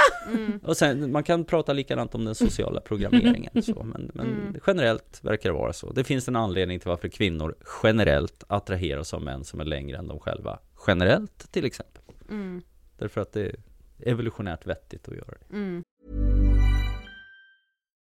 Och 0.64 0.78
sen, 0.78 1.12
man 1.12 1.24
kan 1.24 1.46
prata 1.46 1.74
likadant 1.74 2.16
om 2.16 2.26
den 2.26 2.36
sociala 2.36 2.82
programmeringen 2.82 3.64
så, 3.64 3.84
men, 3.84 4.12
men 4.14 4.58
generellt 4.68 5.20
verkar 5.22 5.50
det 5.50 5.56
vara 5.56 5.74
så. 5.74 5.92
Det 5.92 6.04
finns 6.04 6.28
en 6.28 6.36
anledning 6.36 6.80
till 6.80 6.90
varför 6.90 7.08
kvinnor 7.08 7.56
generellt 7.84 8.44
attraheras 8.48 9.14
av 9.14 9.22
män 9.22 9.44
som 9.44 9.60
är 9.60 9.66
längre 9.66 9.98
än 9.98 10.08
de 10.08 10.20
själva. 10.20 10.60
Generellt 10.88 11.52
till 11.52 11.66
exempel. 11.66 12.02
Mm. 12.30 12.62
Därför 12.98 13.22
att 13.22 13.32
det 13.32 13.42
är 13.42 13.56
evolutionärt 13.98 14.66
vettigt 14.68 15.08
att 15.08 15.16
göra 15.16 15.34
det. 15.40 15.56
Mm. 15.56 15.84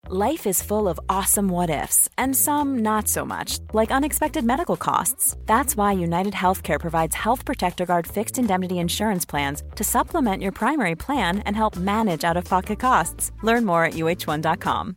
Life 0.08 0.48
is 0.48 0.62
full 0.62 0.88
of 0.88 0.98
awesome 1.08 1.48
what 1.48 1.70
ifs, 1.70 2.08
and 2.18 2.36
some 2.36 2.82
not 2.82 3.08
so 3.08 3.24
much, 3.24 3.60
like 3.72 3.92
unexpected 3.92 4.44
medical 4.44 4.76
costs. 4.76 5.36
That's 5.46 5.76
why 5.76 5.92
United 5.92 6.34
Healthcare 6.34 6.80
provides 6.80 7.14
Health 7.14 7.44
Protector 7.44 7.86
Guard 7.86 8.06
fixed 8.06 8.36
indemnity 8.36 8.78
insurance 8.80 9.24
plans 9.24 9.62
to 9.76 9.84
supplement 9.84 10.42
your 10.42 10.52
primary 10.52 10.96
plan 10.96 11.38
and 11.46 11.54
help 11.54 11.76
manage 11.76 12.24
out 12.24 12.36
of 12.36 12.44
pocket 12.44 12.80
costs. 12.80 13.30
Learn 13.44 13.64
more 13.64 13.84
at 13.84 13.94
uh1.com. 13.94 14.96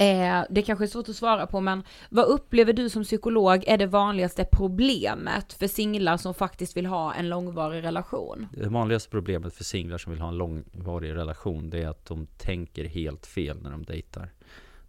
Eh, 0.00 0.42
det 0.50 0.62
kanske 0.62 0.84
är 0.84 0.86
svårt 0.86 1.08
att 1.08 1.16
svara 1.16 1.46
på 1.46 1.60
men 1.60 1.82
vad 2.10 2.26
upplever 2.26 2.72
du 2.72 2.88
som 2.90 3.04
psykolog 3.04 3.64
är 3.66 3.78
det 3.78 3.86
vanligaste 3.86 4.44
problemet 4.52 5.52
för 5.52 5.66
singlar 5.66 6.16
som 6.16 6.34
faktiskt 6.34 6.76
vill 6.76 6.86
ha 6.86 7.14
en 7.14 7.28
långvarig 7.28 7.84
relation? 7.84 8.46
Det 8.52 8.68
vanligaste 8.68 9.10
problemet 9.10 9.54
för 9.54 9.64
singlar 9.64 9.98
som 9.98 10.12
vill 10.12 10.20
ha 10.20 10.28
en 10.28 10.38
långvarig 10.38 11.14
relation 11.14 11.70
det 11.70 11.82
är 11.82 11.88
att 11.88 12.06
de 12.06 12.26
tänker 12.26 12.84
helt 12.84 13.26
fel 13.26 13.62
när 13.62 13.70
de 13.70 13.84
dejtar. 13.84 14.30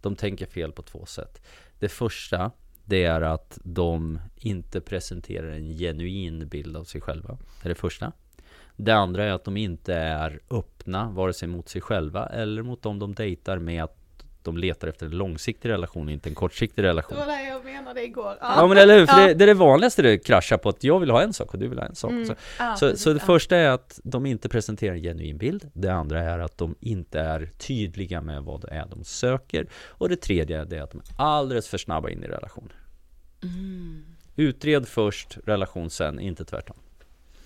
De 0.00 0.16
tänker 0.16 0.46
fel 0.46 0.72
på 0.72 0.82
två 0.82 1.06
sätt. 1.06 1.42
Det 1.78 1.88
första 1.88 2.50
det 2.84 3.04
är 3.04 3.20
att 3.20 3.58
de 3.64 4.20
inte 4.36 4.80
presenterar 4.80 5.50
en 5.50 5.78
genuin 5.78 6.48
bild 6.48 6.76
av 6.76 6.84
sig 6.84 7.00
själva. 7.00 7.38
Det 7.62 7.66
är 7.66 7.68
det 7.68 7.74
första. 7.74 8.12
Det 8.76 8.92
andra 8.92 9.24
är 9.24 9.32
att 9.32 9.44
de 9.44 9.56
inte 9.56 9.94
är 9.94 10.40
öppna 10.50 11.10
vare 11.10 11.32
sig 11.32 11.48
mot 11.48 11.68
sig 11.68 11.80
själva 11.80 12.26
eller 12.26 12.62
mot 12.62 12.82
dem 12.82 12.98
de 12.98 13.14
dejtar 13.14 13.58
med 13.58 13.84
att 13.84 13.99
de 14.52 14.60
letar 14.60 14.88
efter 14.88 15.06
en 15.06 15.12
långsiktig 15.12 15.68
relation, 15.68 16.08
inte 16.08 16.28
en 16.28 16.34
kortsiktig 16.34 16.82
relation. 16.82 17.18
Det 17.18 17.26
var 17.26 17.32
det 17.32 17.48
jag 17.48 17.64
menade 17.64 18.04
igår. 18.04 18.36
Ja 18.40 18.66
men 18.66 18.78
eller 18.78 18.98
hur, 18.98 19.06
för 19.06 19.26
det, 19.26 19.34
det 19.34 19.44
är 19.44 19.46
det 19.46 19.54
vanligaste 19.54 20.02
det 20.02 20.18
kraschar 20.18 20.56
på 20.56 20.68
att 20.68 20.84
jag 20.84 21.00
vill 21.00 21.10
ha 21.10 21.22
en 21.22 21.32
sak 21.32 21.54
och 21.54 21.58
du 21.58 21.68
vill 21.68 21.78
ha 21.78 21.86
en 21.86 21.94
sak. 21.94 22.10
Mm. 22.10 22.26
Så, 22.26 22.34
Ja, 22.58 22.76
så, 22.76 22.96
så 22.96 23.12
det 23.12 23.20
ja. 23.20 23.26
första 23.26 23.56
är 23.56 23.68
att 23.68 24.00
de 24.04 24.26
inte 24.26 24.48
presenterar 24.48 24.94
en 24.94 25.02
genuin 25.02 25.38
bild. 25.38 25.70
Det 25.72 25.88
andra 25.88 26.20
är 26.20 26.38
att 26.38 26.58
de 26.58 26.74
inte 26.80 27.20
är 27.20 27.50
tydliga 27.58 28.20
med 28.20 28.42
vad 28.42 28.60
det 28.60 28.70
är 28.70 28.86
de 28.90 29.04
söker. 29.04 29.66
Och 29.88 30.08
det 30.08 30.16
tredje 30.16 30.58
är 30.58 30.82
att 30.82 30.90
de 30.90 30.98
är 30.98 31.24
alldeles 31.24 31.68
för 31.68 31.78
snabba 31.78 32.10
in 32.10 32.24
i 32.24 32.26
relationer. 32.26 32.74
Mm. 33.42 34.04
Utred 34.36 34.88
först, 34.88 35.38
relation 35.44 35.90
sen, 35.90 36.20
inte 36.20 36.44
tvärtom. 36.44 36.76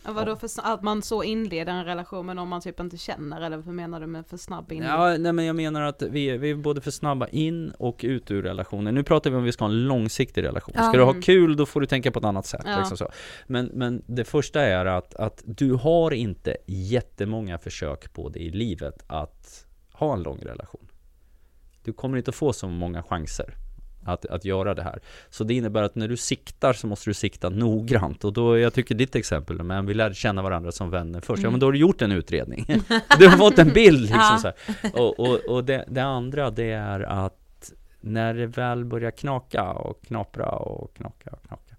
Vadå 0.06 0.36
för 0.36 0.48
att 0.62 0.82
man 0.82 1.02
så 1.02 1.22
inleder 1.22 1.72
en 1.72 1.84
relation 1.84 2.26
med 2.26 2.36
någon 2.36 2.48
man 2.48 2.60
typ 2.60 2.80
inte 2.80 2.96
känner 2.96 3.40
eller 3.40 3.56
vad 3.56 3.74
menar 3.74 4.00
du 4.00 4.06
med 4.06 4.26
för 4.26 4.36
snabb 4.36 4.72
in? 4.72 4.82
Ja, 4.82 5.16
nej 5.18 5.32
men 5.32 5.44
jag 5.44 5.56
menar 5.56 5.82
att 5.82 6.02
vi 6.02 6.38
vi 6.38 6.50
är 6.50 6.54
både 6.54 6.80
för 6.80 6.90
snabba 6.90 7.26
in 7.28 7.70
och 7.78 8.00
ut 8.02 8.30
ur 8.30 8.42
relationen. 8.42 8.94
Nu 8.94 9.02
pratar 9.02 9.30
vi 9.30 9.36
om 9.36 9.44
vi 9.44 9.52
ska 9.52 9.64
ha 9.64 9.70
en 9.70 9.84
långsiktig 9.84 10.42
relation. 10.42 10.72
Ska 10.74 10.84
Ja. 10.84 10.92
du 10.92 11.02
ha 11.02 11.14
kul, 11.22 11.56
då 11.56 11.66
får 11.66 11.80
du 11.80 11.86
tänka 11.86 12.10
på 12.10 12.18
ett 12.18 12.24
annat 12.24 12.46
sätt. 12.46 12.62
Ja. 12.64 12.78
Liksom 12.78 12.96
så. 12.96 13.08
Men, 13.46 13.66
men 13.66 14.02
det 14.06 14.24
första 14.24 14.60
är 14.62 14.86
att, 14.86 15.14
att 15.14 15.42
du 15.44 15.72
har 15.72 16.10
inte 16.10 16.56
jättemånga 16.66 17.58
försök 17.58 18.12
på 18.12 18.28
dig 18.28 18.42
i 18.46 18.50
livet 18.50 19.04
att 19.06 19.66
ha 19.92 20.12
en 20.14 20.22
lång 20.22 20.38
relation. 20.42 20.88
Du 21.84 21.92
kommer 21.92 22.18
inte 22.18 22.28
att 22.28 22.34
få 22.34 22.52
så 22.52 22.68
många 22.68 23.02
chanser 23.02 23.54
att, 24.04 24.26
att 24.26 24.44
göra 24.44 24.74
det 24.74 24.82
här. 24.82 24.98
Så 25.30 25.44
det 25.44 25.54
innebär 25.54 25.82
att 25.82 25.94
när 25.94 26.08
du 26.08 26.16
siktar 26.16 26.72
så 26.72 26.86
måste 26.86 27.10
du 27.10 27.14
sikta 27.14 27.48
noggrant. 27.48 28.24
Och 28.24 28.32
då, 28.32 28.58
jag 28.58 28.74
tycker 28.74 28.94
ditt 28.94 29.16
exempel, 29.16 29.62
men 29.62 29.86
vi 29.86 29.94
lärde 29.94 30.14
känna 30.14 30.42
varandra 30.42 30.72
som 30.72 30.90
vänner 30.90 31.20
först. 31.20 31.42
Ja 31.42 31.50
men 31.50 31.60
då 31.60 31.66
har 31.66 31.72
du 31.72 31.78
gjort 31.78 32.02
en 32.02 32.12
utredning. 32.12 32.66
du 33.18 33.28
har 33.28 33.36
fått 33.36 33.58
en 33.58 33.72
bild 33.72 34.00
liksom 34.00 34.20
Ja. 34.44 34.52
så. 34.82 34.98
Och, 35.02 35.20
och, 35.20 35.40
och 35.48 35.64
det, 35.64 35.84
det 35.88 36.02
andra 36.02 36.50
det 36.50 36.70
är 36.70 37.00
att 37.00 37.72
när 38.00 38.34
det 38.34 38.46
väl 38.46 38.84
börjar 38.84 39.10
knaka 39.10 39.64
och 39.72 40.02
knapra 40.02 40.48
och 40.48 40.94
knaka 40.96 41.30
och 41.30 41.46
knaka 41.46 41.73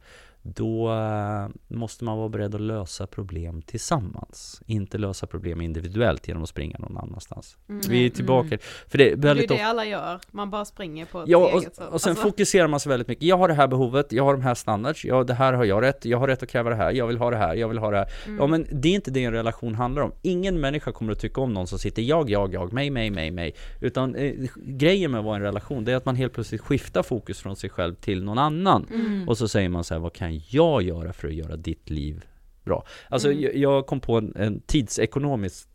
då 0.48 0.92
eh, 0.92 1.48
måste 1.68 2.04
man 2.04 2.18
vara 2.18 2.30
beredd 2.30 2.56
att 2.56 2.62
lösa 2.62 3.08
problem 3.08 3.62
tillsammans. 3.62 4.62
Inte 4.66 4.98
lösa 4.98 5.28
problem 5.28 5.62
individuellt 5.62 6.28
genom 6.28 6.44
att 6.44 6.50
springa 6.50 6.78
någon 6.80 6.98
annanstans. 6.98 7.58
Vi 7.90 8.06
är 8.06 8.10
tillbaka, 8.10 8.58
för 8.88 8.98
det 8.98 9.04
är 9.04 9.08
Mm. 9.08 9.22
det 9.22 9.30
är 9.30 9.36
det 9.48 9.54
ofta 9.54 9.66
alla 9.66 9.86
gör, 9.86 10.20
man 10.32 10.50
bara 10.50 10.66
springer 10.66 11.06
på 11.06 11.22
ett 11.22 11.28
Ja, 11.30 11.50
eget 11.50 11.64
sätt. 11.76 11.78
och, 11.88 11.94
och 11.94 12.02
sen 12.02 12.10
Alltså, 12.10 12.24
fokuserar 12.24 12.68
man 12.68 12.80
sig 12.80 12.90
väldigt 12.90 13.08
mycket. 13.08 13.24
Jag 13.24 13.38
har 13.38 13.48
det 13.48 13.54
här 13.54 13.68
behovet, 13.68 14.12
jag 14.12 14.24
har 14.24 14.34
de 14.34 14.42
här 14.42 14.54
standards, 14.56 15.06
ja 15.06 15.24
det 15.24 15.34
här 15.34 15.54
har 15.54 15.66
jag 15.66 15.82
rätt, 15.82 16.06
jag 16.06 16.18
har 16.18 16.28
rätt 16.28 16.44
att 16.44 16.50
kräva 16.50 16.70
det 16.70 16.76
här, 16.76 16.92
jag 16.92 17.08
vill 17.08 17.18
ha 17.18 17.30
det 17.32 17.38
här, 17.38 17.56
jag 17.56 17.68
vill 17.68 17.78
ha 17.78 17.92
det 17.92 17.98
här. 17.98 18.08
Mm. 18.26 18.38
Ja 18.40 18.48
men 18.48 18.68
det 18.72 18.88
är 18.90 18.94
inte 18.96 19.12
det 19.12 19.24
en 19.24 19.32
relation 19.34 19.76
handlar 19.76 20.02
om. 20.02 20.12
Ingen 20.22 20.60
människa 20.60 20.92
kommer 20.92 21.12
att 21.12 21.20
tycka 21.20 21.42
om 21.42 21.54
någon 21.54 21.68
som 21.68 21.80
sitter 21.80 22.02
jag, 22.02 22.30
jag, 22.30 22.54
jag, 22.54 22.74
mig, 22.74 22.90
mig, 22.90 23.10
mig, 23.12 23.32
mig. 23.32 23.56
Utan 23.82 24.16
eh, 24.16 24.34
grejen 24.56 25.12
med 25.12 25.20
att 25.20 25.26
vara 25.26 25.36
en 25.36 25.42
relation, 25.42 25.86
det 25.86 25.92
är 25.92 25.96
att 25.96 26.06
man 26.06 26.16
helt 26.16 26.34
plötsligt 26.34 26.62
skiftar 26.62 27.04
fokus 27.04 27.40
från 27.40 27.56
sig 27.56 27.70
själv 27.70 27.96
till 27.96 28.24
någon 28.24 28.38
annan. 28.38 28.86
Mm. 28.94 29.30
Och 29.30 29.38
så 29.38 29.48
säger 29.48 29.70
man 29.70 29.84
så 29.84 29.94
här, 29.94 30.02
vad 30.02 30.14
kan 30.14 30.35
jag 30.50 30.82
göra 30.82 31.14
för 31.14 31.28
att 31.28 31.34
göra 31.34 31.56
ditt 31.56 31.90
liv 31.90 32.26
bra? 32.64 32.86
Alltså 33.10 33.32
Mm. 33.32 33.44
jag, 33.44 33.56
jag 33.56 33.86
kom 33.86 34.00
på 34.00 34.18
en, 34.18 34.34
en 34.36 34.60
tidsekonomisk 34.62 35.68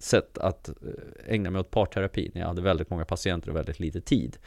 sätt 0.00 0.38
att 0.38 0.68
eh, 0.68 0.74
ägna 1.34 1.50
mig 1.50 1.60
åt 1.60 1.70
parterapi 1.70 2.30
när 2.34 2.40
jag 2.40 2.48
hade 2.48 2.62
väldigt 2.62 2.90
många 2.90 3.04
patienter 3.04 3.50
och 3.50 3.56
väldigt 3.56 3.80
lite 3.80 4.00
tid. 4.00 4.38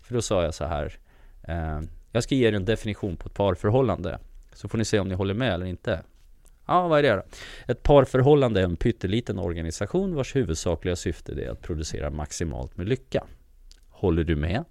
För 0.00 0.14
då 0.14 0.22
sa 0.22 0.44
jag 0.44 0.54
så 0.54 0.64
här, 0.64 0.98
eh, 1.42 1.80
jag 2.12 2.22
ska 2.22 2.34
ge 2.34 2.48
er 2.48 2.52
en 2.52 2.64
definition 2.64 3.16
på 3.16 3.28
ett 3.28 3.34
parförhållande. 3.34 4.18
Så 4.52 4.68
får 4.68 4.78
ni 4.78 4.84
se 4.84 4.98
om 4.98 5.08
ni 5.08 5.14
håller 5.14 5.34
med 5.34 5.54
eller 5.54 5.66
inte. 5.66 6.02
Ja, 6.66 6.88
vad 6.88 6.98
är 6.98 7.02
det 7.02 7.16
då? 7.16 7.22
Ett 7.72 7.82
parförhållande 7.82 8.60
är 8.60 8.64
en 8.64 8.76
pytteliten 8.76 9.38
organisation 9.38 10.14
vars 10.14 10.36
huvudsakliga 10.36 10.96
syfte 10.96 11.32
är 11.32 11.50
att 11.50 11.62
producera 11.62 12.10
maximalt 12.10 12.76
med 12.76 12.88
lycka. 12.88 13.24
Håller 13.88 14.24
du 14.24 14.36
med? 14.36 14.64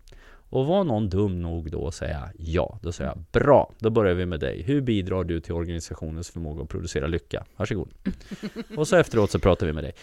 Och 0.50 0.66
var 0.66 0.84
någon 0.84 1.10
dum 1.10 1.42
nog 1.42 1.72
då 1.72 1.88
att 1.88 1.96
säga 1.96 2.30
ja, 2.38 2.80
då 2.82 2.92
säger 2.92 3.10
jag 3.10 3.24
bra, 3.32 3.74
då 3.80 3.90
börjar 3.90 4.14
vi 4.14 4.26
med 4.26 4.40
dig. 4.40 4.62
Hur 4.62 4.82
bidrar 4.82 5.24
du 5.24 5.40
till 5.40 5.54
organisationens 5.54 6.30
förmåga 6.30 6.64
att 6.64 6.70
producera 6.70 7.08
lycka? 7.08 7.46
Varsågod. 7.56 7.90
Och 8.78 8.88
så 8.88 8.96
efteråt 8.96 9.32
så 9.32 9.40
pratar 9.40 9.68
vi 9.68 9.74
med 9.74 9.84
dig. 9.84 9.94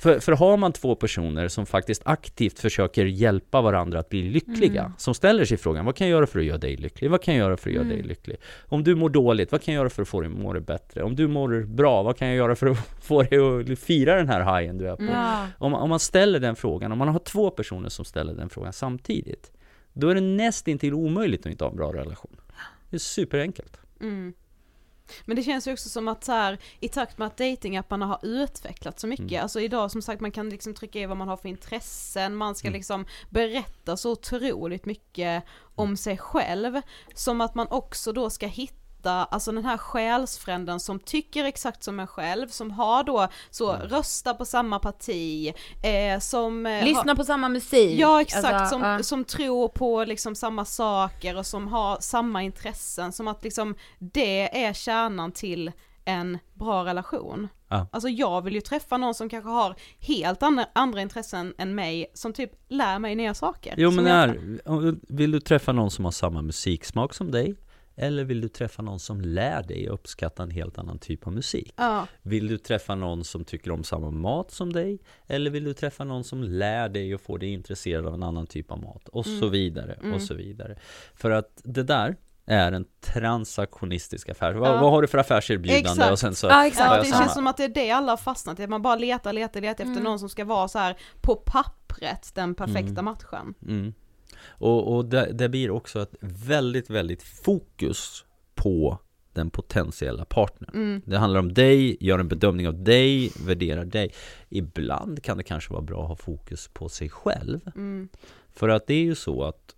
För, 0.00 0.18
för 0.18 0.32
har 0.32 0.56
man 0.56 0.72
två 0.72 0.94
personer 0.94 1.48
som 1.48 1.66
faktiskt 1.66 2.02
aktivt 2.04 2.58
försöker 2.58 3.04
hjälpa 3.04 3.60
varandra 3.60 3.98
att 3.98 4.08
bli 4.08 4.22
lyckliga, 4.22 4.92
som 4.98 5.14
ställer 5.14 5.44
sig 5.44 5.56
frågan 5.56 5.84
vad 5.84 5.96
kan 5.96 6.06
jag 6.06 6.16
göra 6.16 6.26
för 6.26 6.38
att 6.38 6.44
göra 6.44 6.58
dig 6.58 6.76
lycklig? 6.76 7.10
Vad 7.10 7.22
kan 7.22 7.34
jag 7.34 7.40
göra 7.44 7.56
för 7.56 7.70
att 7.70 7.76
göra 7.76 7.84
dig 7.84 8.02
lycklig? 8.02 8.36
Om 8.68 8.84
du 8.84 8.94
mår 8.94 9.08
dåligt, 9.08 9.52
vad 9.52 9.62
kan 9.62 9.74
jag 9.74 9.80
göra 9.80 9.90
för 9.90 10.02
att 10.02 10.08
få 10.08 10.20
dig 10.20 10.30
att 10.30 10.38
må 10.38 10.52
det 10.52 10.60
bättre? 10.60 11.02
Om 11.02 11.16
du 11.16 11.28
mår 11.28 11.66
bra, 11.66 12.02
vad 12.02 12.16
kan 12.16 12.28
jag 12.28 12.36
göra 12.36 12.56
för 12.56 12.66
att 12.66 12.78
få 13.00 13.22
dig 13.22 13.72
att 13.72 13.78
fira 13.78 14.16
den 14.16 14.28
här 14.28 14.40
hajen 14.40 14.78
du 14.78 14.88
är 14.88 14.96
på? 14.96 15.04
Ja. 15.04 15.46
Om, 15.58 15.74
om 15.74 15.90
man 15.90 16.00
ställer 16.00 16.40
den 16.40 16.56
frågan, 16.56 16.92
om 16.92 16.98
man 16.98 17.08
har 17.08 17.18
två 17.18 17.50
personer 17.50 17.88
som 17.88 18.04
ställer 18.04 18.34
den 18.34 18.48
frågan 18.48 18.72
samtidigt, 18.72 19.52
då 19.96 20.08
är 20.08 20.14
det 20.14 20.20
nästintill 20.20 20.94
omöjligt 20.94 21.46
att 21.46 21.52
inte 21.52 21.64
ha 21.64 21.70
en 21.70 21.76
bra 21.76 21.92
relation. 21.92 22.36
Det 22.90 22.96
är 22.96 22.98
superenkelt. 22.98 23.76
Mm. 24.00 24.34
Men 25.24 25.36
det 25.36 25.42
känns 25.42 25.68
ju 25.68 25.72
också 25.72 25.88
som 25.88 26.08
att 26.08 26.24
så 26.24 26.32
här, 26.32 26.58
i 26.80 26.88
takt 26.88 27.18
med 27.18 27.26
att 27.26 27.36
datingapparna 27.36 28.06
har 28.06 28.18
utvecklats 28.22 29.00
så 29.00 29.06
mycket, 29.06 29.30
Mm. 29.30 29.42
alltså 29.42 29.60
idag 29.60 29.90
som 29.90 30.02
sagt 30.02 30.20
man 30.20 30.30
kan 30.30 30.50
liksom 30.50 30.74
trycka 30.74 30.98
i 31.00 31.06
vad 31.06 31.16
man 31.16 31.28
har 31.28 31.36
för 31.36 31.48
intressen, 31.48 32.34
man 32.36 32.54
ska 32.54 32.68
Mm. 32.68 32.76
liksom 32.78 33.06
berätta 33.30 33.96
så 33.96 34.12
otroligt 34.12 34.84
mycket 34.86 35.44
om 35.74 35.96
sig 35.96 36.18
själv, 36.18 36.80
som 37.14 37.40
att 37.40 37.54
man 37.54 37.66
också 37.70 38.12
då 38.12 38.30
ska 38.30 38.46
hitta 38.46 38.85
alltså 39.04 39.52
den 39.52 39.64
här 39.64 39.76
själsfränden 39.78 40.80
som 40.80 40.98
tycker 40.98 41.44
exakt 41.44 41.82
som 41.84 42.00
en 42.00 42.06
själv, 42.06 42.48
som 42.48 42.70
har 42.70 43.04
då 43.04 43.28
så 43.50 43.72
Mm. 43.72 43.88
röstar 43.88 44.34
på 44.34 44.44
samma 44.44 44.78
parti, 44.78 45.54
eh, 45.82 46.20
som 46.20 46.66
eh, 46.66 46.72
har, 46.72 46.82
Lyssna 46.82 47.16
på 47.16 47.24
samma 47.24 47.48
musik. 47.48 48.00
Ja 48.00 48.20
exakt, 48.20 48.44
Alltså, 48.44 48.78
som, 48.78 48.82
ja. 48.82 49.02
som 49.02 49.24
tror 49.24 49.68
på 49.68 50.04
liksom 50.04 50.34
samma 50.34 50.64
saker 50.64 51.36
och 51.36 51.46
som 51.46 51.68
har 51.68 51.96
samma 52.00 52.42
intressen, 52.42 53.12
som 53.12 53.28
att 53.28 53.44
liksom 53.44 53.74
det 53.98 54.64
är 54.64 54.72
kärnan 54.72 55.32
till 55.32 55.72
en 56.04 56.38
bra 56.54 56.84
relation. 56.84 57.48
Ja. 57.68 57.86
Alltså 57.92 58.08
jag 58.08 58.42
vill 58.44 58.54
ju 58.54 58.60
träffa 58.60 58.96
någon 58.96 59.14
som 59.14 59.28
kanske 59.28 59.50
har 59.50 59.74
helt 59.98 60.42
andra, 60.42 60.66
andra 60.72 61.02
intressen 61.02 61.54
än 61.58 61.74
mig, 61.74 62.06
som 62.14 62.32
typ 62.32 62.50
lär 62.68 62.98
mig 62.98 63.14
nya 63.14 63.34
saker. 63.34 63.74
Jo 63.76 63.90
men 63.90 64.06
är, 64.06 65.14
vill 65.14 65.30
du 65.30 65.40
träffa 65.40 65.72
någon 65.72 65.90
som 65.90 66.04
har 66.04 66.12
samma 66.12 66.42
musiksmak 66.42 67.14
som 67.14 67.30
dig? 67.30 67.54
Eller 67.98 68.24
vill 68.24 68.40
du 68.40 68.48
träffa 68.48 68.82
någon 68.82 69.00
som 69.00 69.20
lär 69.20 69.62
dig 69.62 69.86
att 69.86 69.92
uppskatta 69.94 70.42
en 70.42 70.50
helt 70.50 70.78
annan 70.78 70.98
typ 70.98 71.26
av 71.26 71.32
musik? 71.32 71.74
Ja, 71.76 72.06
Vill 72.22 72.48
du 72.48 72.58
träffa 72.58 72.94
någon 72.94 73.24
som 73.24 73.44
tycker 73.44 73.70
om 73.70 73.84
samma 73.84 74.10
mat 74.10 74.50
som 74.50 74.72
dig? 74.72 74.98
Eller 75.26 75.50
vill 75.50 75.64
du 75.64 75.74
träffa 75.74 76.04
någon 76.04 76.24
som 76.24 76.42
lär 76.42 76.88
dig 76.88 77.14
och 77.14 77.20
får 77.20 77.38
dig 77.38 77.48
intresserad 77.52 78.06
av 78.06 78.14
en 78.14 78.22
annan 78.22 78.46
typ 78.46 78.70
av 78.72 78.82
mat? 78.82 79.08
Och 79.08 79.26
så 79.26 79.48
vidare, 79.48 79.98
och 80.14 80.22
så 80.22 80.34
vidare. 80.34 80.78
För 81.14 81.30
att 81.30 81.60
det 81.64 81.82
där 81.82 82.16
är 82.46 82.72
en 82.72 82.86
transaktionistisk 83.00 84.28
affär. 84.28 84.52
Vad, 84.54 84.68
Ja. 84.68 84.80
vad 84.80 84.90
har 84.90 85.02
du 85.02 85.08
för 85.08 85.18
affärserbjudande? 85.18 85.90
Exakt. 85.90 86.12
Och 86.12 86.18
sen 86.18 86.34
så 86.34 86.46
Ja, 86.46 86.66
exakt. 86.66 86.90
ja 86.90 86.98
det 86.98 87.04
samma. 87.04 87.22
känns 87.22 87.34
som 87.34 87.46
att 87.46 87.56
det 87.56 87.64
är 87.64 87.68
det 87.68 87.90
alla 87.90 88.12
har 88.12 88.16
fastnat 88.16 88.60
i, 88.60 88.66
man 88.66 88.82
bara 88.82 88.96
letar, 88.96 89.32
letar, 89.32 89.60
letar 89.60 89.84
efter 89.84 90.02
någon 90.02 90.18
som 90.18 90.28
ska 90.28 90.44
vara 90.44 90.68
så 90.68 90.78
här 90.78 90.96
på 91.20 91.36
pappret 91.36 91.86
pappret 91.86 92.34
den 92.34 92.54
perfekta 92.54 93.02
matchen. 93.02 93.54
Och, 94.48 94.96
och 94.96 95.04
det, 95.04 95.32
det 95.32 95.48
blir 95.48 95.70
också 95.70 96.02
ett 96.02 96.14
väldigt, 96.20 96.90
väldigt 96.90 97.22
fokus 97.22 98.24
på 98.54 98.98
den 99.36 99.50
potentiella 99.50 100.24
partnern. 100.24 100.70
Mm. 100.74 101.02
Det 101.04 101.18
handlar 101.18 101.40
om 101.40 101.52
dig, 101.52 101.96
gör 102.00 102.18
en 102.18 102.28
bedömning 102.28 102.68
av 102.68 102.84
dig, 102.84 103.32
värderar 103.46 103.84
dig. 103.84 104.12
Ibland 104.48 105.22
kan 105.22 105.36
det 105.36 105.42
kanske 105.42 105.72
vara 105.72 105.82
bra 105.82 106.02
att 106.02 106.08
ha 106.08 106.16
fokus 106.16 106.68
på 106.68 106.88
sig 106.88 107.08
själv. 107.08 107.60
Mm. 107.74 108.08
För 108.52 108.68
att 108.68 108.86
det 108.86 108.94
är 108.94 109.02
ju 109.02 109.14
så 109.14 109.44
att 109.44 109.76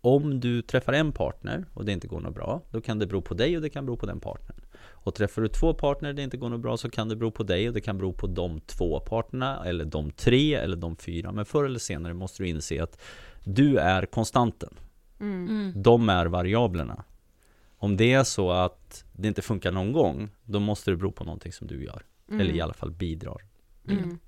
om 0.00 0.40
du 0.40 0.62
träffar 0.62 0.92
en 0.92 1.12
partner 1.12 1.64
och 1.74 1.84
det 1.84 1.92
inte 1.92 2.08
går 2.08 2.20
något 2.20 2.34
bra, 2.34 2.62
då 2.70 2.80
kan 2.80 2.98
det 2.98 3.06
bero 3.06 3.22
på 3.22 3.34
dig 3.34 3.56
och 3.56 3.62
det 3.62 3.70
kan 3.70 3.86
bero 3.86 3.96
på 3.96 4.06
den 4.06 4.20
partnern. 4.20 4.60
Och 5.06 5.14
träffar 5.14 5.42
du 5.42 5.48
två 5.48 5.74
partner 5.74 6.08
och 6.08 6.14
det 6.14 6.22
inte 6.22 6.36
går 6.36 6.48
något 6.48 6.60
bra 6.60 6.76
så 6.76 6.90
kan 6.90 7.08
det 7.08 7.16
bero 7.16 7.30
på 7.30 7.42
dig 7.42 7.68
och 7.68 7.74
det 7.74 7.80
kan 7.80 7.98
bero 7.98 8.12
på 8.12 8.26
de 8.26 8.60
två 8.60 9.00
partnerna 9.00 9.64
eller 9.64 9.84
de 9.84 10.10
tre 10.10 10.54
eller 10.54 10.76
de 10.76 10.96
fyra. 10.96 11.32
Men 11.32 11.44
förr 11.44 11.64
eller 11.64 11.78
senare 11.78 12.14
måste 12.14 12.42
du 12.42 12.48
inse 12.48 12.82
att 12.82 12.98
du 13.46 13.78
är 13.78 14.06
konstanten. 14.06 14.74
Mm. 15.20 15.72
De 15.76 16.08
är 16.08 16.26
variablerna. 16.26 17.04
Om 17.78 17.96
det 17.96 18.12
är 18.12 18.24
så 18.24 18.50
att 18.50 19.04
det 19.12 19.28
inte 19.28 19.42
funkar 19.42 19.72
någon 19.72 19.92
gång, 19.92 20.30
då 20.44 20.60
måste 20.60 20.90
det 20.90 20.96
bero 20.96 21.12
på 21.12 21.24
någonting 21.24 21.52
som 21.52 21.66
du 21.66 21.84
gör. 21.84 22.02
Eller 22.30 22.54
i 22.54 22.60
alla 22.60 22.74
fall 22.74 22.90
bidrar. 22.90 23.42
Mm. 23.88 24.18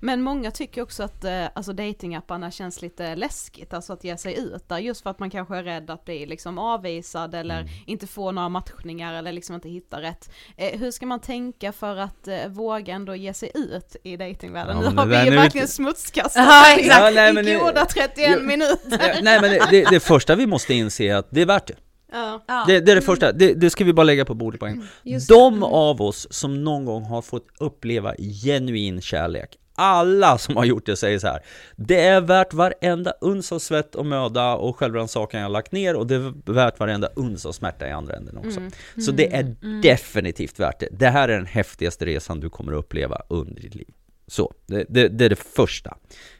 Men 0.00 0.22
många 0.22 0.50
tycker 0.50 0.82
också 0.82 1.02
att 1.02 1.24
eh, 1.24 1.44
alltså 1.54 1.72
datingapparna 1.72 2.50
känns 2.50 2.82
lite 2.82 3.16
läskigt, 3.16 3.74
alltså 3.74 3.92
att 3.92 4.04
ge 4.04 4.16
sig 4.16 4.38
ut 4.38 4.68
där, 4.68 4.78
just 4.78 5.02
för 5.02 5.10
att 5.10 5.18
man 5.18 5.30
kanske 5.30 5.56
är 5.56 5.62
rädd 5.62 5.90
att 5.90 6.04
bli 6.04 6.26
liksom 6.26 6.58
avvisad 6.58 7.34
eller 7.34 7.60
Mm. 7.60 7.72
inte 7.86 8.06
få 8.06 8.32
några 8.32 8.48
matchningar 8.48 9.14
eller 9.14 9.32
liksom 9.32 9.54
inte 9.54 9.68
hitta 9.68 10.02
rätt. 10.02 10.30
Eh, 10.56 10.78
hur 10.80 10.90
ska 10.90 11.06
man 11.06 11.20
tänka 11.20 11.72
för 11.72 11.96
att 11.96 12.28
eh, 12.28 12.46
våga 12.48 12.94
ändå 12.94 13.14
ge 13.14 13.34
sig 13.34 13.50
ut 13.54 13.96
i 14.04 14.16
datingvärlden? 14.16 14.76
Ja, 14.82 14.90
nu 14.90 14.96
har 14.96 15.06
det 15.06 15.18
vi 15.24 15.30
ju 15.30 15.36
verkligen 15.36 15.64
vet- 15.64 15.70
smutskastat 15.70 16.46
Ja, 16.48 16.72
exakt. 16.78 17.00
Ja, 17.04 17.10
nej, 17.14 17.30
i 17.30 17.32
men 17.32 17.44
det- 17.44 17.54
goda 17.58 17.84
31 17.86 18.30
Jo. 18.40 18.46
minuter. 18.46 19.18
Nej 19.22 19.40
men 19.40 19.50
det, 19.70 19.90
det 19.90 20.00
första 20.00 20.34
vi 20.34 20.46
måste 20.46 20.74
inse 20.74 21.04
är 21.04 21.14
att 21.14 21.26
det 21.30 21.42
är 21.42 21.46
värt 21.46 21.66
det. 21.66 21.74
Ja. 22.14 22.64
Det, 22.66 22.80
det 22.80 22.92
är 22.92 22.96
det 22.96 23.02
första, 23.02 23.32
det, 23.32 23.54
det 23.54 23.70
ska 23.70 23.84
vi 23.84 23.92
bara 23.92 24.04
lägga 24.04 24.24
på 24.24 24.34
bordet 24.34 24.60
på 24.60 24.66
en 24.66 24.76
gång. 24.76 24.86
De 25.28 25.62
av 25.62 26.02
oss 26.02 26.26
som 26.30 26.64
någon 26.64 26.84
gång 26.84 27.04
har 27.04 27.22
fått 27.22 27.46
uppleva 27.58 28.14
genuin 28.44 29.00
kärlek, 29.00 29.58
alla 29.74 30.38
som 30.38 30.56
har 30.56 30.64
gjort 30.64 30.86
det 30.86 30.96
säger 30.96 31.18
så 31.18 31.26
här. 31.26 31.40
Det 31.76 32.00
är 32.00 32.20
värt 32.20 32.52
varenda 32.54 33.10
uns 33.20 33.52
av 33.52 33.58
svett 33.58 33.94
och 33.94 34.06
möda 34.06 34.54
och 34.54 34.76
självrannsakan 34.76 35.40
jag 35.40 35.44
har 35.48 35.52
lagt 35.52 35.72
ner 35.72 35.96
och 35.96 36.06
det 36.06 36.14
är 36.14 36.52
värt 36.52 36.78
varenda 36.80 37.06
uns 37.16 37.46
av 37.46 37.52
smärta 37.52 37.88
i 37.88 37.90
andra 37.90 38.14
änden 38.16 38.38
också. 38.38 38.60
Så 39.00 39.10
det 39.12 39.34
är 39.34 39.56
definitivt 39.82 40.60
värt 40.60 40.80
det. 40.80 40.88
Det 40.90 41.08
här 41.08 41.28
är 41.28 41.36
den 41.36 41.46
häftigaste 41.46 42.06
resan 42.06 42.40
du 42.40 42.50
kommer 42.50 42.72
att 42.72 42.78
uppleva 42.78 43.22
under 43.28 43.62
ditt 43.62 43.74
liv. 43.74 43.88
Så, 44.26 44.52
det, 44.66 44.84
det, 44.88 45.08
det 45.08 45.24
är 45.24 45.30
det 45.30 45.36
första 45.36 45.96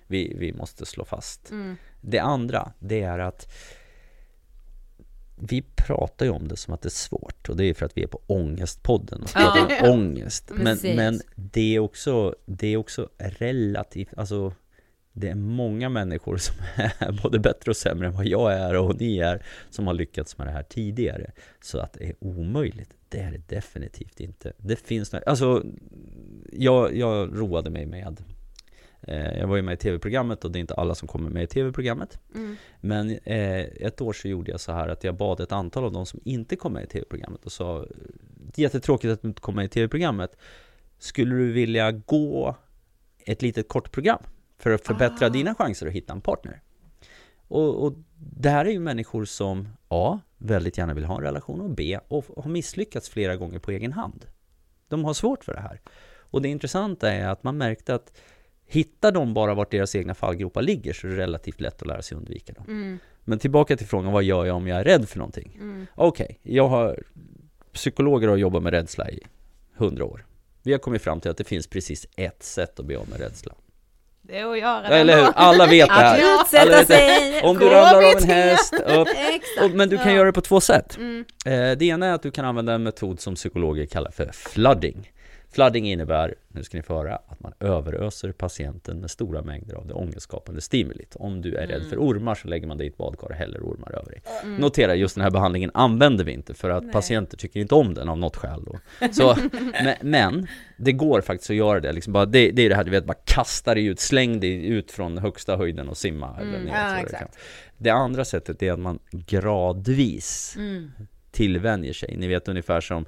vi, 0.07 0.37
vi 0.39 0.53
måste 0.53 0.87
slå 0.87 1.05
fast. 1.05 1.53
Det 2.01 2.19
andra, 2.19 2.73
det 2.79 3.03
är 3.03 3.19
att 3.19 3.53
vi 5.37 5.63
pratar 5.63 6.27
ju 6.27 6.33
om 6.33 6.49
det 6.49 6.57
som 6.57 6.75
att 6.75 6.83
det 6.83 6.89
är 6.89 6.91
svårt 6.91 7.49
och 7.49 7.57
det 7.57 7.65
är 7.65 7.75
för 7.75 7.87
att 7.87 7.97
vi 7.97 8.03
är 8.03 8.07
på 8.07 8.21
Ångestpodden 8.27 9.23
och 9.23 9.33
pratar 9.33 9.89
om 9.89 9.91
ångest. 10.01 10.53
Men, 10.55 10.79
men 10.83 11.21
det, 11.35 11.75
är 11.75 11.79
också, 11.79 12.35
det 12.47 12.69
är 12.69 12.77
också 12.77 13.09
relativt, 13.19 14.15
alltså 14.17 14.53
det 15.13 15.29
är 15.29 15.35
många 15.35 15.89
människor 15.89 16.37
som 16.37 16.57
är 16.77 17.13
både 17.23 17.39
bättre 17.39 17.71
och 17.71 17.77
sämre 17.77 18.07
än 18.07 18.13
vad 18.13 18.27
jag 18.27 18.53
är 18.53 18.77
och 18.77 19.01
ni 19.01 19.19
är 19.19 19.43
som 19.71 19.87
har 19.87 19.95
lyckats 19.95 20.39
med 20.39 20.47
det 20.47 20.51
här 20.51 20.63
tidigare. 20.63 21.31
Så 21.63 21.79
att 21.79 21.93
det 21.93 22.05
är 22.05 22.15
omöjligt, 22.19 22.91
det 23.09 23.19
är 23.19 23.33
det 23.33 23.49
definitivt 23.49 24.21
inte. 24.21 24.53
Det 24.57 24.77
finns 24.77 25.13
några, 25.13 25.25
alltså 25.25 25.65
jag, 26.53 26.97
jag 26.97 27.41
roade 27.41 27.71
mig 27.71 27.87
med 27.87 28.21
jag 29.13 29.47
var 29.47 29.57
ju 29.57 29.63
med 29.63 29.75
i 29.75 29.77
tv-programmet 29.77 30.45
och 30.45 30.51
det 30.51 30.59
är 30.59 30.61
inte 30.61 30.75
alla 30.75 30.95
som 30.95 31.09
kommer 31.09 31.31
med 31.31 31.43
i 31.43 31.47
tv-programmet. 31.47 32.19
Mm. 32.35 32.57
Men 32.81 33.11
eh, 33.11 33.61
ett 33.61 34.01
år 34.01 34.13
så 34.13 34.29
gjorde 34.29 34.51
jag 34.51 34.61
så 34.61 34.73
här 34.73 34.89
att 34.89 35.05
jag 35.05 35.17
bad 35.17 35.41
ett 35.41 35.53
antal 35.53 35.85
av 35.85 35.93
de 35.93 36.07
som 36.07 36.21
inte 36.25 36.57
kom 36.57 36.73
med 36.73 36.85
i 36.85 36.87
tv-programmet 36.87 37.45
och 37.45 37.53
sa 37.53 37.87
Det 38.53 38.61
är 38.61 38.63
jättetråkigt 38.63 39.13
att 39.13 39.23
du 39.23 39.29
inte 39.29 39.41
kom 39.41 39.55
med 39.55 39.65
i 39.65 39.69
tv-programmet 39.69 40.37
Skulle 40.99 41.35
du 41.35 41.53
vilja 41.53 41.93
gå 41.93 42.57
ett 43.27 43.43
litet 43.43 43.69
kort 43.69 43.93
program 43.93 44.23
för 44.59 44.71
att 44.71 44.87
förbättra 44.87 45.29
dina 45.29 45.55
chanser 45.55 45.87
att 45.87 45.93
hitta 45.93 46.13
en 46.13 46.21
partner? 46.21 46.63
Och, 47.49 47.85
och 47.85 47.95
det 48.17 48.51
här 48.51 48.65
är 48.65 48.71
ju 48.71 48.81
människor 48.81 49.25
som 49.25 49.69
A. 49.89 50.21
Väldigt 50.39 50.79
gärna 50.79 50.95
vill 50.95 51.05
ha 51.05 51.17
en 51.17 51.23
relation 51.23 51.61
och 51.61 51.71
B. 51.71 51.99
Och 52.09 52.25
har 52.45 52.51
misslyckats 52.51 53.09
flera 53.09 53.37
gånger 53.37 53.59
på 53.59 53.71
egen 53.71 53.93
hand. 53.93 54.27
De 54.89 55.05
har 55.05 55.15
svårt 55.15 55.45
för 55.45 55.55
det 55.55 55.61
här. 55.61 55.81
Och 56.35 56.43
det 56.43 56.49
intressanta 56.49 57.13
är 57.13 57.29
att 57.29 57.43
man 57.43 57.57
märkte 57.57 57.95
att 57.95 58.13
Hittar 58.67 59.13
de 59.13 59.35
bara 59.35 59.55
vart 59.55 59.71
deras 59.71 59.95
egna 59.95 60.15
fallgropar 60.15 60.63
ligger 60.63 60.93
så 60.93 61.07
är 61.07 61.11
det 61.11 61.17
relativt 61.17 61.61
lätt 61.61 61.83
att 61.83 61.89
lära 61.89 62.03
sig 62.03 62.17
undvika 62.17 62.53
dem. 62.53 62.65
Mm. 62.69 62.99
Men 63.25 63.39
tillbaka 63.39 63.77
till 63.77 63.87
frågan, 63.87 64.13
vad 64.13 64.23
gör 64.25 64.45
jag 64.45 64.57
om 64.57 64.67
jag 64.67 64.79
är 64.81 64.85
rädd 64.85 65.09
för 65.09 65.19
någonting? 65.19 65.57
Mm. 65.61 65.87
Okej, 65.95 66.39
jag 66.43 66.69
har 66.69 66.99
Psykologer 67.73 68.29
har 68.29 68.37
jobbat 68.37 68.63
med 68.63 68.73
rädsla 68.73 69.11
i 69.11 69.21
hundra 69.77 70.05
år. 70.05 70.27
Vi 70.63 70.73
har 70.73 70.79
kommit 70.79 71.03
fram 71.03 71.21
till 71.21 71.31
att 71.31 71.37
det 71.37 71.45
finns 71.45 71.67
precis 71.67 72.07
ett 72.17 72.43
sätt 72.43 72.81
att 72.81 72.87
bli 72.87 72.97
av 72.97 73.09
med 73.09 73.21
rädsla. 73.21 73.53
Det 74.23 74.39
är 74.39 74.53
att 74.53 74.59
göra 74.59 74.89
det 74.89 74.97
Eller 74.97 75.17
hur? 75.17 75.33
Alla 75.35 75.67
vet 75.67 75.89
det 75.89 75.95
Att 75.95 76.01
här. 76.01 76.15
Alla 76.23 76.43
utsätta 76.43 76.85
sig. 76.85 77.43
Om 77.43 77.59
du 77.59 77.65
ramlar 77.65 77.95
av 77.95 78.03
en 78.03 78.29
häst, 78.29 78.75
upp. 78.75 79.09
Exakt. 79.17 79.75
Men 79.75 79.89
du 79.89 79.97
kan 79.97 80.09
Ja. 80.09 80.15
göra 80.15 80.27
det 80.27 80.33
på 80.33 80.41
två 80.41 80.61
sätt. 80.61 80.97
Mm. 80.97 81.25
Eh, 81.47 81.79
det 81.79 81.85
ena 81.85 82.07
är 82.07 82.13
att 82.13 82.23
du 82.23 82.31
kan 82.31 82.45
använda 82.45 82.73
en 82.73 82.83
metod 82.83 83.21
som 83.21 83.35
psykologer 83.35 83.87
kallar 83.87 84.11
för 84.11 84.31
flooding. 84.33 85.11
Flooding 85.55 85.91
innebär, 85.91 86.35
nu 86.49 86.63
ska 86.63 86.77
ni 86.77 86.83
få 86.83 86.95
höra, 86.95 87.17
att 87.17 87.41
man 87.41 87.53
överöser 87.61 88.33
patienten 88.33 89.01
med 89.01 89.11
stora 89.11 89.43
mängder 89.43 89.75
av 89.75 89.87
det 89.87 89.95
ångestskapande 89.95 90.61
stimulit. 90.61 91.17
Om 91.17 91.43
du 91.43 91.55
är 91.55 91.67
rädd 91.67 91.83
för 91.91 91.97
ormar 91.97 92.35
så 92.35 92.49
lägger 92.49 92.67
man 92.67 92.79
dig 92.79 92.87
i 92.87 92.91
ett 92.91 92.97
badkar 92.97 93.27
och 93.29 93.35
häller 93.35 93.61
ormar 93.61 93.93
över 93.99 94.11
dig. 94.11 94.23
Notera, 94.59 94.95
just 94.95 95.15
den 95.15 95.25
här 95.25 95.31
behandlingen 95.31 95.71
använder 95.75 96.25
vi 96.25 96.33
inte 96.33 96.55
för 96.55 96.71
att 96.71 96.93
patienter 96.93 97.37
tycker 97.37 97.61
inte 97.61 97.75
om 97.75 97.95
den 97.95 98.09
av 98.09 98.19
något 98.19 98.37
skäl. 98.37 98.65
Då. 98.65 98.79
Så, 99.13 99.37
men, 99.85 99.95
men 100.01 100.47
det 100.77 100.93
går 100.93 101.21
faktiskt 101.21 101.51
att 101.51 101.57
göra 101.57 101.81
det. 101.81 101.93
Liksom 101.93 102.13
bara, 102.13 102.27
det, 102.27 102.51
det 102.51 102.63
är 102.63 102.69
det 102.69 102.75
här, 102.77 102.85
du 102.85 102.91
vet, 102.91 103.05
bara 103.05 103.19
kasta 103.25 103.75
dig 103.75 103.87
ut, 103.87 104.01
släng 104.01 104.41
dig 104.41 104.67
ut 104.67 104.91
från 104.93 105.19
högsta 105.19 105.57
höjden 105.57 105.89
och 105.89 105.97
simma. 105.97 106.37
Eller 106.41 106.59
ner, 106.59 106.73
Ja, 106.75 106.91
det 106.95 107.01
exakt. 107.01 107.19
kan. 107.19 107.29
Det 107.79 107.91
andra 107.91 108.25
sättet 108.25 108.63
är 108.63 108.73
att 108.73 108.79
man 108.79 108.99
gradvis 109.59 110.55
Mm. 110.59 110.91
tillvänjer 111.31 111.93
sig. 111.93 112.17
Ni 112.19 112.27
vet 112.29 112.49
ungefär 112.49 112.81
som 112.81 113.05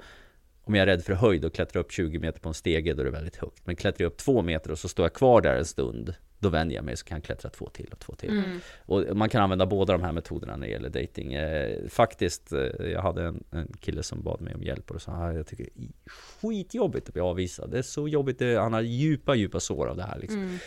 om 0.67 0.75
jag 0.75 0.83
är 0.83 0.87
rädd 0.87 1.05
för 1.05 1.13
höjd 1.13 1.45
och 1.45 1.55
klättrar 1.55 1.81
upp 1.81 1.93
20 1.93 2.19
meter 2.19 2.41
på 2.41 2.49
en 2.49 2.55
stege, 2.55 2.95
då 2.95 3.01
är 3.01 3.05
det 3.05 3.11
väldigt 3.11 3.37
högt. 3.37 3.67
Men 3.67 3.77
klättrar 3.77 4.05
jag 4.05 4.11
upp 4.11 4.17
två 4.17 4.43
meter 4.43 4.71
och 4.71 4.79
så 4.79 4.89
står 4.89 5.05
jag 5.05 5.13
kvar 5.13 5.41
där 5.41 5.57
en 5.57 5.65
stund, 5.65 6.15
då 6.39 6.49
vänjer 6.49 6.77
jag 6.77 6.85
mig 6.85 6.97
så 6.97 7.05
kan 7.05 7.17
jag 7.17 7.25
klättra 7.25 7.51
två 7.51 7.69
till 7.69 7.89
och 7.93 7.99
två 7.99 8.15
till. 8.15 8.31
Mm. 8.31 8.61
Och 8.79 9.17
man 9.17 9.29
kan 9.29 9.43
använda 9.43 9.67
båda 9.67 9.93
de 9.93 10.03
här 10.03 10.13
metoderna 10.13 10.57
när 10.57 10.67
det 10.67 10.73
gäller 10.73 10.89
dating. 10.89 11.35
Eh, 11.35 11.89
faktiskt, 11.89 12.53
eh, 12.53 12.61
jag 12.93 13.03
hade 13.03 13.25
en, 13.25 13.45
en 13.51 13.73
kille 13.81 14.03
som 14.03 14.23
bad 14.23 14.41
mig 14.41 14.55
om 14.55 14.63
hjälp 14.63 14.91
och 14.91 15.03
sa 15.03 15.13
ah, 15.13 15.33
jag 15.33 15.47
tycker 15.47 15.65
det 15.65 15.83
är 15.83 16.11
skitjobbigt 16.11 17.09
att 17.09 17.15
bli 17.15 17.23
avvisad. 17.23 17.71
Det 17.71 17.79
är 17.79 17.83
så 17.83 18.09
jobbigt, 18.09 18.39
det, 18.39 18.59
han 18.59 18.73
har 18.73 18.81
djupa, 18.81 19.35
djupa 19.35 19.61
sår 19.61 19.87
av 19.87 19.97
det 19.97 20.03
här 20.03 20.19
liksom. 20.19 20.43
Mm. 20.43 20.59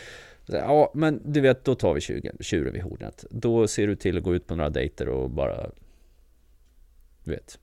Så, 0.44 0.52
Ja, 0.52 0.92
men 0.94 1.32
du 1.32 1.40
vet, 1.40 1.64
då 1.64 1.74
tar 1.74 1.94
vi 1.94 2.00
tjuren, 2.00 2.36
tjuren 2.40 2.72
vid 2.72 2.82
hornet. 2.82 3.24
Då 3.30 3.68
ser 3.68 3.86
du 3.86 3.96
till 3.96 4.16
att 4.16 4.22
gå 4.22 4.34
ut 4.34 4.46
på 4.46 4.56
några 4.56 4.70
dejter 4.70 5.08
och 5.08 5.30
bara, 5.30 5.70
du 7.24 7.30
vet, 7.30 7.58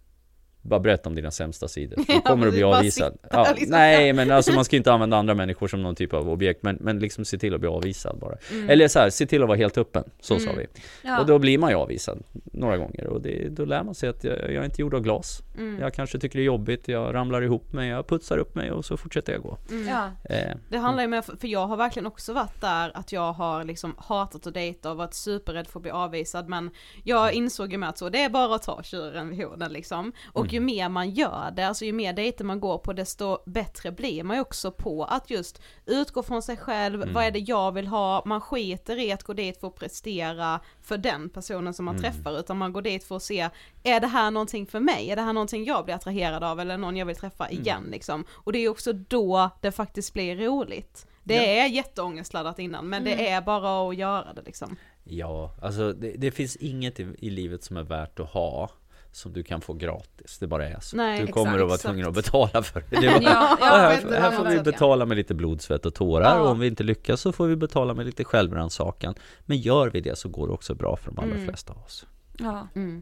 bara 0.68 0.80
berätta 0.80 1.10
om 1.10 1.16
dina 1.16 1.32
sämsta 1.32 1.68
sidor. 1.68 1.96
Du 2.08 2.14
Ja, 2.14 2.22
kommer 2.22 2.48
att 2.48 2.54
bli 2.54 2.64
avvisad. 2.64 3.18
Ja, 3.32 3.48
liksom. 3.52 3.72
nej, 3.72 4.14
men 4.14 4.32
alltså 4.32 4.52
man 4.54 4.66
ska 4.66 4.76
inte 4.76 4.94
använda 4.94 5.18
andra 5.18 5.34
människor 5.34 5.68
som 5.68 5.84
någon 5.84 5.96
typ 5.96 6.14
av 6.14 6.30
objekt, 6.30 6.64
men, 6.64 6.78
men 6.82 7.00
liksom 7.00 7.26
se 7.26 7.38
till 7.38 7.54
att 7.54 7.60
bli 7.60 7.70
avvisad 7.70 8.18
bara. 8.20 8.36
Mm. 8.52 8.70
Eller 8.70 8.88
så 8.88 9.00
här, 9.00 9.10
se 9.10 9.26
till 9.26 9.42
att 9.42 9.48
vara 9.48 9.58
helt 9.58 9.78
öppen, 9.78 10.04
så 10.22 10.40
sa 10.40 10.50
Mm. 10.50 10.58
vi. 10.58 10.82
Ja. 11.10 11.20
Och 11.20 11.26
då 11.26 11.40
blir 11.40 11.58
man 11.58 11.70
ju 11.70 11.76
avvisad 11.76 12.24
några 12.44 12.78
gånger 12.78 13.08
och 13.08 13.22
det, 13.22 13.50
då 13.50 13.66
lär 13.66 13.84
man 13.84 13.96
sig 13.96 14.10
att 14.10 14.24
jag, 14.24 14.38
jag 14.38 14.50
är 14.54 14.64
inte 14.66 14.82
gjord 14.82 14.94
av 14.94 15.02
glas. 15.02 15.42
Mm. 15.58 15.80
Jag 15.82 15.94
kanske 15.94 16.20
tycker 16.20 16.40
det 16.40 16.44
är 16.44 16.46
jobbigt, 16.46 16.88
jag 16.88 17.14
ramlar 17.14 17.42
ihop 17.42 17.74
mig, 17.74 17.90
jag 17.90 18.08
putsar 18.08 18.38
upp 18.38 18.56
mig 18.56 18.72
och 18.72 18.86
så 18.86 18.98
fortsätter 18.98 19.34
jag 19.34 19.42
gå. 19.42 19.58
Mm. 19.72 19.88
Ja. 19.88 20.12
Eh, 20.36 20.56
Det 20.70 20.78
handlar 20.78 21.04
ju 21.04 21.08
mer, 21.10 21.22
för 21.22 21.48
jag 21.48 21.68
har 21.68 21.78
verkligen 21.78 22.08
också 22.08 22.34
varit 22.34 22.62
där 22.62 22.92
att 22.98 23.12
jag 23.12 23.34
har 23.34 23.64
liksom 23.64 23.96
hatat 23.98 24.48
att 24.48 24.54
dejta 24.54 24.92
och 24.92 24.98
varit 24.98 25.14
superrädd 25.14 25.68
för 25.68 25.80
att 25.80 25.84
bli 25.84 25.92
avvisad 25.92 26.50
men 26.50 26.70
jag 27.04 27.34
insåg 27.34 27.72
ju 27.72 27.78
med 27.78 27.90
att 27.90 27.98
så, 27.98 28.10
det 28.10 28.24
är 28.24 28.30
bara 28.30 28.56
att 28.56 28.64
ta 28.64 28.84
tjuren 28.84 29.30
vid 29.30 29.46
hornen 29.46 29.74
liksom. 29.74 30.12
Och 30.34 30.54
ju 30.58 30.62
mer 30.62 30.90
man 30.90 31.10
gör 31.10 31.52
det, 31.56 31.68
alltså 31.68 31.86
ju 31.86 31.94
mer 31.94 32.14
dejter 32.14 32.46
man 32.46 32.60
går 32.60 32.78
på 32.78 32.94
desto 32.94 33.38
bättre 33.46 33.92
blir 33.92 34.24
man 34.24 34.38
ju 34.38 34.42
också 34.42 34.72
på 34.72 35.04
att 35.04 35.30
just 35.30 35.62
utgå 35.86 36.24
från 36.24 36.42
sig 36.42 36.58
själv, 36.58 37.14
vad 37.14 37.24
är 37.24 37.32
det 37.32 37.40
jag 37.40 37.72
vill 37.72 37.88
ha, 37.88 38.24
man 38.26 38.42
skiter 38.42 39.00
i 39.00 39.12
att 39.12 39.24
gå 39.24 39.34
dit 39.34 39.60
för 39.60 39.68
att 39.68 39.76
prestera 39.76 40.60
för 40.82 40.98
den 40.98 41.30
personen 41.30 41.74
som 41.74 41.86
man 41.86 42.02
träffar 42.02 42.40
utan 42.40 42.58
man 42.58 42.74
går 42.74 42.82
dit 42.82 43.04
för 43.04 43.16
att 43.16 43.24
se, 43.24 43.50
är 43.84 44.00
det 44.00 44.08
här 44.08 44.32
någonting 44.32 44.66
för 44.66 44.80
mig? 44.80 45.10
Är 45.12 45.16
det 45.16 45.22
här 45.22 45.34
någonting 45.34 45.66
jag 45.66 45.86
blir 45.86 45.96
attraherad 45.96 46.44
av 46.44 46.60
eller 46.60 46.78
någon 46.78 46.98
jag 46.98 47.06
vill 47.06 47.16
träffa 47.16 47.50
igen 47.50 47.88
liksom? 47.92 48.26
Och 48.32 48.52
det 48.52 48.60
är 48.60 48.70
också 48.70 48.94
då 48.94 49.50
det 49.62 49.72
faktiskt 49.72 50.14
blir 50.14 50.36
roligt. 50.36 51.08
Det 51.24 51.60
är 51.60 51.68
jätteångestladdat 51.68 52.60
innan 52.60 52.90
men 52.90 53.04
det 53.04 53.30
är 53.30 53.42
bara 53.42 53.90
att 53.90 53.96
göra 53.96 54.34
det 54.34 54.42
liksom. 54.42 54.76
Ja, 55.04 55.56
alltså 55.62 55.94
det, 55.94 56.12
det 56.18 56.32
finns 56.32 56.56
inget 56.56 57.00
i, 57.00 57.16
i 57.20 57.30
livet 57.30 57.64
som 57.64 57.78
är 57.78 57.84
värt 57.84 58.20
att 58.20 58.30
ha 58.30 58.70
som 59.18 59.34
du 59.34 59.44
kan 59.44 59.62
få 59.62 59.74
gratis. 59.74 60.38
Det 60.40 60.48
bara 60.48 60.68
är 60.70 60.80
så. 60.80 60.98
Nej, 60.98 61.22
du 61.26 61.28
kommer 61.28 61.48
exakt, 61.48 61.62
att 61.64 61.68
vara 61.70 61.78
tvungen 61.78 62.08
att 62.08 62.14
betala 62.14 62.64
för 62.64 62.84
det. 62.90 63.00
det 63.02 63.08
var, 63.08 63.22
Ja, 63.22 63.58
ja, 63.60 63.66
här, 63.66 64.20
här 64.20 64.32
får 64.32 64.46
vi 64.46 64.60
betala 64.60 65.06
med 65.06 65.18
lite 65.18 65.34
blod, 65.34 65.62
svett 65.62 65.86
och 65.86 65.94
tårar 65.96 66.36
Ja. 66.36 66.42
och 66.42 66.50
om 66.50 66.60
vi 66.60 66.68
inte 66.68 66.84
lyckas 66.84 67.22
så 67.22 67.32
får 67.32 67.48
vi 67.48 67.56
betala 67.56 67.94
med 67.94 68.06
lite 68.06 68.24
självrannsakan. 68.24 69.16
Men 69.46 69.58
gör 69.58 69.90
vi 69.90 70.02
det 70.02 70.18
så 70.18 70.30
går 70.30 70.48
det 70.48 70.54
också 70.54 70.76
bra 70.76 70.96
för 70.96 71.12
de 71.12 71.20
allra 71.20 71.32
Mm. 71.36 71.46
flesta 71.46 71.74
av 71.74 71.80
oss. 71.84 72.06
Ja. 72.40 72.68
Mm. 72.76 73.02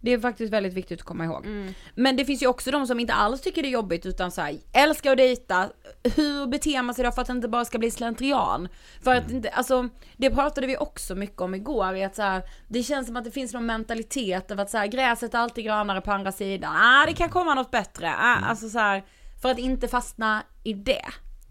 Det 0.00 0.12
är 0.12 0.18
faktiskt 0.20 0.52
väldigt 0.52 0.74
viktigt 0.74 1.00
att 1.00 1.06
komma 1.06 1.24
ihåg. 1.24 1.46
Men 1.94 2.16
det 2.16 2.24
finns 2.24 2.42
ju 2.42 2.46
också 2.46 2.70
de 2.70 2.86
som 2.86 3.00
inte 3.00 3.14
alls 3.14 3.40
tycker 3.40 3.62
det 3.62 3.68
är 3.68 3.70
jobbigt 3.70 4.06
utan 4.06 4.30
så 4.30 4.40
här, 4.40 4.58
älskar 4.72 5.12
att 5.12 5.16
dejta, 5.16 5.70
hur 6.16 6.46
beter 6.46 6.82
man 6.82 6.94
sig 6.94 7.04
då 7.04 7.12
för 7.12 7.20
att 7.22 7.26
det 7.26 7.32
inte 7.32 7.48
bara 7.48 7.64
ska 7.64 7.78
bli 7.78 7.90
slentrian? 7.90 8.68
För 9.02 9.14
att 9.14 9.30
inte, 9.30 9.48
alltså 9.48 9.88
det 10.16 10.30
pratade 10.30 10.66
vi 10.66 10.76
också 10.76 11.14
mycket 11.14 11.40
om 11.40 11.54
igår, 11.54 11.96
i 11.96 12.04
att 12.04 12.16
så 12.16 12.22
här, 12.22 12.42
det 12.68 12.82
känns 12.82 13.06
som 13.06 13.16
att 13.16 13.24
det 13.24 13.30
finns 13.30 13.52
någon 13.52 13.66
mentalitet 13.66 14.50
av 14.50 14.60
att 14.60 14.70
så 14.70 14.78
här, 14.78 14.86
gräset 14.86 15.34
är 15.34 15.38
alltid 15.38 15.64
grönare 15.64 16.00
på 16.00 16.12
andra 16.12 16.32
sidan, 16.32 16.76
ah 16.76 17.06
det 17.06 17.14
kan 17.14 17.28
komma 17.28 17.54
något 17.54 17.70
bättre, 17.70 18.08
ah, 18.08 18.36
alltså 18.36 18.68
så 18.68 18.78
här, 18.78 19.04
för 19.42 19.50
att 19.50 19.58
inte 19.58 19.88
fastna 19.88 20.42
i 20.64 20.72
det. 20.72 21.04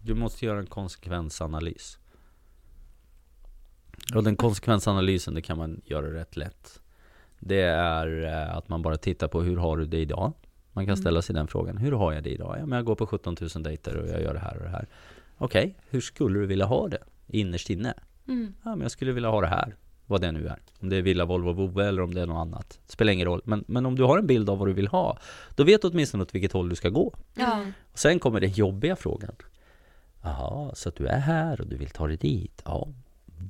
Du 0.04 0.14
måste 0.14 0.44
göra 0.44 0.58
en 0.58 0.66
konsekvensanalys. 0.66 1.98
Och 4.14 4.24
den 4.24 4.36
konsekvensanalysen, 4.36 5.34
det 5.34 5.42
kan 5.42 5.58
man 5.58 5.80
göra 5.84 6.14
rätt 6.14 6.36
lätt. 6.36 6.80
Det 7.40 7.60
är 7.62 8.24
eh, 8.24 8.56
att 8.56 8.68
man 8.68 8.82
bara 8.82 8.96
tittar 8.96 9.28
på 9.28 9.42
hur 9.42 9.56
har 9.56 9.76
du 9.76 9.86
det 9.86 9.98
idag? 9.98 10.32
Man 10.72 10.86
kan 10.86 10.96
ställa 10.96 11.22
sig 11.22 11.34
den 11.34 11.48
frågan. 11.48 11.76
Hur 11.76 11.92
har 11.92 12.12
jag 12.12 12.22
det 12.22 12.30
idag? 12.30 12.56
Ja, 12.60 12.66
men 12.66 12.76
jag 12.76 12.84
går 12.84 12.94
på 12.94 13.06
17 13.06 13.36
000 13.54 13.62
dejter 13.62 13.96
och 13.96 14.08
jag 14.08 14.22
gör 14.22 14.34
det 14.34 14.40
här 14.40 14.56
och 14.56 14.62
det 14.62 14.68
här. 14.68 14.86
Okej, 15.38 15.76
hur 15.90 16.00
skulle 16.00 16.38
du 16.38 16.46
vilja 16.46 16.64
ha 16.64 16.88
det 16.88 16.98
innerst 17.26 17.70
inne? 17.70 17.94
Ja, 18.64 18.70
men 18.70 18.80
jag 18.80 18.90
skulle 18.90 19.12
vilja 19.12 19.28
ha 19.30 19.40
det 19.40 19.46
här. 19.46 19.76
Vad 20.06 20.20
det 20.20 20.32
nu 20.32 20.46
är. 20.46 20.58
Om 20.80 20.88
det 20.88 20.96
är 20.96 21.02
Villa, 21.02 21.24
Volvo, 21.24 21.52
Vove 21.52 21.88
eller 21.88 22.02
om 22.02 22.14
det 22.14 22.20
är 22.20 22.26
något 22.26 22.46
annat. 22.46 22.80
Spelar 22.86 23.12
ingen 23.12 23.26
roll. 23.26 23.40
Men, 23.44 23.64
men 23.68 23.86
om 23.86 23.96
du 23.96 24.02
har 24.02 24.18
en 24.18 24.26
bild 24.26 24.50
av 24.50 24.58
vad 24.58 24.68
du 24.68 24.72
vill 24.72 24.88
ha, 24.88 25.18
då 25.56 25.64
vet 25.64 25.82
du 25.82 25.88
åtminstone 25.88 26.22
åt 26.22 26.34
vilket 26.34 26.52
håll 26.52 26.68
du 26.68 26.76
ska 26.76 26.88
gå. 26.88 27.14
Ja. 27.34 27.64
Och 27.92 27.98
sen 27.98 28.18
kommer 28.18 28.40
den 28.40 28.50
jobbiga 28.50 28.96
frågan. 28.96 29.34
Jaha, 30.22 30.74
så 30.74 30.88
att 30.88 30.96
du 30.96 31.06
är 31.06 31.18
här 31.18 31.60
och 31.60 31.66
du 31.66 31.76
vill 31.76 31.90
ta 31.90 32.06
dig 32.06 32.16
dit. 32.16 32.62
Ja. 32.64 32.88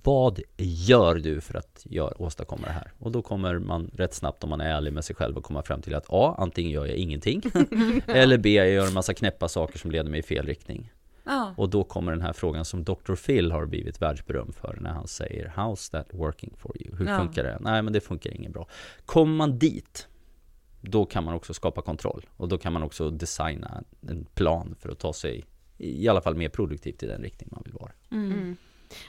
Vad 0.05 0.41
gör 0.57 1.15
du 1.15 1.41
för 1.41 1.55
att 1.59 1.83
gör, 1.85 2.23
åstadkomma 2.23 2.67
det 2.67 2.73
här? 2.73 2.93
Och 2.99 3.13
då 3.13 3.23
kommer 3.23 3.59
man 3.59 3.91
rätt 3.95 4.15
snabbt 4.15 4.45
om 4.45 4.51
man 4.51 4.61
är 4.61 4.71
ärlig 4.77 4.93
med 4.93 5.05
sig 5.05 5.17
själv 5.17 5.37
och 5.37 5.45
komma 5.45 5.63
fram 5.63 5.83
till 5.83 5.95
att 5.95 6.07
A. 6.09 6.35
Antingen 6.39 6.71
gör 6.71 6.87
jag 6.87 6.97
ingenting. 6.97 7.43
eller 8.07 8.39
B. 8.39 8.55
Jag 8.55 8.71
gör 8.71 8.87
en 8.87 8.95
massa 8.95 9.15
knäppa 9.15 9.49
saker 9.49 9.79
som 9.79 9.91
leder 9.91 10.11
mig 10.11 10.21
i 10.21 10.23
fel 10.23 10.47
riktning. 10.47 10.93
Ja. 11.25 11.55
Och 11.57 11.69
då 11.71 11.85
kommer 11.85 12.13
den 12.13 12.23
här 12.23 12.33
frågan 12.33 12.65
som 12.65 12.85
Dr. 12.85 13.15
Phil 13.15 13.53
har 13.53 13.67
blivit 13.67 14.03
världsberömd 14.03 14.55
för 14.55 14.79
när 14.81 14.91
han 14.91 15.07
säger 15.07 15.53
How's 15.57 15.91
that 15.93 16.07
working 16.13 16.53
for 16.57 16.83
you? 16.83 16.97
Hur 16.97 17.07
Ja. 17.07 17.19
funkar 17.19 17.45
det? 17.45 17.59
Nej 17.61 17.83
men 17.83 17.93
det 17.93 18.01
funkar 18.01 18.31
inget 18.31 18.53
bra. 18.53 18.69
Kommer 19.07 19.35
man 19.37 19.59
dit 19.59 20.09
då 20.81 21.07
kan 21.07 21.25
man 21.25 21.35
också 21.35 21.55
skapa 21.55 21.83
kontroll 21.83 22.27
och 22.37 22.49
då 22.49 22.59
kan 22.59 22.73
man 22.73 22.83
också 22.83 23.11
designa 23.11 23.83
en 24.09 24.25
plan 24.35 24.75
för 24.79 24.89
att 24.89 24.99
ta 24.99 25.13
sig 25.13 25.45
i 25.79 26.09
alla 26.09 26.21
fall 26.21 26.35
mer 26.37 26.49
produktivt 26.49 27.03
i 27.03 27.07
den 27.07 27.23
riktning 27.23 27.49
man 27.53 27.63
vill 27.65 27.75
vara. 27.75 27.93
Mm. 28.11 28.57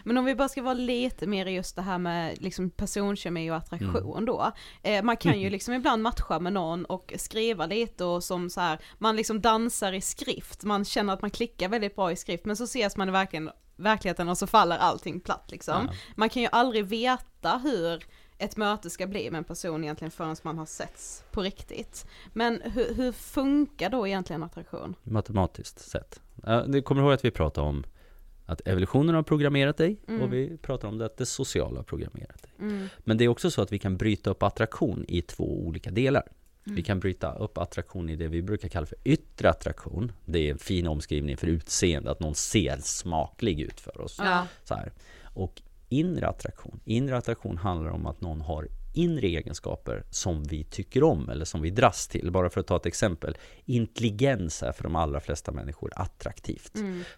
Men 0.04 0.18
om 0.18 0.26
vi 0.26 0.36
bara 0.36 0.50
ska 0.50 0.62
vara 0.62 0.74
lite 0.74 1.28
mer 1.28 1.46
i 1.46 1.52
just 1.52 1.76
det 1.76 1.82
här 1.82 1.98
med 1.98 2.42
liksom 2.42 2.70
personkemi 2.70 3.52
och 3.52 3.56
attraktion 3.56 4.26
då. 4.26 4.52
Eh, 4.84 5.04
man 5.04 5.18
kan 5.18 5.40
ju 5.40 5.50
liksom 5.60 5.74
ibland 5.74 6.04
matcha 6.04 6.40
med 6.40 6.54
någon 6.54 6.86
och 6.86 7.14
skriva 7.18 7.66
lite 7.66 8.04
och 8.04 8.24
som 8.24 8.50
så 8.50 8.62
här, 8.62 8.80
man 8.98 9.16
liksom 9.16 9.42
dansar 9.42 9.94
i 9.94 10.02
skrift, 10.02 10.64
man 10.64 10.86
känner 10.86 11.14
att 11.14 11.22
man 11.22 11.32
klickar 11.32 11.70
väldigt 11.70 11.96
bra 11.96 12.12
i 12.12 12.16
skrift 12.16 12.46
men 12.46 12.56
så 12.56 12.64
ses 12.64 12.98
man 12.98 13.10
i 13.10 13.12
verkligen, 13.12 13.50
verkligheten 13.76 14.30
och 14.30 14.38
så 14.38 14.48
faller 14.48 14.78
allting 14.78 15.20
platt 15.20 15.52
liksom. 15.52 15.88
Ja. 15.88 15.94
Man 16.16 16.30
kan 16.30 16.42
ju 16.42 16.50
aldrig 16.52 16.86
veta 16.86 17.58
hur 17.64 18.04
ett 18.38 18.58
möte 18.58 18.90
ska 18.90 19.08
bli 19.08 19.32
med 19.32 19.38
en 19.38 19.44
person 19.44 19.84
egentligen 19.84 20.12
förrän 20.12 20.36
man 20.44 20.58
har 20.58 20.66
setts 20.66 21.24
på 21.32 21.42
riktigt. 21.42 22.06
Men 22.34 22.62
hur, 22.62 22.94
hur 22.94 23.12
funkar 23.12 23.90
då 23.90 24.08
egentligen 24.08 24.44
attraktion? 24.44 24.96
Matematiskt 25.04 25.80
sett. 25.80 26.22
Du 26.68 26.82
kommer 26.82 27.02
ihåg 27.02 27.12
att 27.12 27.26
vi 27.26 27.32
pratade 27.32 27.68
om 27.68 27.84
att 28.50 28.68
evolutionen 28.68 29.16
har 29.16 29.24
programmerat 29.24 29.78
dig 29.78 29.98
och 30.22 30.34
vi 30.34 30.58
pratar 30.58 30.88
om 30.88 30.98
det 30.98 31.06
att 31.06 31.18
det 31.18 31.26
sociala 31.26 31.80
har 31.80 31.84
programmerat 31.84 32.42
dig. 32.44 32.52
Men 32.98 33.18
det 33.18 33.24
är 33.24 33.28
också 33.28 33.52
så 33.52 33.62
att 33.62 33.72
vi 33.72 33.80
kan 33.80 33.98
bryta 33.98 34.30
upp 34.30 34.44
attraktion 34.44 35.06
i 35.08 35.22
två 35.22 35.66
olika 35.68 35.92
delar. 35.92 36.24
Vi 36.64 36.84
kan 36.84 37.00
bryta 37.00 37.34
upp 37.34 37.58
attraktion 37.58 38.10
i 38.10 38.16
det 38.16 38.28
vi 38.28 38.42
brukar 38.42 38.70
kalla 38.70 38.86
för 38.86 38.98
yttre 39.04 39.50
attraktion. 39.50 40.12
Det 40.26 40.40
är 40.40 40.52
en 40.52 40.58
fin 40.58 40.88
omskrivning 40.88 41.38
för 41.38 41.48
utseende, 41.48 42.12
att 42.12 42.20
någon 42.20 42.36
ser 42.36 42.78
smaklig 42.78 43.60
ut 43.60 43.80
för 43.80 44.02
oss. 44.02 44.16
Ja. 44.20 44.48
Så 44.64 44.76
här. 44.76 44.92
Och 45.24 45.62
inre 45.90 46.28
attraktion. 46.28 46.80
Inre 46.86 47.18
attraktion 47.18 47.58
handlar 47.58 47.92
om 47.92 48.06
att 48.06 48.22
någon 48.22 48.42
har 48.42 48.68
inre 49.00 49.28
egenskaper 49.28 50.04
som 50.10 50.44
vi 50.44 50.64
tycker 50.64 51.04
om 51.04 51.30
eller 51.30 51.46
som 51.46 51.62
vi 51.62 51.70
dras 51.70 52.08
till. 52.08 52.32
Bara 52.32 52.50
för 52.50 52.60
att 52.60 52.68
ta 52.68 52.76
ett 52.76 52.86
exempel. 52.86 53.38
Intelligens 53.66 54.64
är 54.64 54.72
för 54.72 54.84
de 54.84 54.96
allra 54.96 55.20
flesta 55.20 55.52
människor 55.52 55.92
attraktivt. 55.96 56.72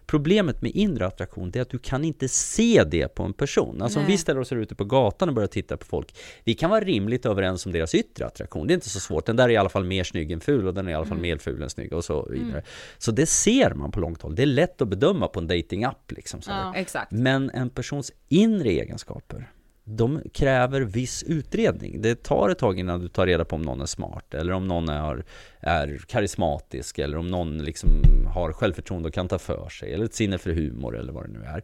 Problemet 0.06 0.62
med 0.62 0.70
inre 0.74 1.06
attraktion 1.06 1.52
är 1.54 1.60
att 1.60 1.70
du 1.70 1.78
kan 1.78 2.04
inte 2.04 2.28
se 2.28 2.84
det 2.84 3.08
på 3.08 3.22
en 3.22 3.32
person. 3.32 3.82
Alltså 3.82 4.00
om 4.00 4.06
vi 4.06 4.18
ställer 4.18 4.40
oss 4.40 4.50
här 4.50 4.58
ute 4.58 4.74
på 4.74 4.84
gatan 4.84 5.28
och 5.28 5.34
börjar 5.34 5.46
titta 5.46 5.76
på 5.76 5.86
folk. 5.86 6.16
Vi 6.44 6.54
kan 6.54 6.70
vara 6.70 6.80
rimligt 6.80 7.26
överens 7.26 7.66
om 7.66 7.72
deras 7.72 7.94
yttre 7.94 8.26
attraktion. 8.26 8.66
Det 8.66 8.72
är 8.72 8.74
inte 8.74 8.90
så 8.90 9.00
svårt. 9.00 9.26
Den 9.26 9.36
där 9.36 9.44
är 9.44 9.48
i 9.48 9.56
alla 9.56 9.68
fall 9.68 9.84
mer 9.84 10.04
snygg 10.04 10.30
än 10.30 10.40
ful 10.40 10.66
och 10.66 10.74
den 10.74 10.86
är 10.86 10.92
i 10.92 10.94
alla 10.94 11.06
fall 11.06 11.18
mer 11.18 11.38
ful 11.38 11.62
än 11.62 11.70
snygg 11.70 11.92
och 11.92 12.04
så 12.04 12.28
vidare. 12.30 12.62
Så 12.98 13.12
det 13.12 13.26
ser 13.26 13.74
man 13.74 13.90
på 13.90 14.00
långt 14.00 14.22
håll. 14.22 14.34
Det 14.34 14.42
är 14.42 14.46
lätt 14.46 14.82
att 14.82 14.88
bedöma 14.88 15.28
på 15.28 15.40
en 15.40 15.46
datingapp 15.46 16.12
liksom. 16.12 16.40
Ja. 16.46 16.74
Men 17.10 17.50
en 17.50 17.70
persons 17.70 18.12
inre 18.28 18.68
egenskaper, 18.68 19.50
de 19.96 20.20
kräver 20.34 20.80
viss 20.80 21.22
utredning. 21.22 22.02
Det 22.02 22.22
tar 22.22 22.48
ett 22.48 22.58
tag 22.58 22.78
innan 22.78 23.00
du 23.00 23.08
tar 23.08 23.26
reda 23.26 23.44
på 23.44 23.56
om 23.56 23.62
någon 23.62 23.80
är 23.80 23.86
smart, 23.86 24.34
eller 24.34 24.52
om 24.52 24.68
någon 24.68 24.88
är, 24.88 25.24
är 25.60 26.00
karismatisk, 26.08 26.98
eller 26.98 27.16
om 27.18 27.26
någon 27.28 27.58
liksom 27.58 27.90
har 28.26 28.52
självförtroende 28.52 29.08
och 29.08 29.14
kan 29.14 29.28
ta 29.28 29.38
för 29.38 29.68
sig, 29.68 29.94
eller 29.94 30.04
ett 30.04 30.14
sinne 30.14 30.38
för 30.38 30.50
humor, 30.52 30.98
eller 30.98 31.12
vad 31.12 31.24
det 31.24 31.32
nu 31.32 31.44
är. 31.44 31.62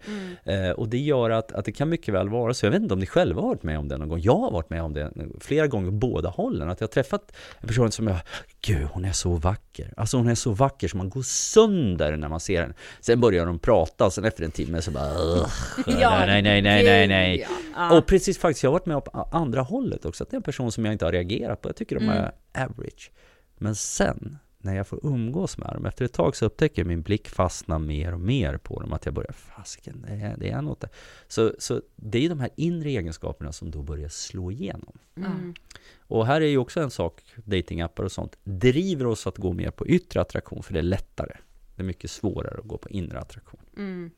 Eh, 0.69 0.71
och 0.71 0.89
det 0.89 0.99
gör 0.99 1.31
att, 1.31 1.53
att 1.53 1.65
det 1.65 1.73
kan 1.73 1.89
mycket 1.89 2.15
väl 2.15 2.29
vara 2.29 2.55
så, 2.55 2.67
jag 2.67 2.71
vet 2.71 2.83
inte 2.83 2.95
om 2.95 3.01
ni 3.01 3.07
själva 3.07 3.41
har 3.41 3.49
varit 3.49 3.63
med 3.63 3.79
om 3.79 3.89
det 3.89 3.97
någon 3.99 4.09
gång, 4.09 4.21
jag 4.23 4.39
har 4.39 4.51
varit 4.51 4.71
med 4.71 4.83
om 4.83 4.93
det 4.93 5.11
flera 5.41 5.67
gånger 5.67 5.91
båda 5.91 6.29
hållen, 6.29 6.69
att 6.69 6.81
jag 6.81 6.87
har 6.89 6.93
träffat 6.93 7.33
en 7.59 7.69
person 7.69 7.91
som 7.93 8.07
jag, 8.07 8.17
gud 8.61 8.85
hon 8.93 9.05
är 9.05 9.13
så 9.13 9.31
vacker, 9.35 9.93
alltså 9.97 10.17
hon 10.17 10.29
är 10.29 10.35
så 10.35 10.51
vacker 10.53 10.89
så 10.89 10.97
man 10.97 11.11
går 11.11 11.23
sönder 11.23 12.17
när 12.17 12.29
man 12.29 12.41
ser 12.41 12.61
henne. 12.63 12.75
Sen 13.01 13.21
börjar 13.21 13.47
de 13.47 13.59
prata 13.59 14.07
och 14.07 14.13
sen 14.13 14.25
efter 14.25 14.45
en 14.45 14.51
timme 14.51 14.83
så 14.83 14.91
bara, 14.91 15.15
"Ugh, 15.15 15.49
Ja, 16.01 16.27
nej, 16.27 16.43
nej, 16.43 16.63
nej, 16.63 16.85
nej, 16.85 17.07
nej. 17.09 17.47
ja. 17.77 17.99
Och 17.99 18.07
precis 18.19 18.39
faktiskt, 18.39 18.63
jag 18.63 18.71
har 18.71 18.73
varit 18.73 18.87
med 18.87 19.05
på 19.05 19.29
andra 19.33 19.63
hållet 19.63 20.05
också, 20.05 20.25
att 20.25 20.31
det 20.31 20.35
är 20.35 20.39
en 20.39 20.43
person 20.43 20.73
som 20.73 20.85
jag 20.85 20.95
inte 20.95 21.05
har 21.05 21.13
reagerat 21.13 21.63
på. 21.63 21.69
Jag 21.69 21.77
tycker 21.77 21.99
de 21.99 22.09
är 22.09 22.33
average. 22.55 23.11
Men 23.59 23.75
sen, 23.75 24.39
när 24.59 24.77
jag 24.77 24.87
får 24.87 25.07
umgås 25.07 25.59
med 25.59 25.69
dem, 25.75 25.87
efter 25.87 26.05
ett 26.05 26.13
tag 26.13 26.37
så 26.37 26.47
upptäcker 26.47 26.83
jag 26.83 26.87
min 26.87 27.03
blick 27.03 27.29
fastna 27.29 27.79
mer 27.79 28.15
och 28.15 28.21
mer 28.21 28.57
på 28.57 28.81
dem, 28.81 28.93
att 28.93 29.05
jag 29.05 29.15
börjar, 29.15 29.33
fasken, 29.33 30.05
det 30.09 30.15
är, 30.15 30.37
det 30.37 30.51
är 30.51 30.63
något 30.63 30.81
där. 30.81 30.91
Så, 31.29 31.53
så 31.59 31.83
det 31.97 32.25
är 32.25 32.29
de 32.29 32.41
här 32.41 32.51
inre 32.57 32.89
egenskaperna 32.89 33.53
som 33.53 33.71
då 33.71 33.83
börjar 33.83 34.09
slå 34.09 34.51
igenom. 34.51 34.99
Mm. 35.17 35.55
Och 35.99 36.27
här 36.27 36.41
är 36.41 36.47
ju 36.47 36.59
också 36.59 36.81
en 36.81 36.91
sak, 36.91 37.23
datingappar 37.37 38.05
och 38.05 38.13
sånt, 38.13 38.39
driver 38.45 39.07
oss 39.07 39.27
att 39.27 39.37
gå 39.37 39.53
mer 39.53 39.71
på 39.71 39.87
yttre 39.87 40.21
attraktion, 40.21 40.63
för 40.63 40.73
det 40.73 40.79
är 40.79 40.83
lättare. 40.83 41.37
Det 41.77 41.83
är 41.83 41.87
mycket 41.87 42.11
svårare 42.11 42.59
att 42.59 42.69
gå 42.69 42.79
på 42.79 42.89
inre 42.89 43.21
attraktion. 43.21 43.61
Mm. 43.77 44.11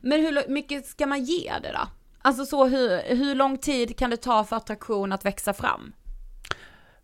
Men 0.00 0.20
hur 0.20 0.48
mycket 0.48 0.86
ska 0.86 1.06
man 1.06 1.24
ge 1.24 1.52
det 1.62 1.72
då? 1.72 1.88
Alltså 2.22 2.44
så 2.46 2.66
hur, 2.66 3.16
hur 3.16 3.34
lång 3.34 3.58
tid 3.58 3.98
kan 3.98 4.10
det 4.10 4.16
ta 4.16 4.44
för 4.44 4.56
attraktion 4.56 5.12
att 5.12 5.24
växa 5.24 5.52
fram? 5.52 5.92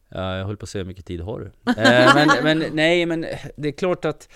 Ja, 0.09 0.37
jag 0.37 0.47
höll 0.47 0.57
på 0.57 0.65
att 0.65 0.69
säga 0.69 0.83
hur 0.83 0.89
mycket 0.89 1.07
tid 1.07 1.21
har 1.21 1.41
du? 1.41 1.73
Eh, 1.83 2.15
men, 2.15 2.29
men 2.43 2.65
nej, 2.73 3.07
men 3.07 3.27
det 3.57 3.69
är 3.69 3.73
klart 3.73 4.05
att 4.05 4.29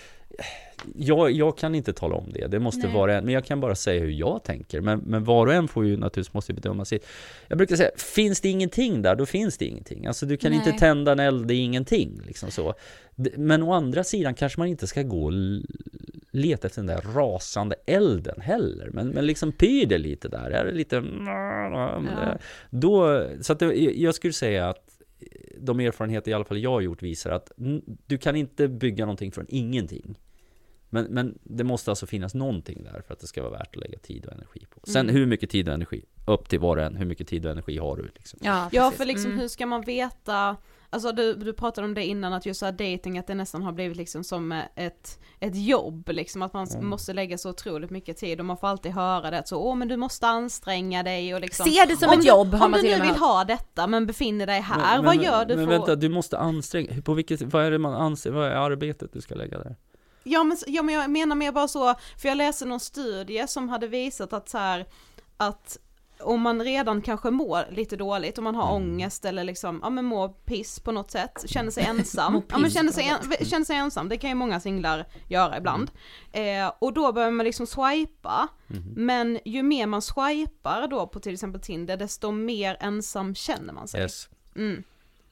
jag, 0.95 1.31
jag 1.31 1.57
kan 1.57 1.75
inte 1.75 1.93
tala 1.93 2.15
om 2.15 2.31
det, 2.33 2.47
det 2.47 2.59
måste 2.59 2.87
Nej. 2.87 2.95
vara 2.95 3.17
en, 3.17 3.25
men 3.25 3.33
jag 3.33 3.45
kan 3.45 3.59
bara 3.59 3.75
säga 3.75 4.01
hur 4.01 4.11
jag 4.11 4.43
tänker. 4.43 4.81
Men, 4.81 4.99
men 4.99 5.23
var 5.23 5.47
och 5.47 5.53
en 5.53 5.67
får 5.67 5.85
ju 5.85 5.97
naturligtvis 5.97 6.33
måste 6.33 6.53
bedöma 6.53 6.85
sitt. 6.85 7.05
Jag 7.47 7.57
brukar 7.57 7.75
säga, 7.75 7.89
finns 7.97 8.41
det 8.41 8.49
ingenting 8.49 9.01
där, 9.01 9.15
då 9.15 9.25
finns 9.25 9.57
det 9.57 9.65
ingenting. 9.65 10.05
Alltså 10.05 10.25
du 10.25 10.37
kan 10.37 10.53
inte 10.53 10.69
Nej. 10.69 10.79
tända 10.79 11.11
en 11.11 11.19
eld, 11.19 11.47
det 11.47 11.53
är 11.53 11.61
ingenting. 11.61 12.21
Liksom 12.25 12.51
så. 12.51 12.73
Men 13.37 13.63
å 13.63 13.73
andra 13.73 14.03
sidan 14.03 14.33
kanske 14.33 14.59
man 14.59 14.67
inte 14.67 14.87
ska 14.87 15.03
gå 15.03 15.31
leta 16.31 16.67
efter 16.67 16.81
den 16.81 16.87
där 16.87 17.01
rasande 17.01 17.75
elden 17.85 18.41
heller. 18.41 18.89
Men, 18.93 19.09
men 19.09 19.25
liksom 19.25 19.51
pyr 19.51 19.85
det 19.85 19.97
lite 19.97 20.27
där, 20.27 20.51
är 20.51 20.65
det 20.65 20.71
lite... 20.71 21.03
Då, 22.69 23.27
så 23.41 23.53
att 23.53 23.59
det, 23.59 23.73
jag 23.75 24.15
skulle 24.15 24.33
säga 24.33 24.69
att 24.69 25.01
de 25.57 25.79
erfarenheter 25.79 26.31
i 26.31 26.33
alla 26.33 26.45
fall 26.45 26.57
jag 26.57 26.71
har 26.71 26.81
gjort 26.81 27.03
visar 27.03 27.31
att 27.31 27.51
du 28.05 28.17
kan 28.17 28.35
inte 28.35 28.67
bygga 28.67 29.05
någonting 29.05 29.31
från 29.31 29.45
ingenting. 29.49 30.19
Men, 30.89 31.05
men 31.05 31.39
det 31.43 31.63
måste 31.63 31.91
alltså 31.91 32.05
finnas 32.05 32.33
någonting 32.33 32.83
där 32.83 33.01
för 33.07 33.13
att 33.13 33.19
det 33.19 33.27
ska 33.27 33.41
vara 33.41 33.51
värt 33.51 33.75
att 33.75 33.81
lägga 33.81 33.99
tid 33.99 34.25
och 34.25 34.33
energi 34.33 34.65
på. 34.69 34.91
Sen 34.91 35.09
hur 35.09 35.25
mycket 35.25 35.49
tid 35.49 35.67
och 35.67 35.73
energi? 35.73 36.05
upp 36.29 36.49
till 36.49 36.59
var 36.59 36.77
och 36.77 36.83
en, 36.83 36.95
hur 36.95 37.05
mycket 37.05 37.27
tid 37.27 37.45
och 37.45 37.51
energi 37.51 37.77
har 37.77 37.97
du 37.97 38.09
liksom. 38.15 38.39
Ja, 38.43 38.69
Ja 38.71 38.91
för 38.91 39.05
liksom 39.05 39.31
Mm. 39.31 39.39
hur 39.39 39.47
ska 39.47 39.65
man 39.65 39.81
veta, 39.81 40.57
alltså 40.89 41.11
du, 41.11 41.33
du 41.35 41.53
pratade 41.53 41.85
om 41.87 41.93
det 41.93 42.05
innan 42.05 42.33
att 42.33 42.45
just 42.45 42.59
så 42.59 42.65
här 42.65 42.71
dating 42.71 43.17
att 43.17 43.27
det 43.27 43.35
nästan 43.35 43.63
har 43.63 43.71
blivit 43.71 43.97
liksom 43.97 44.23
som 44.23 44.51
eh, 44.51 44.63
ett, 44.75 45.19
ett 45.39 45.55
jobb 45.55 46.09
liksom 46.09 46.41
att 46.41 46.53
man 46.53 46.67
Mm. 46.67 46.87
måste 46.87 47.13
lägga 47.13 47.37
så 47.37 47.49
otroligt 47.49 47.89
mycket 47.89 48.17
tid 48.17 48.39
och 48.39 48.45
man 48.45 48.57
får 48.57 48.67
alltid 48.67 48.91
höra 48.91 49.31
det 49.31 49.39
att 49.39 49.47
så 49.47 49.57
åh 49.61 49.75
men 49.75 49.87
du 49.87 49.97
måste 49.97 50.27
anstränga 50.27 51.03
dig 51.03 51.33
och 51.35 51.41
liksom 51.41 51.65
Se 51.65 51.85
det 51.87 51.97
som 51.97 52.09
om 52.09 52.13
ett 52.13 52.21
du, 52.21 52.27
jobb 52.27 52.53
har 52.53 52.65
Om 52.65 52.71
man 52.71 52.79
du 52.79 52.81
till 52.81 52.89
nu 52.89 52.95
och 52.95 52.99
med 52.99 53.07
vill 53.13 53.19
hört. 53.21 53.29
ha 53.29 53.43
detta 53.43 53.87
men 53.87 54.05
befinner 54.07 54.47
dig 54.47 54.59
här, 54.61 55.03
vad 55.03 55.15
gör 55.23 55.45
du 55.45 55.55
men 55.55 55.65
för 55.65 55.71
vänta, 55.71 55.95
du 55.95 56.09
måste 56.09 56.37
anstränga, 56.37 57.01
på 57.01 57.13
vilket, 57.13 57.41
vad 57.41 57.63
är 57.65 57.71
det 57.71 57.77
man 57.79 57.93
anser, 57.93 58.31
vad 58.31 58.47
är 58.47 58.51
arbetet 58.51 59.13
du 59.13 59.21
ska 59.21 59.35
lägga 59.35 59.57
där? 59.57 59.75
Ja 60.23 60.43
men, 60.43 60.57
ja 60.67 60.83
men 60.83 60.95
jag 60.95 61.09
menar 61.11 61.35
mer 61.35 61.51
bara 61.51 61.67
så, 61.67 61.95
för 62.17 62.27
jag 62.27 62.37
läste 62.37 62.65
någon 62.65 62.79
studie 62.79 63.47
som 63.47 63.69
hade 63.69 63.87
visat 63.87 64.33
att 64.33 64.49
så 64.49 64.57
här, 64.57 64.85
att 65.37 65.77
om 66.21 66.41
man 66.41 66.63
redan 66.63 67.01
kanske 67.01 67.29
mår 67.31 67.65
lite 67.71 67.95
dåligt, 67.95 68.37
om 68.37 68.43
man 68.43 68.55
har 68.55 68.75
Mm. 68.75 68.75
ångest 68.91 69.25
eller 69.25 69.43
liksom, 69.43 69.79
ja 69.83 69.89
men 69.89 70.05
mår 70.05 70.29
piss 70.29 70.79
på 70.79 70.91
något 70.91 71.11
sätt, 71.11 71.43
känner 71.47 71.71
sig 71.71 71.83
ensam, 71.89 72.41
ja 72.49 72.57
men 72.57 72.69
känner 72.71 72.91
sig, 72.91 73.07
en, 73.39 73.45
känner 73.45 73.65
sig 73.65 73.75
ensam, 73.75 74.09
det 74.09 74.17
kan 74.17 74.29
ju 74.29 74.35
många 74.35 74.59
singlar 74.59 75.05
göra 75.27 75.57
ibland. 75.57 75.91
Eh, 76.31 76.71
och 76.79 76.93
då 76.93 77.11
börjar 77.11 77.31
man 77.31 77.43
liksom 77.45 77.67
swipa, 77.67 78.47
Mhm. 78.67 78.93
men 78.95 79.39
ju 79.45 79.63
mer 79.63 79.87
man 79.87 80.01
swipar 80.01 80.87
då 80.87 81.07
på 81.07 81.19
till 81.19 81.33
exempel 81.33 81.61
Tinder, 81.61 81.97
desto 81.97 82.31
mer 82.31 82.77
ensam 82.79 83.35
känner 83.35 83.73
man 83.73 83.87
sig. 83.87 84.01
Yes. 84.01 84.29
Mm. 84.55 84.83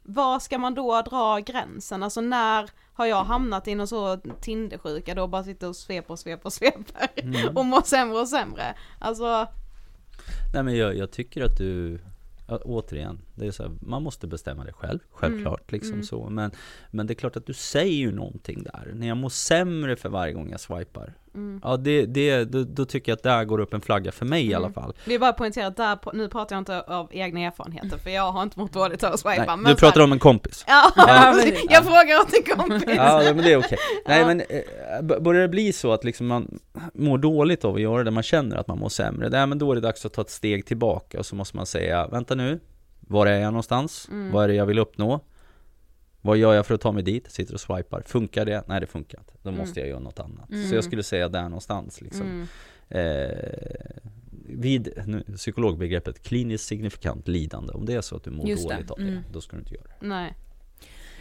Var 0.03 0.39
ska 0.39 0.57
man 0.57 0.73
då 0.75 1.01
dra 1.01 1.39
gränsen? 1.39 2.03
Alltså 2.03 2.21
när 2.21 2.69
har 2.93 3.05
jag 3.05 3.23
hamnat 3.23 3.67
i 3.67 3.75
någon 3.75 3.87
så 3.87 4.17
Tindersjuka 4.41 5.15
då 5.15 5.27
bara 5.27 5.43
sitter 5.43 5.67
och 5.67 5.75
sveper 5.75 6.11
och 6.11 6.19
sveper 6.19 6.45
och 6.45 6.53
sveper 6.59 7.07
Mm. 7.15 7.57
och 7.57 7.65
mår 7.65 7.81
sämre 7.81 8.19
och 8.19 8.27
sämre? 8.29 8.75
Alltså, 8.99 9.47
Nej 10.53 10.63
men 10.63 10.75
jag, 10.77 10.97
jag 10.97 11.11
tycker 11.11 11.43
att 11.43 11.57
du, 11.57 11.99
ja, 12.47 12.57
återigen, 12.57 13.19
det 13.35 13.47
är 13.47 13.51
så 13.51 13.63
här, 13.63 13.71
man 13.81 14.03
måste 14.03 14.27
bestämma 14.27 14.63
det 14.63 14.73
själv, 14.73 14.99
självklart 15.11 15.71
liksom 15.71 15.93
mm. 15.93 16.03
så. 16.03 16.29
Men, 16.29 16.51
men 16.91 17.07
det 17.07 17.13
är 17.13 17.15
klart 17.15 17.35
att 17.35 17.45
du 17.45 17.53
säger 17.53 17.97
ju 17.97 18.11
någonting 18.11 18.63
där. 18.63 18.91
När 18.95 19.07
jag 19.07 19.17
mår 19.17 19.29
sämre 19.29 19.95
för 19.95 20.09
varje 20.09 20.33
gång 20.33 20.51
jag 20.51 20.59
swipar. 20.59 21.13
Mm. 21.37 21.61
Ja 21.63 21.77
det, 21.77 22.05
det, 22.05 22.43
då, 22.45 22.63
då 22.63 22.85
tycker 22.85 23.11
jag 23.11 23.15
att 23.17 23.23
där 23.23 23.43
går 23.45 23.59
upp 23.59 23.73
en 23.73 23.81
flagga 23.81 24.11
för 24.11 24.25
mig 24.25 24.47
i 24.47 24.53
alla 24.53 24.69
fall. 24.69 24.93
det 25.05 25.15
är 25.15 25.19
bara 25.19 25.33
poängtera 25.33 25.67
att 25.67 25.77
där, 25.77 25.97
nu 26.13 26.29
pratar 26.29 26.55
jag 26.55 26.61
inte 26.61 26.81
av 26.81 27.07
egna 27.11 27.39
erfarenheter 27.39 27.97
för 27.97 28.09
jag 28.09 28.31
har 28.31 28.43
inte 28.43 28.59
mått 28.59 28.73
dåligt 28.73 29.03
av 29.03 29.13
att 29.13 29.19
swipa. 29.19 29.57
Du 29.65 29.75
pratar 29.75 29.99
här- 29.99 30.03
om 30.03 30.11
en 30.11 30.19
kompis. 30.19 30.63
Ja, 30.67 30.91
Ja. 30.95 31.35
jag 31.69 31.83
frågar 31.85 32.19
åt 32.21 32.33
en 32.33 32.55
kompis. 32.57 32.83
Ja 32.97 33.21
men 33.25 33.37
det 33.37 33.51
är 33.53 33.57
okej. 33.57 33.77
Nej 34.07 34.19
Ja. 34.19 34.27
men 34.27 34.41
eh, 34.41 35.21
börjar 35.21 35.41
det 35.41 35.47
bli 35.47 35.73
så 35.73 35.91
att 35.93 36.03
liksom 36.03 36.27
man 36.27 36.59
mår 36.93 37.17
dåligt 37.17 37.65
av 37.65 37.75
att 37.75 37.81
göra 37.81 38.03
det, 38.03 38.11
man 38.11 38.23
känner 38.23 38.55
att 38.57 38.67
man 38.67 38.77
mår 38.79 38.89
sämre. 38.89 39.29
Nej 39.29 39.47
men 39.47 39.57
då 39.59 39.71
är 39.71 39.75
det 39.75 39.81
dags 39.81 40.05
att 40.05 40.13
ta 40.13 40.21
ett 40.21 40.29
steg 40.29 40.65
tillbaka 40.65 41.19
och 41.19 41.25
så 41.25 41.35
måste 41.35 41.55
man 41.55 41.65
säga, 41.65 42.07
vänta 42.07 42.35
nu, 42.35 42.59
var 42.99 43.27
är 43.27 43.39
jag 43.39 43.51
någonstans? 43.53 44.07
Mm. 44.11 44.31
Vad 44.31 44.43
är 44.43 44.47
det 44.47 44.53
jag 44.53 44.65
vill 44.65 44.79
uppnå? 44.79 45.19
Vad 46.27 46.37
gör 46.37 46.53
jag 46.53 46.65
för 46.65 46.73
att 46.75 46.81
ta 46.81 46.91
mig 46.91 47.03
dit? 47.03 47.23
Jag 47.25 47.31
sitter 47.31 47.53
och 47.53 47.59
swipar. 47.61 48.01
Funkar 48.05 48.45
det? 48.45 48.63
Nej 48.67 48.79
det 48.81 48.87
funkar 48.87 49.19
inte. 49.19 49.33
Då 49.43 49.51
måste 49.51 49.79
jag 49.79 49.89
göra 49.89 49.99
något 49.99 50.19
annat. 50.19 50.49
Så 50.69 50.75
jag 50.75 50.83
skulle 50.83 51.03
säga 51.03 51.29
där 51.29 51.43
någonstans 51.43 52.01
liksom. 52.01 52.27
Mm. 52.27 52.47
Eh, 52.89 54.07
vid 54.49 55.03
nu, 55.05 55.23
psykologbegreppet 55.35 56.23
kliniskt 56.23 56.65
signifikant 56.67 57.27
lidande. 57.27 57.73
Om 57.73 57.85
det 57.85 57.93
är 57.93 58.01
så 58.01 58.15
att 58.15 58.23
du 58.23 58.31
mår 58.31 58.43
dåligt 58.43 58.91
av 58.91 58.97
det, 58.97 59.03
Mm. 59.03 59.23
då 59.33 59.41
ska 59.41 59.55
du 59.55 59.59
inte 59.59 59.73
göra 59.75 59.83
det. 59.99 60.07
Nej. 60.07 60.33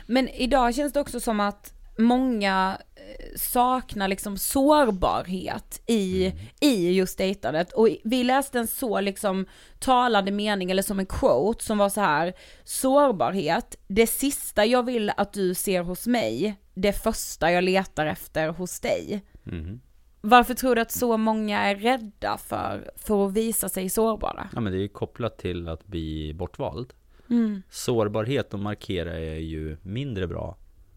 Men 0.07 0.28
idag 0.28 0.74
känns 0.74 0.92
det 0.92 1.00
också 1.00 1.20
som 1.20 1.40
att 1.40 1.72
många 1.99 2.78
eh, 2.94 3.36
saknar 3.36 4.09
liksom 4.09 4.38
sårbarhet 4.38 5.82
i, 5.86 6.32
i 6.61 6.92
just 6.92 7.18
dejtandet. 7.18 7.72
Och 7.72 7.88
vi 8.05 8.24
läste 8.24 8.59
en 8.59 8.66
så 8.66 9.01
liksom 9.01 9.47
talande 9.78 10.32
mening 10.32 10.70
eller 10.70 10.82
som 10.82 10.99
en 10.99 11.07
quote 11.07 11.64
som 11.64 11.78
var 11.78 11.88
så 11.88 12.01
här 12.01 12.34
sårbarhet, 12.64 13.76
det 13.88 14.07
sista 14.07 14.64
jag 14.64 14.82
vill 14.82 15.12
att 15.16 15.32
du 15.32 15.55
ser 15.55 15.82
hos 15.82 16.07
mig, 16.07 16.57
det 16.74 16.92
första 16.92 17.53
jag 17.53 17.64
letar 17.64 18.07
efter 18.07 18.49
hos 18.49 18.80
dig. 18.80 19.24
Mhm. 19.42 19.80
Varför 20.20 20.55
tror 20.55 20.74
du 20.74 20.80
att 20.80 20.92
så 20.92 21.16
många 21.16 21.61
är 21.61 21.76
rädda 21.76 22.38
för, 22.38 22.90
för 22.97 23.26
att 23.26 23.32
visa 23.32 23.68
sig 23.68 23.88
sårbara? 23.88 24.49
Ja 24.55 24.61
men 24.61 24.72
det 24.72 24.78
är 24.78 24.82
ju 24.82 24.88
kopplat 24.88 25.38
till 25.38 25.68
att 25.68 25.86
bli 25.86 26.34
bortvald. 26.34 26.92
Mm. 27.30 27.62
Sårbarhet 27.70 28.55
och 28.55 28.61
markera 28.61 29.18
är 29.18 29.38
ju 29.38 29.76
mindre 29.82 30.26
bra. 30.26 30.57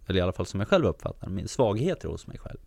Eller 0.10 0.20
i 0.20 0.22
alla 0.22 0.34
fall 0.34 0.45
som 0.45 0.60
jag 0.60 0.70
själv 0.70 0.86
uppfattar 0.86 1.30
min 1.30 1.47
svagheter 1.47 2.07
hos 2.07 2.28
mig 2.28 2.38
själv. 2.38 2.60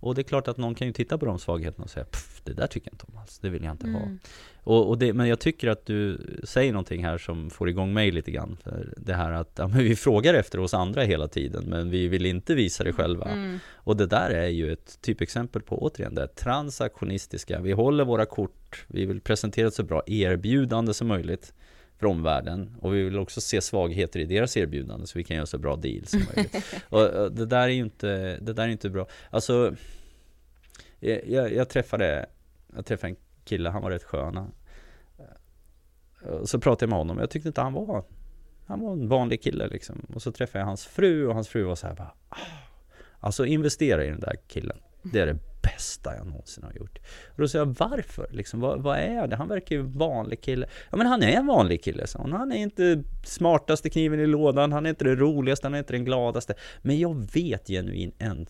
Och 0.00 0.14
det 0.14 0.20
är 0.20 0.22
klart 0.22 0.48
att 0.48 0.56
någon 0.56 0.74
kan 0.74 0.86
ju 0.86 0.92
titta 0.92 1.18
på 1.18 1.26
de 1.26 1.38
svagheterna 1.38 1.84
och 1.84 1.90
säga 1.90 2.06
det 2.44 2.52
där 2.52 2.66
tycker 2.66 2.88
jag 2.88 2.94
inte 2.94 3.04
om 3.12 3.18
alls, 3.18 3.38
det 3.38 3.48
vill 3.48 3.64
jag 3.64 3.72
inte 3.72 3.86
ha. 3.86 4.00
Mm. 4.00 4.18
Och, 4.56 4.88
och 4.88 4.98
det, 4.98 5.12
men 5.12 5.28
jag 5.28 5.40
tycker 5.40 5.68
att 5.68 5.86
du 5.86 6.18
säger 6.44 6.72
någonting 6.72 7.04
här 7.04 7.18
som 7.18 7.50
får 7.50 7.68
igång 7.68 7.94
mig 7.94 8.10
lite 8.10 8.30
grann. 8.30 8.56
För 8.62 8.94
det 8.96 9.14
här 9.14 9.32
att 9.32 9.52
ja, 9.56 9.66
vi 9.66 9.96
frågar 9.96 10.34
efter 10.34 10.60
oss 10.60 10.74
andra 10.74 11.02
hela 11.02 11.28
tiden 11.28 11.64
men 11.64 11.90
vi 11.90 12.08
vill 12.08 12.26
inte 12.26 12.54
visa 12.54 12.84
det 12.84 12.92
själva. 12.92 13.24
Mm. 13.24 13.58
Och 13.72 13.96
det 13.96 14.06
där 14.06 14.30
är 14.30 14.48
ju 14.48 14.72
ett 14.72 14.98
typexempel 15.00 15.62
på 15.62 15.82
återigen 15.82 16.14
det 16.14 16.26
transaktionistiska. 16.26 17.60
Vi 17.60 17.72
håller 17.72 18.04
våra 18.04 18.26
kort, 18.26 18.84
vi 18.86 19.06
vill 19.06 19.20
presentera 19.20 19.68
ett 19.68 19.74
så 19.74 19.82
bra 19.82 20.02
erbjudande 20.06 20.94
som 20.94 21.08
möjligt 21.08 21.52
för 21.98 22.06
omvärlden 22.06 22.76
och 22.80 22.94
vi 22.94 23.02
vill 23.02 23.18
också 23.18 23.40
se 23.40 23.60
svagheter 23.60 24.20
i 24.20 24.24
deras 24.24 24.56
erbjudande 24.56 25.06
så 25.06 25.18
vi 25.18 25.24
kan 25.24 25.36
göra 25.36 25.46
så 25.46 25.58
bra 25.58 25.76
deals 25.76 26.10
som 26.10 26.22
möjligt. 26.36 26.56
och, 26.88 27.32
det 27.32 27.46
där 27.46 27.62
är 27.62 27.68
ju 27.68 27.82
inte, 27.82 28.38
det 28.40 28.52
där 28.52 28.64
är 28.64 28.68
inte 28.68 28.90
bra. 28.90 29.06
Alltså, 29.30 29.74
jag, 31.00 31.52
jag, 31.52 31.68
träffade, 31.68 32.26
jag 32.76 32.86
träffade 32.86 33.10
en 33.12 33.16
kille, 33.44 33.70
han 33.70 33.82
var 33.82 33.90
rätt 33.90 34.02
skön. 34.02 34.50
Så 36.44 36.60
pratade 36.60 36.84
jag 36.84 36.90
med 36.90 36.98
honom, 36.98 37.18
jag 37.18 37.30
tyckte 37.30 37.48
inte 37.48 37.60
han 37.60 37.72
var 37.72 38.04
han 38.66 38.80
var 38.80 38.92
en 38.92 39.08
vanlig 39.08 39.42
kille 39.42 39.66
liksom. 39.66 40.06
Och 40.14 40.22
så 40.22 40.32
träffade 40.32 40.58
jag 40.58 40.66
hans 40.66 40.86
fru 40.86 41.26
och 41.26 41.34
hans 41.34 41.48
fru 41.48 41.62
var 41.62 41.74
så 41.74 41.86
här 41.86 41.94
bara 41.94 42.14
"Ah, 42.28 42.36
Alltså 43.20 43.46
investera 43.46 44.04
i 44.04 44.10
den 44.10 44.20
där 44.20 44.36
killen. 44.46 44.78
Det 45.02 45.20
är 45.20 45.26
det 45.26 45.38
bästa 45.64 46.16
jag 46.16 46.26
någonsin 46.26 46.64
har 46.64 46.72
gjort. 46.72 46.98
Och 47.26 47.40
då 47.40 47.48
sa 47.48 47.58
jag 47.58 47.76
varför? 47.78 48.28
Liksom, 48.30 48.60
vad, 48.60 48.82
vad 48.82 48.98
är 48.98 49.26
det? 49.26 49.36
Han 49.36 49.48
verkar 49.48 49.76
ju 49.76 49.80
en 49.80 49.98
vanlig 49.98 50.40
kille. 50.40 50.66
Ja 50.90 50.96
men 50.96 51.06
han 51.06 51.22
är 51.22 51.32
en 51.32 51.46
vanlig 51.46 51.84
kille, 51.84 52.06
sa 52.06 52.18
hon. 52.18 52.32
Han 52.32 52.52
är 52.52 52.56
inte 52.56 53.02
smartaste 53.24 53.90
kniven 53.90 54.20
i 54.20 54.26
lådan, 54.26 54.72
han 54.72 54.86
är 54.86 54.90
inte 54.90 55.04
det 55.04 55.14
roligaste, 55.14 55.66
han 55.66 55.74
är 55.74 55.78
inte 55.78 55.92
den 55.92 56.04
gladaste. 56.04 56.54
Men 56.82 56.98
jag 56.98 57.34
vet 57.34 57.66
genuint 57.66 58.14
en, 58.18 58.46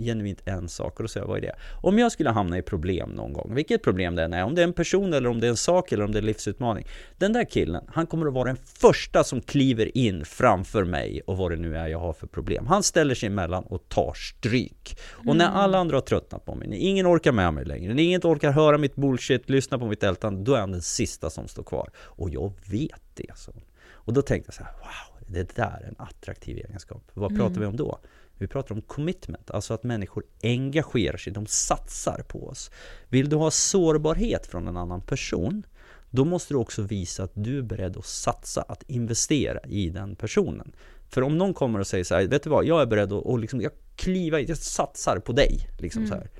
genuint 0.00 0.42
en 0.44 0.68
sak 0.68 0.96
och 0.96 1.02
då 1.02 1.08
sa 1.08 1.20
jag, 1.20 1.26
vad 1.26 1.38
är 1.38 1.42
det? 1.42 1.54
Om 1.82 1.98
jag 1.98 2.12
skulle 2.12 2.30
hamna 2.30 2.58
i 2.58 2.62
problem 2.62 3.10
någon 3.10 3.32
gång, 3.32 3.54
vilket 3.54 3.82
problem 3.82 4.14
det 4.14 4.22
än 4.22 4.32
är, 4.32 4.44
om 4.44 4.54
det 4.54 4.62
är 4.62 4.66
en 4.66 4.72
person 4.72 5.12
eller 5.12 5.28
om 5.28 5.40
det 5.40 5.46
är 5.46 5.50
en 5.50 5.56
sak 5.56 5.92
eller 5.92 6.04
om 6.04 6.12
det 6.12 6.18
är 6.18 6.22
en 6.22 6.26
livsutmaning. 6.26 6.86
Den 7.18 7.32
där 7.32 7.44
killen, 7.44 7.84
han 7.88 8.06
kommer 8.06 8.26
att 8.26 8.34
vara 8.34 8.44
den 8.44 8.56
första 8.56 9.24
som 9.24 9.40
kliver 9.40 9.98
in 9.98 10.24
framför 10.24 10.84
mig 10.84 11.20
och 11.26 11.36
vad 11.36 11.50
det 11.50 11.56
nu 11.56 11.76
är 11.76 11.86
jag 11.86 11.98
har 11.98 12.12
för 12.12 12.26
problem. 12.26 12.66
Han 12.66 12.82
ställer 12.82 13.14
sig 13.14 13.26
emellan 13.26 13.64
och 13.64 13.88
tar 13.88 14.12
stryk. 14.14 14.98
Och 15.26 15.36
när 15.36 15.48
alla 15.48 15.78
andra 15.78 15.96
har 15.96 16.00
tröttnat 16.00 16.44
på 16.44 16.51
mig, 16.54 16.68
när 16.68 16.76
ingen 16.76 17.06
orkar 17.06 17.32
med 17.32 17.54
mig 17.54 17.64
längre, 17.64 17.94
när 17.94 18.02
ingen 18.02 18.20
orkar 18.24 18.50
höra 18.50 18.78
mitt 18.78 18.96
bullshit, 18.96 19.50
lyssna 19.50 19.78
på 19.78 19.86
mitt 19.86 20.02
ältande, 20.02 20.42
då 20.42 20.54
är 20.54 20.60
han 20.60 20.72
den 20.72 20.82
sista 20.82 21.30
som 21.30 21.48
står 21.48 21.62
kvar. 21.62 21.90
Och 21.96 22.30
jag 22.30 22.52
vet 22.70 23.02
det. 23.14 23.36
Så. 23.36 23.52
Och 23.90 24.12
då 24.12 24.22
tänkte 24.22 24.48
jag 24.48 24.54
så 24.54 24.62
här, 24.62 24.72
wow, 24.72 25.26
det 25.26 25.56
där 25.56 25.80
är 25.84 25.88
en 25.88 25.96
attraktiv 25.98 26.56
egenskap. 26.56 27.02
Vad 27.14 27.36
pratar 27.36 27.60
vi 27.60 27.66
om 27.66 27.76
då? 27.76 27.98
Vi 28.38 28.48
pratar 28.48 28.74
om 28.74 28.82
commitment, 28.82 29.50
alltså 29.50 29.74
att 29.74 29.82
människor 29.82 30.24
engagerar 30.42 31.16
sig, 31.16 31.32
de 31.32 31.46
satsar 31.46 32.24
på 32.28 32.46
oss. 32.46 32.70
Vill 33.08 33.28
du 33.28 33.36
ha 33.36 33.50
sårbarhet 33.50 34.46
från 34.46 34.68
en 34.68 34.76
annan 34.76 35.00
person, 35.00 35.62
då 36.10 36.24
måste 36.24 36.54
du 36.54 36.58
också 36.58 36.82
visa 36.82 37.22
att 37.22 37.30
du 37.34 37.58
är 37.58 37.62
beredd 37.62 37.96
att 37.96 38.06
satsa, 38.06 38.62
att 38.62 38.82
investera 38.82 39.60
i 39.60 39.90
den 39.90 40.16
personen. 40.16 40.72
För 41.08 41.22
om 41.22 41.38
någon 41.38 41.54
kommer 41.54 41.78
och 41.78 41.86
säger 41.86 42.04
så 42.04 42.14
här, 42.14 42.26
vet 42.26 42.42
du 42.42 42.50
vad, 42.50 42.64
jag 42.64 42.82
är 42.82 42.86
beredd 42.86 43.12
att 43.12 43.24
och 43.24 43.38
liksom, 43.38 43.60
jag 43.60 43.72
kliva 43.96 44.40
i, 44.40 44.44
jag 44.44 44.58
satsar 44.58 45.18
på 45.18 45.32
dig. 45.32 45.68
Liksom 45.78 46.06
så 46.06 46.14
här. 46.14 46.30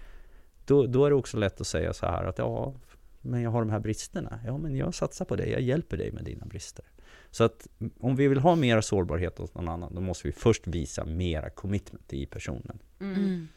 Då, 0.65 0.87
då 0.87 1.05
är 1.05 1.11
det 1.11 1.17
också 1.17 1.37
lätt 1.37 1.61
att 1.61 1.67
säga 1.67 1.93
så 1.93 2.07
här 2.07 2.25
att 2.25 2.39
ja, 2.39 2.75
men 3.21 3.43
jag 3.43 3.51
har 3.51 3.61
de 3.61 3.71
här 3.71 3.81
bristerna. 3.81 4.41
Ja, 4.47 4.59
men 4.59 4.77
jag 4.77 4.95
satsar 4.95 5.25
på 5.25 5.37
dig, 5.37 5.51
jag 5.51 5.61
hjälper 5.61 5.97
dig 5.97 6.13
med 6.13 6.25
dina 6.25 6.47
brister. 6.47 6.85
Så 7.31 7.45
att 7.45 7.67
om 8.01 8.17
vi 8.17 8.29
vill 8.29 8.39
ha 8.39 8.55
mer 8.55 8.81
sårbarhet 8.81 9.39
hos 9.39 9.55
någon 9.55 9.69
annan, 9.69 9.95
då 9.95 10.01
måste 10.01 10.29
vi 10.29 10.33
först 10.33 10.67
visa 10.67 11.05
mera 11.05 11.51
commitment 11.51 12.13
i 12.13 12.27
personen. 12.27 12.79
Mm. 13.01 13.49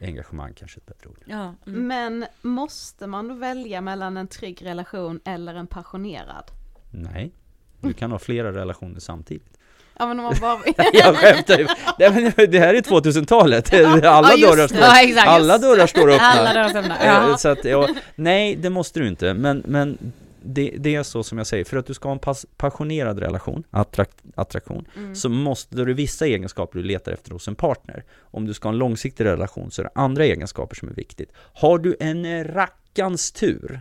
Engagemang 0.00 0.54
kanske 0.54 0.78
är 0.78 0.80
ett 0.80 0.86
bättre 0.86 1.10
ord. 1.10 1.24
Ja. 1.26 1.54
Mm. 1.66 1.86
Men 1.86 2.26
måste 2.42 3.06
man 3.06 3.28
då 3.28 3.34
välja 3.34 3.80
mellan 3.80 4.16
en 4.16 4.28
trygg 4.28 4.64
relation 4.64 5.20
eller 5.24 5.54
en 5.54 5.66
passionerad? 5.66 6.50
Nej, 6.90 7.32
du 7.80 7.92
kan 7.92 8.12
ha 8.12 8.18
flera 8.18 8.52
relationer 8.52 9.00
samtidigt. 9.00 9.57
Ja 9.98 10.06
men 10.06 10.18
om 10.20 10.24
man 10.24 10.34
bara... 10.40 10.58
Jag 10.92 11.16
skämtar 11.16 11.58
ju. 11.58 11.66
Nej, 11.98 12.32
men 12.36 12.50
Det 12.50 12.58
här 12.58 12.74
är 12.74 12.80
2000-talet. 12.80 13.74
Alla, 14.04 14.32
Ja, 14.36 14.50
dörrar 14.50 14.66
står, 14.68 14.80
Ja, 14.80 15.02
exakt. 15.02 15.28
alla 15.28 15.58
dörrar 15.58 15.86
står 15.86 16.10
öppna. 16.10 16.26
Alla 16.26 16.52
dörrar 16.52 16.76
öppna. 16.78 16.96
Ja. 17.04 17.36
Så 17.38 17.48
att, 17.48 17.64
ja, 17.64 17.88
nej, 18.14 18.56
det 18.56 18.70
måste 18.70 19.00
du 19.00 19.08
inte. 19.08 19.34
Men, 19.34 19.62
men 19.66 19.98
det, 20.42 20.74
det 20.78 20.94
är 20.94 21.02
så 21.02 21.22
som 21.22 21.38
jag 21.38 21.46
säger, 21.46 21.64
för 21.64 21.76
att 21.76 21.86
du 21.86 21.94
ska 21.94 22.08
ha 22.08 22.12
en 22.12 22.18
pas, 22.18 22.46
passionerad 22.56 23.18
relation, 23.18 23.64
attrakt, 23.70 24.16
attraktion, 24.34 24.84
Mm. 24.96 25.14
så 25.14 25.28
måste 25.28 25.76
du 25.76 25.94
vissa 25.94 26.26
egenskaper 26.26 26.78
du 26.78 26.84
letar 26.84 27.12
efter 27.12 27.30
hos 27.30 27.48
en 27.48 27.54
partner. 27.54 28.04
Om 28.20 28.46
du 28.46 28.54
ska 28.54 28.68
ha 28.68 28.72
en 28.72 28.78
långsiktig 28.78 29.24
relation 29.24 29.70
så 29.70 29.82
är 29.82 29.84
det 29.84 29.90
andra 29.94 30.24
egenskaper 30.24 30.76
som 30.76 30.88
är 30.88 30.92
viktigt. 30.94 31.32
Har 31.54 31.78
du 31.78 31.96
en 32.00 32.44
rackans 32.44 33.32
tur, 33.32 33.80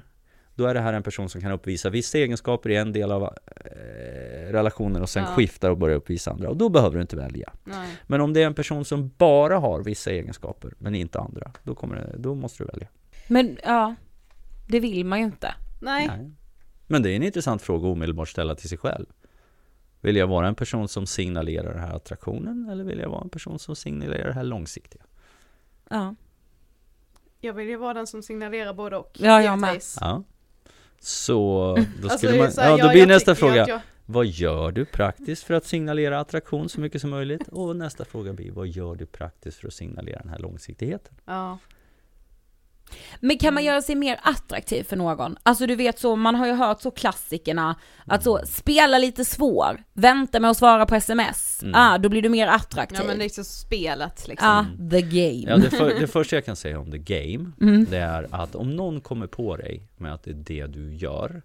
Då 0.57 0.65
är 0.65 0.73
det 0.73 0.79
här 0.79 0.93
en 0.93 1.03
person 1.03 1.29
som 1.29 1.41
kan 1.41 1.51
uppvisa 1.51 1.89
vissa 1.89 2.17
egenskaper 2.17 2.69
i 2.69 2.75
en 2.75 2.93
del 2.93 3.11
av 3.11 3.23
eh, 3.23 4.51
relationen 4.51 5.01
och 5.01 5.09
sen 5.09 5.23
Ja. 5.23 5.29
skiftar 5.35 5.69
och 5.69 5.77
börjar 5.77 5.95
uppvisa 5.97 6.31
andra. 6.31 6.49
Och 6.49 6.57
då 6.57 6.69
behöver 6.69 6.95
du 6.95 7.01
inte 7.01 7.15
välja. 7.15 7.53
Nej. 7.63 7.97
Men 8.03 8.21
om 8.21 8.33
det 8.33 8.41
är 8.41 8.45
en 8.47 8.53
person 8.53 8.85
som 8.85 9.11
bara 9.17 9.57
har 9.57 9.83
vissa 9.83 10.11
egenskaper 10.11 10.73
men 10.77 10.95
inte 10.95 11.19
andra, 11.19 11.51
då, 11.63 11.75
kommer 11.75 11.95
det, 11.95 12.15
då 12.17 12.35
måste 12.35 12.63
du 12.63 12.67
välja. 12.67 12.87
Men 13.27 13.57
ja, 13.63 13.95
det 14.67 14.79
vill 14.79 15.05
man 15.05 15.19
ju 15.19 15.25
inte. 15.25 15.53
Nej. 15.81 16.07
Nej. 16.07 16.31
Men 16.87 17.03
det 17.03 17.11
är 17.11 17.15
en 17.15 17.23
intressant 17.23 17.61
fråga 17.61 17.87
att 17.87 17.91
omedelbart 17.93 18.29
ställa 18.29 18.55
till 18.55 18.69
sig 18.69 18.77
själv. 18.77 19.05
Vill 20.01 20.15
jag 20.15 20.27
vara 20.27 20.47
en 20.47 20.55
person 20.55 20.87
som 20.87 21.07
signalerar 21.07 21.73
den 21.73 21.81
här 21.83 21.95
attraktionen 21.95 22.69
eller 22.71 22.83
vill 22.83 22.99
jag 22.99 23.09
vara 23.09 23.21
en 23.21 23.29
person 23.29 23.59
som 23.59 23.75
signalerar 23.75 24.27
det 24.27 24.33
här 24.33 24.43
långsiktiga? 24.43 25.03
Ja. 25.89 26.15
Jag 27.39 27.53
vill 27.53 27.67
ju 27.67 27.75
vara 27.77 27.93
den 27.93 28.07
som 28.07 28.23
signalerar 28.23 28.73
både 28.73 28.97
och. 28.97 29.17
Ja, 29.19 29.41
jag 29.41 29.59
med. 29.59 29.81
Ja. 29.99 30.23
Så 30.99 31.75
då 32.01 32.09
Alltså, 32.09 32.35
man, 32.35 32.51
så 32.51 32.61
här, 32.61 32.69
ja 32.69 32.77
då 32.77 32.83
jag- 32.83 32.89
blir 32.91 32.99
jag 33.01 33.07
nästa 33.07 33.35
tycker 33.35 33.47
fråga, 33.47 33.67
jag- 33.67 33.79
vad 34.05 34.25
gör 34.25 34.71
du 34.71 34.85
praktiskt 34.85 35.43
för 35.43 35.53
att 35.53 35.65
signalera 35.65 36.19
attraktion 36.19 36.69
så 36.69 36.79
mycket 36.81 37.01
som 37.01 37.09
möjligt? 37.09 37.47
Och 37.47 37.75
nästa 37.75 38.05
fråga 38.05 38.33
blir, 38.33 38.51
vad 38.51 38.67
gör 38.67 38.95
du 38.95 39.05
praktiskt 39.05 39.57
för 39.57 39.67
att 39.67 39.73
signalera 39.73 40.19
den 40.19 40.29
här 40.29 40.39
långsiktigheten? 40.39 41.13
Ja. 41.25 41.57
Men 43.19 43.37
kan 43.37 43.53
man 43.53 43.63
göra 43.63 43.81
sig 43.81 43.95
mer 43.95 44.19
attraktiv 44.23 44.83
för 44.83 44.95
någon? 44.95 45.37
Alltså 45.43 45.67
du 45.67 45.75
vet 45.75 45.99
så, 45.99 46.15
man 46.15 46.35
har 46.35 46.47
ju 46.47 46.53
hört 46.53 46.81
så 46.81 46.91
klassikerna, 46.91 47.75
att 48.05 48.23
så, 48.23 48.39
spela 48.45 48.97
lite 48.97 49.25
svår, 49.25 49.83
vänta 49.93 50.39
med 50.39 50.51
att 50.51 50.57
svara 50.57 50.85
på 50.85 50.95
sms, 50.95 51.59
Mm. 51.63 51.73
ah, 51.75 51.97
då 51.97 52.09
blir 52.09 52.21
du 52.21 52.29
mer 52.29 52.47
attraktiv. 52.47 52.97
ja 53.01 53.07
men 53.07 53.17
liksom 53.17 53.43
spelet 53.43 54.27
liksom. 54.27 54.47
ah, 54.49 54.65
the 54.91 55.01
game. 55.01 55.43
Ja, 55.47 55.57
det, 55.57 55.69
för, 55.69 55.99
det 55.99 56.07
första 56.07 56.35
jag 56.35 56.45
kan 56.45 56.55
säga 56.55 56.79
om 56.79 56.91
the 56.91 56.97
game, 56.97 57.51
Mm. 57.61 57.85
det 57.89 57.97
är 57.97 58.27
att 58.31 58.55
om 58.55 58.75
någon 58.75 59.01
kommer 59.01 59.27
på 59.27 59.55
dig 59.57 59.83
med 59.97 60.13
att 60.13 60.23
det 60.23 60.31
är 60.31 60.33
det 60.33 60.67
du 60.67 60.95
gör, 60.95 61.41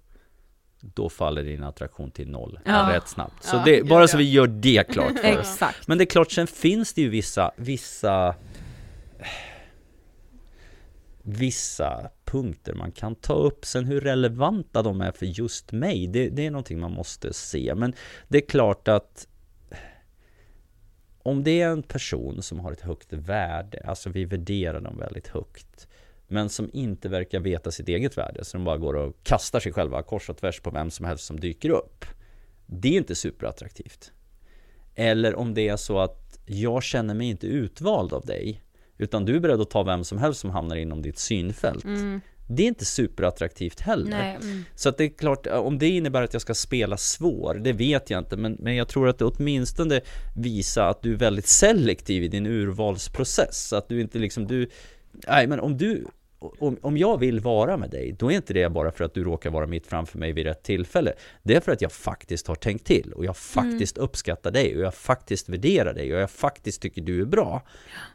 då 0.80 1.08
faller 1.08 1.42
din 1.42 1.64
attraktion 1.64 2.10
till 2.10 2.28
noll 2.30 2.58
Ja. 2.64 2.90
rätt 2.92 3.08
snabbt. 3.08 3.44
Så 3.44 3.56
Ja, 3.56 3.62
det, 3.64 3.76
ja, 3.78 3.84
bara 3.84 4.08
så 4.08 4.14
ja. 4.14 4.18
vi 4.18 4.30
gör 4.30 4.46
det 4.46 4.92
klart 4.92 5.06
för 5.18 5.38
oss. 5.38 5.38
Exakt. 5.52 5.88
Men 5.88 5.98
det 5.98 6.04
är 6.04 6.06
klart, 6.06 6.32
sen 6.32 6.46
finns 6.46 6.92
det 6.94 7.00
ju 7.02 7.08
vissa, 7.08 7.50
vissa 7.56 8.34
Vissa 11.22 12.10
punkter 12.24 12.74
man 12.74 12.92
kan 12.92 13.14
ta 13.14 13.34
upp, 13.34 13.64
sen 13.64 13.84
hur 13.84 14.00
relevanta 14.00 14.82
de 14.82 15.00
är 15.00 15.12
för 15.12 15.26
just 15.26 15.72
mig, 15.72 16.06
det, 16.06 16.28
det 16.28 16.46
är 16.46 16.50
någonting 16.50 16.80
man 16.80 16.92
måste 16.92 17.32
se. 17.32 17.74
Men 17.74 17.94
det 18.28 18.38
är 18.38 18.46
klart 18.46 18.88
att 18.88 19.26
om 21.22 21.44
det 21.44 21.60
är 21.60 21.68
en 21.68 21.82
person 21.82 22.42
som 22.42 22.60
har 22.60 22.72
ett 22.72 22.80
högt 22.80 23.12
värde, 23.12 23.82
alltså 23.86 24.10
vi 24.10 24.24
värderar 24.24 24.80
dem 24.80 24.98
väldigt 24.98 25.28
högt, 25.28 25.88
men 26.28 26.48
som 26.48 26.70
inte 26.72 27.08
verkar 27.08 27.40
veta 27.40 27.70
sitt 27.70 27.88
eget 27.88 28.18
värde, 28.18 28.44
så 28.44 28.56
de 28.56 28.64
bara 28.64 28.78
går 28.78 28.94
och 28.94 29.16
kastar 29.22 29.60
sig 29.60 29.72
själva 29.72 30.02
kors 30.02 30.30
och 30.30 30.36
tvärs 30.36 30.60
på 30.60 30.70
vem 30.70 30.90
som 30.90 31.06
helst 31.06 31.24
som 31.24 31.40
dyker 31.40 31.70
upp. 31.70 32.04
Det 32.66 32.88
är 32.88 32.98
inte 32.98 33.14
superattraktivt. 33.14 34.12
Eller 34.94 35.34
om 35.34 35.54
det 35.54 35.68
är 35.68 35.76
så 35.76 35.98
att 35.98 36.38
jag 36.46 36.82
känner 36.82 37.14
mig 37.14 37.28
inte 37.28 37.46
utvald 37.46 38.12
av 38.12 38.26
dig, 38.26 38.62
utan 38.98 39.24
du 39.24 39.36
är 39.36 39.40
beredd 39.40 39.60
att 39.60 39.70
ta 39.70 39.82
vem 39.82 40.04
som 40.04 40.18
helst 40.18 40.40
som 40.40 40.50
hamnar 40.50 40.76
inom 40.76 41.02
ditt 41.02 41.18
synfält. 41.18 41.84
Det 42.48 42.62
är 42.62 42.66
inte 42.66 42.84
superattraktivt 42.84 43.80
heller. 43.80 44.38
Mm. 44.42 44.64
Så 44.74 44.88
att 44.88 44.98
det 44.98 45.04
är 45.04 45.08
klart, 45.08 45.46
om 45.46 45.78
det 45.78 45.88
innebär 45.88 46.22
att 46.22 46.32
jag 46.32 46.42
ska 46.42 46.54
spela 46.54 46.96
svår, 46.96 47.54
det 47.54 47.72
vet 47.72 48.10
jag 48.10 48.20
inte, 48.20 48.36
men, 48.36 48.56
men 48.60 48.76
jag 48.76 48.88
tror 48.88 49.08
att 49.08 49.18
det 49.18 49.24
åtminstone 49.24 50.00
visar 50.36 50.86
att 50.88 51.02
du 51.02 51.12
är 51.12 51.16
väldigt 51.16 51.46
selektiv 51.46 52.22
i 52.22 52.28
din 52.28 52.46
urvalsprocess. 52.46 53.72
Att 53.72 53.88
du 53.88 54.00
inte 54.00 54.18
liksom, 54.18 54.46
du, 54.46 54.68
nej 55.28 55.46
men 55.46 55.60
om 55.60 55.76
du, 55.76 56.06
om, 56.58 56.76
om 56.82 56.96
jag 56.96 57.18
vill 57.18 57.40
vara 57.40 57.76
med 57.76 57.90
dig, 57.90 58.16
då 58.18 58.32
är 58.32 58.36
inte 58.36 58.54
det 58.54 58.68
bara 58.68 58.92
för 58.92 59.04
att 59.04 59.14
du 59.14 59.24
råkar 59.24 59.50
vara 59.50 59.66
mitt 59.66 59.86
framför 59.86 60.18
mig 60.18 60.32
vid 60.32 60.46
rätt 60.46 60.62
tillfälle. 60.62 61.12
Det 61.42 61.54
är 61.54 61.60
för 61.60 61.72
att 61.72 61.82
jag 61.82 61.92
faktiskt 61.92 62.46
har 62.46 62.54
tänkt 62.54 62.86
till 62.86 63.12
och 63.12 63.24
jag 63.24 63.36
faktiskt 63.36 63.98
uppskattar 63.98 64.50
dig 64.50 64.76
och 64.76 64.82
jag 64.82 64.94
faktiskt 64.94 65.48
värderar 65.48 65.94
dig 65.94 66.14
och 66.14 66.20
jag 66.20 66.30
faktiskt 66.30 66.82
tycker 66.82 67.02
du 67.02 67.20
är 67.20 67.26
bra. 67.26 67.62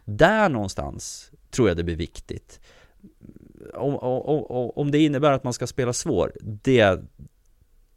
Där 0.05 0.49
någonstans 0.49 1.31
tror 1.51 1.67
jag 1.67 1.77
det 1.77 1.83
blir 1.83 1.95
viktigt 1.95 2.59
om, 3.73 3.95
om, 3.95 4.45
om, 4.45 4.71
om 4.75 4.91
det 4.91 4.99
innebär 4.99 5.31
att 5.31 5.43
man 5.43 5.53
ska 5.53 5.67
spela 5.67 5.93
svår, 5.93 6.31
det 6.41 6.99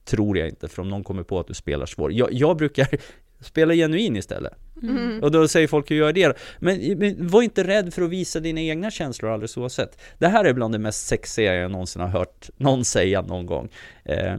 tror 0.05 0.39
jag 0.39 0.49
inte, 0.49 0.69
för 0.69 0.83
om 0.83 0.89
någon 0.89 1.05
kommer 1.05 1.23
på 1.23 1.41
att 1.41 1.47
du 1.47 1.55
spelar 1.55 1.87
svår. 1.87 2.13
Jag, 2.13 2.33
jag 2.33 2.57
brukar 2.57 2.89
spela 3.41 3.75
genuin 3.75 4.17
istället. 4.17 4.53
Mm. 4.83 5.23
Och 5.23 5.31
då 5.31 5.49
säger 5.49 5.69
folk, 5.69 5.91
hur 5.91 5.97
gör 5.97 6.07
jag 6.07 6.15
det? 6.15 6.39
Men, 6.59 6.99
men 6.99 7.29
var 7.29 7.43
inte 7.43 7.65
rädd 7.65 7.95
för 7.95 8.03
att 8.03 8.11
visa 8.11 8.41
dina 8.41 8.61
egna 8.61 8.91
känslor 8.91 9.31
alldeles 9.31 9.57
oavsett. 9.57 10.01
Det 10.19 10.29
här 10.29 10.45
är 10.45 10.53
bland 10.53 10.75
det 10.75 10.79
mest 10.79 11.07
sexiga 11.07 11.55
jag 11.55 11.71
någonsin 11.71 12.03
har 12.03 12.09
hört 12.09 12.51
någon 12.57 12.85
säga 12.85 13.23
någon 13.23 13.47
gång. 13.47 13.69
Eh, 14.05 14.37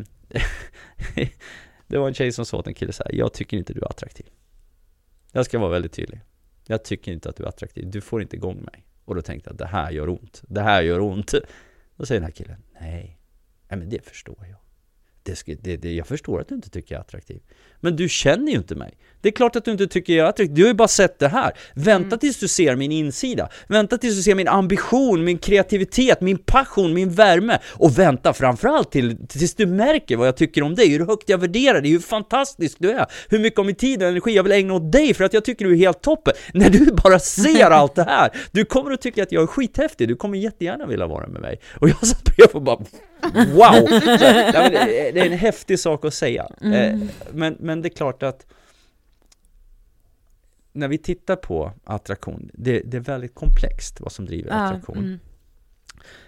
det 1.88 1.98
var 1.98 2.08
en 2.08 2.14
tjej 2.14 2.32
som 2.32 2.46
sa 2.46 2.58
åt 2.58 2.68
en 2.68 2.74
kille 2.74 2.94
så 2.94 3.04
här, 3.04 3.16
jag 3.16 3.34
tycker 3.34 3.58
inte 3.58 3.74
du 3.74 3.82
är 3.82 3.90
attraktiv. 3.90 4.26
Jag 5.32 5.46
ska 5.46 5.60
vara 5.60 5.72
väldigt 5.72 5.94
tydlig. 5.94 6.22
Jag 6.68 6.84
tycker 6.84 7.12
inte 7.12 7.30
att 7.30 7.36
du 7.36 7.44
är 7.44 7.48
attraktiv, 7.48 7.92
du 7.92 8.02
får 8.02 8.22
inte 8.22 8.36
igång 8.36 8.64
mig. 8.72 8.86
Och 9.06 9.16
då 9.16 9.22
tänkte 9.22 9.50
jag, 9.50 9.58
det 9.58 9.66
här 9.66 9.92
gör 9.92 10.10
ont, 10.10 10.42
det 10.48 10.62
här 10.62 10.82
gör 10.82 11.00
ont. 11.00 11.34
Då 11.96 12.06
säger 12.06 12.22
den 12.22 12.26
här 12.26 12.36
killen, 12.36 12.64
nej, 12.82 13.20
nej 13.70 13.80
men 13.80 13.90
det 13.90 14.06
förstår 14.06 14.48
jag. 14.50 14.61
Det 15.24 15.36
ska, 15.36 15.56
det, 15.62 15.78
det, 15.78 15.94
jag 15.94 16.08
förstår 16.08 16.42
att 16.42 16.48
du 16.48 16.56
inte 16.56 16.70
tycker 16.70 16.96
jag 16.96 17.00
är 17.00 17.02
attraktiv. 17.02 17.40
Men 17.80 17.96
du 17.96 18.10
känner 18.10 18.52
ju 18.52 18.58
inte 18.58 18.76
mig. 18.76 18.98
Det 19.22 19.30
är 19.30 19.34
klart 19.34 19.56
att 19.56 19.66
du 19.66 19.72
inte 19.72 19.88
tycker 19.88 20.14
jag 20.14 20.26
är 20.26 20.30
attraktiv. 20.30 20.56
Du 20.56 20.62
har 20.62 20.68
ju 20.68 20.74
bara 20.74 20.88
sett 20.88 21.20
det 21.20 21.28
här. 21.28 21.52
Vänta 21.76 22.18
tills 22.18 22.40
du 22.40 22.48
ser 22.48 22.76
min 22.76 22.92
insida. 22.92 23.50
Vänta 23.68 23.98
tills 23.98 24.16
du 24.16 24.22
ser 24.24 24.36
min 24.36 24.48
ambition, 24.48 25.24
min 25.24 25.38
kreativitet, 25.38 26.22
min 26.22 26.38
passion, 26.38 26.94
min 26.94 27.10
värme. 27.10 27.60
Och 27.68 28.00
vänta 28.00 28.34
framförallt 28.34 28.92
till, 28.92 29.28
tills 29.28 29.56
du 29.56 29.66
märker 29.66 30.18
vad 30.18 30.28
jag 30.28 30.38
tycker 30.38 30.64
om 30.64 30.76
dig, 30.76 30.90
hur 30.90 31.06
högt 31.06 31.30
jag 31.30 31.38
värderar 31.38 31.82
dig, 31.82 31.92
hur 31.92 32.00
fantastisk 32.00 32.78
du 32.80 32.92
är, 32.92 33.06
hur 33.30 33.40
mycket 33.40 33.60
av 33.60 33.66
min 33.66 33.76
tid 33.76 34.04
och 34.04 34.10
energi 34.10 34.32
jag 34.32 34.44
vill 34.44 34.52
ägna 34.52 34.74
åt 34.74 34.92
dig 34.92 35.14
för 35.14 35.24
att 35.24 35.34
jag 35.34 35.46
tycker 35.46 35.66
du 35.66 35.72
är 35.72 35.78
helt 35.78 36.02
toppen. 36.02 36.34
När 36.54 36.70
du 36.70 36.92
bara 37.04 37.20
ser 37.20 37.66
allt 37.72 37.96
det 37.96 38.04
här, 38.04 38.30
du 38.52 38.66
kommer 38.66 38.92
att 38.92 39.02
tycka 39.02 39.24
att 39.24 39.32
jag 39.32 39.44
är 39.44 39.48
skithäftig, 39.48 40.08
du 40.08 40.16
kommer 40.16 40.38
jättegärna 40.38 40.86
vilja 40.86 41.08
vara 41.08 41.28
med 41.28 41.42
mig. 41.42 41.60
Och 41.80 41.90
jag 41.90 42.08
satt 42.08 42.24
bredvid 42.24 42.56
och 42.56 42.62
bara 42.62 42.86
Wow! 43.34 43.88
Det, 45.14 45.20
är 45.20 45.26
en 45.26 45.38
häftig 45.38 45.80
sak 45.80 46.06
att 46.06 46.14
säga. 46.14 46.48
Eh, 46.62 47.00
men, 47.32 47.58
men 47.60 47.82
det 47.82 47.88
är 47.88 47.96
klart 47.96 48.24
att 48.24 48.46
när 50.74 50.88
vi 50.88 50.98
tittar 50.98 51.36
på 51.36 51.72
attraktion, 51.84 52.50
det, 52.54 52.80
det 52.80 52.98
är 52.98 53.02
väldigt 53.02 53.36
komplext 53.36 54.02
vad 54.02 54.12
som 54.12 54.26
driver 54.26 54.52
attraktion. 54.52 54.98
mm. 54.98 55.20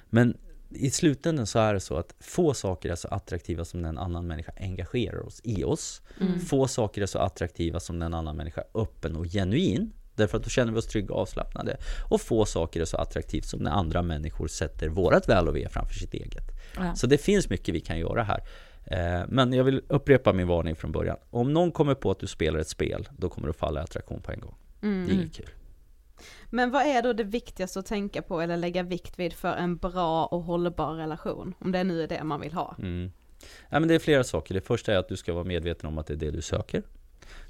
Men 0.09 0.37
i 0.69 0.91
slutändan 0.91 1.47
så 1.47 1.59
är 1.59 1.73
det 1.73 1.79
så 1.79 1.97
att 1.97 2.15
få 2.19 2.53
saker 2.53 2.89
är 2.89 2.95
så 2.95 3.07
attraktiva 3.07 3.65
som 3.65 3.81
när 3.81 3.89
en 3.89 3.97
annan 3.97 4.27
människa 4.27 4.51
engagerar 4.59 5.25
oss 5.25 5.41
i 5.43 5.63
oss. 5.63 6.01
Få 6.47 6.67
saker 6.67 7.01
är 7.01 7.05
så 7.05 7.19
attraktiva 7.19 7.79
som 7.79 7.99
när 7.99 8.05
en 8.05 8.13
annan 8.13 8.37
människa 8.37 8.61
är 8.61 8.81
öppen 8.81 9.15
och 9.15 9.25
genuin. 9.25 9.93
Därför 10.15 10.37
att 10.37 10.43
då 10.43 10.49
känner 10.49 10.71
vi 10.71 10.79
oss 10.79 10.87
trygga 10.87 11.13
och 11.13 11.21
avslappnade. 11.21 11.77
Och 12.09 12.21
få 12.21 12.45
saker 12.45 12.81
är 12.81 12.85
så 12.85 12.97
attraktivt 12.97 13.45
som 13.45 13.59
när 13.59 13.71
andra 13.71 14.01
människor 14.01 14.47
sätter 14.47 14.89
vårat 14.89 15.29
väl 15.29 15.47
och 15.47 15.55
ve 15.55 15.69
framför 15.69 15.93
sitt 15.93 16.13
eget. 16.13 16.43
Ja. 16.75 16.95
Så 16.95 17.07
det 17.07 17.17
finns 17.17 17.49
mycket 17.49 17.75
vi 17.75 17.79
kan 17.79 17.99
göra 17.99 18.23
här. 18.23 18.43
Eh, 18.85 19.27
Men 19.27 19.53
jag 19.53 19.63
vill 19.63 19.81
upprepa 19.87 20.33
min 20.33 20.47
varning 20.47 20.75
från 20.75 20.91
början. 20.91 21.17
Om 21.29 21.53
någon 21.53 21.71
kommer 21.71 21.95
på 21.95 22.11
att 22.11 22.19
du 22.19 22.27
spelar 22.27 22.59
ett 22.59 22.67
spel, 22.67 23.09
då 23.17 23.29
kommer 23.29 23.47
du 23.47 23.53
falla 23.53 23.79
i 23.79 23.83
attraktion 23.83 24.21
på 24.21 24.31
en 24.31 24.39
gång. 24.39 24.55
Det 24.81 24.87
är 24.87 25.13
inget 25.13 25.33
kul. 25.33 25.49
Men 26.49 26.71
vad 26.71 26.81
är 26.85 27.01
då 27.01 27.13
det 27.13 27.23
viktigaste 27.23 27.79
att 27.79 27.85
tänka 27.85 28.21
på 28.21 28.41
eller 28.41 28.57
lägga 28.57 28.83
vikt 28.83 29.19
vid 29.19 29.33
för 29.33 29.53
en 29.55 29.77
bra 29.77 30.25
och 30.25 30.43
hållbar 30.43 30.93
relation? 30.93 31.53
Om 31.59 31.71
det 31.71 31.83
nu 31.83 32.03
är 32.03 32.07
det 32.07 32.23
man 32.23 32.41
vill 32.41 32.53
ha. 32.53 32.75
Mm. 32.79 33.11
Ja, 33.69 33.79
men 33.79 33.87
det 33.87 33.95
är 33.95 33.99
flera 33.99 34.23
saker. 34.23 34.53
Det 34.53 34.61
första 34.61 34.93
är 34.93 34.97
att 34.97 35.09
du 35.09 35.17
ska 35.17 35.33
vara 35.33 35.43
medveten 35.43 35.87
om 35.87 35.97
att 35.97 36.07
det 36.07 36.13
är 36.13 36.17
det 36.17 36.31
du 36.31 36.41
söker. 36.41 36.83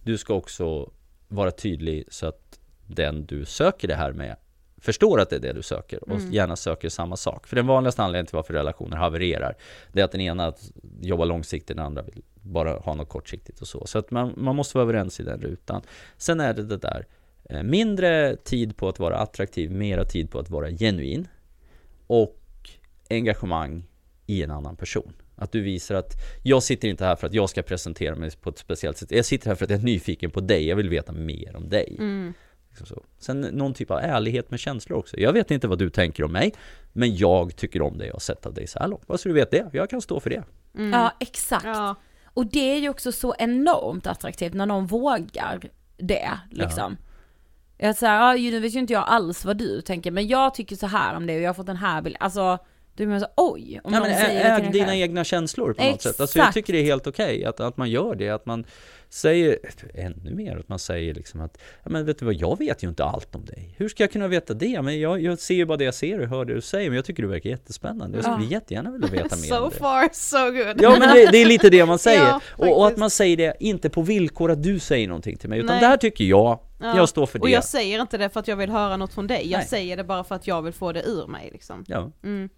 Du 0.03 0.17
ska 0.17 0.33
också 0.33 0.91
vara 1.27 1.51
tydlig 1.51 2.03
så 2.07 2.27
att 2.27 2.59
den 2.87 3.25
du 3.25 3.45
söker 3.45 3.87
det 3.87 3.95
här 3.95 4.11
med 4.11 4.35
förstår 4.83 5.19
att 5.19 5.29
det 5.29 5.35
är 5.35 5.39
det 5.39 5.53
du 5.53 5.61
söker 5.61 6.09
och 6.09 6.19
gärna 6.31 6.55
söker 6.55 6.89
samma 6.89 7.17
sak. 7.17 7.47
För 7.47 7.55
den 7.55 7.67
vanligaste 7.67 8.03
anledningen 8.03 8.25
till 8.25 8.35
varför 8.35 8.53
relationer 8.53 8.97
havererar 8.97 9.55
det 9.91 10.01
är 10.01 10.05
att 10.05 10.11
den 10.11 10.21
ena 10.21 10.53
jobbar 11.01 11.25
långsiktigt, 11.25 11.77
den 11.77 11.85
andra 11.85 12.01
vill 12.01 12.21
bara 12.33 12.73
ha 12.73 12.93
något 12.93 13.09
kortsiktigt 13.09 13.61
och 13.61 13.67
så. 13.67 13.87
Så 13.87 13.99
att 13.99 14.11
man, 14.11 14.33
man 14.37 14.55
måste 14.55 14.77
vara 14.77 14.83
överens 14.83 15.19
i 15.19 15.23
den 15.23 15.41
rutan. 15.41 15.81
Sen 16.17 16.39
är 16.39 16.53
det 16.53 16.63
det 16.63 16.77
där 16.77 17.07
eh, 17.49 17.63
mindre 17.63 18.35
tid 18.35 18.77
på 18.77 18.89
att 18.89 18.99
vara 18.99 19.17
attraktiv, 19.17 19.71
mera 19.71 20.05
tid 20.05 20.31
på 20.31 20.39
att 20.39 20.49
vara 20.49 20.71
genuin 20.71 21.27
och 22.07 22.39
engagemang 23.09 23.83
i 24.25 24.43
en 24.43 24.51
annan 24.51 24.75
person. 24.75 25.13
Att 25.35 25.51
du 25.51 25.61
visar 25.61 25.95
att 25.95 26.13
jag 26.43 26.63
sitter 26.63 26.87
inte 26.87 27.05
här 27.05 27.15
för 27.15 27.27
att 27.27 27.33
jag 27.33 27.49
ska 27.49 27.61
presentera 27.61 28.15
mig 28.15 28.31
på 28.41 28.49
ett 28.49 28.57
speciellt 28.57 28.97
sätt. 28.97 29.11
Jag 29.11 29.25
sitter 29.25 29.47
här 29.47 29.55
för 29.55 29.65
att 29.65 29.71
jag 29.71 29.79
är 29.79 29.83
nyfiken 29.83 30.31
på 30.31 30.39
dig. 30.39 30.67
Jag 30.67 30.75
vill 30.75 30.89
veta 30.89 31.11
mer 31.11 31.55
om 31.55 31.69
dig. 31.69 31.95
Liksom 32.73 32.87
så. 32.87 33.03
Sen 33.19 33.41
någon 33.41 33.73
typ 33.73 33.91
av 33.91 33.99
ärlighet 33.99 34.51
med 34.51 34.59
känslor 34.59 34.99
också. 34.99 35.19
Jag 35.19 35.33
vet 35.33 35.51
inte 35.51 35.67
vad 35.67 35.79
du 35.79 35.89
tänker 35.89 36.23
om 36.23 36.31
mig, 36.31 36.53
men 36.93 37.15
jag 37.15 37.55
tycker 37.55 37.81
om 37.81 37.97
dig 37.97 38.09
och 38.09 38.15
har 38.15 38.19
sett 38.19 38.45
av 38.45 38.53
dig 38.53 38.67
så 38.67 38.79
här 38.79 38.87
långt. 38.87 39.07
Bara 39.07 39.17
så 39.17 39.29
du 39.29 39.35
vet 39.35 39.51
det. 39.51 39.69
Jag 39.73 39.89
kan 39.89 40.01
stå 40.01 40.19
för 40.19 40.29
det. 40.29 40.43
Ja, 40.91 41.11
exakt. 41.19 41.65
Ja. 41.65 41.95
Och 42.25 42.45
det 42.45 42.73
är 42.75 42.79
ju 42.79 42.89
också 42.89 43.11
så 43.11 43.35
enormt 43.37 44.07
attraktivt 44.07 44.53
när 44.53 44.65
någon 44.65 44.85
vågar 44.85 45.69
det, 45.97 46.31
liksom. 46.51 46.97
Jag 47.77 47.95
säger, 47.95 48.13
ja, 48.13 48.33
nu 48.33 48.59
vet 48.59 48.75
ju 48.75 48.79
inte 48.79 48.93
jag 48.93 49.03
alls 49.07 49.45
vad 49.45 49.57
du 49.57 49.81
tänker, 49.81 50.11
men 50.11 50.27
jag 50.27 50.53
tycker 50.53 50.75
så 50.75 50.87
här 50.87 51.15
om 51.15 51.27
det 51.27 51.35
och 51.35 51.41
jag 51.41 51.49
har 51.49 51.53
fått 51.53 51.65
den 51.65 51.77
här 51.77 52.01
bilden. 52.01 52.21
Alltså, 52.21 52.57
Du 52.95 53.05
menar 53.07 53.19
så, 53.19 53.27
oj, 53.37 53.81
om 53.83 53.93
Ja, 53.93 53.99
någon 53.99 54.07
men 54.09 54.17
säger 54.17 54.43
det 54.43 54.49
äg 54.49 54.55
till 54.57 54.65
en 54.65 54.71
dina 54.71 54.95
egna 54.95 55.23
känslor 55.23 55.73
på 55.73 55.83
något 55.83 56.01
sätt. 56.01 56.19
Alltså 56.19 56.39
jag 56.39 56.43
Exakt. 56.43 56.53
tycker 56.53 56.73
det 56.73 56.79
är 56.79 56.83
helt 56.83 57.07
okej 57.07 57.45
att, 57.45 57.59
att 57.59 57.77
man 57.77 57.89
gör 57.89 58.15
det, 58.15 58.29
att 58.29 58.45
man 58.45 58.65
säger 59.09 59.57
ännu 59.93 60.35
mer, 60.35 60.57
att 60.57 60.69
man 60.69 60.79
säger 60.79 61.13
liksom 61.13 61.41
att 61.41 61.57
ja, 61.83 61.89
men 61.89 62.05
vet 62.05 62.19
du 62.19 62.25
vad, 62.25 62.33
jag 62.33 62.57
vet 62.59 62.83
ju 62.83 62.89
inte 62.89 63.03
allt 63.03 63.35
om 63.35 63.45
dig. 63.45 63.75
Hur 63.77 63.89
ska 63.89 64.03
jag 64.03 64.11
kunna 64.11 64.27
veta 64.27 64.53
det? 64.53 64.81
Men 64.81 64.99
jag, 64.99 65.21
jag 65.21 65.39
ser 65.39 65.53
ju 65.55 65.65
bara 65.65 65.77
det 65.77 65.83
jag 65.83 65.93
ser 65.93 66.19
och 66.21 66.27
hör 66.27 66.45
det 66.45 66.53
du 66.53 66.61
säger, 66.61 66.89
men 66.89 66.95
jag 66.95 67.05
tycker 67.05 67.23
du 67.23 67.29
verkar 67.29 67.49
jättespännande. 67.49 68.17
Jag 68.17 68.25
skulle 68.25 68.45
Ja. 68.45 68.51
jättegärna 68.51 68.91
vilja 68.91 69.07
veta 69.07 69.35
mer 69.35 69.43
So 69.47 69.69
det. 69.69 69.75
far 69.75 70.09
so 70.13 70.37
good. 70.51 70.81
Ja 70.81 70.89
men 70.99 71.15
det, 71.15 71.31
det 71.31 71.37
är 71.37 71.45
lite 71.45 71.69
det 71.69 71.85
man 71.85 71.99
säger. 72.09 72.21
Ja, 72.23 72.41
och, 72.51 72.77
och 72.79 72.87
att 72.87 72.97
man 72.97 73.09
säger 73.09 73.37
det 73.37 73.53
inte 73.59 73.89
på 73.89 74.01
villkor 74.01 74.51
att 74.51 74.63
du 74.63 74.79
säger 74.79 75.07
någonting 75.07 75.37
till 75.37 75.49
mig, 75.49 75.59
utan 75.59 75.67
Nej. 75.75 75.79
det 75.79 75.87
här 75.87 75.97
tycker 75.97 76.23
jag, 76.23 76.59
Ja. 76.79 76.97
jag 76.97 77.09
står 77.09 77.25
för 77.25 77.39
det. 77.39 77.43
Och 77.43 77.49
jag 77.49 77.63
säger 77.63 78.01
inte 78.01 78.17
det 78.17 78.29
för 78.29 78.39
att 78.39 78.47
jag 78.47 78.55
vill 78.55 78.69
höra 78.69 78.97
något 78.97 79.13
från 79.13 79.27
dig, 79.27 79.51
jag 79.51 79.57
Nej. 79.57 79.67
säger 79.67 79.97
det 79.97 80.03
bara 80.03 80.23
för 80.23 80.35
att 80.35 80.47
jag 80.47 80.61
vill 80.61 80.73
få 80.73 80.91
det 80.91 81.03
ur 81.03 81.27
mig 81.27 81.49
liksom. 81.53 81.83
Ja. 81.87 82.11
Mm. 82.23 82.49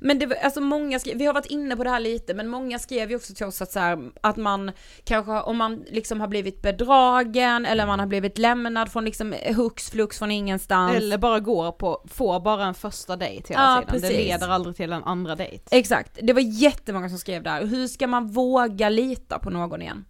Men 0.00 0.18
det 0.18 0.26
var, 0.26 0.36
alltså 0.36 0.60
många 0.60 0.98
skrev, 0.98 1.18
vi 1.18 1.26
har 1.26 1.34
varit 1.34 1.46
inne 1.46 1.76
på 1.76 1.84
det 1.84 1.90
här 1.90 2.00
lite, 2.00 2.34
men 2.34 2.48
många 2.48 2.78
skrev 2.78 3.10
ju 3.10 3.16
också 3.16 3.34
till 3.34 3.46
oss 3.46 3.62
att 3.62 3.72
så 3.72 3.80
här, 3.80 4.10
att 4.20 4.36
man 4.36 4.72
kanske, 5.04 5.32
om 5.32 5.56
man 5.56 5.84
liksom 5.88 6.20
har 6.20 6.28
blivit 6.28 6.62
bedragen 6.62 7.66
eller 7.66 7.86
man 7.86 8.00
har 8.00 8.06
blivit 8.06 8.38
lämnad 8.38 8.92
från 8.92 9.04
liksom 9.04 9.34
hux 9.56 9.90
flux 9.90 10.18
från 10.18 10.30
ingenstans. 10.30 10.96
Eller 10.96 11.18
bara 11.18 11.40
går 11.40 11.72
på, 11.72 12.06
får 12.08 12.40
bara 12.40 12.66
en 12.66 12.74
första 12.74 13.16
dejt 13.16 13.48
hela 13.48 13.62
Ja, 13.62 13.76
tiden. 13.76 13.94
Det 13.94 14.00
precis. 14.00 14.26
leder 14.26 14.48
aldrig 14.48 14.76
till 14.76 14.92
en 14.92 15.04
andra 15.04 15.36
dejt. 15.36 15.64
Exakt, 15.70 16.18
det 16.22 16.32
var 16.32 16.40
jättemånga 16.40 17.08
som 17.08 17.18
skrev 17.18 17.42
där. 17.42 17.66
Hur 17.66 17.86
ska 17.86 18.06
man 18.06 18.28
våga 18.28 18.88
lita 18.88 19.38
på 19.38 19.50
någon 19.50 19.82
igen? 19.82 20.04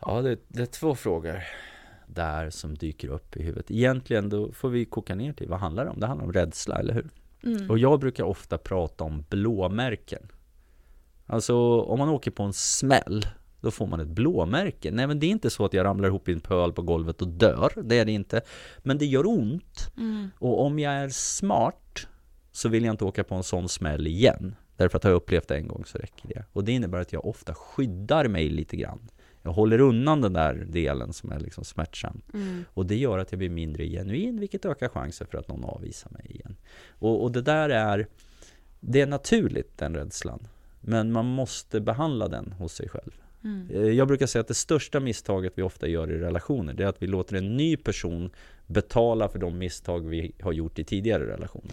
Ja, 0.00 0.22
det, 0.22 0.38
det 0.48 0.62
är 0.62 0.66
två 0.66 0.94
frågor 0.94 1.42
där 2.06 2.50
som 2.50 2.74
dyker 2.74 3.08
upp 3.08 3.36
i 3.36 3.42
huvudet. 3.42 3.70
Egentligen 3.70 4.28
då 4.28 4.52
får 4.52 4.68
vi 4.68 4.84
koka 4.84 5.14
ner 5.14 5.32
till 5.32 5.48
vad 5.48 5.60
handlar 5.60 5.84
det 5.84 5.90
om? 5.90 6.00
Det 6.00 6.06
handlar 6.06 6.26
om 6.26 6.32
rädsla, 6.32 6.78
eller 6.78 6.94
hur? 6.94 7.08
Mm. 7.44 7.70
Och 7.70 7.78
jag 7.78 8.00
brukar 8.00 8.24
ofta 8.24 8.58
prata 8.58 9.04
om 9.04 9.24
blåmärken. 9.28 10.22
Alltså 11.26 11.80
om 11.80 11.98
man 11.98 12.08
åker 12.08 12.30
på 12.30 12.42
en 12.42 12.52
smäll, 12.52 13.26
då 13.60 13.70
får 13.70 13.86
man 13.86 14.00
ett 14.00 14.08
blåmärke. 14.08 14.90
Nej 14.90 15.06
men 15.06 15.20
det 15.20 15.26
är 15.26 15.30
inte 15.30 15.50
så 15.50 15.64
att 15.64 15.72
jag 15.72 15.84
ramlar 15.84 16.08
ihop 16.08 16.28
i 16.28 16.32
en 16.32 16.40
pöl 16.40 16.72
på 16.72 16.82
golvet 16.82 17.22
och 17.22 17.28
dör, 17.28 17.72
det 17.82 17.98
är 17.98 18.04
det 18.04 18.12
inte. 18.12 18.40
Men 18.78 18.98
det 18.98 19.06
gör 19.06 19.26
ont. 19.26 19.92
Och 20.38 20.64
om 20.64 20.78
jag 20.78 20.92
är 20.92 21.08
smart 21.08 22.06
så 22.52 22.68
vill 22.68 22.84
jag 22.84 22.92
inte 22.92 23.04
åka 23.04 23.24
på 23.24 23.34
en 23.34 23.42
sån 23.42 23.68
smäll 23.68 24.06
igen. 24.06 24.54
Därför 24.76 24.96
att 24.96 25.04
har 25.04 25.10
jag 25.10 25.16
upplevt 25.16 25.48
det 25.48 25.56
en 25.56 25.68
gång 25.68 25.84
så 25.86 25.98
räcker 25.98 26.28
det. 26.28 26.44
Och 26.52 26.64
det 26.64 26.72
innebär 26.72 27.00
att 27.00 27.12
jag 27.12 27.26
ofta 27.26 27.54
skyddar 27.54 28.28
mig 28.28 28.48
lite 28.48 28.76
grann. 28.76 29.08
Jag 29.42 29.52
håller 29.52 29.80
undan 29.80 30.20
den 30.20 30.32
där 30.32 30.54
delen 30.68 31.12
som 31.12 31.32
är 31.32 31.40
liksom 31.40 31.64
smärtsam. 31.64 32.20
Och 32.74 32.86
det 32.86 32.96
gör 32.96 33.18
att 33.18 33.32
jag 33.32 33.38
blir 33.38 33.50
mindre 33.50 33.84
genuin, 33.86 34.40
vilket 34.40 34.64
ökar 34.64 34.88
chansen 34.88 35.26
för 35.30 35.38
att 35.38 35.48
någon 35.48 35.64
avvisar 35.64 36.10
mig 36.10 36.26
igen. 36.28 36.56
Och, 36.98 37.22
och 37.22 37.32
det 37.32 37.42
där 37.42 37.68
är, 37.68 38.06
det 38.80 39.00
är 39.00 39.06
naturligt 39.06 39.78
den 39.78 39.94
rädslan. 39.94 40.40
Men 40.80 41.12
man 41.12 41.26
måste 41.26 41.80
behandla 41.80 42.28
den 42.28 42.52
hos 42.52 42.72
sig 42.72 42.88
själv. 42.88 43.10
Eh, 43.70 43.80
Jag 43.82 44.08
brukar 44.08 44.26
säga 44.26 44.40
att 44.40 44.48
det 44.48 44.54
största 44.54 45.00
misstaget 45.00 45.52
vi 45.56 45.62
ofta 45.62 45.88
gör 45.88 46.10
i 46.10 46.18
relationer, 46.18 46.74
det 46.74 46.82
är 46.84 46.88
att 46.88 47.02
vi 47.02 47.06
låter 47.06 47.36
en 47.36 47.56
ny 47.56 47.76
person 47.76 48.30
betala 48.66 49.28
för 49.28 49.38
de 49.38 49.58
misstag 49.58 50.08
vi 50.08 50.32
har 50.40 50.52
gjort 50.52 50.78
i 50.78 50.84
tidigare 50.84 51.26
relationer. 51.26 51.72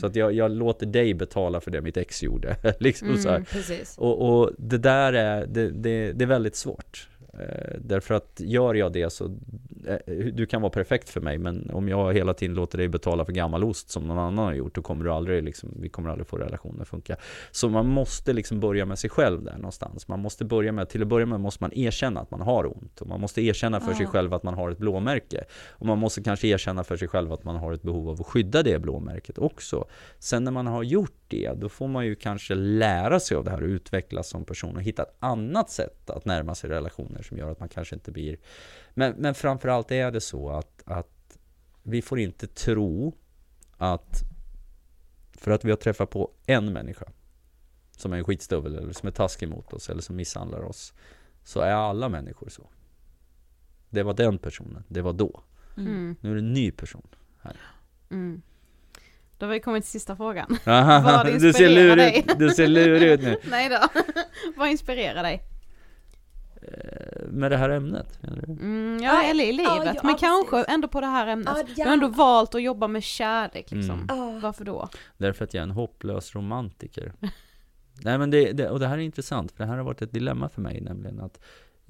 Så 0.00 0.06
att 0.06 0.16
jag, 0.16 0.32
jag 0.32 0.50
låter 0.50 0.86
dig 0.86 1.14
betala 1.14 1.60
för 1.60 1.70
det 1.70 1.80
mitt 1.80 1.96
ex 1.96 2.22
gjorde. 2.22 2.56
liksom 2.78 3.18
så 3.18 3.28
här. 3.28 3.40
Precis. 3.40 3.98
Och, 3.98 4.40
och 4.40 4.50
det 4.58 4.78
där 4.78 5.12
är, 5.12 5.46
det, 5.46 5.70
det, 5.70 6.12
det 6.12 6.24
är 6.24 6.26
väldigt 6.26 6.56
svårt. 6.56 7.08
Eh, 7.38 7.76
därför 7.80 8.14
att 8.14 8.40
gör 8.44 8.74
jag 8.74 8.92
det 8.92 9.10
så, 9.10 9.24
eh, 9.86 10.14
du 10.32 10.46
kan 10.46 10.62
vara 10.62 10.70
perfekt 10.70 11.08
för 11.08 11.20
mig 11.20 11.38
men 11.38 11.70
om 11.70 11.88
jag 11.88 12.14
hela 12.14 12.34
tiden 12.34 12.56
låter 12.56 12.78
dig 12.78 12.88
betala 12.88 13.24
för 13.24 13.32
gammal 13.32 13.64
ost 13.64 13.90
som 13.90 14.02
någon 14.02 14.18
annan 14.18 14.44
har 14.44 14.54
gjort 14.54 14.74
då 14.74 14.82
kommer 14.82 15.04
du 15.04 15.12
aldrig 15.12 15.42
liksom, 15.42 15.70
vi 15.80 15.88
kommer 15.88 16.10
aldrig 16.10 16.26
få 16.26 16.38
relationen 16.38 16.82
att 16.82 16.88
funka. 16.88 17.16
Så 17.50 17.68
man 17.68 17.88
måste 17.88 18.32
liksom 18.32 18.60
börja 18.60 18.86
med 18.86 18.98
sig 18.98 19.10
själv 19.10 19.44
där 19.44 19.56
någonstans. 19.56 20.08
Man 20.08 20.20
måste 20.20 20.44
börja 20.44 20.72
med, 20.72 20.88
till 20.88 21.02
att 21.02 21.08
börja 21.08 21.26
med 21.26 21.40
måste 21.40 21.64
man 21.64 21.72
erkänna 21.72 22.20
att 22.20 22.30
man 22.30 22.40
har 22.40 22.76
ont. 22.76 23.00
Och 23.00 23.06
man 23.06 23.20
måste 23.20 23.42
erkänna 23.42 23.80
för 23.80 23.94
sig 23.94 24.06
själv 24.06 24.34
att 24.34 24.42
man 24.42 24.54
har 24.54 24.70
ett 24.70 24.78
blåmärke. 24.78 25.44
Och 25.70 25.86
man 25.86 25.98
måste 25.98 26.22
kanske 26.22 26.48
erkänna 26.48 26.84
för 26.84 26.96
sig 26.96 27.08
själv 27.08 27.32
att 27.32 27.44
man 27.44 27.56
har 27.56 27.72
ett 27.72 27.82
behov 27.82 28.08
av 28.08 28.20
att 28.20 28.26
skydda 28.26 28.62
det 28.62 28.78
blåmärket 28.78 29.38
också. 29.38 29.84
Sen 30.18 30.44
när 30.44 30.52
man 30.52 30.66
har 30.66 30.82
gjort 30.82 31.22
det, 31.28 31.52
då 31.56 31.68
får 31.68 31.88
man 31.88 32.06
ju 32.06 32.14
kanske 32.14 32.54
lära 32.54 33.20
sig 33.20 33.36
av 33.36 33.44
det 33.44 33.50
här 33.50 33.62
och 33.62 33.68
utvecklas 33.68 34.28
som 34.28 34.44
person 34.44 34.76
och 34.76 34.82
hitta 34.82 35.02
ett 35.02 35.16
annat 35.18 35.70
sätt 35.70 36.10
att 36.10 36.24
närma 36.24 36.54
sig 36.54 36.70
relationer 36.70 37.21
som 37.22 37.38
gör 37.38 37.50
att 37.50 37.60
man 37.60 37.68
kanske 37.68 37.94
inte 37.94 38.10
blir... 38.10 38.38
Men, 38.94 39.14
men 39.18 39.34
framförallt 39.34 39.90
är 39.90 40.10
det 40.10 40.20
så 40.20 40.50
att, 40.50 40.82
att 40.86 41.38
vi 41.82 42.02
får 42.02 42.18
inte 42.18 42.46
tro 42.46 43.14
att 43.76 44.22
för 45.32 45.50
att 45.50 45.64
vi 45.64 45.70
har 45.70 45.76
träffat 45.76 46.10
på 46.10 46.30
en 46.46 46.72
människa 46.72 47.06
som 47.90 48.12
är 48.12 48.16
en 48.16 48.24
skitstövel 48.24 48.76
eller 48.76 48.92
som 48.92 49.06
är 49.06 49.12
taskig 49.12 49.48
mot 49.48 49.72
oss 49.72 49.90
eller 49.90 50.02
som 50.02 50.16
misshandlar 50.16 50.62
oss 50.62 50.94
så 51.44 51.60
är 51.60 51.72
alla 51.72 52.08
människor 52.08 52.48
så. 52.48 52.68
Det 53.90 54.02
var 54.02 54.14
den 54.14 54.38
personen, 54.38 54.84
det 54.88 55.02
var 55.02 55.12
då. 55.12 55.42
Mm. 55.76 56.16
Nu 56.20 56.30
är 56.30 56.34
det 56.34 56.40
en 56.40 56.52
ny 56.52 56.70
person. 56.70 57.06
Mm. 58.10 58.42
Då 59.38 59.46
har 59.46 59.52
vi 59.52 59.60
kommit 59.60 59.84
till 59.84 59.90
sista 59.90 60.16
frågan. 60.16 60.58
Aha, 60.66 61.02
Vad 61.24 61.40
du 61.40 61.52
ser 61.52 61.68
lurig 61.68 61.96
dig? 61.96 62.18
ut, 62.18 62.38
du 62.38 62.50
ser 62.50 62.66
lurig 62.66 63.10
ut 63.10 63.22
nu. 63.22 63.36
Nej 63.50 63.68
då. 63.68 64.00
Vad 64.56 64.68
inspirerar 64.68 65.22
dig? 65.22 65.42
Med 67.32 67.50
det 67.50 67.56
här 67.56 67.70
ämnet? 67.70 68.18
Mm, 68.48 69.00
ja, 69.02 69.22
eller 69.22 69.44
i 69.44 69.52
livet. 69.52 69.66
ja, 69.66 69.84
ja, 69.84 69.92
men 70.02 70.14
precis. 70.14 70.20
kanske 70.20 70.64
ändå 70.64 70.88
på 70.88 71.00
det 71.00 71.06
här 71.06 71.26
ämnet. 71.26 71.48
Ja, 71.56 71.64
Du 71.76 71.82
har 71.82 71.92
ändå 71.92 72.08
valt 72.08 72.54
att 72.54 72.62
jobba 72.62 72.88
med 72.88 73.02
kärlek 73.02 73.70
liksom. 73.70 74.06
Mm. 74.10 74.40
Varför 74.40 74.64
då? 74.64 74.88
Därför 75.18 75.44
att 75.44 75.54
jag 75.54 75.58
är 75.60 75.66
en 75.66 75.70
hopplös 75.70 76.34
romantiker. 76.34 77.12
Nej 78.04 78.18
men 78.18 78.30
det, 78.30 78.52
det, 78.52 78.70
och 78.70 78.80
det 78.80 78.86
här 78.86 78.98
är 78.98 79.02
intressant, 79.02 79.52
för 79.52 79.58
det 79.58 79.70
här 79.70 79.76
har 79.76 79.84
varit 79.84 80.02
ett 80.02 80.12
dilemma 80.12 80.48
för 80.48 80.60
mig, 80.60 80.80
nämligen 80.80 81.20
att 81.20 81.40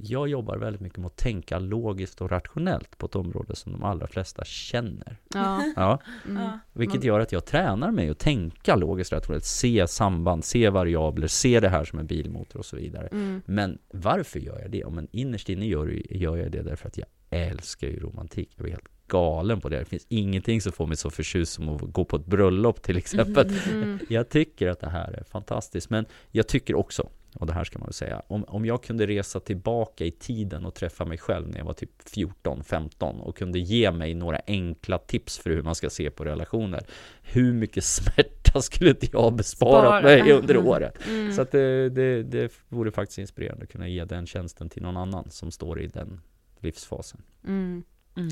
jag 0.02 0.28
jobbar 0.28 0.56
väldigt 0.56 0.80
mycket 0.82 0.98
med 0.98 1.06
att 1.06 1.16
tänka 1.16 1.58
logiskt 1.58 2.20
och 2.20 2.30
rationellt 2.30 2.98
på 2.98 3.06
ett 3.06 3.16
område 3.16 3.56
som 3.56 3.72
de 3.72 3.82
allra 3.82 4.06
flesta 4.06 4.44
känner. 4.44 5.16
Ja. 5.34 5.62
Ja, 5.76 5.98
Mm. 6.28 6.58
vilket 6.72 7.04
gör 7.04 7.20
att 7.20 7.32
jag 7.32 7.44
tränar 7.44 7.90
mig 7.90 8.08
att 8.10 8.18
tänka 8.18 8.76
logiskt 8.76 9.12
och 9.12 9.16
rationellt, 9.18 9.44
se 9.44 9.86
samband, 9.88 10.44
se 10.44 10.70
variabler, 10.70 11.26
se 11.26 11.60
det 11.60 11.68
här 11.68 11.84
som 11.84 11.98
en 11.98 12.06
bilmotor 12.06 12.58
och 12.58 12.66
så 12.66 12.76
vidare. 12.76 13.06
Mm. 13.06 13.42
Men 13.46 13.78
varför 13.92 14.38
gör 14.40 14.60
jag 14.60 14.70
det? 14.70 14.78
Ja, 14.78 14.90
men 14.90 15.08
innerst 15.12 15.48
inne 15.48 15.66
gör, 15.66 16.12
gör 16.16 16.36
jag 16.36 16.52
det 16.52 16.62
därför 16.62 16.88
att 16.88 16.98
jag 16.98 17.06
älskar 17.30 17.88
ju 17.88 18.00
romantik. 18.00 18.50
Jag 18.56 18.62
blir 18.62 18.72
helt 18.72 18.88
galen 19.06 19.60
på 19.60 19.68
det. 19.68 19.78
Det 19.78 19.84
finns 19.84 20.06
ingenting 20.08 20.60
som 20.60 20.72
får 20.72 20.86
mig 20.86 20.96
så 20.96 21.10
förtjust 21.10 21.52
som 21.52 21.68
att 21.68 21.80
gå 21.80 22.04
på 22.04 22.16
ett 22.16 22.26
bröllop 22.26 22.82
till 22.82 22.96
exempel. 22.96 23.50
Mm. 23.72 23.98
Jag 24.08 24.28
tycker 24.28 24.68
att 24.68 24.80
det 24.80 24.90
här 24.90 25.12
är 25.12 25.24
fantastiskt. 25.24 25.90
Men 25.90 26.06
jag 26.30 26.48
tycker 26.48 26.74
också, 26.74 27.08
och 27.34 27.46
det 27.46 27.52
här 27.52 27.64
ska 27.64 27.78
man 27.78 27.86
väl 27.86 27.92
säga, 27.94 28.22
om, 28.26 28.44
om 28.44 28.64
jag 28.66 28.82
kunde 28.82 29.06
resa 29.06 29.40
tillbaka 29.40 30.04
i 30.04 30.10
tiden 30.10 30.64
och 30.64 30.74
träffa 30.74 31.04
mig 31.04 31.18
själv 31.18 31.48
när 31.48 31.58
jag 31.58 31.64
var 31.64 31.72
typ 31.72 31.90
14-15 32.02 33.20
och 33.20 33.36
kunde 33.36 33.58
ge 33.58 33.90
mig 33.92 34.14
några 34.14 34.40
enkla 34.46 34.98
tips 34.98 35.38
för 35.38 35.50
hur 35.50 35.62
man 35.62 35.74
ska 35.74 35.90
se 35.90 36.10
på 36.10 36.24
relationer. 36.24 36.82
Hur 37.22 37.52
mycket 37.52 37.84
smärta 37.94 38.62
skulle 38.62 38.90
inte 38.90 39.06
jag 39.12 39.22
ha 39.22 39.30
besparat 39.30 39.84
Spara. 39.84 40.02
mig 40.02 40.32
under 40.32 40.56
året? 40.56 40.94
Mm. 41.08 41.32
Så 41.32 41.42
att 41.42 41.50
det, 41.52 41.88
det, 41.88 42.22
det 42.22 42.52
vore 42.68 42.90
faktiskt 42.90 43.18
inspirerande 43.18 43.62
att 43.64 43.72
kunna 43.72 43.88
ge 43.88 44.04
den 44.04 44.26
tjänsten 44.26 44.68
till 44.68 44.82
någon 44.82 44.96
annan 44.96 45.30
som 45.30 45.50
står 45.50 45.80
i 45.80 45.86
den 45.86 46.20
livsfasen. 46.58 47.22
Mm. 47.46 47.82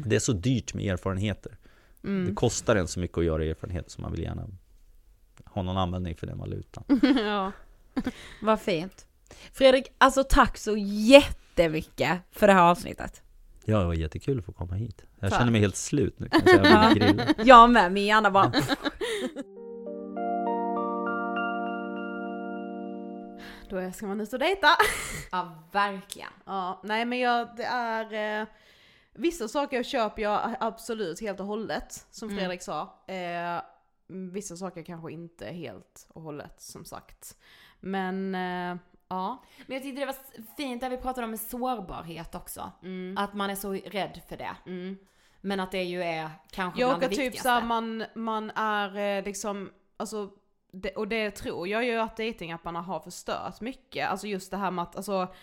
Det 0.05 0.17
är 0.17 0.21
så 0.21 0.33
dyrt 0.33 0.75
med 0.75 0.85
erfarenheter. 0.93 1.57
Det 2.03 2.09
Mm. 2.09 2.35
kostar 2.35 2.77
en 2.77 2.89
så 2.89 3.01
mycket 3.01 3.19
att 3.19 3.25
göra 3.25 3.45
erfarenheter 3.45 3.91
som 3.91 4.03
man 4.03 4.13
vill 4.13 4.23
gärna 4.23 4.47
ha 5.45 5.63
någon 5.63 5.77
användning 5.77 6.15
för 6.17 6.27
den 6.27 6.39
valutan. 6.39 6.85
ja. 7.27 7.53
Vad 8.43 8.61
fint. 8.61 9.07
Fredrik, 9.53 9.87
alltså 9.99 10.25
tack 10.25 10.59
så 10.59 10.77
jättemycket 10.77 12.21
för 12.31 12.47
det 12.47 12.53
här 12.53 12.63
avsnittet. 12.71 13.23
Ja, 13.65 13.79
det 13.79 13.87
var 13.87 13.95
jättekul 13.95 14.39
att 14.39 14.45
få 14.45 14.53
komma 14.53 14.75
hit. 14.75 15.05
Jag 15.21 15.31
Tack. 15.31 15.39
känner 15.39 15.53
mig 15.53 15.61
helt 15.61 15.77
slut 15.77 16.19
nu 16.19 16.29
kan 16.29 16.43
jag 16.47 16.67
säga. 16.67 17.35
Jag 17.45 17.71
med, 17.71 17.93
min 17.93 18.07
hjärna 18.07 18.31
bara... 18.31 18.53
Då 23.69 23.93
ska 23.93 24.07
man 24.07 24.21
ut 24.21 24.33
och 24.33 24.39
dejta. 24.39 24.69
Ja, 25.31 25.65
verkligen. 25.73 26.31
Ja, 26.45 26.81
nej 26.85 27.05
men 27.05 27.19
jag, 27.19 27.49
det 27.57 27.65
är... 27.65 28.41
Eh, 28.41 28.47
vissa 29.13 29.49
saker 29.49 29.83
köper 29.83 30.23
jag 30.23 30.55
absolut 30.61 31.21
helt 31.21 31.41
och 31.41 31.47
hållet, 31.47 32.07
som 32.11 32.29
Mm. 32.29 32.39
Fredrik 32.39 32.63
sa. 32.63 33.05
Eh, 33.07 33.63
vissa 34.33 34.57
saker 34.57 34.83
kanske 34.83 35.13
inte 35.13 35.47
helt 35.47 36.07
och 36.09 36.23
hållet, 36.23 36.61
som 36.61 36.85
sagt. 36.85 37.37
Men, 37.81 38.35
eh, 38.35 38.77
ja. 39.09 39.43
Men 39.67 39.75
jag 39.75 39.83
tyckte 39.83 40.01
det 40.01 40.07
var 40.07 40.17
fint 40.57 40.81
där 40.81 40.91
vi 40.91 40.97
pratade 40.97 41.27
om 41.27 41.37
sårbarhet 41.37 42.35
också. 42.35 42.73
Mm. 42.83 43.19
Att 43.19 43.35
man 43.35 43.51
är 43.51 43.55
så 43.55 43.73
rädd 43.73 44.21
för 44.29 44.37
det. 44.37 44.57
Mm. 44.67 44.97
Men 45.41 45.61
att 45.61 45.73
det 45.73 45.83
ju 45.83 46.03
är 46.03 46.31
kanske 46.51 46.81
Jag 46.81 46.89
bland 46.91 47.03
det 47.03 47.09
typ 47.09 47.19
viktigaste. 47.19 47.43
såhär, 47.43 47.63
man, 47.63 48.05
man 48.15 48.51
är 48.51 49.19
eh, 49.19 49.25
liksom, 49.25 49.71
alltså, 49.97 50.31
det, 50.73 50.91
och 50.91 51.09
det 51.09 51.31
tror 51.31 51.69
jag 51.69 51.85
ju 51.85 51.97
att 52.01 52.17
datingapparna 52.17 52.81
har 52.81 53.01
förstört 53.01 53.61
mycket. 53.61 54.09
Alltså 54.09 54.27
just 54.27 54.51
det 54.51 54.57
här 54.57 54.71
med 54.71 54.83
att, 54.83 54.97
alltså, 54.97 55.35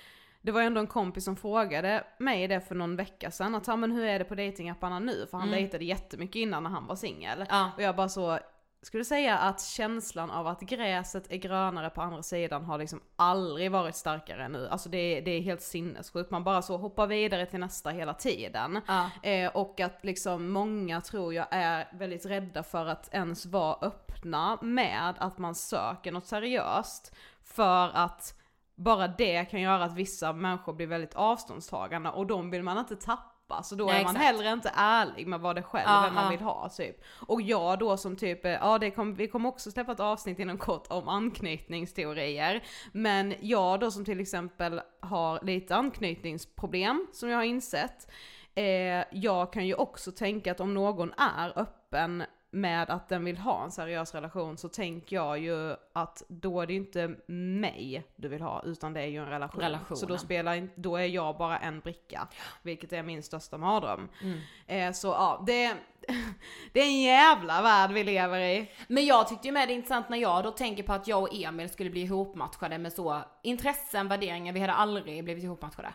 det 0.42 0.52
var 0.52 0.62
ju 0.62 0.68
ändå 0.68 0.80
en 0.82 0.88
kompis 0.88 1.26
som 1.26 1.36
frågade 1.36 2.04
mig 2.20 2.48
det 2.48 2.62
för 2.62 2.76
någon 2.76 2.96
vecka 2.96 3.32
sedan, 3.32 3.56
att 3.56 3.80
men 3.80 3.92
hur 3.92 4.06
är 4.06 4.20
det 4.20 4.26
på 4.26 4.36
datingapparna 4.36 5.00
nu? 5.00 5.28
För 5.32 5.38
han 5.38 5.48
Mm. 5.48 5.60
dejtade 5.62 5.86
jättemycket 5.86 6.36
innan 6.36 6.64
när 6.64 6.70
han 6.70 6.88
var 6.88 6.96
singel. 6.96 7.46
Ja. 7.50 7.72
Och 7.76 7.82
jag 7.82 7.96
bara 7.96 8.10
så, 8.10 8.40
skulle 8.82 9.06
säga 9.06 9.38
att 9.38 9.62
känslan 9.62 10.32
av 10.32 10.48
att 10.48 10.62
gräset 10.62 11.32
är 11.32 11.38
grönare 11.38 11.90
på 11.90 12.02
andra 12.02 12.24
sidan 12.24 12.66
har 12.66 12.78
liksom 12.78 13.02
aldrig 13.16 13.72
varit 13.72 13.96
starkare 13.96 14.44
än 14.46 14.52
nu. 14.52 14.68
Alltså 14.68 14.90
det 14.90 14.98
är, 14.98 15.22
det 15.22 15.32
är 15.32 15.42
helt 15.42 15.62
sinnessjukt, 15.62 16.32
man 16.32 16.44
bara 16.44 16.62
så 16.62 16.78
hoppar 16.78 17.08
vidare 17.08 17.46
till 17.46 17.60
nästa 17.60 17.90
hela 17.90 18.14
tiden. 18.14 18.82
Ja. 18.88 19.10
Eh, 19.24 19.56
och 19.56 19.80
att 19.80 20.06
liksom 20.06 20.50
många 20.50 21.02
tror 21.02 21.34
jag 21.34 21.48
är 21.52 21.88
väldigt 21.94 22.26
rädda 22.26 22.64
för 22.64 22.86
att 22.86 23.14
ens 23.14 23.46
vara 23.46 23.78
öppna 23.82 24.58
med 24.62 25.14
att 25.18 25.38
man 25.38 25.56
söker 25.56 26.12
något 26.12 26.26
seriöst. 26.26 27.16
För 27.44 27.90
att 27.94 28.34
bara 28.76 29.08
det 29.08 29.46
kan 29.46 29.62
göra 29.62 29.84
att 29.84 29.96
vissa 29.96 30.34
människor 30.34 30.74
blir 30.74 30.88
väldigt 30.88 31.16
avståndstagande 31.16 32.10
och 32.10 32.28
de 32.28 32.50
vill 32.50 32.64
man 32.64 32.78
inte 32.78 32.96
tappa. 32.96 33.37
Så 33.64 33.76
då 33.76 33.86
Nej, 33.86 34.00
är 34.00 34.04
man 34.04 34.16
exakt. 34.16 34.26
hellre 34.26 34.52
inte 34.52 34.72
ärlig 34.76 35.28
med 35.28 35.40
vad 35.40 35.56
det 35.56 35.64
själv 35.64 35.86
Ja, 35.88 36.02
vem 36.06 36.14
man 36.14 36.30
vill 36.32 36.42
ha 36.42 36.70
typ. 36.70 37.04
Och 37.28 37.42
jag 37.42 37.80
då 37.80 37.98
som 37.98 38.16
typ, 38.16 38.46
eh, 38.46 38.52
ja 38.52 38.78
det 38.78 38.92
kom, 38.92 39.16
vi 39.16 39.28
kommer 39.28 39.50
också 39.50 39.72
släppa 39.72 39.92
ett 39.92 40.00
avsnitt 40.00 40.40
inom 40.40 40.58
kort 40.58 40.88
om 40.90 41.10
anknytningsteorier. 41.10 42.64
Men 42.92 43.34
jag 43.42 43.80
då 43.80 43.92
som 43.92 44.06
till 44.06 44.20
exempel 44.20 44.82
har 45.00 45.40
lite 45.44 45.76
anknytningsproblem 45.76 47.08
som 47.14 47.30
jag 47.30 47.38
har 47.38 47.44
insett. 47.44 48.12
Eh, 48.56 49.04
jag 49.12 49.54
kan 49.54 49.68
ju 49.68 49.74
också 49.74 50.12
tänka 50.12 50.52
att 50.52 50.60
om 50.60 50.74
någon 50.74 51.14
är 51.18 51.60
öppen 51.60 52.24
med 52.50 52.90
att 52.90 53.10
den 53.10 53.26
vill 53.26 53.38
ha 53.38 53.64
en 53.64 53.72
seriös 53.72 54.16
relation 54.16 54.58
så 54.58 54.70
tänker 54.70 55.16
jag 55.16 55.40
ju 55.40 55.76
att 55.94 56.24
då 56.28 56.62
är 56.62 56.68
det 56.68 56.74
inte 56.74 57.16
mig 57.28 58.06
du 58.16 58.28
vill 58.28 58.42
ha 58.42 58.62
utan 58.66 58.94
det 58.94 59.02
är 59.02 59.06
ju 59.06 59.18
en 59.18 59.30
relation. 59.30 59.62
Relationen. 59.62 59.98
Så 59.98 60.06
då 60.06 60.18
spelar 60.18 60.70
då 60.76 60.96
är 60.96 61.06
jag 61.06 61.38
bara 61.38 61.58
en 61.58 61.80
bricka. 61.80 62.28
Vilket 62.62 62.94
är 62.94 63.04
min 63.04 63.24
största 63.24 63.58
mardröm. 63.58 64.10
Mm. 64.22 64.40
Eh, 64.68 64.94
så 64.94 65.08
ja, 65.08 65.44
det, 65.48 65.68
det 66.74 66.80
är 66.80 66.86
en 66.86 67.02
jävla 67.02 67.62
värld 67.62 67.92
vi 67.92 68.04
lever 68.04 68.40
i. 68.40 68.72
Men 68.88 69.06
jag 69.06 69.28
tyckte 69.28 69.48
ju 69.48 69.52
med 69.52 69.68
det 69.68 69.74
är 69.74 69.76
intressant 69.76 70.10
när 70.10 70.18
jag 70.18 70.44
då 70.44 70.52
tänker 70.52 70.84
på 70.84 70.94
att 70.94 71.08
jag 71.08 71.22
och 71.22 71.34
Emil 71.34 71.70
skulle 71.70 71.90
bli 71.90 72.02
ihopmatchade 72.02 72.78
med 72.78 72.94
så 72.94 73.22
intressen, 73.44 74.08
värderingar, 74.08 74.54
vi 74.54 74.60
hade 74.60 74.74
aldrig 74.74 75.24
blivit 75.24 75.44
ihopmatchade. 75.44 75.94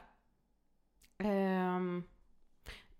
Ehm, 1.19 2.05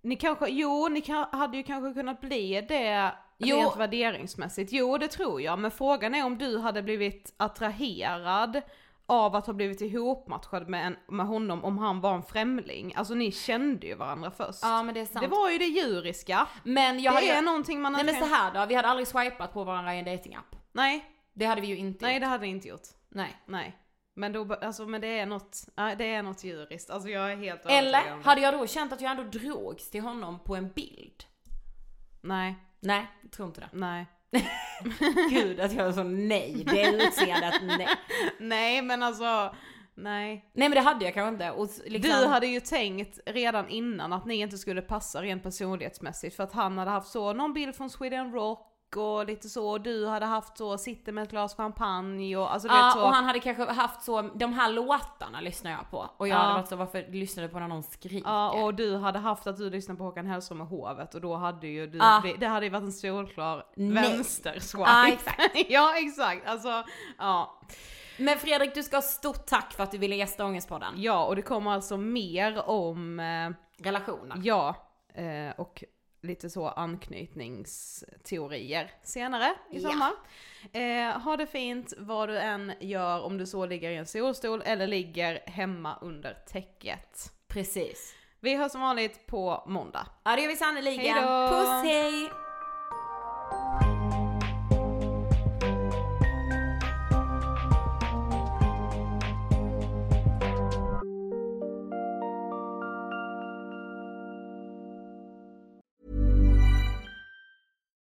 ni 0.03 0.17
kanske, 0.17 0.49
jo 0.49 0.89
ni 0.89 1.01
kan, 1.01 1.27
hade 1.33 1.57
ju 1.57 1.63
kanske 1.63 2.01
kunnat 2.01 2.21
bli 2.21 2.67
det 2.69 3.13
Jo. 3.47 3.57
rent 3.57 3.77
värderingsmässigt. 3.77 4.73
Jo 4.73 4.99
det 4.99 5.09
tror 5.09 5.41
jag, 5.43 5.59
men 5.59 5.71
frågan 5.71 6.15
är 6.15 6.25
om 6.27 6.39
du 6.39 6.59
hade 6.59 6.83
blivit 6.83 7.35
attraherad 7.37 8.63
av 9.07 9.37
att 9.37 9.47
ha 9.47 9.53
blivit 9.53 9.81
ihopmatchad 9.81 10.69
med, 10.69 10.87
en, 10.87 10.97
med 11.17 11.27
honom 11.27 11.65
om 11.65 11.79
han 11.79 12.01
var 12.01 12.15
en 12.15 12.23
främling. 12.23 12.95
Alltså 12.97 13.15
ni 13.15 13.33
kände 13.33 13.87
ju 13.87 13.95
varandra 13.95 14.31
först. 14.31 14.59
Ja 14.63 14.83
men 14.83 14.95
det 14.95 15.01
är 15.01 15.07
sant. 15.07 15.21
det 15.21 15.29
var 15.29 15.51
ju 15.51 15.59
det 15.59 15.65
djuriska. 15.65 16.47
men 16.63 17.01
jag 17.01 17.13
det 17.13 17.15
hade, 17.15 17.33
är 17.33 17.43
någonting 17.43 17.81
man 17.81 17.93
Nej 17.93 18.05
men 18.05 18.15
så 18.15 18.25
här 18.25 18.55
då, 18.55 18.67
vi 18.67 18.75
hade 18.75 18.89
aldrig 18.89 19.09
swipat 19.09 19.53
på 19.53 19.65
varandra 19.65 19.95
i 19.95 19.99
en 19.99 20.05
datingapp. 20.05 20.57
Nej, 20.73 21.05
Det 21.33 21.45
hade 21.45 21.61
vi 21.61 21.67
ju 21.67 21.77
inte 21.77 22.05
nej 22.05 22.15
gjort. 22.15 22.21
det 22.21 22.27
hade 22.27 22.45
ni 22.45 22.51
inte 22.51 22.69
gjort. 22.69 22.89
Nej. 23.09 23.37
Nej. 23.47 23.79
Men 24.15 24.33
då, 24.33 24.55
alltså 24.55 24.87
men 24.87 25.01
det 25.01 25.19
är 25.19 25.27
något, 25.27 25.59
det 25.99 26.05
är 26.15 26.23
något 26.23 26.45
djuriskt. 26.45 26.91
Alltså 26.91 27.09
jag 27.09 27.33
är 27.33 27.37
helt 27.37 27.67
Eller 27.67 28.23
hade 28.25 28.41
jag 28.41 28.55
då 28.55 28.67
känt 28.67 28.93
att 28.93 29.01
jag 29.01 29.11
ändå 29.11 29.23
drogs 29.23 29.91
till 29.91 30.03
honom 30.03 30.39
på 30.39 30.57
en 30.57 30.69
bild? 30.73 31.25
Nej, 32.21 32.55
Nej, 32.83 33.07
jag 33.23 33.33
tror 33.33 33.49
inte 33.49 33.61
det. 33.61 33.69
nej. 33.73 34.07
Gud 35.31 35.61
att 35.61 35.73
jag 35.73 35.87
är 35.87 35.93
så 35.93 36.03
nej, 36.03 36.65
det 36.67 37.05
utseendet 37.07 37.55
nej. 37.63 37.89
Nej 38.41 38.83
men 38.83 39.03
alltså, 39.03 39.55
nej. 39.95 40.51
Nej 40.53 40.69
men 40.69 40.71
det 40.71 40.81
hade 40.81 41.05
jag 41.05 41.15
kanske 41.15 41.29
inte. 41.29 41.51
Och 41.51 41.69
liksom, 41.87 42.21
Du 42.21 42.27
hade 42.27 42.47
ju 42.47 42.61
tänkt 42.61 43.19
redan 43.27 43.69
innan 43.69 44.13
att 44.13 44.27
ni 44.27 44.35
inte 44.35 44.59
skulle 44.59 44.83
passa 44.83 45.23
rent 45.23 45.43
personlighetsmässigt 45.43 46.37
för 46.37 46.45
att 46.45 46.53
han 46.53 46.79
hade 46.79 46.91
haft 46.91 47.09
så, 47.09 47.33
någon 47.33 47.53
bild 47.55 47.77
från 47.77 47.91
Sweden 47.91 48.33
Rock 48.33 48.72
och 48.97 49.27
lite 49.27 49.49
så, 49.49 49.69
och 49.71 49.81
du 49.81 50.07
hade 50.07 50.27
haft 50.27 50.59
så, 50.59 50.79
sitter 50.79 51.13
med 51.13 51.25
ett 51.25 51.31
glas 51.31 51.57
champagne 51.57 52.37
och 52.37 52.53
alltså 52.53 52.69
Ja, 52.69 52.93
så. 52.95 53.03
och 53.03 53.09
han 53.13 53.25
hade 53.25 53.41
kanske 53.41 53.65
haft 53.73 54.03
så, 54.03 54.23
de 54.23 54.53
här 54.53 54.73
låtarna 54.73 55.41
lyssnar 55.41 55.71
jag 55.71 55.91
på. 55.91 56.11
Och 56.17 56.29
jag 56.29 56.35
Ja. 56.37 56.39
hade 56.43 56.55
varit 56.55 56.69
så, 56.69 56.77
varför 56.77 57.07
lyssnar 57.13 57.43
du 57.43 57.49
på 57.49 57.59
när 57.59 57.69
någon 57.69 57.83
skriker? 57.83 58.29
Ja 58.31 58.63
och 58.65 58.75
du 58.75 58.97
hade 58.97 59.19
haft 59.19 59.47
att 59.47 59.57
du 59.57 59.71
lyssnade 59.71 59.99
på 59.99 60.05
Håkan 60.05 60.27
Hellström 60.27 60.61
och 60.61 60.67
Hovet 60.67 61.15
och 61.15 61.21
då 61.21 61.35
hade 61.37 61.67
ju 61.67 61.87
du, 61.87 61.99
Ja. 61.99 62.23
det 62.39 62.47
hade 62.47 62.67
ju 62.67 62.71
varit 62.71 62.83
en 62.85 62.93
solklar 62.93 63.65
vänsterswipe. 63.77 64.85
Ja, 64.91 65.09
exakt. 65.13 65.41
ja 65.69 65.93
exakt, 65.99 66.49
alltså 66.49 66.85
ja. 67.19 67.61
Men 68.19 68.39
Fredrik, 68.39 68.75
du 68.75 68.83
ska 68.83 68.97
ha 68.97 69.03
stort 69.03 69.47
tack 69.47 69.73
för 69.73 69.83
att 69.83 69.91
du 69.91 69.99
ville 69.99 70.17
gästa 70.17 70.45
Ångestpodden. 70.45 70.95
Ja 70.97 71.25
och 71.25 71.37
det 71.37 71.43
kommer 71.43 71.71
alltså 71.71 71.97
mer 71.97 72.69
om 72.69 73.21
eh, 73.21 73.51
Relationer. 73.85 74.37
Ja, 74.43 74.75
eh, 75.15 75.61
och 75.61 75.85
lite 76.23 76.51
så 76.51 76.69
anknytningsteorier 76.69 78.91
senare 79.03 79.55
i 79.71 79.79
Ja. 79.81 79.91
sommar. 79.91 80.13
Eh, 80.73 81.21
ha 81.21 81.37
det 81.37 81.47
fint 81.47 81.93
vad 81.99 82.29
du 82.29 82.39
än 82.39 82.73
gör, 82.81 83.23
om 83.23 83.39
du 83.39 83.47
så 83.47 83.67
ligger 83.67 83.91
i 83.91 83.97
en 83.97 84.07
solstol 84.07 84.63
eller 84.65 84.87
ligger 84.87 85.43
hemma 85.47 85.99
under 86.01 86.35
täcket. 86.35 87.33
Precis. 87.49 88.15
Vi 88.41 88.55
hörs 88.57 88.73
som 88.73 88.81
vanligt 88.81 89.27
på 89.27 89.65
måndag. 89.67 90.07
Ja 90.25 90.37
det 90.37 90.43
gör 90.43 90.49
vi 90.49 90.57
sannerligen. 90.57 91.15
Puss 91.49 91.69
hej! 91.85 92.31